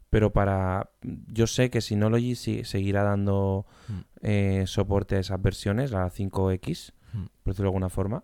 Pero 0.10 0.34
para. 0.34 0.90
Yo 1.28 1.48
sé 1.48 1.70
que 1.70 1.80
Synology 1.82 2.36
sí- 2.36 2.64
seguirá 2.66 3.04
dando 3.04 3.66
Mm. 3.88 4.00
eh, 4.24 4.64
soporte 4.68 5.16
a 5.16 5.20
esas 5.20 5.42
versiones, 5.42 5.94
a 5.94 6.00
la 6.00 6.10
5X, 6.10 6.94
Mm. 7.14 7.26
por 7.44 7.54
decirlo 7.54 7.68
de 7.70 7.70
alguna 7.70 7.90
forma. 7.90 8.24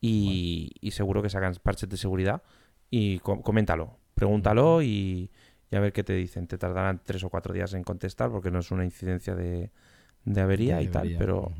Y, 0.00 0.72
y 0.80 0.90
seguro 0.90 1.22
que 1.22 1.30
sacan 1.30 1.54
parches 1.62 1.88
de 1.88 1.96
seguridad. 1.96 2.42
Y 2.90 3.18
co- 3.20 3.40
coméntalo. 3.42 3.98
Pregúntalo 4.14 4.82
y, 4.82 5.30
y 5.70 5.76
a 5.76 5.80
ver 5.80 5.92
qué 5.92 6.04
te 6.04 6.12
dicen. 6.14 6.46
Te 6.46 6.58
tardarán 6.58 7.00
tres 7.04 7.24
o 7.24 7.30
cuatro 7.30 7.54
días 7.54 7.72
en 7.74 7.82
contestar 7.82 8.30
porque 8.30 8.50
no 8.50 8.58
es 8.60 8.70
una 8.70 8.84
incidencia 8.84 9.34
de, 9.34 9.70
de 10.24 10.40
avería 10.40 10.82
y 10.82 10.88
tal. 10.88 11.14
Pero. 11.18 11.52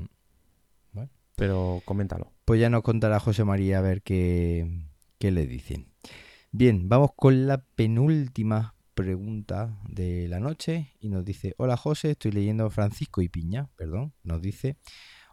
Pero 1.37 1.83
coméntalo. 1.85 2.33
Pues 2.45 2.61
ya 2.61 2.71
nos 2.71 2.83
contará 2.83 3.21
José 3.21 3.45
María 3.45 3.79
a 3.79 3.83
ver 3.83 4.03
qué, 4.03 4.87
qué 5.19 5.31
le 5.31 5.47
dicen. 5.47 5.89
Bien, 6.53 6.89
vamos 6.89 7.11
con 7.17 7.47
la 7.47 7.65
penúltima 7.75 8.75
pregunta 8.95 9.77
de 9.89 10.29
la 10.29 10.39
noche 10.41 10.93
y 11.01 11.09
nos 11.09 11.25
dice, 11.25 11.55
hola 11.59 11.77
José, 11.77 12.13
estoy 12.13 12.31
leyendo 12.31 12.71
Francisco 12.71 13.23
y 13.23 13.29
Piña, 13.29 13.69
perdón, 13.77 14.15
nos 14.23 14.41
dice, 14.41 14.77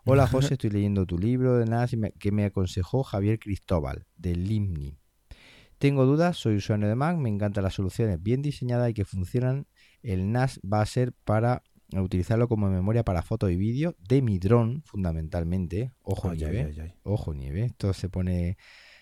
hola 0.04 0.26
José, 0.28 0.56
estoy 0.56 0.72
leyendo 0.72 1.06
tu 1.06 1.20
libro 1.20 1.58
de 1.58 1.98
me- 1.98 2.12
que 2.14 2.32
me 2.32 2.46
aconsejó 2.46 3.04
Javier 3.04 3.38
Cristóbal, 3.40 4.08
del 4.16 4.48
Limni. 4.48 4.98
Tengo 5.78 6.06
dudas, 6.06 6.38
soy 6.38 6.58
usuario 6.58 6.88
de 6.88 6.96
Mac, 6.96 7.18
me 7.18 7.30
encantan 7.30 7.64
las 7.64 7.74
soluciones 7.74 8.22
bien 8.22 8.42
diseñadas 8.42 8.92
y 8.92 8.94
que 8.94 9.04
funcionan. 9.06 9.66
El 10.04 10.32
NAS 10.32 10.60
va 10.62 10.82
a 10.82 10.86
ser 10.86 11.12
para 11.12 11.64
utilizarlo 12.00 12.48
como 12.48 12.70
memoria 12.70 13.04
para 13.04 13.22
fotos 13.22 13.52
y 13.52 13.58
vídeo 13.58 13.96
de 14.08 14.22
mi 14.22 14.40
dron, 14.40 14.82
fundamentalmente. 14.86 15.92
Ojo, 16.04 16.30
Ay, 16.30 16.38
nieve. 16.38 16.64
ay, 16.64 16.74
ay, 16.74 16.80
ay. 16.82 16.94
Ojo, 17.04 17.34
nieve. 17.34 17.66
Esto 17.66 17.94
se 17.94 18.08
pone, 18.10 18.58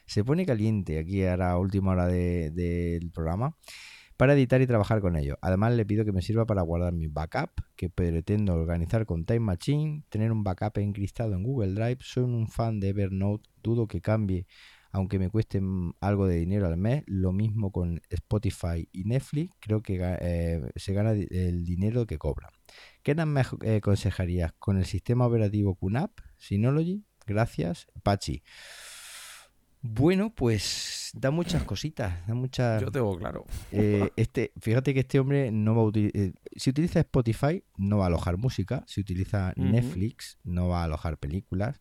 se 0.06 0.24
pone 0.24 0.46
caliente 0.46 0.98
aquí 0.98 1.24
a 1.26 1.58
última 1.58 1.92
hora 1.92 2.08
de- 2.08 2.50
del 2.52 3.12
programa. 3.12 3.56
Para 4.18 4.34
editar 4.34 4.60
y 4.62 4.68
trabajar 4.68 5.00
con 5.00 5.16
ello. 5.16 5.38
Además, 5.42 5.74
le 5.76 5.86
pido 5.86 6.04
que 6.04 6.12
me 6.12 6.22
sirva 6.22 6.46
para 6.46 6.62
guardar 6.62 6.92
mi 6.92 7.08
backup, 7.08 7.52
que 7.78 7.90
pretendo 7.90 8.54
organizar 8.54 9.06
con 9.06 9.24
Time 9.24 9.40
Machine, 9.40 10.04
tener 10.10 10.34
un 10.34 10.44
backup 10.44 10.78
encristado 10.80 11.34
en 11.36 11.44
Google 11.44 11.74
Drive. 11.74 12.00
Soy 12.02 12.24
un 12.24 12.50
fan 12.50 12.82
de 12.82 12.90
Evernote, 12.90 13.48
dudo 13.64 13.88
que 13.88 14.02
cambie, 14.02 14.46
aunque 14.92 15.20
me 15.20 15.30
cueste 15.30 15.62
mm, 15.62 15.94
algo 16.00 16.28
de 16.28 16.38
dinero 16.38 16.68
al 16.68 16.78
mes. 16.78 17.04
Lo 17.06 17.32
mismo 17.32 17.72
con 17.72 18.02
Spotify 18.10 18.88
y 18.92 19.04
Netflix, 19.04 19.54
creo 19.60 19.82
que 19.82 20.00
eh, 20.02 20.62
se 20.76 20.94
gana 20.94 21.12
el 21.12 21.66
dinero 21.66 22.06
que 22.06 22.18
cobran. 22.18 22.52
¿Qué 23.04 23.16
nos 23.16 23.28
me 23.28 23.42
eh, 23.64 23.78
aconsejarías 23.78 24.54
con 24.60 24.78
el 24.78 24.86
sistema 24.86 25.28
operativo 25.28 25.76
QNAP, 25.76 26.12
Synology? 26.38 27.04
Gracias, 27.26 27.88
Pachi. 28.04 28.44
Bueno, 29.82 30.34
pues 30.36 31.12
da 31.14 31.32
muchas 31.32 31.64
cositas, 31.64 32.28
da 32.28 32.34
muchas... 32.34 32.82
Yo 32.82 32.92
tengo 32.92 33.18
claro. 33.18 33.46
Eh, 33.72 34.10
este, 34.18 34.52
fíjate 34.60 34.94
que 34.94 35.02
este 35.02 35.20
hombre 35.20 35.52
no 35.52 35.74
va 35.74 35.84
a 35.84 35.86
utilizar. 35.86 36.34
si 36.54 36.70
utiliza 36.70 37.00
Spotify, 37.00 37.64
no 37.78 38.00
va 38.00 38.06
a 38.06 38.08
alojar 38.08 38.38
música. 38.38 38.84
Si 38.88 39.00
utiliza. 39.00 39.54
Netflix, 39.56 40.38
no 40.44 40.68
va 40.68 40.82
a 40.82 40.84
alojar 40.84 41.18
películas. 41.18 41.80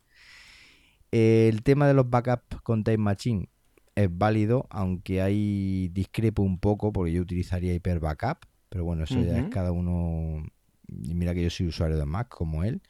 El 1.11 1.63
tema 1.63 1.87
de 1.87 1.95
los 1.95 2.09
backups 2.09 2.61
con 2.63 2.85
Time 2.85 2.99
Machine 2.99 3.49
es 3.95 4.09
válido, 4.17 4.67
aunque 4.71 5.23
ahí 5.23 5.89
discrepo 5.89 6.43
un 6.43 6.59
poco 6.59 6.93
porque 6.93 7.13
yo 7.13 7.23
utilizaría 7.23 7.75
Hyper 7.75 8.01
Backup. 8.01 8.47
Pero 8.69 8.85
bueno, 8.85 9.05
eso 9.05 9.21
ya 9.21 9.39
es 9.39 9.49
cada 9.49 9.73
uno. 9.73 10.45
Y 10.87 11.15
mira 11.15 11.35
que 11.35 11.43
yo 11.43 11.51
soy 11.51 11.67
usuario 11.69 11.97
de 11.97 12.05
Mac 12.05 12.29
como 12.29 12.65
él. 12.65 12.83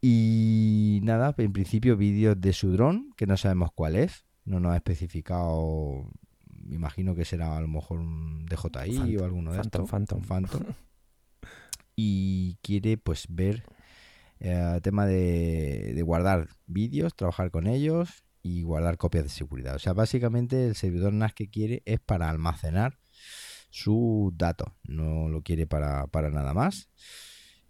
Y 0.00 1.00
nada, 1.02 1.34
en 1.38 1.52
principio 1.52 1.96
vídeos 1.96 2.40
de 2.40 2.52
su 2.52 2.72
dron, 2.72 3.12
que 3.16 3.26
no 3.26 3.36
sabemos 3.36 3.70
cuál 3.74 3.96
es. 3.96 4.24
No 4.44 4.60
nos 4.60 4.72
ha 4.72 4.76
especificado. 4.76 6.10
Me 6.50 6.74
imagino 6.74 7.14
que 7.14 7.24
será 7.24 7.56
a 7.56 7.60
lo 7.60 7.68
mejor 7.68 8.00
un 8.00 8.44
DJI 8.46 8.96
Phantom, 8.96 9.20
o 9.20 9.24
alguno 9.24 9.52
de 9.52 9.58
Phantom, 9.58 9.84
estos. 9.84 9.90
Phantom. 9.90 10.22
Phantom. 10.22 10.62
y 11.96 12.58
quiere 12.60 12.98
pues 12.98 13.26
ver 13.28 13.64
el 14.40 14.82
tema 14.82 15.06
de, 15.06 15.92
de 15.94 16.02
guardar 16.02 16.48
vídeos, 16.66 17.14
trabajar 17.14 17.50
con 17.50 17.66
ellos 17.66 18.24
y 18.42 18.62
guardar 18.62 18.96
copias 18.96 19.24
de 19.24 19.30
seguridad. 19.30 19.74
O 19.76 19.78
sea, 19.78 19.92
básicamente 19.92 20.66
el 20.68 20.74
servidor 20.76 21.12
NAS 21.12 21.34
que 21.34 21.48
quiere 21.48 21.82
es 21.84 22.00
para 22.00 22.30
almacenar 22.30 22.98
sus 23.70 24.36
datos, 24.36 24.68
no 24.84 25.28
lo 25.28 25.42
quiere 25.42 25.66
para, 25.66 26.06
para 26.06 26.30
nada 26.30 26.54
más. 26.54 26.88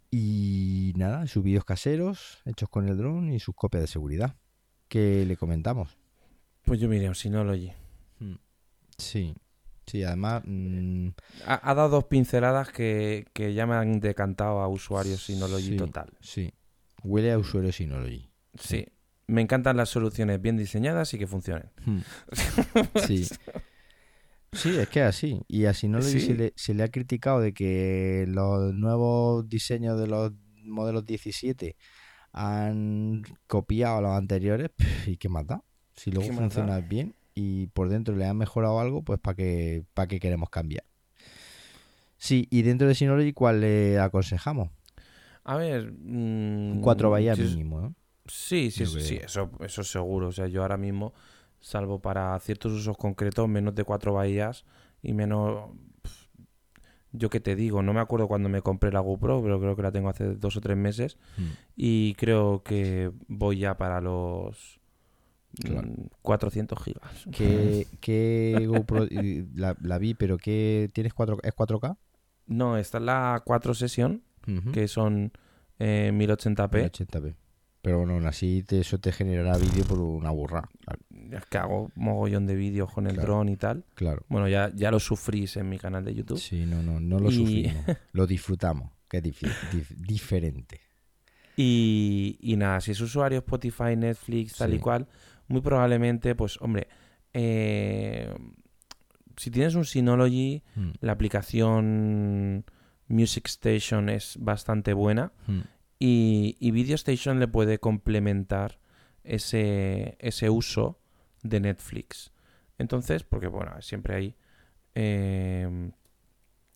Y 0.09 0.93
nada, 0.95 1.27
sus 1.27 1.43
vídeos 1.43 1.65
caseros 1.65 2.39
hechos 2.45 2.69
con 2.69 2.87
el 2.87 2.95
dron 2.97 3.31
y 3.33 3.39
sus 3.39 3.55
copias 3.55 3.81
de 3.81 3.87
seguridad. 3.87 4.35
que 4.87 5.25
le 5.25 5.35
comentamos? 5.35 5.97
Pues 6.63 6.79
yo 6.79 6.87
miré 6.87 7.09
un 7.09 7.15
Synology. 7.15 7.73
Sí. 8.97 9.35
Sí, 9.85 10.03
además, 10.03 10.43
mm, 10.45 11.09
Ha, 11.45 11.71
ha 11.71 11.73
dado 11.73 11.89
dos 11.89 12.03
pinceladas 12.05 12.69
que, 12.71 13.25
que 13.33 13.53
ya 13.53 13.65
me 13.65 13.75
han 13.75 13.99
decantado 13.99 14.59
a 14.59 14.67
usuarios 14.67 15.23
Synology 15.25 15.69
sí, 15.71 15.77
total. 15.77 16.09
Sí. 16.21 16.53
Huele 17.03 17.31
a 17.31 17.37
usuario 17.37 17.71
Synology. 17.71 18.29
Sí. 18.59 18.85
Me 19.27 19.41
encantan 19.41 19.75
las 19.77 19.89
soluciones 19.89 20.41
bien 20.41 20.57
diseñadas 20.57 21.13
y 21.13 21.17
que 21.19 21.27
funcionen. 21.27 21.69
Hmm. 21.85 21.99
Sí. 23.07 23.27
Sí, 24.53 24.77
es 24.77 24.87
que 24.89 25.01
es 25.01 25.05
así. 25.05 25.41
Y 25.47 25.65
a 25.65 25.73
Synology 25.73 26.19
Sí. 26.19 26.21
se, 26.21 26.33
le, 26.35 26.53
se 26.55 26.73
le 26.73 26.83
ha 26.83 26.87
criticado 26.89 27.41
de 27.41 27.53
que 27.53 28.25
los 28.27 28.73
nuevos 28.73 29.47
diseños 29.49 29.99
de 29.99 30.07
los 30.07 30.31
modelos 30.63 31.05
17 31.05 31.75
han 32.31 33.23
copiado 33.47 33.97
a 33.97 34.01
los 34.01 34.11
anteriores. 34.11 34.69
¿Y 35.05 35.17
qué 35.17 35.27
más 35.29 35.45
da? 35.45 35.63
Si 35.95 36.11
luego 36.11 36.27
¿Qué 36.27 36.31
más 36.33 36.39
funciona 36.39 36.79
bien 36.79 37.13
y 37.35 37.67
por 37.67 37.89
dentro 37.89 38.15
le 38.15 38.25
han 38.25 38.37
mejorado 38.37 38.79
algo, 38.79 39.03
pues 39.03 39.19
¿para 39.19 39.35
qué, 39.35 39.83
para 39.93 40.07
qué 40.07 40.19
queremos 40.19 40.49
cambiar? 40.49 40.85
Sí, 42.17 42.47
y 42.49 42.61
dentro 42.63 42.87
de 42.87 42.95
Synology, 42.95 43.33
¿cuál 43.33 43.61
le 43.61 43.99
aconsejamos? 43.99 44.69
A 45.47 45.55
ver. 45.55 45.91
mm, 45.91 46.81
Cuatro 46.81 47.09
si 47.15 47.29
es- 47.29 47.49
mínimo, 47.51 47.79
¿no? 47.81 47.95
Sí, 48.27 48.69
sí, 48.71 48.85
sí, 48.85 49.15
eso, 49.15 49.49
eso 49.61 49.83
seguro. 49.85 50.27
O 50.27 50.31
sea, 50.33 50.47
yo 50.47 50.61
ahora 50.61 50.75
mismo, 50.75 51.13
salvo 51.61 51.99
para 51.99 52.37
ciertos 52.41 52.73
usos 52.73 52.97
concretos, 52.97 53.47
menos 53.47 53.73
de 53.73 53.85
cuatro 53.85 54.13
bahías 54.13 54.65
y 55.01 55.13
menos. 55.13 55.69
Yo 57.13 57.29
qué 57.29 57.39
te 57.39 57.55
digo, 57.55 57.81
no 57.81 57.93
me 57.93 58.01
acuerdo 58.01 58.27
cuando 58.27 58.49
me 58.49 58.61
compré 58.61 58.91
la 58.91 58.99
GoPro, 58.99 59.41
pero 59.41 59.59
creo 59.61 59.75
que 59.77 59.81
la 59.81 59.91
tengo 59.93 60.09
hace 60.09 60.35
dos 60.35 60.57
o 60.57 60.61
tres 60.61 60.75
meses. 60.75 61.17
Hmm. 61.37 61.51
Y 61.77 62.13
creo 62.15 62.61
que 62.63 63.11
voy 63.29 63.59
ya 63.59 63.77
para 63.77 64.01
los 64.01 64.81
Claro. 65.63 65.87
mm, 65.87 66.07
400 66.21 66.83
gigas. 66.83 67.27
¿Qué, 67.31 67.87
qué 68.01 68.65
GoPro? 68.67 69.07
la 69.09 69.97
vi, 69.97 70.13
pero 70.13 70.37
¿qué 70.37 70.89
tienes? 70.93 71.13
4, 71.13 71.37
¿Es 71.41 71.53
4K? 71.53 71.97
No, 72.45 72.77
esta 72.77 72.97
es 72.97 73.03
la 73.05 73.41
4 73.45 73.73
sesión, 73.73 74.21
Que 74.71 74.87
son 74.87 75.31
eh, 75.79 76.11
1080p. 76.13 76.91
1080p. 76.91 77.35
Pero 77.81 77.99
bueno, 77.99 78.13
aún 78.15 78.25
así 78.25 78.63
te- 78.63 78.79
eso 78.79 78.97
te 78.99 79.11
generará 79.11 79.57
vídeo 79.57 79.85
por 79.85 79.99
una 79.99 80.29
burra. 80.31 80.67
Claro. 80.83 80.99
Es 81.37 81.45
que 81.45 81.57
hago 81.57 81.91
mogollón 81.95 82.45
de 82.45 82.55
vídeos 82.55 82.91
con 82.91 83.07
el 83.07 83.13
Claro. 83.13 83.27
dron 83.33 83.49
y 83.49 83.55
tal. 83.57 83.85
claro. 83.93 84.25
Bueno, 84.27 84.47
ya, 84.49 84.71
ya 84.75 84.91
lo 84.91 84.99
sufrís 84.99 85.55
en 85.57 85.69
mi 85.69 85.77
canal 85.77 86.03
de 86.03 86.13
YouTube. 86.15 86.39
Sí, 86.39 86.65
no, 86.65 86.81
no, 86.81 86.99
no 86.99 87.19
lo 87.19 87.29
Y- 87.31 87.35
sufrimos. 87.35 87.73
Lo 88.13 88.27
disfrutamos, 88.27 88.91
que 89.09 89.17
es 89.17 89.23
dif- 89.23 89.87
diferente. 89.95 90.81
Y, 91.55 92.37
y 92.41 92.55
nada, 92.57 92.81
si 92.81 92.91
es 92.91 93.01
usuario 93.01 93.39
Spotify, 93.39 93.95
Netflix, 93.95 94.55
tal 94.57 94.73
y 94.73 94.79
cual, 94.79 95.07
muy 95.47 95.61
probablemente, 95.61 96.35
pues 96.35 96.57
hombre, 96.61 96.87
eh, 97.33 98.33
si 99.37 99.49
tienes 99.51 99.75
un 99.75 99.85
Synology, 99.85 100.61
Mm, 100.75 100.89
la 101.01 101.11
aplicación 101.13 102.65
Music 103.07 103.45
Station 103.47 104.09
es 104.09 104.37
bastante 104.39 104.93
buena 104.93 105.31
mm. 105.47 105.59
y, 105.99 106.57
y 106.59 106.71
Video 106.71 106.95
Station 106.95 107.39
le 107.39 107.47
puede 107.47 107.79
complementar 107.79 108.79
ese, 109.23 110.15
ese 110.19 110.49
uso 110.49 110.99
de 111.43 111.59
Netflix. 111.59 112.31
Entonces, 112.77 113.23
porque 113.23 113.47
bueno, 113.47 113.71
siempre 113.81 114.15
hay 114.15 114.35
eh, 114.95 115.91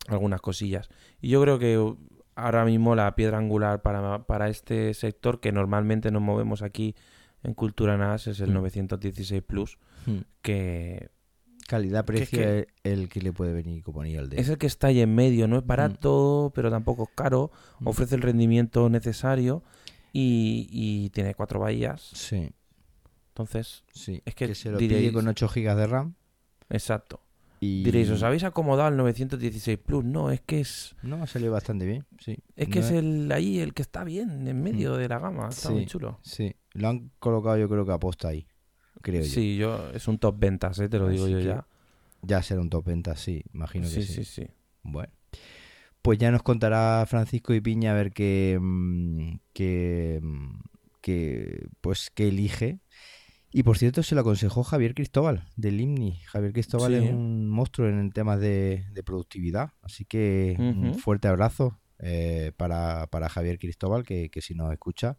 algunas 0.08 0.40
cosillas. 0.40 0.88
Y 1.20 1.28
yo 1.30 1.40
creo 1.42 1.58
que 1.58 1.94
ahora 2.34 2.64
mismo 2.64 2.94
la 2.94 3.14
piedra 3.14 3.38
angular 3.38 3.82
para, 3.82 4.24
para 4.24 4.48
este 4.48 4.94
sector, 4.94 5.40
que 5.40 5.52
normalmente 5.52 6.10
nos 6.10 6.22
movemos 6.22 6.62
aquí 6.62 6.94
en 7.42 7.54
Cultura 7.54 7.96
NAS, 7.96 8.26
es 8.28 8.40
el 8.40 8.50
Mm. 8.50 8.54
916 8.54 9.42
Plus, 9.42 9.78
Mm. 10.06 10.18
que 10.42 11.10
Calidad-precio 11.76 12.38
que- 12.38 12.58
es 12.60 12.66
el 12.92 13.08
que 13.08 13.20
le 13.22 13.32
puede 13.32 13.52
venir 13.52 13.82
como 13.82 14.00
anillo 14.02 14.20
al 14.20 14.28
dedo. 14.28 14.40
es 14.40 14.48
el 14.48 14.58
que 14.58 14.66
está 14.66 14.88
ahí 14.88 15.00
en 15.00 15.14
medio. 15.14 15.48
No 15.48 15.56
es 15.58 15.66
barato, 15.66 16.52
pero 16.54 16.70
tampoco 16.70 17.04
es 17.04 17.10
caro. 17.14 17.50
Mm. 17.80 17.88
Ofrece 17.88 18.14
el 18.14 18.22
rendimiento 18.22 18.88
necesario 18.90 19.62
y, 20.12 20.68
y 20.70 21.10
tiene 21.10 21.34
cuatro 21.34 21.60
bahías. 21.60 22.00
Sí, 22.14 22.50
Entonces, 23.28 23.84
sí. 23.92 24.20
Es 24.24 24.34
que 24.34 24.54
se 24.54 24.70
lo 24.70 24.78
diréis- 24.78 25.00
pide 25.00 25.12
con 25.12 25.26
8 25.28 25.48
GB 25.48 25.74
de 25.74 25.86
RAM. 25.86 26.14
exacto. 26.68 27.20
Y... 27.64 27.84
Diréis, 27.84 28.10
¿os 28.10 28.24
habéis 28.24 28.42
acomodado 28.42 28.88
al 28.88 28.96
916 28.96 29.78
Plus? 29.78 30.04
No, 30.04 30.32
es 30.32 30.40
que 30.40 30.60
es, 30.60 30.96
No, 31.02 31.22
ha 31.22 31.28
salido 31.28 31.52
bastante 31.52 31.86
bien, 31.86 32.04
sí. 32.18 32.36
es 32.56 32.66
que 32.68 32.80
No 32.80 32.86
es 32.86 32.90
el 32.92 33.30
ahí 33.32 33.60
el 33.60 33.72
que 33.72 33.82
está 33.82 34.02
bien, 34.02 34.48
en 34.48 34.60
medio 34.64 34.96
de 34.96 35.08
la 35.08 35.20
gama. 35.20 35.48
Está 35.48 35.68
Sí. 35.68 35.74
muy 35.74 35.86
chulo. 35.86 36.18
Sí, 36.22 36.56
lo 36.72 36.88
han 36.88 37.12
colocado 37.20 37.56
yo 37.56 37.68
creo 37.68 37.86
que 37.86 37.92
aposta 37.92 38.26
ahí, 38.28 38.48
creo 39.02 39.20
yo. 39.20 39.26
Sí, 39.28 39.56
yo, 39.56 39.90
es 39.92 40.08
un 40.08 40.18
top 40.18 40.38
ventas, 40.38 40.78
¿eh? 40.78 40.88
te 40.88 40.98
lo 40.98 41.08
digo 41.08 41.24
Así 41.24 41.32
yo 41.32 41.40
ya. 41.40 41.66
Ya 42.22 42.42
será 42.42 42.60
un 42.60 42.70
top 42.70 42.86
venta, 42.86 43.16
sí, 43.16 43.42
imagino 43.52 43.88
que 43.88 43.94
Sí, 43.94 44.02
sí. 44.02 44.24
sí, 44.24 44.24
sí. 44.24 44.46
Bueno, 44.82 45.12
pues 46.02 46.18
ya 46.18 46.30
nos 46.30 46.42
contará 46.42 47.04
Francisco 47.06 47.52
y 47.54 47.60
Piña 47.60 47.92
a 47.92 47.94
ver 47.94 48.12
qué, 48.12 48.58
mm, 48.60 49.34
qué, 49.52 50.20
mm, 50.22 50.60
qué, 51.00 51.66
pues, 51.80 52.10
qué 52.14 52.28
elige. 52.28 52.80
Y 53.52 53.64
por 53.64 53.76
cierto, 53.76 54.02
se 54.02 54.14
lo 54.14 54.22
aconsejó 54.22 54.62
Javier 54.64 54.94
Cristóbal 54.94 55.44
del 55.56 55.80
IMNI. 55.80 56.20
Javier 56.26 56.52
Cristóbal 56.52 56.92
Sí. 56.92 56.98
es 56.98 57.02
un 57.04 57.48
monstruo 57.48 57.88
en 57.88 58.10
temas 58.10 58.40
de, 58.40 58.86
de 58.92 59.02
productividad. 59.02 59.72
Así 59.82 60.04
que 60.06 60.56
un 60.58 60.88
Ujú. 60.90 60.98
fuerte 60.98 61.28
abrazo 61.28 61.78
eh, 61.98 62.52
para, 62.56 63.06
para 63.08 63.28
Javier 63.28 63.58
Cristóbal, 63.58 64.04
que, 64.04 64.30
que 64.30 64.40
si 64.40 64.54
nos 64.54 64.72
escucha, 64.72 65.18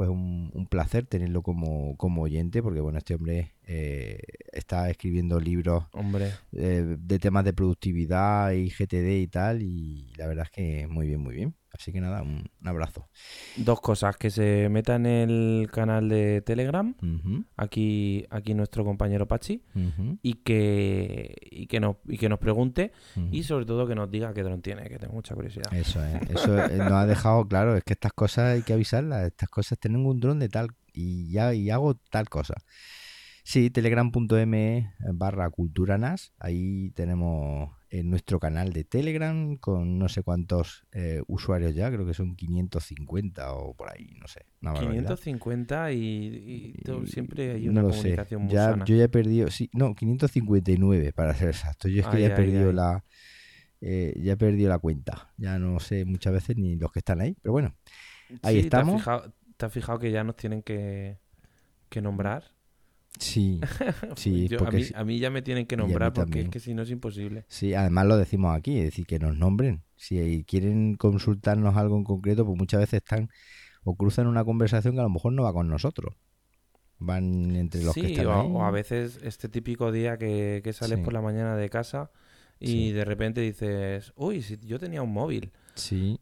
pues 0.00 0.08
un, 0.08 0.50
un 0.54 0.64
placer 0.64 1.04
tenerlo 1.04 1.42
como, 1.42 1.94
como 1.98 2.22
oyente, 2.22 2.62
porque 2.62 2.80
bueno, 2.80 2.96
este 2.96 3.14
hombre 3.14 3.52
eh, 3.66 4.18
está 4.50 4.88
escribiendo 4.88 5.38
libros 5.38 5.84
Hombre, 5.92 6.32
eh, 6.52 6.96
de 6.98 7.18
temas 7.18 7.44
de 7.44 7.52
productividad 7.52 8.52
y 8.52 8.70
GTD 8.70 9.20
y 9.20 9.26
tal, 9.26 9.60
y 9.60 10.10
la 10.16 10.26
verdad 10.26 10.46
es 10.46 10.52
que 10.52 10.86
muy 10.86 11.06
bien, 11.06 11.20
muy 11.20 11.34
bien. 11.34 11.54
Así 11.72 11.92
que 11.92 12.00
nada, 12.00 12.22
un, 12.22 12.50
un 12.60 12.68
abrazo. 12.68 13.08
dos 13.56 13.80
cosas. 13.80 14.16
Que 14.16 14.30
se 14.30 14.68
meta 14.68 14.96
en 14.96 15.06
el 15.06 15.68
canal 15.72 16.08
de 16.08 16.42
Telegram, 16.42 16.94
aquí, 17.56 18.26
aquí 18.30 18.54
nuestro 18.54 18.84
compañero 18.84 19.26
Pachi, 19.28 19.62
y 20.22 20.34
que, 20.34 21.36
y 21.50 21.66
que, 21.66 21.80
nos, 21.80 21.96
y 22.06 22.18
que 22.18 22.28
nos 22.28 22.38
pregunte 22.38 22.92
y 23.30 23.44
sobre 23.44 23.66
todo 23.66 23.86
que 23.86 23.94
nos 23.94 24.10
diga 24.10 24.34
qué 24.34 24.42
dron 24.42 24.62
tiene, 24.62 24.88
que 24.88 24.98
tengo 24.98 25.14
mucha 25.14 25.34
curiosidad. 25.34 25.72
Eso 25.72 26.04
es, 26.04 26.30
eso 26.30 26.58
eh, 26.58 26.76
nos 26.76 26.92
ha 26.92 27.06
dejado 27.06 27.46
claro, 27.46 27.76
es 27.76 27.84
que 27.84 27.92
estas 27.92 28.12
cosas 28.12 28.54
hay 28.54 28.62
que 28.62 28.72
avisarlas, 28.72 29.26
estas 29.26 29.48
cosas 29.48 29.78
tienen 29.78 30.04
un 30.04 30.18
dron 30.20 30.38
de 30.38 30.48
tal 30.48 30.68
y 30.92 31.30
ya 31.30 31.54
y 31.54 31.70
hago 31.70 31.94
tal 31.94 32.28
cosa. 32.28 32.54
Sí, 33.44 33.70
telegram.me 33.70 34.92
barra 35.14 35.48
culturanas, 35.50 36.32
ahí 36.38 36.90
tenemos 36.94 37.70
en 37.90 38.10
nuestro 38.10 38.38
canal 38.38 38.72
de 38.72 38.84
Telegram 38.84 39.56
con 39.56 39.98
no 39.98 40.08
sé 40.08 40.22
cuántos 40.22 40.84
eh, 40.92 41.22
usuarios 41.26 41.74
ya, 41.74 41.90
creo 41.90 42.06
que 42.06 42.14
son 42.14 42.36
550 42.36 43.52
o 43.54 43.74
por 43.74 43.90
ahí, 43.90 44.14
no 44.20 44.28
sé, 44.28 44.46
una 44.62 44.72
barbaridad. 44.72 45.02
550 45.02 45.92
y, 45.92 45.98
y 45.98 47.06
siempre 47.06 47.52
hay 47.52 47.68
una 47.68 47.82
comunicación 47.82 48.42
muy 48.42 48.52
Ya, 48.52 48.66
sana. 48.70 48.84
yo 48.84 48.96
ya 48.96 49.04
he 49.04 49.08
perdido, 49.08 49.50
sí, 49.50 49.70
no, 49.72 49.94
559 49.94 51.12
para 51.12 51.34
ser 51.34 51.48
exacto. 51.48 51.88
Yo 51.88 52.00
es 52.00 52.06
que 52.06 52.16
Ay, 52.16 52.22
ya 52.22 52.28
he 52.28 52.30
ay, 52.30 52.36
perdido 52.36 52.68
ay. 52.68 52.74
la 52.74 53.04
eh, 53.80 54.14
ya 54.22 54.32
he 54.34 54.36
perdido 54.36 54.68
la 54.68 54.78
cuenta. 54.78 55.32
Ya 55.38 55.58
no 55.58 55.80
sé 55.80 56.04
muchas 56.04 56.32
veces 56.32 56.56
ni 56.56 56.76
los 56.76 56.92
que 56.92 57.00
están 57.00 57.20
ahí, 57.20 57.36
pero 57.42 57.52
bueno, 57.52 57.74
ahí 58.42 58.60
Sí, 58.62 58.70
¿te 58.70 58.76
has 58.76 58.84
estamos. 58.84 59.02
fijado- 59.02 59.32
¿Te 59.56 59.66
has 59.66 59.72
fijado 59.72 59.98
que 59.98 60.10
ya 60.10 60.24
nos 60.24 60.36
tienen 60.36 60.62
que, 60.62 61.18
que 61.88 62.00
nombrar? 62.02 62.44
Sí, 63.18 63.60
sí, 64.16 64.48
Yo- 64.48 64.66
a, 64.66 64.70
mí, 64.70 64.82
a 64.94 65.04
mí 65.04 65.18
ya 65.18 65.30
me 65.30 65.42
tienen 65.42 65.66
que 65.66 65.76
nombrar 65.76 66.12
porque 66.12 66.40
es 66.42 66.48
que 66.48 66.60
si 66.60 66.74
no 66.74 66.82
es 66.82 66.90
imposible. 66.90 67.44
sí, 67.48 67.74
además 67.74 68.06
lo 68.06 68.16
decimos 68.16 68.56
aquí, 68.56 68.78
es 68.78 68.84
decir, 68.84 69.06
que 69.06 69.18
nos 69.18 69.36
nombren. 69.36 69.82
Si 69.96 70.44
quieren 70.48 70.94
consultarnos 70.94 71.76
algo 71.76 71.96
en 71.96 72.04
concreto, 72.04 72.46
pues 72.46 72.56
muchas 72.58 72.80
veces 72.80 73.02
están 73.02 73.28
o 73.84 73.94
cruzan 73.96 74.26
una 74.26 74.44
conversación 74.44 74.94
que 74.94 75.00
a 75.00 75.04
lo 75.04 75.10
mejor 75.10 75.32
no 75.32 75.42
va 75.42 75.52
con 75.52 75.68
nosotros. 75.68 76.14
Van 76.98 77.56
entre 77.56 77.82
los 77.82 77.94
sí, 77.94 78.02
que 78.02 78.06
están 78.12 78.26
o, 78.26 78.40
ahí. 78.40 78.48
o 78.50 78.62
a 78.64 78.70
veces 78.70 79.18
este 79.22 79.48
típico 79.48 79.90
día 79.90 80.18
que, 80.18 80.60
que 80.62 80.72
sales 80.72 80.98
Sí. 80.98 81.04
por 81.04 81.12
la 81.14 81.22
mañana 81.22 81.56
de 81.56 81.68
casa 81.70 82.10
y 82.58 82.66
Sí. 82.66 82.92
de 82.92 83.04
repente 83.06 83.40
dices, 83.40 84.12
uy, 84.16 84.42
si 84.42 84.58
yo 84.58 84.78
tenía 84.78 85.00
un 85.02 85.12
móvil. 85.12 85.50
Sí, 85.74 86.18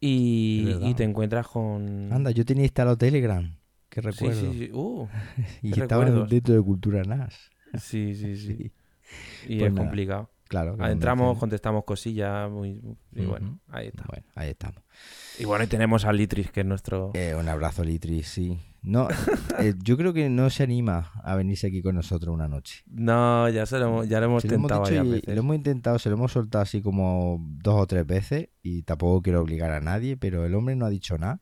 Y, 0.00 0.76
y 0.82 0.94
te 0.94 1.04
encuentras 1.04 1.48
con... 1.48 2.12
anda, 2.12 2.30
yo 2.30 2.44
tenía 2.44 2.64
instalado 2.64 2.96
Telegram, 2.98 3.56
Sí, 4.02 4.08
recuerdo. 4.08 4.40
sí, 4.52 4.58
sí. 4.58 4.70
Uh, 4.72 5.06
y 5.62 5.70
qué 5.72 5.86
dentro 5.86 6.54
de 6.54 6.62
Cultura 6.62 7.02
NAS. 7.02 7.50
sí, 7.80 8.14
sí, 8.14 8.36
sí. 8.36 8.56
Sí. 8.56 8.72
Y 9.46 9.58
Pues 9.58 9.68
es 9.68 9.72
nada, 9.72 9.86
complicado. 9.86 10.30
Claro. 10.48 10.76
que 10.78 10.84
Entramos, 10.84 11.24
convencen. 11.26 11.40
contestamos 11.40 11.84
cosillas 11.84 12.50
muy... 12.50 12.80
Y 13.14 13.24
bueno, 13.26 13.60
ahí 13.68 13.88
está. 13.88 14.04
Bueno, 14.08 14.24
ahí 14.34 14.48
estamos. 14.50 14.82
Y 15.38 15.44
bueno, 15.44 15.64
y 15.64 15.66
tenemos 15.66 16.06
a 16.06 16.12
Litris, 16.12 16.50
que 16.50 16.60
es 16.60 16.66
nuestro... 16.66 17.10
Eh, 17.14 17.34
un 17.38 17.48
abrazo, 17.48 17.84
Litri, 17.84 18.22
sí. 18.22 18.58
No, 18.80 19.08
eh, 19.58 19.74
yo 19.82 19.96
creo 19.98 20.14
que 20.14 20.30
no 20.30 20.48
se 20.48 20.62
anima 20.62 21.12
a 21.22 21.36
venirse 21.36 21.66
aquí 21.66 21.82
con 21.82 21.96
nosotros 21.96 22.32
una 22.34 22.48
noche. 22.48 22.82
No, 22.86 23.46
ya, 23.50 23.66
se 23.66 23.78
lo, 23.78 23.86
hemos- 23.88 24.08
ya 24.08 24.20
lo 24.20 24.26
hemos 24.26 24.42
Se 24.42 24.48
lo 24.48 24.54
hemos 24.54 24.70
dicho 24.88 25.04
veces. 25.04 25.34
lo 25.34 25.40
hemos 25.40 25.56
intentado, 25.56 25.98
se 25.98 26.08
lo 26.08 26.16
hemos 26.16 26.32
soltado 26.32 26.62
así 26.62 26.80
como 26.80 27.44
dos 27.62 27.74
o 27.82 27.86
tres 27.86 28.06
veces 28.06 28.48
y 28.62 28.82
tampoco 28.84 29.20
quiero 29.20 29.42
obligar 29.42 29.70
a 29.72 29.80
nadie, 29.80 30.16
pero 30.16 30.46
el 30.46 30.54
hombre 30.54 30.76
no 30.76 30.86
ha 30.86 30.90
dicho 30.90 31.18
nada. 31.18 31.40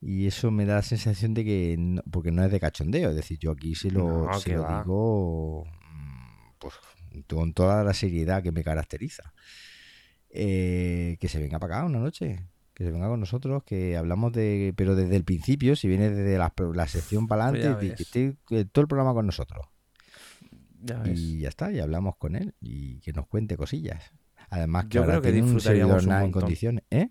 Y 0.00 0.26
eso 0.26 0.50
me 0.50 0.64
da 0.64 0.76
la 0.76 0.82
sensación 0.82 1.34
de 1.34 1.44
que, 1.44 1.76
no- 1.78 2.02
porque 2.10 2.32
no 2.32 2.42
es 2.44 2.50
de 2.50 2.58
cachondeo, 2.60 3.10
es 3.10 3.16
decir, 3.16 3.38
yo 3.38 3.50
aquí 3.52 3.74
se 3.74 3.90
lo, 3.90 4.26
No, 4.26 4.34
se 4.40 4.50
que 4.50 4.56
lo 4.56 4.62
va. 4.62 4.82
digo 4.82 5.64
mm, 5.66 6.52
pues, 6.58 6.74
con 7.28 7.52
toda 7.52 7.84
la 7.84 7.92
seriedad 7.92 8.42
que 8.42 8.52
me 8.52 8.64
caracteriza. 8.64 9.32
Eh, 10.30 11.16
que 11.20 11.28
se 11.28 11.40
venga 11.40 11.58
para 11.58 11.78
acá 11.78 11.86
una 11.86 11.98
noche, 11.98 12.46
que 12.72 12.84
se 12.84 12.90
venga 12.92 13.08
con 13.08 13.18
nosotros, 13.20 13.64
que 13.64 13.96
hablamos 13.96 14.32
de, 14.32 14.72
pero 14.76 14.94
desde 14.94 15.16
el 15.16 15.24
principio, 15.24 15.74
si 15.76 15.88
viene 15.88 16.08
desde 16.08 16.38
la, 16.38 16.52
la 16.74 16.86
sección 16.86 17.26
para 17.26 17.48
Pues 17.50 17.62
ya 17.62 17.72
adelante, 17.72 17.96
que 17.96 18.02
esté 18.02 18.36
eh, 18.50 18.64
todo 18.70 18.82
el 18.82 18.88
programa 18.88 19.12
con 19.12 19.26
nosotros. 19.26 19.66
Ya. 20.82 21.02
Y 21.06 21.40
ya 21.40 21.48
está, 21.48 21.72
y 21.72 21.80
hablamos 21.80 22.16
con 22.16 22.36
él 22.36 22.54
y 22.60 23.00
que 23.00 23.12
nos 23.12 23.26
cuente 23.26 23.56
cosillas. 23.56 24.02
Además 24.48 24.86
que 24.86 24.94
Yo 24.94 25.00
ahora 25.02 25.14
creo 25.20 25.22
que 25.22 25.32
tiene 25.32 25.50
un 25.52 25.60
servidor 25.60 26.00
un 26.02 26.08
nada 26.08 26.24
en 26.24 26.32
condiciones, 26.32 26.84
¿eh? 26.90 27.10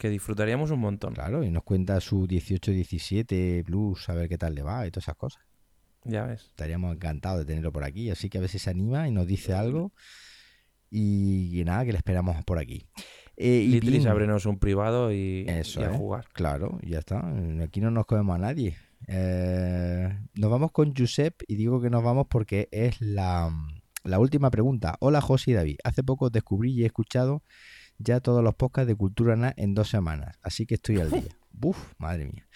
Que 0.00 0.08
disfrutaríamos 0.08 0.70
un 0.70 0.80
montón. 0.80 1.12
Claro, 1.12 1.44
y 1.44 1.50
nos 1.50 1.62
cuenta 1.62 2.00
su 2.00 2.26
18-17 2.26 3.62
Plus, 3.64 4.08
a 4.08 4.14
ver 4.14 4.30
qué 4.30 4.38
tal 4.38 4.54
le 4.54 4.62
va 4.62 4.86
y 4.86 4.90
todas 4.90 5.04
esas 5.04 5.16
cosas. 5.16 5.42
Ya 6.04 6.24
ves. 6.24 6.46
Estaríamos 6.46 6.94
encantados 6.94 7.40
de 7.40 7.44
tenerlo 7.44 7.70
por 7.70 7.84
aquí, 7.84 8.08
así 8.08 8.30
que 8.30 8.38
a 8.38 8.40
veces 8.40 8.62
se 8.62 8.70
anima 8.70 9.06
y 9.08 9.10
nos 9.10 9.26
dice 9.26 9.52
algo. 9.52 9.92
Y, 10.88 11.60
y 11.60 11.64
nada, 11.64 11.84
que 11.84 11.92
le 11.92 11.98
esperamos 11.98 12.42
por 12.46 12.58
aquí. 12.58 12.86
Eh, 13.36 13.62
y 13.66 13.68
Litris, 13.68 14.06
ábrenos 14.06 14.46
un 14.46 14.58
privado 14.58 15.12
y, 15.12 15.44
Eso, 15.46 15.82
y 15.82 15.84
a 15.84 15.90
¿eh? 15.90 15.96
jugar. 15.98 16.28
Claro, 16.32 16.78
ya 16.82 17.00
está. 17.00 17.22
Aquí 17.62 17.82
no 17.82 17.90
nos 17.90 18.06
comemos 18.06 18.36
a 18.36 18.38
nadie. 18.38 18.78
Eh, 19.06 20.18
nos 20.32 20.50
vamos 20.50 20.72
con 20.72 20.94
Josep 20.96 21.42
y 21.46 21.56
digo 21.56 21.82
que 21.82 21.90
nos 21.90 22.02
vamos 22.02 22.26
porque 22.30 22.70
es 22.72 22.98
la, 23.02 23.54
la 24.04 24.18
última 24.18 24.50
pregunta. 24.50 24.96
Hola 25.00 25.20
José 25.20 25.50
y 25.50 25.54
David. 25.54 25.76
Hace 25.84 26.02
poco 26.02 26.30
descubrí 26.30 26.72
y 26.72 26.84
he 26.84 26.86
escuchado 26.86 27.42
ya 28.00 28.20
todos 28.20 28.42
los 28.42 28.54
podcasts 28.54 28.88
de 28.88 28.96
Cultura 28.96 29.36
NAS 29.36 29.54
en 29.56 29.74
dos 29.74 29.88
semanas, 29.88 30.36
así 30.42 30.66
que 30.66 30.74
estoy 30.74 30.98
al 30.98 31.10
día. 31.10 31.36
Buf, 31.52 31.92
madre 31.98 32.24
mía. 32.24 32.48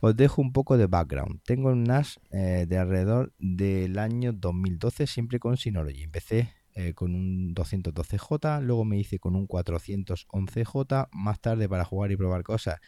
Os 0.00 0.14
dejo 0.14 0.42
un 0.42 0.52
poco 0.52 0.76
de 0.76 0.86
background. 0.86 1.40
Tengo 1.44 1.70
un 1.70 1.84
NAS 1.84 2.20
eh, 2.30 2.66
de 2.68 2.78
alrededor 2.78 3.32
del 3.38 3.98
año 3.98 4.32
2012, 4.32 5.06
siempre 5.06 5.38
con 5.38 5.56
Synology. 5.56 6.02
Empecé 6.02 6.52
eh, 6.74 6.92
con 6.92 7.14
un 7.14 7.54
212J, 7.54 8.60
luego 8.62 8.84
me 8.84 8.98
hice 8.98 9.18
con 9.18 9.34
un 9.34 9.48
411J, 9.48 11.08
más 11.12 11.40
tarde 11.40 11.68
para 11.68 11.84
jugar 11.84 12.12
y 12.12 12.16
probar 12.16 12.42
cosas, 12.42 12.80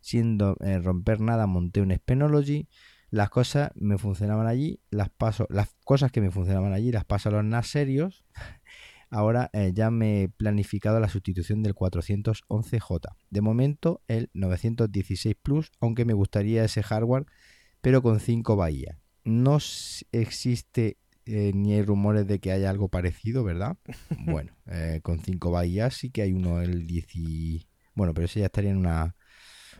siendo 0.00 0.56
eh, 0.60 0.78
romper 0.78 1.20
nada, 1.20 1.46
monté 1.46 1.80
un 1.80 1.92
Spenology. 1.92 2.68
Las 3.10 3.30
cosas 3.30 3.70
me 3.74 3.98
funcionaban 3.98 4.46
allí, 4.46 4.80
las 4.90 5.08
paso, 5.08 5.46
las 5.50 5.74
cosas 5.84 6.12
que 6.12 6.20
me 6.20 6.30
funcionaban 6.30 6.74
allí 6.74 6.92
las 6.92 7.06
paso 7.06 7.30
a 7.30 7.32
los 7.32 7.44
NAS 7.44 7.66
serios. 7.66 8.24
Ahora 9.10 9.48
eh, 9.52 9.72
ya 9.74 9.90
me 9.90 10.22
he 10.24 10.28
planificado 10.28 11.00
la 11.00 11.08
sustitución 11.08 11.62
del 11.62 11.74
411J. 11.74 13.16
De 13.30 13.40
momento 13.40 14.02
el 14.08 14.30
916 14.34 15.34
Plus, 15.42 15.70
aunque 15.80 16.04
me 16.04 16.12
gustaría 16.12 16.64
ese 16.64 16.82
hardware, 16.82 17.26
pero 17.80 18.02
con 18.02 18.20
5 18.20 18.56
bahías. 18.56 18.98
No 19.24 19.58
existe 20.12 20.96
eh, 21.26 21.52
ni 21.54 21.74
hay 21.74 21.82
rumores 21.82 22.26
de 22.26 22.38
que 22.38 22.52
haya 22.52 22.70
algo 22.70 22.88
parecido, 22.88 23.44
¿verdad? 23.44 23.76
Bueno, 24.18 24.52
eh, 24.66 25.00
con 25.02 25.20
5 25.20 25.50
bahías 25.50 25.94
sí 25.94 26.10
que 26.10 26.22
hay 26.22 26.32
uno, 26.32 26.60
el 26.60 26.86
10... 26.86 27.06
y- 27.14 27.66
Bueno, 27.94 28.14
pero 28.14 28.26
ese 28.26 28.40
ya 28.40 28.46
estaría 28.46 28.70
en 28.70 28.78
una, 28.78 29.14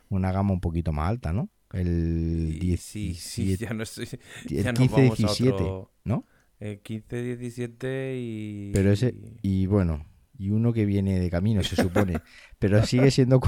una 0.09 0.33
gama 0.33 0.53
un 0.53 0.61
poquito 0.61 0.93
más 0.93 1.09
alta, 1.09 1.33
¿no? 1.33 1.51
El 1.73 2.49
Y 2.55 2.59
10, 2.61 2.81
sí, 2.81 3.15
sí, 3.15 3.57
ya 3.59 3.73
no 3.75 3.83
estoy. 3.83 4.09
el 4.51 4.65
ya 4.65 4.73
nos 4.73 4.91
vamos 4.91 5.21
a 5.21 5.29
15-17, 5.29 5.53
otro- 5.53 5.93
¿no? 6.05 6.27
El 6.61 6.81
15, 6.81 7.23
17 7.37 8.15
y. 8.19 8.71
Pero 8.75 8.91
ese, 8.93 9.15
y 9.43 9.67
bueno, 9.67 10.05
y 10.37 10.51
uno 10.51 10.73
que 10.73 10.85
viene 10.87 11.19
de 11.21 11.31
camino, 11.31 11.63
se 11.63 11.77
supone. 11.77 12.15
Pero 12.59 12.85
sigue 12.85 13.11
siendo 13.11 13.41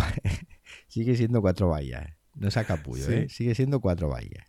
sigue 0.88 1.16
siendo 1.16 1.40
cuatro 1.40 1.68
vallas. 1.68 2.06
No 2.34 2.50
saca 2.50 2.76
capullo, 2.76 3.04
Sí. 3.04 3.12
¿eh? 3.12 3.28
Sigue 3.28 3.54
siendo 3.54 3.80
cuatro 3.80 4.08
vallas. 4.08 4.46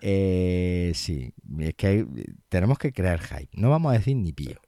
Eh, 0.00 0.92
sí, 0.94 1.34
es 1.58 1.74
que 1.74 1.86
hay- 1.86 2.06
tenemos 2.48 2.78
que 2.78 2.92
crear 2.92 3.20
hype. 3.20 3.50
No 3.52 3.70
vamos 3.70 3.90
a 3.94 3.98
decir 3.98 4.16
ni 4.16 4.32
pío. 4.32 4.58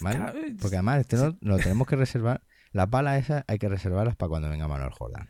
¿Vale? 0.00 0.54
Porque 0.60 0.76
además 0.76 1.00
este 1.00 1.16
no, 1.16 1.36
lo 1.40 1.58
tenemos 1.58 1.86
que 1.86 1.94
reservar. 1.96 2.42
Las 2.72 2.90
balas 2.90 3.22
esas 3.22 3.44
hay 3.46 3.58
que 3.58 3.68
reservarlas 3.68 4.16
para 4.16 4.28
cuando 4.30 4.48
venga 4.50 4.66
Manuel 4.66 4.90
Jordan. 4.90 5.28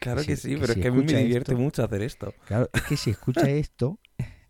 Claro 0.00 0.22
que 0.22 0.36
sí, 0.36 0.50
que 0.50 0.58
pero 0.58 0.74
si 0.74 0.80
es 0.80 0.82
que 0.82 0.88
a 0.88 0.92
mí 0.92 0.98
me 1.04 1.14
divierte 1.22 1.52
esto- 1.52 1.62
mucho 1.62 1.82
hacer 1.84 2.02
esto. 2.02 2.34
Claro, 2.46 2.68
es 2.74 2.82
que 2.82 2.96
si 2.98 3.10
escucha 3.10 3.48
esto, 3.48 3.98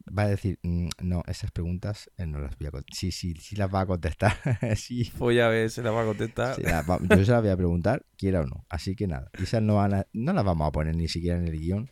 va 0.07 0.23
a 0.25 0.29
decir, 0.29 0.59
"Mm, 0.63 0.89
no, 1.03 1.23
esas 1.27 1.51
preguntas 1.51 2.11
eh, 2.19 2.27
no 2.27 2.39
las 2.39 2.57
voy 2.59 2.69
a 2.69 2.71
contestar. 2.71 2.97
Sí, 2.99 3.11
sí, 3.13 3.35
sí 3.37 3.57
las 3.57 3.73
va 3.75 3.81
a 3.81 3.87
contestar. 3.87 4.35
sí. 4.77 5.11
Pues 5.19 5.37
ya 5.37 5.49
ves, 5.49 5.73
se 5.75 5.83
la 5.83 5.91
va 5.91 6.03
a 6.03 6.07
contestar. 6.07 6.55
Sí, 6.57 6.63
la 6.63 6.83
va- 6.83 6.99
yo 7.01 7.25
se 7.25 7.33
las 7.33 7.41
voy 7.43 7.51
a 7.51 7.57
preguntar, 7.57 8.05
quiera 8.19 8.41
o 8.43 8.47
no. 8.47 8.65
Así 8.69 8.95
que 8.97 9.07
nada, 9.07 9.31
esas 9.35 9.63
no, 9.63 9.77
van 9.77 9.95
a- 9.95 10.07
no 10.13 10.33
las 10.33 10.45
vamos 10.45 10.69
a 10.69 10.73
poner 10.73 10.95
ni 10.97 11.09
siquiera 11.09 11.39
en 11.39 11.47
el 11.49 11.59
guion. 11.59 11.91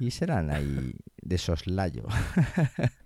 Y 0.00 0.10
serán 0.12 0.50
ahí 0.50 0.94
de 1.22 1.38
soslayo. 1.38 2.04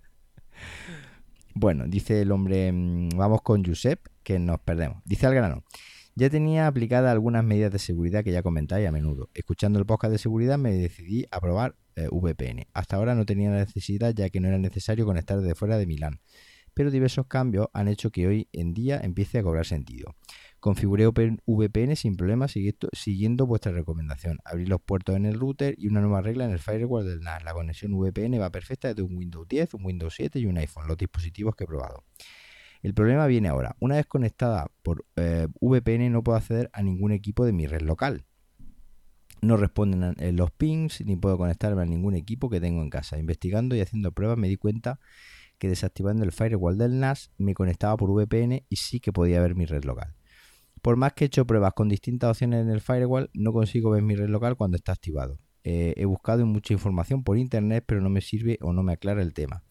bueno, 1.55 1.85
dice 1.87 2.21
el 2.23 2.33
hombre, 2.33 2.73
mm, 2.73 3.11
vamos 3.17 3.43
con 3.43 3.65
Josep, 3.65 4.01
que 4.23 4.39
nos 4.39 4.61
perdemos. 4.61 5.03
Dice 5.05 5.27
al 5.27 5.35
grano. 5.35 5.65
Ya 6.15 6.29
tenía 6.29 6.67
aplicadas 6.67 7.11
algunas 7.11 7.43
medidas 7.43 7.73
de 7.73 7.79
seguridad 7.79 8.23
que 8.23 8.33
ya 8.33 8.43
comentáis 8.43 8.87
a 8.87 8.93
menudo. 8.93 9.31
Escuchando 9.33 9.79
el 9.79 9.87
podcast 9.87 10.13
de 10.13 10.19
seguridad 10.19 10.59
me 10.59 10.73
decidí 10.73 11.25
a 11.31 11.41
probar 11.41 11.75
eh, 11.97 12.09
VPN. 12.11 12.67
Hasta 12.75 12.97
ahora 12.97 13.15
no 13.15 13.25
tenía 13.25 13.51
necesidad 13.51 14.13
ya 14.15 14.29
que 14.29 14.39
no 14.39 14.49
era 14.49 14.59
necesario 14.59 15.07
conectar 15.07 15.41
desde 15.41 15.55
fuera 15.55 15.79
de 15.79 15.87
Milán. 15.87 16.21
Pero 16.75 16.91
diversos 16.91 17.27
cambios 17.27 17.69
han 17.73 17.89
hecho 17.89 18.11
que 18.11 18.27
hoy 18.27 18.49
en 18.53 18.75
día 18.75 19.01
empiece 19.03 19.39
a 19.39 19.43
cobrar 19.43 19.65
sentido. 19.65 20.15
Configuré 20.61 21.07
VPN 21.07 21.97
sin 21.97 22.17
problemas 22.17 22.55
siguiendo 22.93 23.47
vuestra 23.47 23.73
recomendación. 23.73 24.39
Abrí 24.45 24.67
los 24.67 24.81
puertos 24.83 25.17
en 25.17 25.25
el 25.25 25.41
router 25.41 25.75
y 25.79 25.89
una 25.89 26.03
nueva 26.03 26.21
regla 26.21 26.45
en 26.45 26.51
el 26.51 26.59
firewall 26.59 27.07
del 27.07 27.21
NAS. 27.21 27.43
La 27.43 27.55
conexión 27.55 27.93
VPN 27.93 28.39
va 28.39 28.51
perfecta 28.51 28.89
desde 28.89 29.03
un 29.03 29.17
Windows 29.17 29.49
10, 29.49 29.75
un 29.75 29.85
Windows 29.87 30.15
7 30.15 30.39
y 30.39 30.47
un 30.47 30.59
iPhone, 30.59 30.87
los 30.87 30.99
dispositivos 30.99 31.57
que 31.57 31.65
he 31.65 31.67
probado. 31.67 32.05
El 32.83 32.95
problema 32.95 33.27
viene 33.27 33.49
ahora. 33.49 33.77
Una 33.81 33.97
vez 33.97 34.07
conectada 34.07 34.71
por 34.83 35.05
eh, 35.17 35.47
VPN 35.61 36.11
no 36.11 36.23
puedo 36.25 36.37
acceder 36.37 36.69
a 36.73 36.83
ningún 36.83 37.13
equipo 37.13 37.45
de 37.45 37.53
mi 37.53 37.67
red 37.67 37.83
local. 37.83 38.25
No 39.41 39.57
responden 39.57 40.17
eh, 40.19 40.33
los 40.33 40.51
pings 40.51 41.05
ni 41.05 41.17
puedo 41.17 41.39
conectarme 41.39 41.83
a 41.83 41.87
ningún 41.87 42.15
equipo 42.15 42.51
que 42.51 42.61
tengo 42.61 42.83
en 42.83 42.91
casa. 42.91 43.19
Investigando 43.19 43.77
y 43.77 43.81
haciendo 43.81 44.13
pruebas 44.13 44.37
me 44.37 44.49
di 44.49 44.57
cuenta 44.57 44.99
que 45.59 45.69
desactivando 45.69 46.25
el 46.25 46.33
firewall 46.33 46.77
del 46.77 46.99
NAS 46.99 47.31
me 47.39 47.55
conectaba 47.55 47.97
por 47.97 48.11
VPN 48.11 48.65
y 48.69 48.77
sí 48.77 48.99
que 48.99 49.13
podía 49.13 49.41
ver 49.41 49.55
mi 49.55 49.65
red 49.65 49.85
local. 49.85 50.17
Por 50.81 50.97
más 50.97 51.13
que 51.13 51.25
he 51.25 51.27
hecho 51.27 51.47
pruebas 51.47 51.75
con 51.75 51.89
distintas 51.89 52.31
opciones 52.31 52.63
en 52.63 52.71
el 52.71 52.81
firewall, 52.81 53.31
no 53.33 53.53
consigo 53.53 53.91
ver 53.91 54.03
mi 54.03 54.17
red 54.17 54.29
local 54.29 54.57
cuando 54.57 54.77
está 54.77 54.91
activado. 54.91 55.39
Eh, 55.63 55.95
he 55.97 56.05
buscado 56.05 56.45
mucha 56.45 56.73
información 56.73 57.23
por 57.23 57.39
internet, 57.39 57.85
pero 57.87 58.01
no 58.01 58.11
me 58.11 58.21
sirve 58.21 58.59
o 58.61 58.73
no 58.73 58.83
me 58.83 58.93
aclara 58.93 59.23
el 59.23 59.33
tema. 59.33 59.63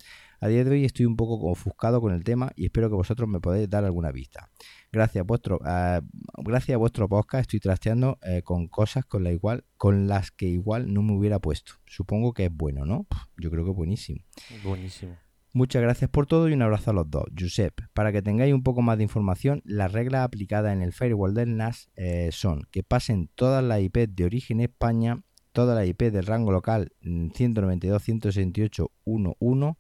A 0.44 0.48
día 0.48 0.64
de 0.64 0.72
hoy 0.72 0.86
estoy 0.86 1.06
un 1.06 1.16
poco 1.16 1.36
ofuscado 1.52 2.02
con 2.02 2.14
el 2.14 2.24
tema 2.24 2.52
y 2.56 2.66
espero 2.66 2.90
que 2.90 2.96
vosotros 2.96 3.30
me 3.30 3.40
podáis 3.40 3.70
dar 3.70 3.86
alguna 3.86 4.12
pista. 4.12 4.50
Gracias 4.92 5.22
a 5.22 5.24
vuestro, 5.24 5.60
gracias 5.60 6.74
a 6.74 6.78
vuestro 6.78 7.08
podcast 7.08 7.42
estoy 7.42 7.60
trasteando 7.60 8.18
eh, 8.24 8.42
con 8.42 8.68
cosas 8.68 9.06
con, 9.06 9.24
la 9.24 9.32
igual, 9.32 9.66
con 9.78 10.08
las 10.08 10.32
que 10.32 10.48
igual 10.48 10.92
no 10.92 11.04
me 11.04 11.14
hubiera 11.14 11.38
puesto. 11.38 11.74
Supongo 11.86 12.34
que 12.34 12.46
es 12.46 12.52
bueno, 12.52 12.88
¿no? 12.88 13.06
Yo 13.38 13.52
creo 13.52 13.66
que 13.66 13.70
es 13.70 13.78
buenísimo. 13.78 14.22
Buenísimo. 14.64 15.16
Muchas 15.54 15.84
gracias 15.84 16.10
por 16.10 16.26
todo 16.26 16.50
y 16.50 16.54
un 16.54 16.64
abrazo 16.64 16.90
a 16.90 16.96
los 16.96 17.08
dos. 17.08 17.26
Josep, 17.40 17.80
para 17.94 18.12
que 18.12 18.24
tengáis 18.24 18.56
un 18.56 18.64
poco 18.64 18.82
más 18.82 18.98
de 18.98 19.04
información, 19.04 19.62
las 19.64 19.92
reglas 19.92 20.24
aplicadas 20.24 20.74
en 20.74 20.82
el 20.82 20.92
firewall 20.92 21.36
del 21.36 21.56
NAS 21.56 21.92
eh, 21.96 22.30
son 22.32 22.64
que 22.72 22.82
pasen 22.82 23.30
todas 23.36 23.64
las 23.64 23.80
IP 23.80 24.10
de 24.10 24.26
origen 24.26 24.60
España, 24.60 25.22
todas 25.52 25.78
las 25.78 25.88
IP 25.88 26.12
del 26.12 26.26
rango 26.26 26.52
local 26.52 26.94
mm, 27.02 27.28
192.168.1.1 27.28 29.78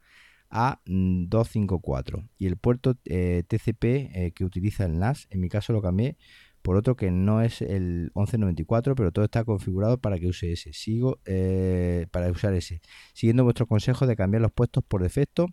a 0.51 0.81
mm, 0.85 1.29
254 1.29 2.29
y 2.37 2.47
el 2.47 2.57
puerto 2.57 2.95
eh, 3.05 3.43
TCP 3.47 3.83
eh, 3.83 4.31
que 4.35 4.43
utiliza 4.43 4.85
el 4.85 4.99
NAS, 4.99 5.27
en 5.29 5.39
mi 5.39 5.49
caso 5.49 5.73
lo 5.73 5.81
cambié 5.81 6.17
por 6.61 6.75
otro 6.75 6.95
que 6.95 7.09
no 7.09 7.41
es 7.41 7.63
el 7.63 8.11
1194, 8.13 8.93
pero 8.93 9.11
todo 9.11 9.25
está 9.25 9.43
configurado 9.43 9.99
para 9.99 10.19
que 10.19 10.27
use 10.27 10.51
ese. 10.51 10.73
Sigo 10.73 11.17
eh, 11.25 12.05
para 12.11 12.29
usar 12.29 12.53
ese 12.53 12.81
siguiendo 13.13 13.43
vuestros 13.43 13.67
consejos 13.67 14.07
de 14.07 14.15
cambiar 14.15 14.43
los 14.43 14.51
puestos 14.51 14.83
por 14.83 15.01
defecto. 15.01 15.47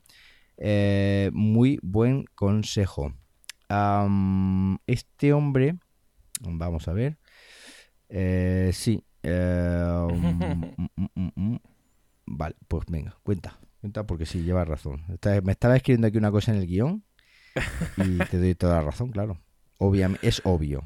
Muy 1.32 1.78
buen 1.82 2.24
consejo. 2.34 3.14
Este 4.86 5.32
hombre, 5.32 5.78
vamos 6.42 6.88
a 6.88 6.92
ver. 6.92 7.16
Sí. 8.74 9.02
mm, 9.22 10.88
mm, 10.96 11.08
mm, 11.14 11.30
mm. 11.34 11.56
Vale, 12.26 12.56
pues 12.68 12.84
venga, 12.86 13.16
cuenta. 13.22 13.58
Porque 14.06 14.26
sí, 14.26 14.42
lleva 14.42 14.64
razón. 14.64 15.04
Me 15.42 15.52
estaba 15.52 15.76
escribiendo 15.76 16.08
aquí 16.08 16.18
una 16.18 16.30
cosa 16.30 16.52
en 16.52 16.58
el 16.58 16.66
guion 16.66 17.04
y 17.96 18.18
te 18.18 18.38
doy 18.38 18.54
toda 18.54 18.76
la 18.76 18.82
razón, 18.82 19.10
claro. 19.10 19.38
Obviamente, 19.78 20.26
es 20.26 20.40
obvio. 20.44 20.84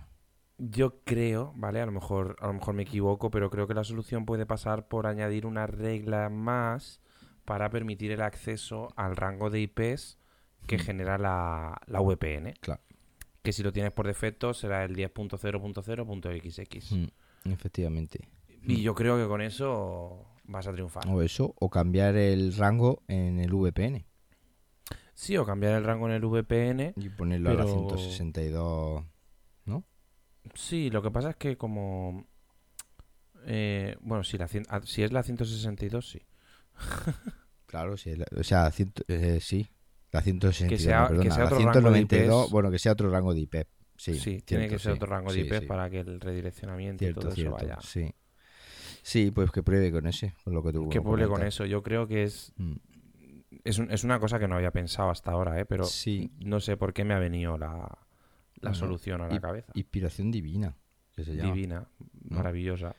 Yo 0.59 1.03
creo, 1.05 1.53
¿vale? 1.57 1.81
A 1.81 1.87
lo 1.87 1.93
mejor, 1.93 2.37
a 2.41 2.47
lo 2.47 2.53
mejor 2.53 2.75
me 2.75 2.83
equivoco, 2.83 3.31
pero 3.31 3.51
creo 3.51 3.67
que 3.67 3.75
la 3.75 3.85
solución 3.85 4.27
puede 4.27 4.47
pasar 4.47 4.87
por 4.89 5.07
añadir 5.07 5.47
una 5.47 5.67
regla 5.67 6.29
más 6.29 7.01
para 7.45 7.71
permitir 7.71 8.13
el 8.13 8.23
acceso 8.23 8.93
al 8.97 9.17
rango 9.17 9.51
de 9.51 9.61
IPs 9.61 10.19
que 10.67 10.79
genera 10.79 11.19
la, 11.19 11.81
la 11.87 12.01
VPN. 12.01 12.55
Claro. 12.61 12.83
Que 13.43 13.53
si 13.53 13.63
lo 13.63 13.73
tienes 13.73 13.93
por 13.93 14.07
defecto 14.07 14.55
será 14.55 14.85
el 14.85 14.95
10.0.0.xx. 14.95 16.93
Mm, 16.93 17.51
efectivamente. 17.51 18.29
Y 18.65 18.83
yo 18.83 18.95
creo 18.95 19.17
que 19.17 19.27
con 19.27 19.41
eso 19.41 20.32
vas 20.45 20.67
a 20.67 20.73
triunfar. 20.73 21.07
O 21.09 21.23
eso, 21.23 21.55
o 21.59 21.71
cambiar 21.71 22.17
el 22.17 22.55
rango 22.57 23.03
en 23.09 23.39
el 23.41 23.53
VPN. 23.53 24.05
Sí, 25.15 25.37
o 25.37 25.45
cambiar 25.45 25.75
el 25.75 25.85
rango 25.85 26.07
en 26.09 26.15
el 26.15 26.23
VPN. 26.25 26.95
Y 26.97 27.09
ponerlo 27.11 27.51
a 27.51 27.55
la 27.55 27.65
Pero- 27.65 27.75
162. 27.75 29.05
¿No? 29.67 29.85
Sí, 30.55 30.91
lo 30.91 31.03
que 31.03 31.11
pasa 31.11 31.31
es 31.31 31.37
que 31.37 31.57
como... 31.57 32.27
eh, 33.47 33.97
bueno, 34.01 34.25
si, 34.25 34.39
la, 34.39 34.49
ah, 34.69 34.81
si 34.85 35.03
es 35.03 35.13
la 35.13 35.23
162, 35.23 36.09
sí. 36.11 36.23
Claro, 37.67 37.97
sí. 37.97 38.15
la- 38.17 38.27
o 38.39 38.43
sea, 38.43 38.71
ciento- 38.71 39.03
eh, 39.09 39.39
sí. 39.41 39.69
La 40.11 40.21
162, 40.21 40.69
Que 40.69 40.79
sea- 40.79 41.09
perdona, 41.09 41.25
que 41.25 41.31
sea 41.31 41.39
la 41.39 41.45
otro 41.47 41.59
rango 41.59 41.71
de 41.73 41.73
192, 41.97 42.43
IPs. 42.45 42.53
bueno, 42.53 42.71
que 42.71 42.79
sea 42.79 42.93
otro 42.93 43.11
rango 43.11 43.33
de 43.35 43.41
IP. 43.41 43.55
Sí, 43.97 44.15
Sí, 44.19 44.41
tiene 44.43 44.69
que 44.69 44.79
ser 44.79 44.93
sí. 44.93 44.97
otro 44.97 45.07
rango 45.09 45.33
de 45.33 45.41
Sí, 45.43 45.47
IP 45.47 45.67
para 45.67 45.89
que 45.89 46.01
el 46.01 46.21
redireccionamiento 46.21 47.05
y 47.07 47.15
todo 47.15 47.31
cierto, 47.31 47.57
eso 47.57 47.67
vaya. 47.67 47.79
sí. 47.83 48.13
Sí, 49.03 49.31
pues 49.31 49.51
que 49.51 49.63
pruebe 49.63 49.91
con 49.91 50.07
ese, 50.07 50.35
con 50.45 50.55
lo 50.55 50.63
que 50.63 50.73
tú 50.73 50.89
Que 50.89 51.01
pueble 51.01 51.27
con 51.27 51.43
eso. 51.43 51.65
Yo 51.67 51.83
creo 51.83 52.07
que 52.07 52.23
es, 52.23 52.53
Mm. 52.57 52.75
es, 53.65 53.79
un- 53.79 53.91
es 53.91 54.05
una 54.05 54.19
cosa 54.21 54.39
que 54.39 54.47
no 54.49 54.55
había 54.57 54.71
pensado 54.71 55.11
hasta 55.11 55.31
ahora, 55.33 55.59
¿eh? 55.61 55.65
pero 55.67 55.85
Sí, 55.85 56.31
no 56.41 56.61
sé 56.61 56.77
por 56.77 56.93
qué 56.93 57.05
me 57.05 57.15
ha 57.15 57.19
venido 57.19 57.59
la, 57.59 57.99
la 58.61 58.75
solución 58.75 59.21
a 59.23 59.29
la 59.29 59.41
cabeza. 59.41 59.73
inspiración 59.75 60.31
divina, 60.31 60.77
que 61.15 61.25
se 61.25 61.35
llama. 61.35 61.53
Divina, 61.53 61.89
maravillosa. 62.31 62.95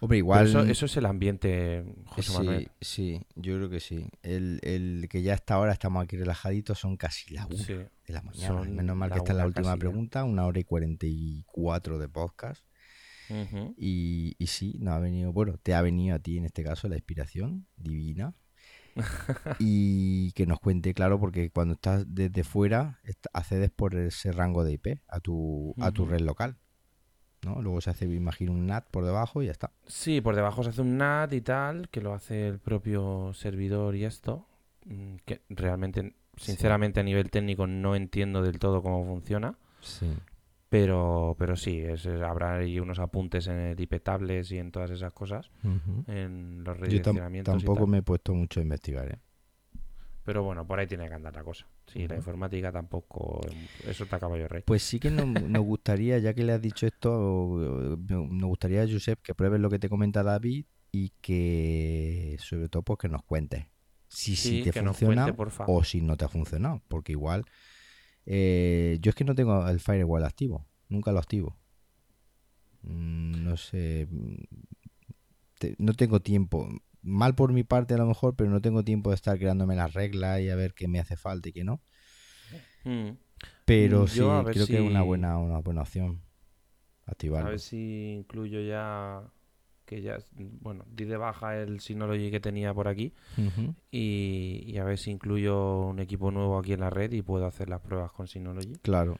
Hombre, 0.00 0.18
igual... 0.18 0.46
eso, 0.46 0.60
eso 0.62 0.84
es 0.86 0.96
el 0.98 1.06
ambiente, 1.06 1.84
José 2.06 2.30
sí, 2.32 2.36
Manuel. 2.38 2.70
sí, 2.82 3.26
yo 3.34 3.56
creo 3.56 3.70
que 3.70 3.80
sí. 3.80 4.06
El, 4.22 4.60
el 4.62 5.06
que 5.10 5.22
ya 5.22 5.32
hasta 5.34 5.54
ahora 5.54 5.72
estamos 5.72 6.02
aquí 6.04 6.16
relajaditos 6.18 6.78
son 6.78 6.96
casi 6.98 7.32
las 7.32 7.46
1 7.46 7.56
Sí. 7.56 7.72
de 7.72 7.88
la 8.12 8.20
mañana. 8.22 8.62
Menos 8.64 8.94
mal 8.96 9.10
que 9.10 9.18
esta 9.18 9.32
es 9.32 9.38
la 9.38 9.46
última 9.46 9.68
casi 9.68 9.76
ya. 9.76 9.80
pregunta, 9.80 10.24
una 10.24 10.44
hora 10.46 10.58
y 10.60 10.64
44 10.64 11.98
de 11.98 12.08
podcast. 12.08 12.64
Y, 13.76 14.34
y 14.38 14.46
sí, 14.46 14.76
nos 14.80 14.94
ha 14.94 14.98
venido, 14.98 15.32
bueno, 15.32 15.58
te 15.62 15.74
ha 15.74 15.82
venido 15.82 16.14
a 16.16 16.18
ti 16.18 16.38
en 16.38 16.44
este 16.44 16.62
caso 16.64 16.88
la 16.88 16.96
inspiración 16.96 17.66
divina. 17.76 18.34
y 19.58 20.32
que 20.32 20.46
nos 20.46 20.58
cuente, 20.58 20.94
claro, 20.94 21.20
porque 21.20 21.50
cuando 21.50 21.74
estás 21.74 22.04
desde 22.08 22.44
fuera, 22.44 23.00
accedes 23.32 23.70
por 23.70 23.94
ese 23.94 24.32
rango 24.32 24.64
de 24.64 24.72
IP 24.72 25.00
a 25.08 25.20
tu, 25.20 25.74
a 25.78 25.92
tu 25.92 26.06
red 26.06 26.20
local. 26.20 26.56
¿no? 27.42 27.60
Luego 27.62 27.80
se 27.80 27.90
hace, 27.90 28.06
imagino, 28.06 28.52
un 28.52 28.66
NAT 28.66 28.88
por 28.90 29.04
debajo 29.04 29.42
y 29.42 29.46
ya 29.46 29.52
está. 29.52 29.70
Sí, 29.86 30.20
por 30.20 30.34
debajo 30.34 30.62
se 30.64 30.70
hace 30.70 30.80
un 30.80 30.96
NAT 30.96 31.32
y 31.34 31.40
tal, 31.42 31.88
que 31.90 32.00
lo 32.00 32.14
hace 32.14 32.48
el 32.48 32.58
propio 32.58 33.32
servidor 33.34 33.94
y 33.94 34.04
esto. 34.04 34.48
mm, 34.86 35.16
Que 35.24 35.42
realmente, 35.50 36.14
sinceramente, 36.36 37.00
a 37.00 37.02
nivel 37.02 37.30
técnico 37.30 37.66
no 37.66 37.94
entiendo 37.94 38.42
del 38.42 38.58
todo 38.58 38.82
cómo 38.82 39.04
funciona. 39.04 39.58
Sí. 39.80 40.06
Pero, 40.82 41.36
pero 41.38 41.56
sí, 41.56 41.80
es, 41.80 42.06
es- 42.06 42.22
habrá 42.22 42.56
ahí 42.56 42.78
unos 42.80 42.98
apuntes 42.98 43.46
en 43.46 43.56
el 43.58 43.80
IP 43.80 44.00
tablets 44.00 44.50
y 44.52 44.58
en 44.58 44.70
todas 44.70 44.90
esas 44.90 45.12
cosas, 45.12 45.50
en 46.06 46.62
los 46.64 46.76
Yo 46.76 46.82
tam- 46.82 46.82
redireccionamientos 46.82 47.54
y 47.54 47.66
tampoco 47.66 47.86
me 47.86 47.98
he 47.98 48.02
puesto 48.02 48.34
mucho 48.34 48.60
a 48.60 48.62
investigar, 48.62 49.08
¿eh? 49.12 49.18
Pero 50.24 50.42
bueno, 50.42 50.66
por 50.66 50.78
ahí 50.80 50.86
tiene 50.88 51.08
que 51.08 51.14
andar 51.14 51.34
la 51.34 51.44
cosa. 51.44 51.66
Sí, 51.86 52.06
la 52.08 52.16
informática 52.16 52.72
tampoco, 52.72 53.40
eso 53.86 54.04
está 54.04 54.18
caballo 54.18 54.48
rey. 54.48 54.62
Pues 54.66 54.82
sí 54.82 54.98
que 54.98 55.10
nos, 55.10 55.26
nos 55.50 55.62
gustaría, 55.64 56.18
ya 56.18 56.34
que 56.34 56.42
le 56.42 56.52
has 56.52 56.60
dicho 56.60 56.86
esto, 56.86 57.96
nos 58.08 58.48
gustaría, 58.48 58.84
Josep, 58.90 59.20
que 59.22 59.34
pruebes 59.34 59.60
lo 59.60 59.70
que 59.70 59.78
te 59.78 59.88
comenta 59.88 60.22
David 60.24 60.66
y 60.90 61.12
que, 61.20 62.36
sobre 62.40 62.68
todo, 62.68 62.82
pues 62.82 62.98
que 62.98 63.08
nos 63.08 63.22
cuentes 63.22 63.66
si, 64.08 64.34
si 64.36 64.58
Sí, 64.58 64.62
te 64.64 64.72
que 64.72 64.82
nos 64.82 64.96
funciona 64.96 65.32
cuente, 65.32 65.62
o 65.72 65.84
si 65.84 66.00
no 66.00 66.16
te 66.16 66.24
ha 66.24 66.28
funcionado. 66.28 66.82
Porque 66.88 67.12
igual, 67.12 67.44
eh, 68.26 68.98
yo 69.00 69.10
es 69.10 69.14
que 69.14 69.24
no 69.24 69.34
tengo 69.34 69.66
el 69.68 69.80
Firewall 69.80 70.24
activo, 70.24 70.66
nunca 70.88 71.12
lo 71.12 71.18
activo. 71.18 71.56
Mm, 72.82 73.44
No 73.44 73.56
sé, 73.56 74.06
mm, 74.10 74.44
te- 75.58 75.76
no 75.78 75.92
tengo 75.94 76.20
tiempo. 76.20 76.68
Mal 77.02 77.34
por 77.34 77.52
mi 77.52 77.62
parte 77.62 77.94
a 77.94 77.98
lo 77.98 78.06
mejor, 78.06 78.34
pero 78.36 78.50
no 78.50 78.60
tengo 78.60 78.82
tiempo 78.84 79.10
de 79.10 79.16
estar 79.16 79.38
creándome 79.38 79.76
las 79.76 79.92
reglas 79.94 80.40
y 80.40 80.50
a 80.50 80.56
ver 80.56 80.74
qué 80.74 80.88
me 80.88 80.98
hace 80.98 81.16
falta 81.16 81.48
y 81.48 81.52
qué 81.52 81.64
no. 81.64 81.80
Mm. 82.84 83.16
Pero 83.64 84.04
Mm, 84.04 84.08
sí, 84.08 84.20
a 84.20 84.44
creo 84.44 84.66
que 84.66 84.76
es 84.78 84.82
una 84.82 85.02
buena, 85.02 85.38
una 85.38 85.58
buena 85.58 85.82
opción. 85.82 86.22
A 87.04 87.12
Activarlo. 87.12 87.50
ver 87.50 87.60
si 87.60 88.14
incluyo 88.18 88.60
ya, 88.60 89.22
que 89.86 90.02
ya, 90.02 90.18
bueno, 90.60 90.84
di 90.94 91.04
de 91.04 91.16
baja 91.16 91.56
el 91.56 91.80
Synology 91.80 92.30
que 92.30 92.40
tenía 92.40 92.74
por 92.74 92.88
aquí 92.88 93.14
y, 93.90 94.64
y 94.66 94.76
a 94.78 94.84
ver 94.84 94.98
si 94.98 95.12
incluyo 95.12 95.86
un 95.86 96.00
equipo 96.00 96.30
nuevo 96.30 96.58
aquí 96.58 96.72
en 96.72 96.80
la 96.80 96.90
red 96.90 97.12
y 97.12 97.22
puedo 97.22 97.46
hacer 97.46 97.70
las 97.70 97.80
pruebas 97.80 98.12
con 98.12 98.26
Synology. 98.26 98.74
Claro. 98.82 99.18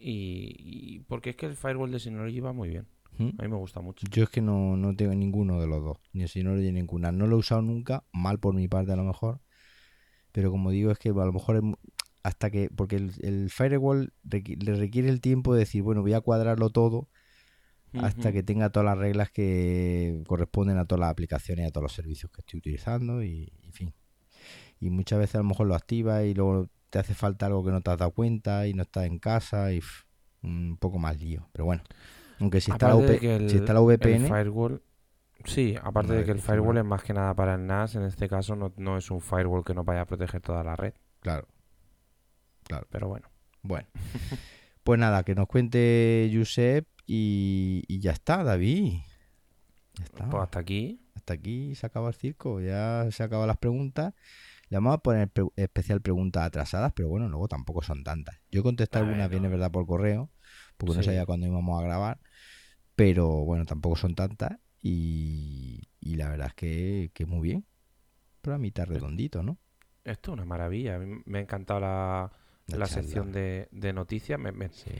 Y, 0.00 0.54
y 0.58 1.00
porque 1.00 1.30
es 1.30 1.36
que 1.36 1.46
el 1.46 1.54
firewall 1.54 1.92
de 1.92 2.00
Synology 2.00 2.40
va 2.40 2.52
muy 2.52 2.70
bien. 2.70 2.86
Ujú. 3.14 3.32
A 3.38 3.42
mí 3.42 3.48
me 3.48 3.56
gusta 3.56 3.80
mucho. 3.80 4.06
Yo 4.10 4.24
es 4.24 4.30
que 4.30 4.40
no, 4.40 4.76
no 4.76 4.96
tengo 4.96 5.14
ninguno 5.14 5.60
de 5.60 5.66
los 5.66 5.82
dos, 5.84 5.98
ni 6.12 6.22
el 6.22 6.28
Synology 6.28 6.66
ni 6.66 6.72
ninguna. 6.72 7.12
No 7.12 7.26
lo 7.26 7.36
he 7.36 7.38
usado 7.38 7.62
nunca, 7.62 8.04
mal 8.12 8.38
por 8.38 8.54
mi 8.54 8.66
parte 8.66 8.92
a 8.92 8.96
lo 8.96 9.04
mejor. 9.04 9.40
Pero 10.32 10.50
como 10.50 10.70
digo, 10.70 10.90
es 10.90 10.98
que 10.98 11.10
a 11.10 11.12
lo 11.12 11.32
mejor 11.32 11.62
hasta 12.22 12.50
que, 12.50 12.70
porque 12.74 12.96
el, 12.96 13.12
el 13.20 13.50
firewall 13.50 14.12
le 14.22 14.74
requiere 14.74 15.08
el 15.08 15.20
tiempo 15.20 15.54
de 15.54 15.60
decir, 15.60 15.82
bueno, 15.82 16.02
voy 16.02 16.12
a 16.14 16.20
cuadrarlo 16.20 16.70
todo 16.70 17.08
hasta 17.94 18.32
que 18.32 18.42
tenga 18.42 18.70
todas 18.70 18.84
las 18.86 18.98
reglas 18.98 19.30
que 19.30 20.22
corresponden 20.26 20.78
a 20.78 20.84
todas 20.84 21.00
las 21.00 21.10
aplicaciones 21.10 21.64
y 21.64 21.68
a 21.68 21.70
todos 21.70 21.84
los 21.84 21.92
servicios 21.92 22.30
que 22.32 22.40
estoy 22.40 22.58
utilizando 22.58 23.22
y, 23.22 23.52
en 23.64 23.72
fin. 23.72 23.94
Y 24.80 24.90
muchas 24.90 25.18
veces 25.18 25.36
a 25.36 25.38
lo 25.38 25.44
mejor 25.44 25.66
lo 25.66 25.74
activas 25.74 26.24
y 26.24 26.34
luego 26.34 26.68
te 26.90 26.98
hace 26.98 27.14
falta 27.14 27.46
algo 27.46 27.64
que 27.64 27.70
no 27.72 27.80
te 27.80 27.90
has 27.90 27.98
dado 27.98 28.12
cuenta 28.12 28.66
y 28.66 28.74
no 28.74 28.82
estás 28.82 29.06
en 29.06 29.18
casa 29.18 29.72
y 29.72 29.80
pff, 29.80 30.04
un 30.42 30.76
poco 30.78 30.98
más 30.98 31.18
lío. 31.20 31.48
Pero 31.52 31.64
bueno, 31.64 31.82
aunque 32.38 32.60
si 32.60 32.70
está, 32.70 32.88
la, 32.88 32.94
el- 33.04 33.50
si 33.50 33.56
está 33.56 33.72
la 33.74 33.80
el 33.80 33.86
VPN, 33.86 34.26
firewall, 34.28 34.82
sí, 35.44 35.76
aparte 35.82 36.12
de 36.14 36.24
que 36.24 36.30
el 36.32 36.38
firewall 36.38 36.76
configurado. 36.76 36.80
es 36.80 36.84
más 36.86 37.02
que 37.02 37.14
nada 37.14 37.34
para 37.34 37.54
el 37.54 37.66
NAS, 37.66 37.96
en 37.96 38.02
este 38.04 38.28
caso 38.28 38.54
no, 38.56 38.72
no 38.76 38.96
es 38.96 39.10
un 39.10 39.20
firewall 39.20 39.64
que 39.64 39.74
no 39.74 39.84
vaya 39.84 40.02
a 40.02 40.06
proteger 40.06 40.40
toda 40.40 40.62
la 40.64 40.76
red. 40.76 40.94
claro. 41.20 41.48
Pero 42.90 43.08
bueno, 43.08 43.28
Bueno, 43.62 43.88
pues 44.88 44.98
nada, 44.98 45.22
que 45.22 45.34
nos 45.34 45.46
cuente 45.48 46.30
Josep 46.34 46.88
y, 47.06 47.82
y 47.88 48.00
ya 48.00 48.12
está, 48.12 48.42
David. 48.42 48.94
Ya 49.98 50.04
está. 50.04 50.28
pues 50.30 50.42
hasta 50.42 50.60
aquí. 50.60 50.98
Hasta 51.14 51.34
aquí 51.34 51.74
se 51.74 51.84
acaba 51.84 52.08
el 52.08 52.14
circo, 52.14 52.58
ya 52.62 53.06
se 53.10 53.22
acaban 53.22 53.48
las 53.48 53.58
preguntas. 53.58 54.14
Le 54.70 54.78
vamos 54.78 54.94
a 54.94 54.98
poner 54.98 55.28
pre- 55.28 55.44
especial 55.56 56.00
preguntas 56.00 56.44
atrasadas, 56.44 56.92
pero 56.94 57.08
bueno, 57.08 57.28
luego 57.28 57.48
tampoco 57.48 57.82
son 57.82 58.02
tantas. 58.02 58.38
Yo 58.50 58.62
contesté 58.62 58.98
algunas 58.98 59.28
bien, 59.28 59.42
Bueno. 59.42 59.48
es 59.48 59.50
verdad, 59.60 59.70
por 59.70 59.86
correo, 59.86 60.30
porque 60.78 60.96
no 60.96 61.02
sabía 61.02 61.26
cuándo 61.26 61.46
íbamos 61.46 61.78
a 61.80 61.84
grabar, 61.84 62.20
pero 62.96 63.28
bueno, 63.44 63.66
tampoco 63.66 63.96
son 63.96 64.14
tantas 64.14 64.58
y, 64.82 65.82
y 66.00 66.16
la 66.16 66.30
verdad 66.30 66.48
es 66.48 66.54
que, 66.54 67.10
que 67.14 67.26
muy 67.26 67.40
bien. 67.42 67.66
Pero 68.42 68.56
a 68.56 68.58
mitad 68.58 68.86
redondito, 68.86 69.42
¿no? 69.42 69.58
Esto 70.04 70.30
es 70.30 70.34
una 70.34 70.44
maravilla. 70.44 70.98
Me 70.98 71.38
ha 71.38 71.42
encantado 71.42 71.80
la, 71.80 72.32
La 72.76 72.86
sección 72.86 73.32
de, 73.32 73.68
de 73.72 73.92
noticias. 73.92 74.38
Me, 74.38 74.52
me, 74.52 74.68
Sí. 74.70 74.90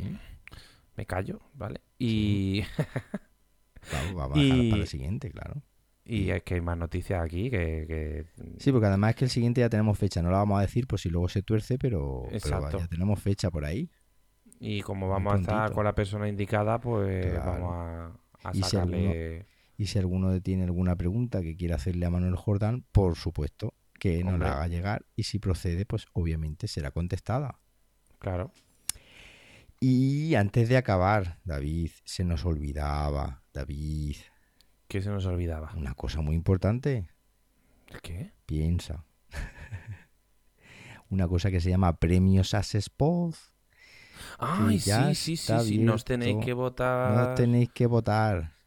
me 0.97 1.07
callo, 1.07 1.41
¿vale? 1.55 1.81
Y, 1.99 2.63
Vamos, 3.93 4.15
vamos 4.15 4.39
a 4.39 4.41
dejarlo 4.43 4.63
Y- 4.65 4.71
para 4.71 4.83
el 4.83 4.89
siguiente, 4.89 5.31
claro. 5.31 5.63
y 6.05 6.31
es 6.31 6.43
que 6.43 6.55
hay 6.55 6.61
más 6.61 6.77
noticias 6.77 7.23
aquí 7.23 7.51
que... 7.51 7.85
que- 7.87 8.27
Sí, 8.59 8.73
porque 8.73 8.87
además 8.87 9.11
es 9.11 9.17
que 9.17 9.25
el 9.27 9.31
siguiente 9.31 9.61
ya 9.61 9.69
tenemos 9.69 9.99
fecha, 9.99 10.21
no 10.23 10.31
la 10.31 10.39
vamos 10.39 10.59
a 10.59 10.63
decir 10.63 10.87
por 10.87 10.99
si 10.99 11.09
luego 11.11 11.29
se 11.29 11.43
tuerce, 11.43 11.79
pero, 11.79 12.23
pero 12.25 12.37
Exacto. 12.37 12.79
ya 12.79 12.89
tenemos 12.89 13.21
fecha 13.21 13.51
por 13.51 13.65
ahí. 13.65 13.91
Y 14.61 14.83
como 14.83 15.09
vamos 15.09 15.35
a 15.35 15.37
estar 15.39 15.73
con 15.73 15.85
la 15.85 15.95
persona 15.95 16.29
indicada, 16.29 16.81
pues 16.81 17.27
Claro. 17.33 17.51
vamos 17.53 17.75
a, 17.75 18.49
a 18.49 18.51
Y 18.53 18.57
si 18.57 18.63
sacarle... 18.63 19.47
Y 19.77 19.87
si 19.87 19.99
alguno 20.01 20.41
tiene 20.43 20.65
alguna 20.65 20.97
pregunta 20.97 21.41
que 21.41 21.55
quiera 21.57 21.77
hacerle 21.77 22.05
a 22.05 22.11
Manuel 22.11 22.35
Jordán, 22.35 22.85
por 22.91 23.15
supuesto 23.15 23.75
que 23.99 24.25
nos 24.25 24.39
la 24.39 24.53
haga 24.53 24.69
llegar 24.69 25.07
y 25.17 25.25
si 25.25 25.39
procede, 25.39 25.85
pues 25.85 26.07
obviamente 26.13 26.69
será 26.69 26.91
contestada. 26.91 27.59
Claro. 28.19 28.53
Y 29.81 30.35
antes 30.35 30.69
de 30.69 30.77
acabar, 30.77 31.39
David, 31.45 31.91
se 32.05 32.25
nos 32.25 32.45
olvidaba, 32.45 33.43
David, 33.53 34.17
¿Qué 34.89 35.03
se 35.03 35.11
nos 35.11 35.27
olvidaba? 35.27 35.73
una 35.77 35.95
cosa 35.95 36.21
muy 36.21 36.35
importante. 36.35 37.11
¿Qué? 38.03 38.33
Piensa. 38.47 39.05
una 41.11 41.29
cosa 41.29 41.51
que 41.51 41.61
se 41.61 41.71
llama 41.71 41.99
Premios 41.99 42.55
Asespod. 42.55 43.35
Ay, 44.39 44.79
ya 44.79 45.15
sí, 45.15 45.37
sí, 45.37 45.37
sí, 45.37 45.61
sí. 45.65 45.79
Nos 45.79 46.05
tenéis 46.05 46.45
que 46.45 46.55
votar. 46.55 47.15
No 47.15 47.35
tenéis 47.35 47.71
que 47.73 47.87
votar. 47.87 48.58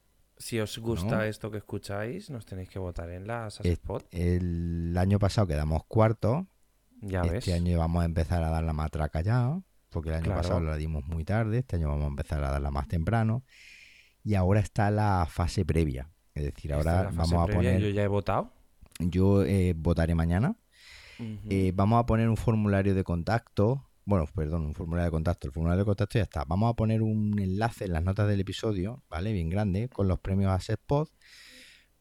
Si 0.41 0.59
os 0.59 0.77
gusta 0.80 1.18
¿No? 1.18 1.22
esto 1.23 1.51
que 1.51 1.57
escucháis, 1.59 2.30
nos 2.31 2.45
tenéis 2.45 2.69
que 2.69 2.80
votar 2.80 3.09
en 3.11 3.27
las 3.27 3.59
Spot. 3.63 4.03
El 4.11 4.95
año 4.97 5.19
pasado 5.19 5.45
quedamos 5.47 5.84
cuartos. 5.88 6.45
Ya 7.01 7.22
este 7.22 7.31
ves. 7.34 7.53
año 7.53 7.77
vamos 7.77 8.01
a 8.01 8.05
empezar 8.05 8.43
a 8.43 8.49
dar 8.49 8.63
la 8.63 8.73
matraca 8.73 9.22
ya, 9.22 9.59
porque 9.89 10.09
el 10.09 10.15
año 10.15 10.26
Claro. 10.26 10.41
pasado 10.41 10.59
la 10.61 10.76
dimos 10.77 11.05
muy 11.05 11.23
tarde, 11.26 11.59
este 11.59 11.76
año 11.76 11.89
vamos 11.89 12.05
a 12.05 12.07
empezar 12.09 12.43
a 12.43 12.51
darla 12.51 12.72
más 12.72 12.88
temprano. 12.88 13.43
Y 14.23 14.35
ahora 14.35 14.59
está 14.59 14.89
la 14.91 15.27
fase 15.30 15.63
previa. 15.65 16.09
Es 16.34 16.43
decir, 16.45 16.73
ahora 16.73 17.11
vamos 17.13 17.34
a 17.34 17.45
previa, 17.45 17.55
poner, 17.73 17.81
Yo 17.81 17.89
ya 17.89 18.03
he 18.03 18.07
votado. 18.07 18.51
yo 18.99 19.43
eh, 19.43 19.73
votaré 19.76 20.15
mañana. 20.15 20.55
Eh, 21.49 21.72
vamos 21.76 21.99
a 21.99 22.05
poner 22.07 22.30
un 22.30 22.38
formulario 22.38 22.95
de 22.95 23.03
contacto, 23.03 23.88
bueno, 24.06 24.26
perdón, 24.34 24.65
un 24.65 24.73
formulario 24.73 25.06
de 25.06 25.11
contacto, 25.11 25.48
el 25.48 25.53
formulario 25.53 25.84
de 25.84 25.86
contacto 25.86 26.18
ya 26.18 26.23
está. 26.23 26.44
Vamos 26.45 26.72
a 26.72 26.76
poner 26.76 27.02
un 27.02 27.40
enlace 27.40 27.86
en 27.86 27.94
las 27.94 28.03
notas 28.03 28.28
del 28.28 28.40
episodio, 28.40 29.03
¿vale? 29.10 29.32
Bien 29.32 29.49
grande, 29.49 29.90
con 29.90 30.07
los 30.07 30.19
premios 30.19 30.52
a 30.52 30.78
Pod 30.78 31.10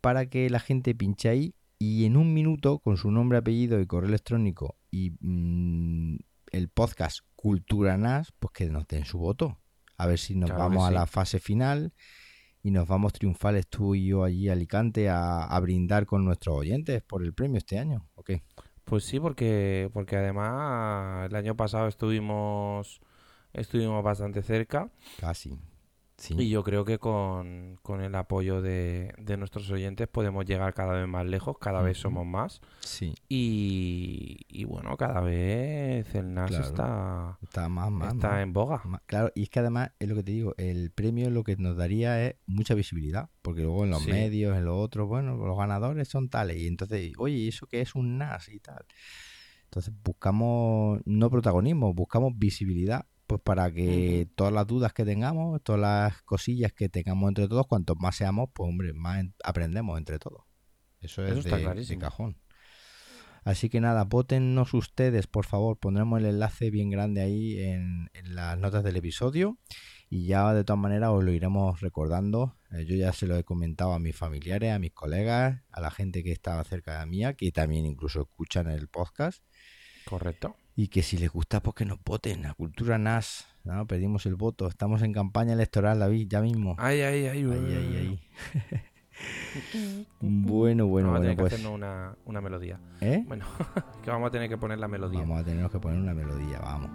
para 0.01 0.27
que 0.27 0.49
la 0.49 0.61
gente 0.61 0.95
pinche 0.95 1.29
ahí 1.29 1.55
y 1.79 2.05
en 2.05 2.17
un 2.17 2.35
minuto, 2.35 2.79
con 2.79 2.97
su 2.97 3.11
nombre, 3.11 3.39
apellido 3.39 3.81
y 3.81 3.87
correo 3.87 4.09
electrónico 4.09 4.77
y 4.91 5.13
mm, 5.21 6.19
el 6.53 6.69
podcast 6.69 7.21
Cultura 7.37 7.97
NAS, 7.97 8.33
pues 8.39 8.53
que 8.53 8.67
nos 8.67 8.87
den 8.87 9.05
su 9.05 9.19
voto. 9.19 9.59
A 9.97 10.07
ver 10.07 10.19
si 10.19 10.35
nos 10.35 10.51
Claro 10.51 10.65
vamos 10.65 10.89
a 10.89 10.91
la 10.91 11.07
fase 11.07 11.39
final 11.39 11.93
y 12.63 12.71
nos 12.71 12.87
vamos 12.87 13.13
triunfales 13.13 13.69
tú 13.69 13.95
y 13.95 14.07
yo 14.07 14.25
allí 14.25 14.49
a 14.49 14.53
Alicante 14.53 15.09
a, 15.09 15.45
a 15.45 15.61
brindar 15.61 16.07
con 16.07 16.25
nuestros 16.25 16.57
oyentes 16.57 17.03
por 17.03 17.23
el 17.23 17.33
premio 17.35 17.59
este 17.59 17.79
año. 17.79 18.09
¿Ok? 18.15 18.33
Pues 18.91 19.05
sí, 19.05 19.21
porque, 19.21 19.89
porque 19.93 20.17
además 20.17 21.31
el 21.31 21.37
año 21.37 21.55
pasado 21.55 21.87
estuvimos, 21.87 23.01
estuvimos 23.53 24.03
bastante 24.03 24.43
cerca 24.43 24.91
Casi. 25.21 25.57
Sí. 26.21 26.35
y 26.39 26.51
yo 26.51 26.63
creo 26.63 26.85
que 26.85 26.99
con, 26.99 27.79
con 27.83 28.03
el 28.03 28.15
apoyo 28.15 28.61
de, 28.61 29.15
de 29.17 29.37
nuestros 29.39 29.71
oyentes 29.71 30.07
podemos 30.07 30.45
llegar 30.45 30.75
cada 30.75 30.93
vez 30.93 31.09
más 31.09 31.25
lejos, 31.25 31.57
cada 31.59 31.81
vez 31.81 31.97
somos 31.97 32.27
más 32.27 32.61
Sí. 32.81 33.15
y, 33.27 34.37
y 34.49 34.65
bueno, 34.65 34.97
cada 34.99 35.21
vez 35.23 36.15
el 36.15 36.35
NAS 36.35 36.51
Claro. 36.51 36.65
está, 36.67 37.39
Está 37.43 37.69
más, 37.71 37.91
más, 37.91 38.15
está 38.15 38.29
más. 38.33 38.43
en 38.43 38.53
boga. 38.53 38.83
Claro, 39.07 39.33
y 39.35 39.45
es 39.45 39.49
que 39.51 39.61
además 39.61 39.93
es 39.99 40.09
lo 40.11 40.15
que 40.15 40.23
te 40.23 40.33
digo, 40.33 40.55
el 40.59 40.91
premio 40.91 41.31
lo 41.31 41.43
que 41.43 41.57
nos 41.57 41.77
daría 41.77 42.23
es 42.27 42.37
mucha 42.47 42.75
visibilidad, 42.75 43.31
porque 43.41 43.63
luego 43.63 43.85
en 43.85 43.91
los 43.91 44.03
Sí. 44.03 44.11
medios, 44.11 44.57
en 44.59 44.67
los 44.67 44.77
otros, 44.77 45.09
bueno, 45.09 45.37
los 45.37 45.57
ganadores 45.57 46.07
son 46.09 46.29
tales, 46.29 46.59
y 46.59 46.67
entonces, 46.67 47.13
oye, 47.17 47.35
¿y 47.37 47.49
¿eso 47.49 47.67
qué 47.67 47.81
es 47.81 47.95
un 47.95 48.19
NAS 48.19 48.49
y 48.51 48.61
tal? 48.61 48.85
Entonces 49.65 49.95
buscamos 50.05 51.01
no 51.07 51.31
protagonismo, 51.31 51.95
buscamos 51.95 52.33
visibilidad, 52.37 53.07
pues 53.31 53.40
para 53.43 53.73
que 53.73 54.28
todas 54.35 54.52
las 54.52 54.66
dudas 54.66 54.93
que 54.93 55.05
tengamos, 55.05 55.62
todas 55.62 55.81
las 55.81 56.23
cosillas 56.23 56.73
que 56.73 56.89
tengamos 56.89 57.28
entre 57.28 57.47
todos, 57.47 57.65
cuantos 57.69 57.97
más 58.01 58.16
seamos, 58.16 58.48
pues 58.52 58.69
hombre, 58.69 58.93
más 58.93 59.20
en- 59.20 59.35
aprendemos 59.44 59.97
entre 59.98 60.19
todos. 60.19 60.43
Eso 61.01 61.23
es 61.24 61.31
Eso 61.31 61.39
está 61.39 61.51
de- 61.51 61.57
de 61.59 61.62
clarísimo. 61.65 62.01
cajón. 62.01 62.36
Así 63.44 63.69
que 63.70 63.81
nada, 63.81 64.02
votennos 64.02 64.74
ustedes, 64.74 65.28
por 65.28 65.47
favor. 65.47 65.78
Pondremos 65.78 66.19
el 66.19 66.27
enlace 66.27 66.70
bien 66.70 66.90
grande 66.90 67.20
ahí 67.20 67.57
en, 67.61 68.11
en 68.15 68.35
las 68.35 68.59
notas 68.59 68.82
del 68.82 68.97
episodio. 68.97 69.59
Y 70.09 70.27
ya 70.27 70.52
de 70.52 70.65
todas 70.65 70.81
maneras 70.82 71.11
os 71.11 71.23
lo 71.23 71.31
iremos 71.32 71.81
recordando. 71.81 72.57
Eh, 72.73 72.85
yo 72.85 72.97
ya 72.97 73.12
se 73.12 73.28
lo 73.28 73.36
he 73.36 73.44
comentado 73.44 73.93
a 73.93 74.01
mis 74.01 74.16
familiares, 74.16 74.73
a 74.73 74.81
mis 74.81 74.93
colegas, 74.93 75.62
a 75.70 75.81
la 75.81 75.93
gente 75.93 76.24
que 76.24 76.32
estaba 76.32 76.65
cerca 76.65 76.98
de 76.98 77.07
mía, 77.07 77.35
que 77.35 77.52
también 77.52 77.86
incluso 77.86 78.23
escuchan 78.23 78.66
el 78.69 78.89
podcast. 78.89 79.44
Correcto. 80.05 80.57
Y 80.77 80.89
que 80.89 81.03
si 81.03 81.19
les 81.19 81.31
gusta, 81.31 81.61
pues 81.61 81.75
que 81.75 81.85
nos 81.85 81.99
voten. 82.05 82.47
A 82.47 82.55
Cultura 82.55 82.99
NAS. 82.99 83.47
¿no? 83.65 83.87
Pedimos 83.87 84.27
el 84.27 84.37
voto. 84.37 84.69
Estamos 84.69 85.03
en 85.03 85.13
campaña 85.13 85.53
electoral, 85.53 85.99
David, 85.99 86.29
ya 86.29 86.41
mismo. 86.41 86.77
Ay, 86.79 87.01
ay, 87.01 87.27
ay. 87.27 87.45
Ahí, 87.45 87.75
ahí, 87.75 87.97
ahí. 87.97 88.87
bueno, 90.21 90.87
bueno, 90.87 91.09
vamos 91.09 91.19
a 91.19 91.21
bueno, 91.21 91.21
tener 91.21 91.37
que 91.37 91.43
pues. 91.43 91.53
hacernos 91.53 91.75
una, 91.75 92.17
una 92.25 92.41
melodía. 92.41 92.81
¿Eh? 93.01 93.23
Bueno, 93.27 93.45
que 94.03 94.11
vamos 94.11 94.29
a 94.29 94.31
tener 94.31 94.49
que 94.49 94.57
poner 94.57 94.79
la 94.79 94.89
melodía. 94.89 95.21
Vamos 95.21 95.41
a 95.41 95.45
tener 95.45 95.69
que 95.69 95.79
poner 95.79 96.01
una 96.01 96.15
melodía, 96.15 96.59
vamos. 96.61 96.91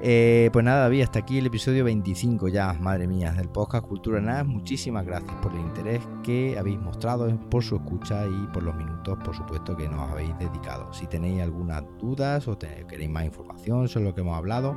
Eh, 0.00 0.50
pues 0.52 0.64
nada, 0.64 0.82
David, 0.82 1.02
hasta 1.02 1.18
aquí 1.18 1.38
el 1.38 1.46
episodio 1.46 1.84
25 1.84 2.48
ya, 2.48 2.72
madre 2.74 3.08
mía, 3.08 3.32
del 3.32 3.48
podcast 3.48 3.86
Cultura 3.86 4.20
NAS. 4.20 4.46
Muchísimas 4.46 5.04
gracias 5.04 5.34
por 5.42 5.52
el 5.52 5.60
interés 5.60 6.00
que 6.22 6.56
habéis 6.58 6.78
mostrado, 6.78 7.28
por 7.50 7.64
su 7.64 7.76
escucha 7.76 8.24
y 8.26 8.46
por 8.52 8.62
los 8.62 8.76
minutos, 8.76 9.18
por 9.24 9.34
supuesto, 9.34 9.76
que 9.76 9.88
nos 9.88 10.08
habéis 10.10 10.38
dedicado. 10.38 10.92
Si 10.92 11.06
tenéis 11.06 11.42
algunas 11.42 11.82
dudas 11.98 12.46
o 12.46 12.56
queréis 12.58 13.10
más 13.10 13.24
información 13.24 13.88
sobre 13.88 14.06
lo 14.06 14.14
que 14.14 14.20
hemos 14.20 14.36
hablado, 14.36 14.76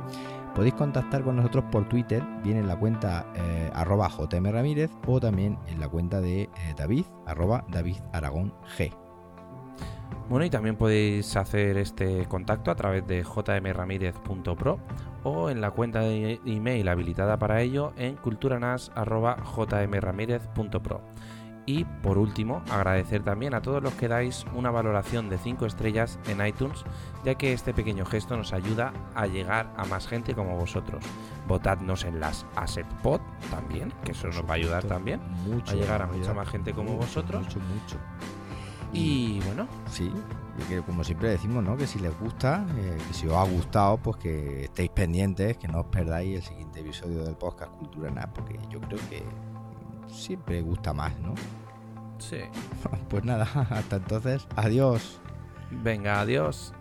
podéis 0.54 0.74
contactar 0.74 1.22
con 1.22 1.36
nosotros 1.36 1.64
por 1.70 1.88
Twitter, 1.88 2.22
bien 2.42 2.56
en 2.56 2.66
la 2.66 2.78
cuenta 2.78 3.26
eh, 3.36 3.70
arroba 3.74 4.08
JM 4.08 4.46
Ramírez 4.50 4.90
o 5.06 5.20
también 5.20 5.58
en 5.68 5.78
la 5.78 5.88
cuenta 5.88 6.20
de 6.20 6.42
eh, 6.42 6.50
David, 6.76 7.04
arroba 7.26 7.64
David 7.70 7.96
Aragón 8.12 8.52
G. 8.76 9.01
Bueno, 10.28 10.44
y 10.44 10.50
también 10.50 10.76
podéis 10.76 11.36
hacer 11.36 11.76
este 11.76 12.26
contacto 12.26 12.70
a 12.70 12.74
través 12.74 13.06
de 13.06 13.24
jmramírez.pro 13.24 14.78
o 15.24 15.50
en 15.50 15.60
la 15.60 15.70
cuenta 15.70 16.00
de 16.00 16.40
email 16.46 16.88
habilitada 16.88 17.38
para 17.38 17.60
ello 17.60 17.92
en 17.96 18.16
culturanas.jmramírez.pro. 18.16 21.00
Y 21.64 21.84
por 21.84 22.18
último, 22.18 22.60
agradecer 22.70 23.22
también 23.22 23.54
a 23.54 23.62
todos 23.62 23.80
los 23.82 23.94
que 23.94 24.08
dais 24.08 24.44
una 24.52 24.72
valoración 24.72 25.28
de 25.28 25.38
5 25.38 25.66
estrellas 25.66 26.18
en 26.26 26.44
iTunes, 26.44 26.84
ya 27.24 27.36
que 27.36 27.52
este 27.52 27.72
pequeño 27.72 28.04
gesto 28.04 28.36
nos 28.36 28.52
ayuda 28.52 28.92
a 29.14 29.26
llegar 29.26 29.72
a 29.76 29.84
más 29.84 30.08
gente 30.08 30.34
como 30.34 30.56
vosotros. 30.56 31.04
Votadnos 31.46 32.04
en 32.04 32.18
las 32.18 32.46
Asset 32.56 32.88
Pod 33.02 33.20
también, 33.50 33.92
que 34.04 34.10
eso 34.10 34.26
nos 34.26 34.44
va 34.44 34.50
a 34.50 34.54
ayudar 34.54 34.82
también. 34.84 35.20
Mucho, 35.46 35.72
a 35.72 35.76
llegar 35.76 36.02
a 36.02 36.06
mucha 36.06 36.34
más 36.34 36.48
gente 36.48 36.72
como 36.72 36.94
mucho, 36.94 37.06
vosotros. 37.06 37.44
Mucho, 37.44 37.60
mucho. 37.60 37.96
Y 38.92 39.40
bueno, 39.40 39.66
Sí, 39.90 40.12
que 40.68 40.80
como 40.82 41.02
siempre 41.04 41.30
decimos, 41.30 41.64
¿no? 41.64 41.76
Que 41.76 41.86
si 41.86 41.98
les 41.98 42.18
gusta, 42.18 42.66
eh, 42.76 42.98
que 43.08 43.14
si 43.14 43.26
os 43.26 43.34
ha 43.34 43.44
gustado, 43.44 43.96
pues 43.98 44.16
que 44.18 44.64
estéis 44.64 44.90
pendientes, 44.90 45.56
que 45.56 45.68
no 45.68 45.80
os 45.80 45.86
perdáis 45.86 46.36
el 46.36 46.42
siguiente 46.42 46.80
episodio 46.80 47.24
del 47.24 47.36
podcast 47.36 47.72
Cultura 47.72 48.10
NAS, 48.10 48.28
porque 48.34 48.58
yo 48.70 48.80
creo 48.80 48.98
que 49.08 49.22
siempre 50.08 50.60
gusta 50.62 50.92
más, 50.92 51.18
¿no? 51.20 51.34
sí. 52.18 52.40
Pues 53.08 53.24
nada, 53.24 53.48
hasta 53.70 53.96
entonces, 53.96 54.46
adiós. 54.56 55.20
Venga, 55.70 56.20
adiós. 56.20 56.72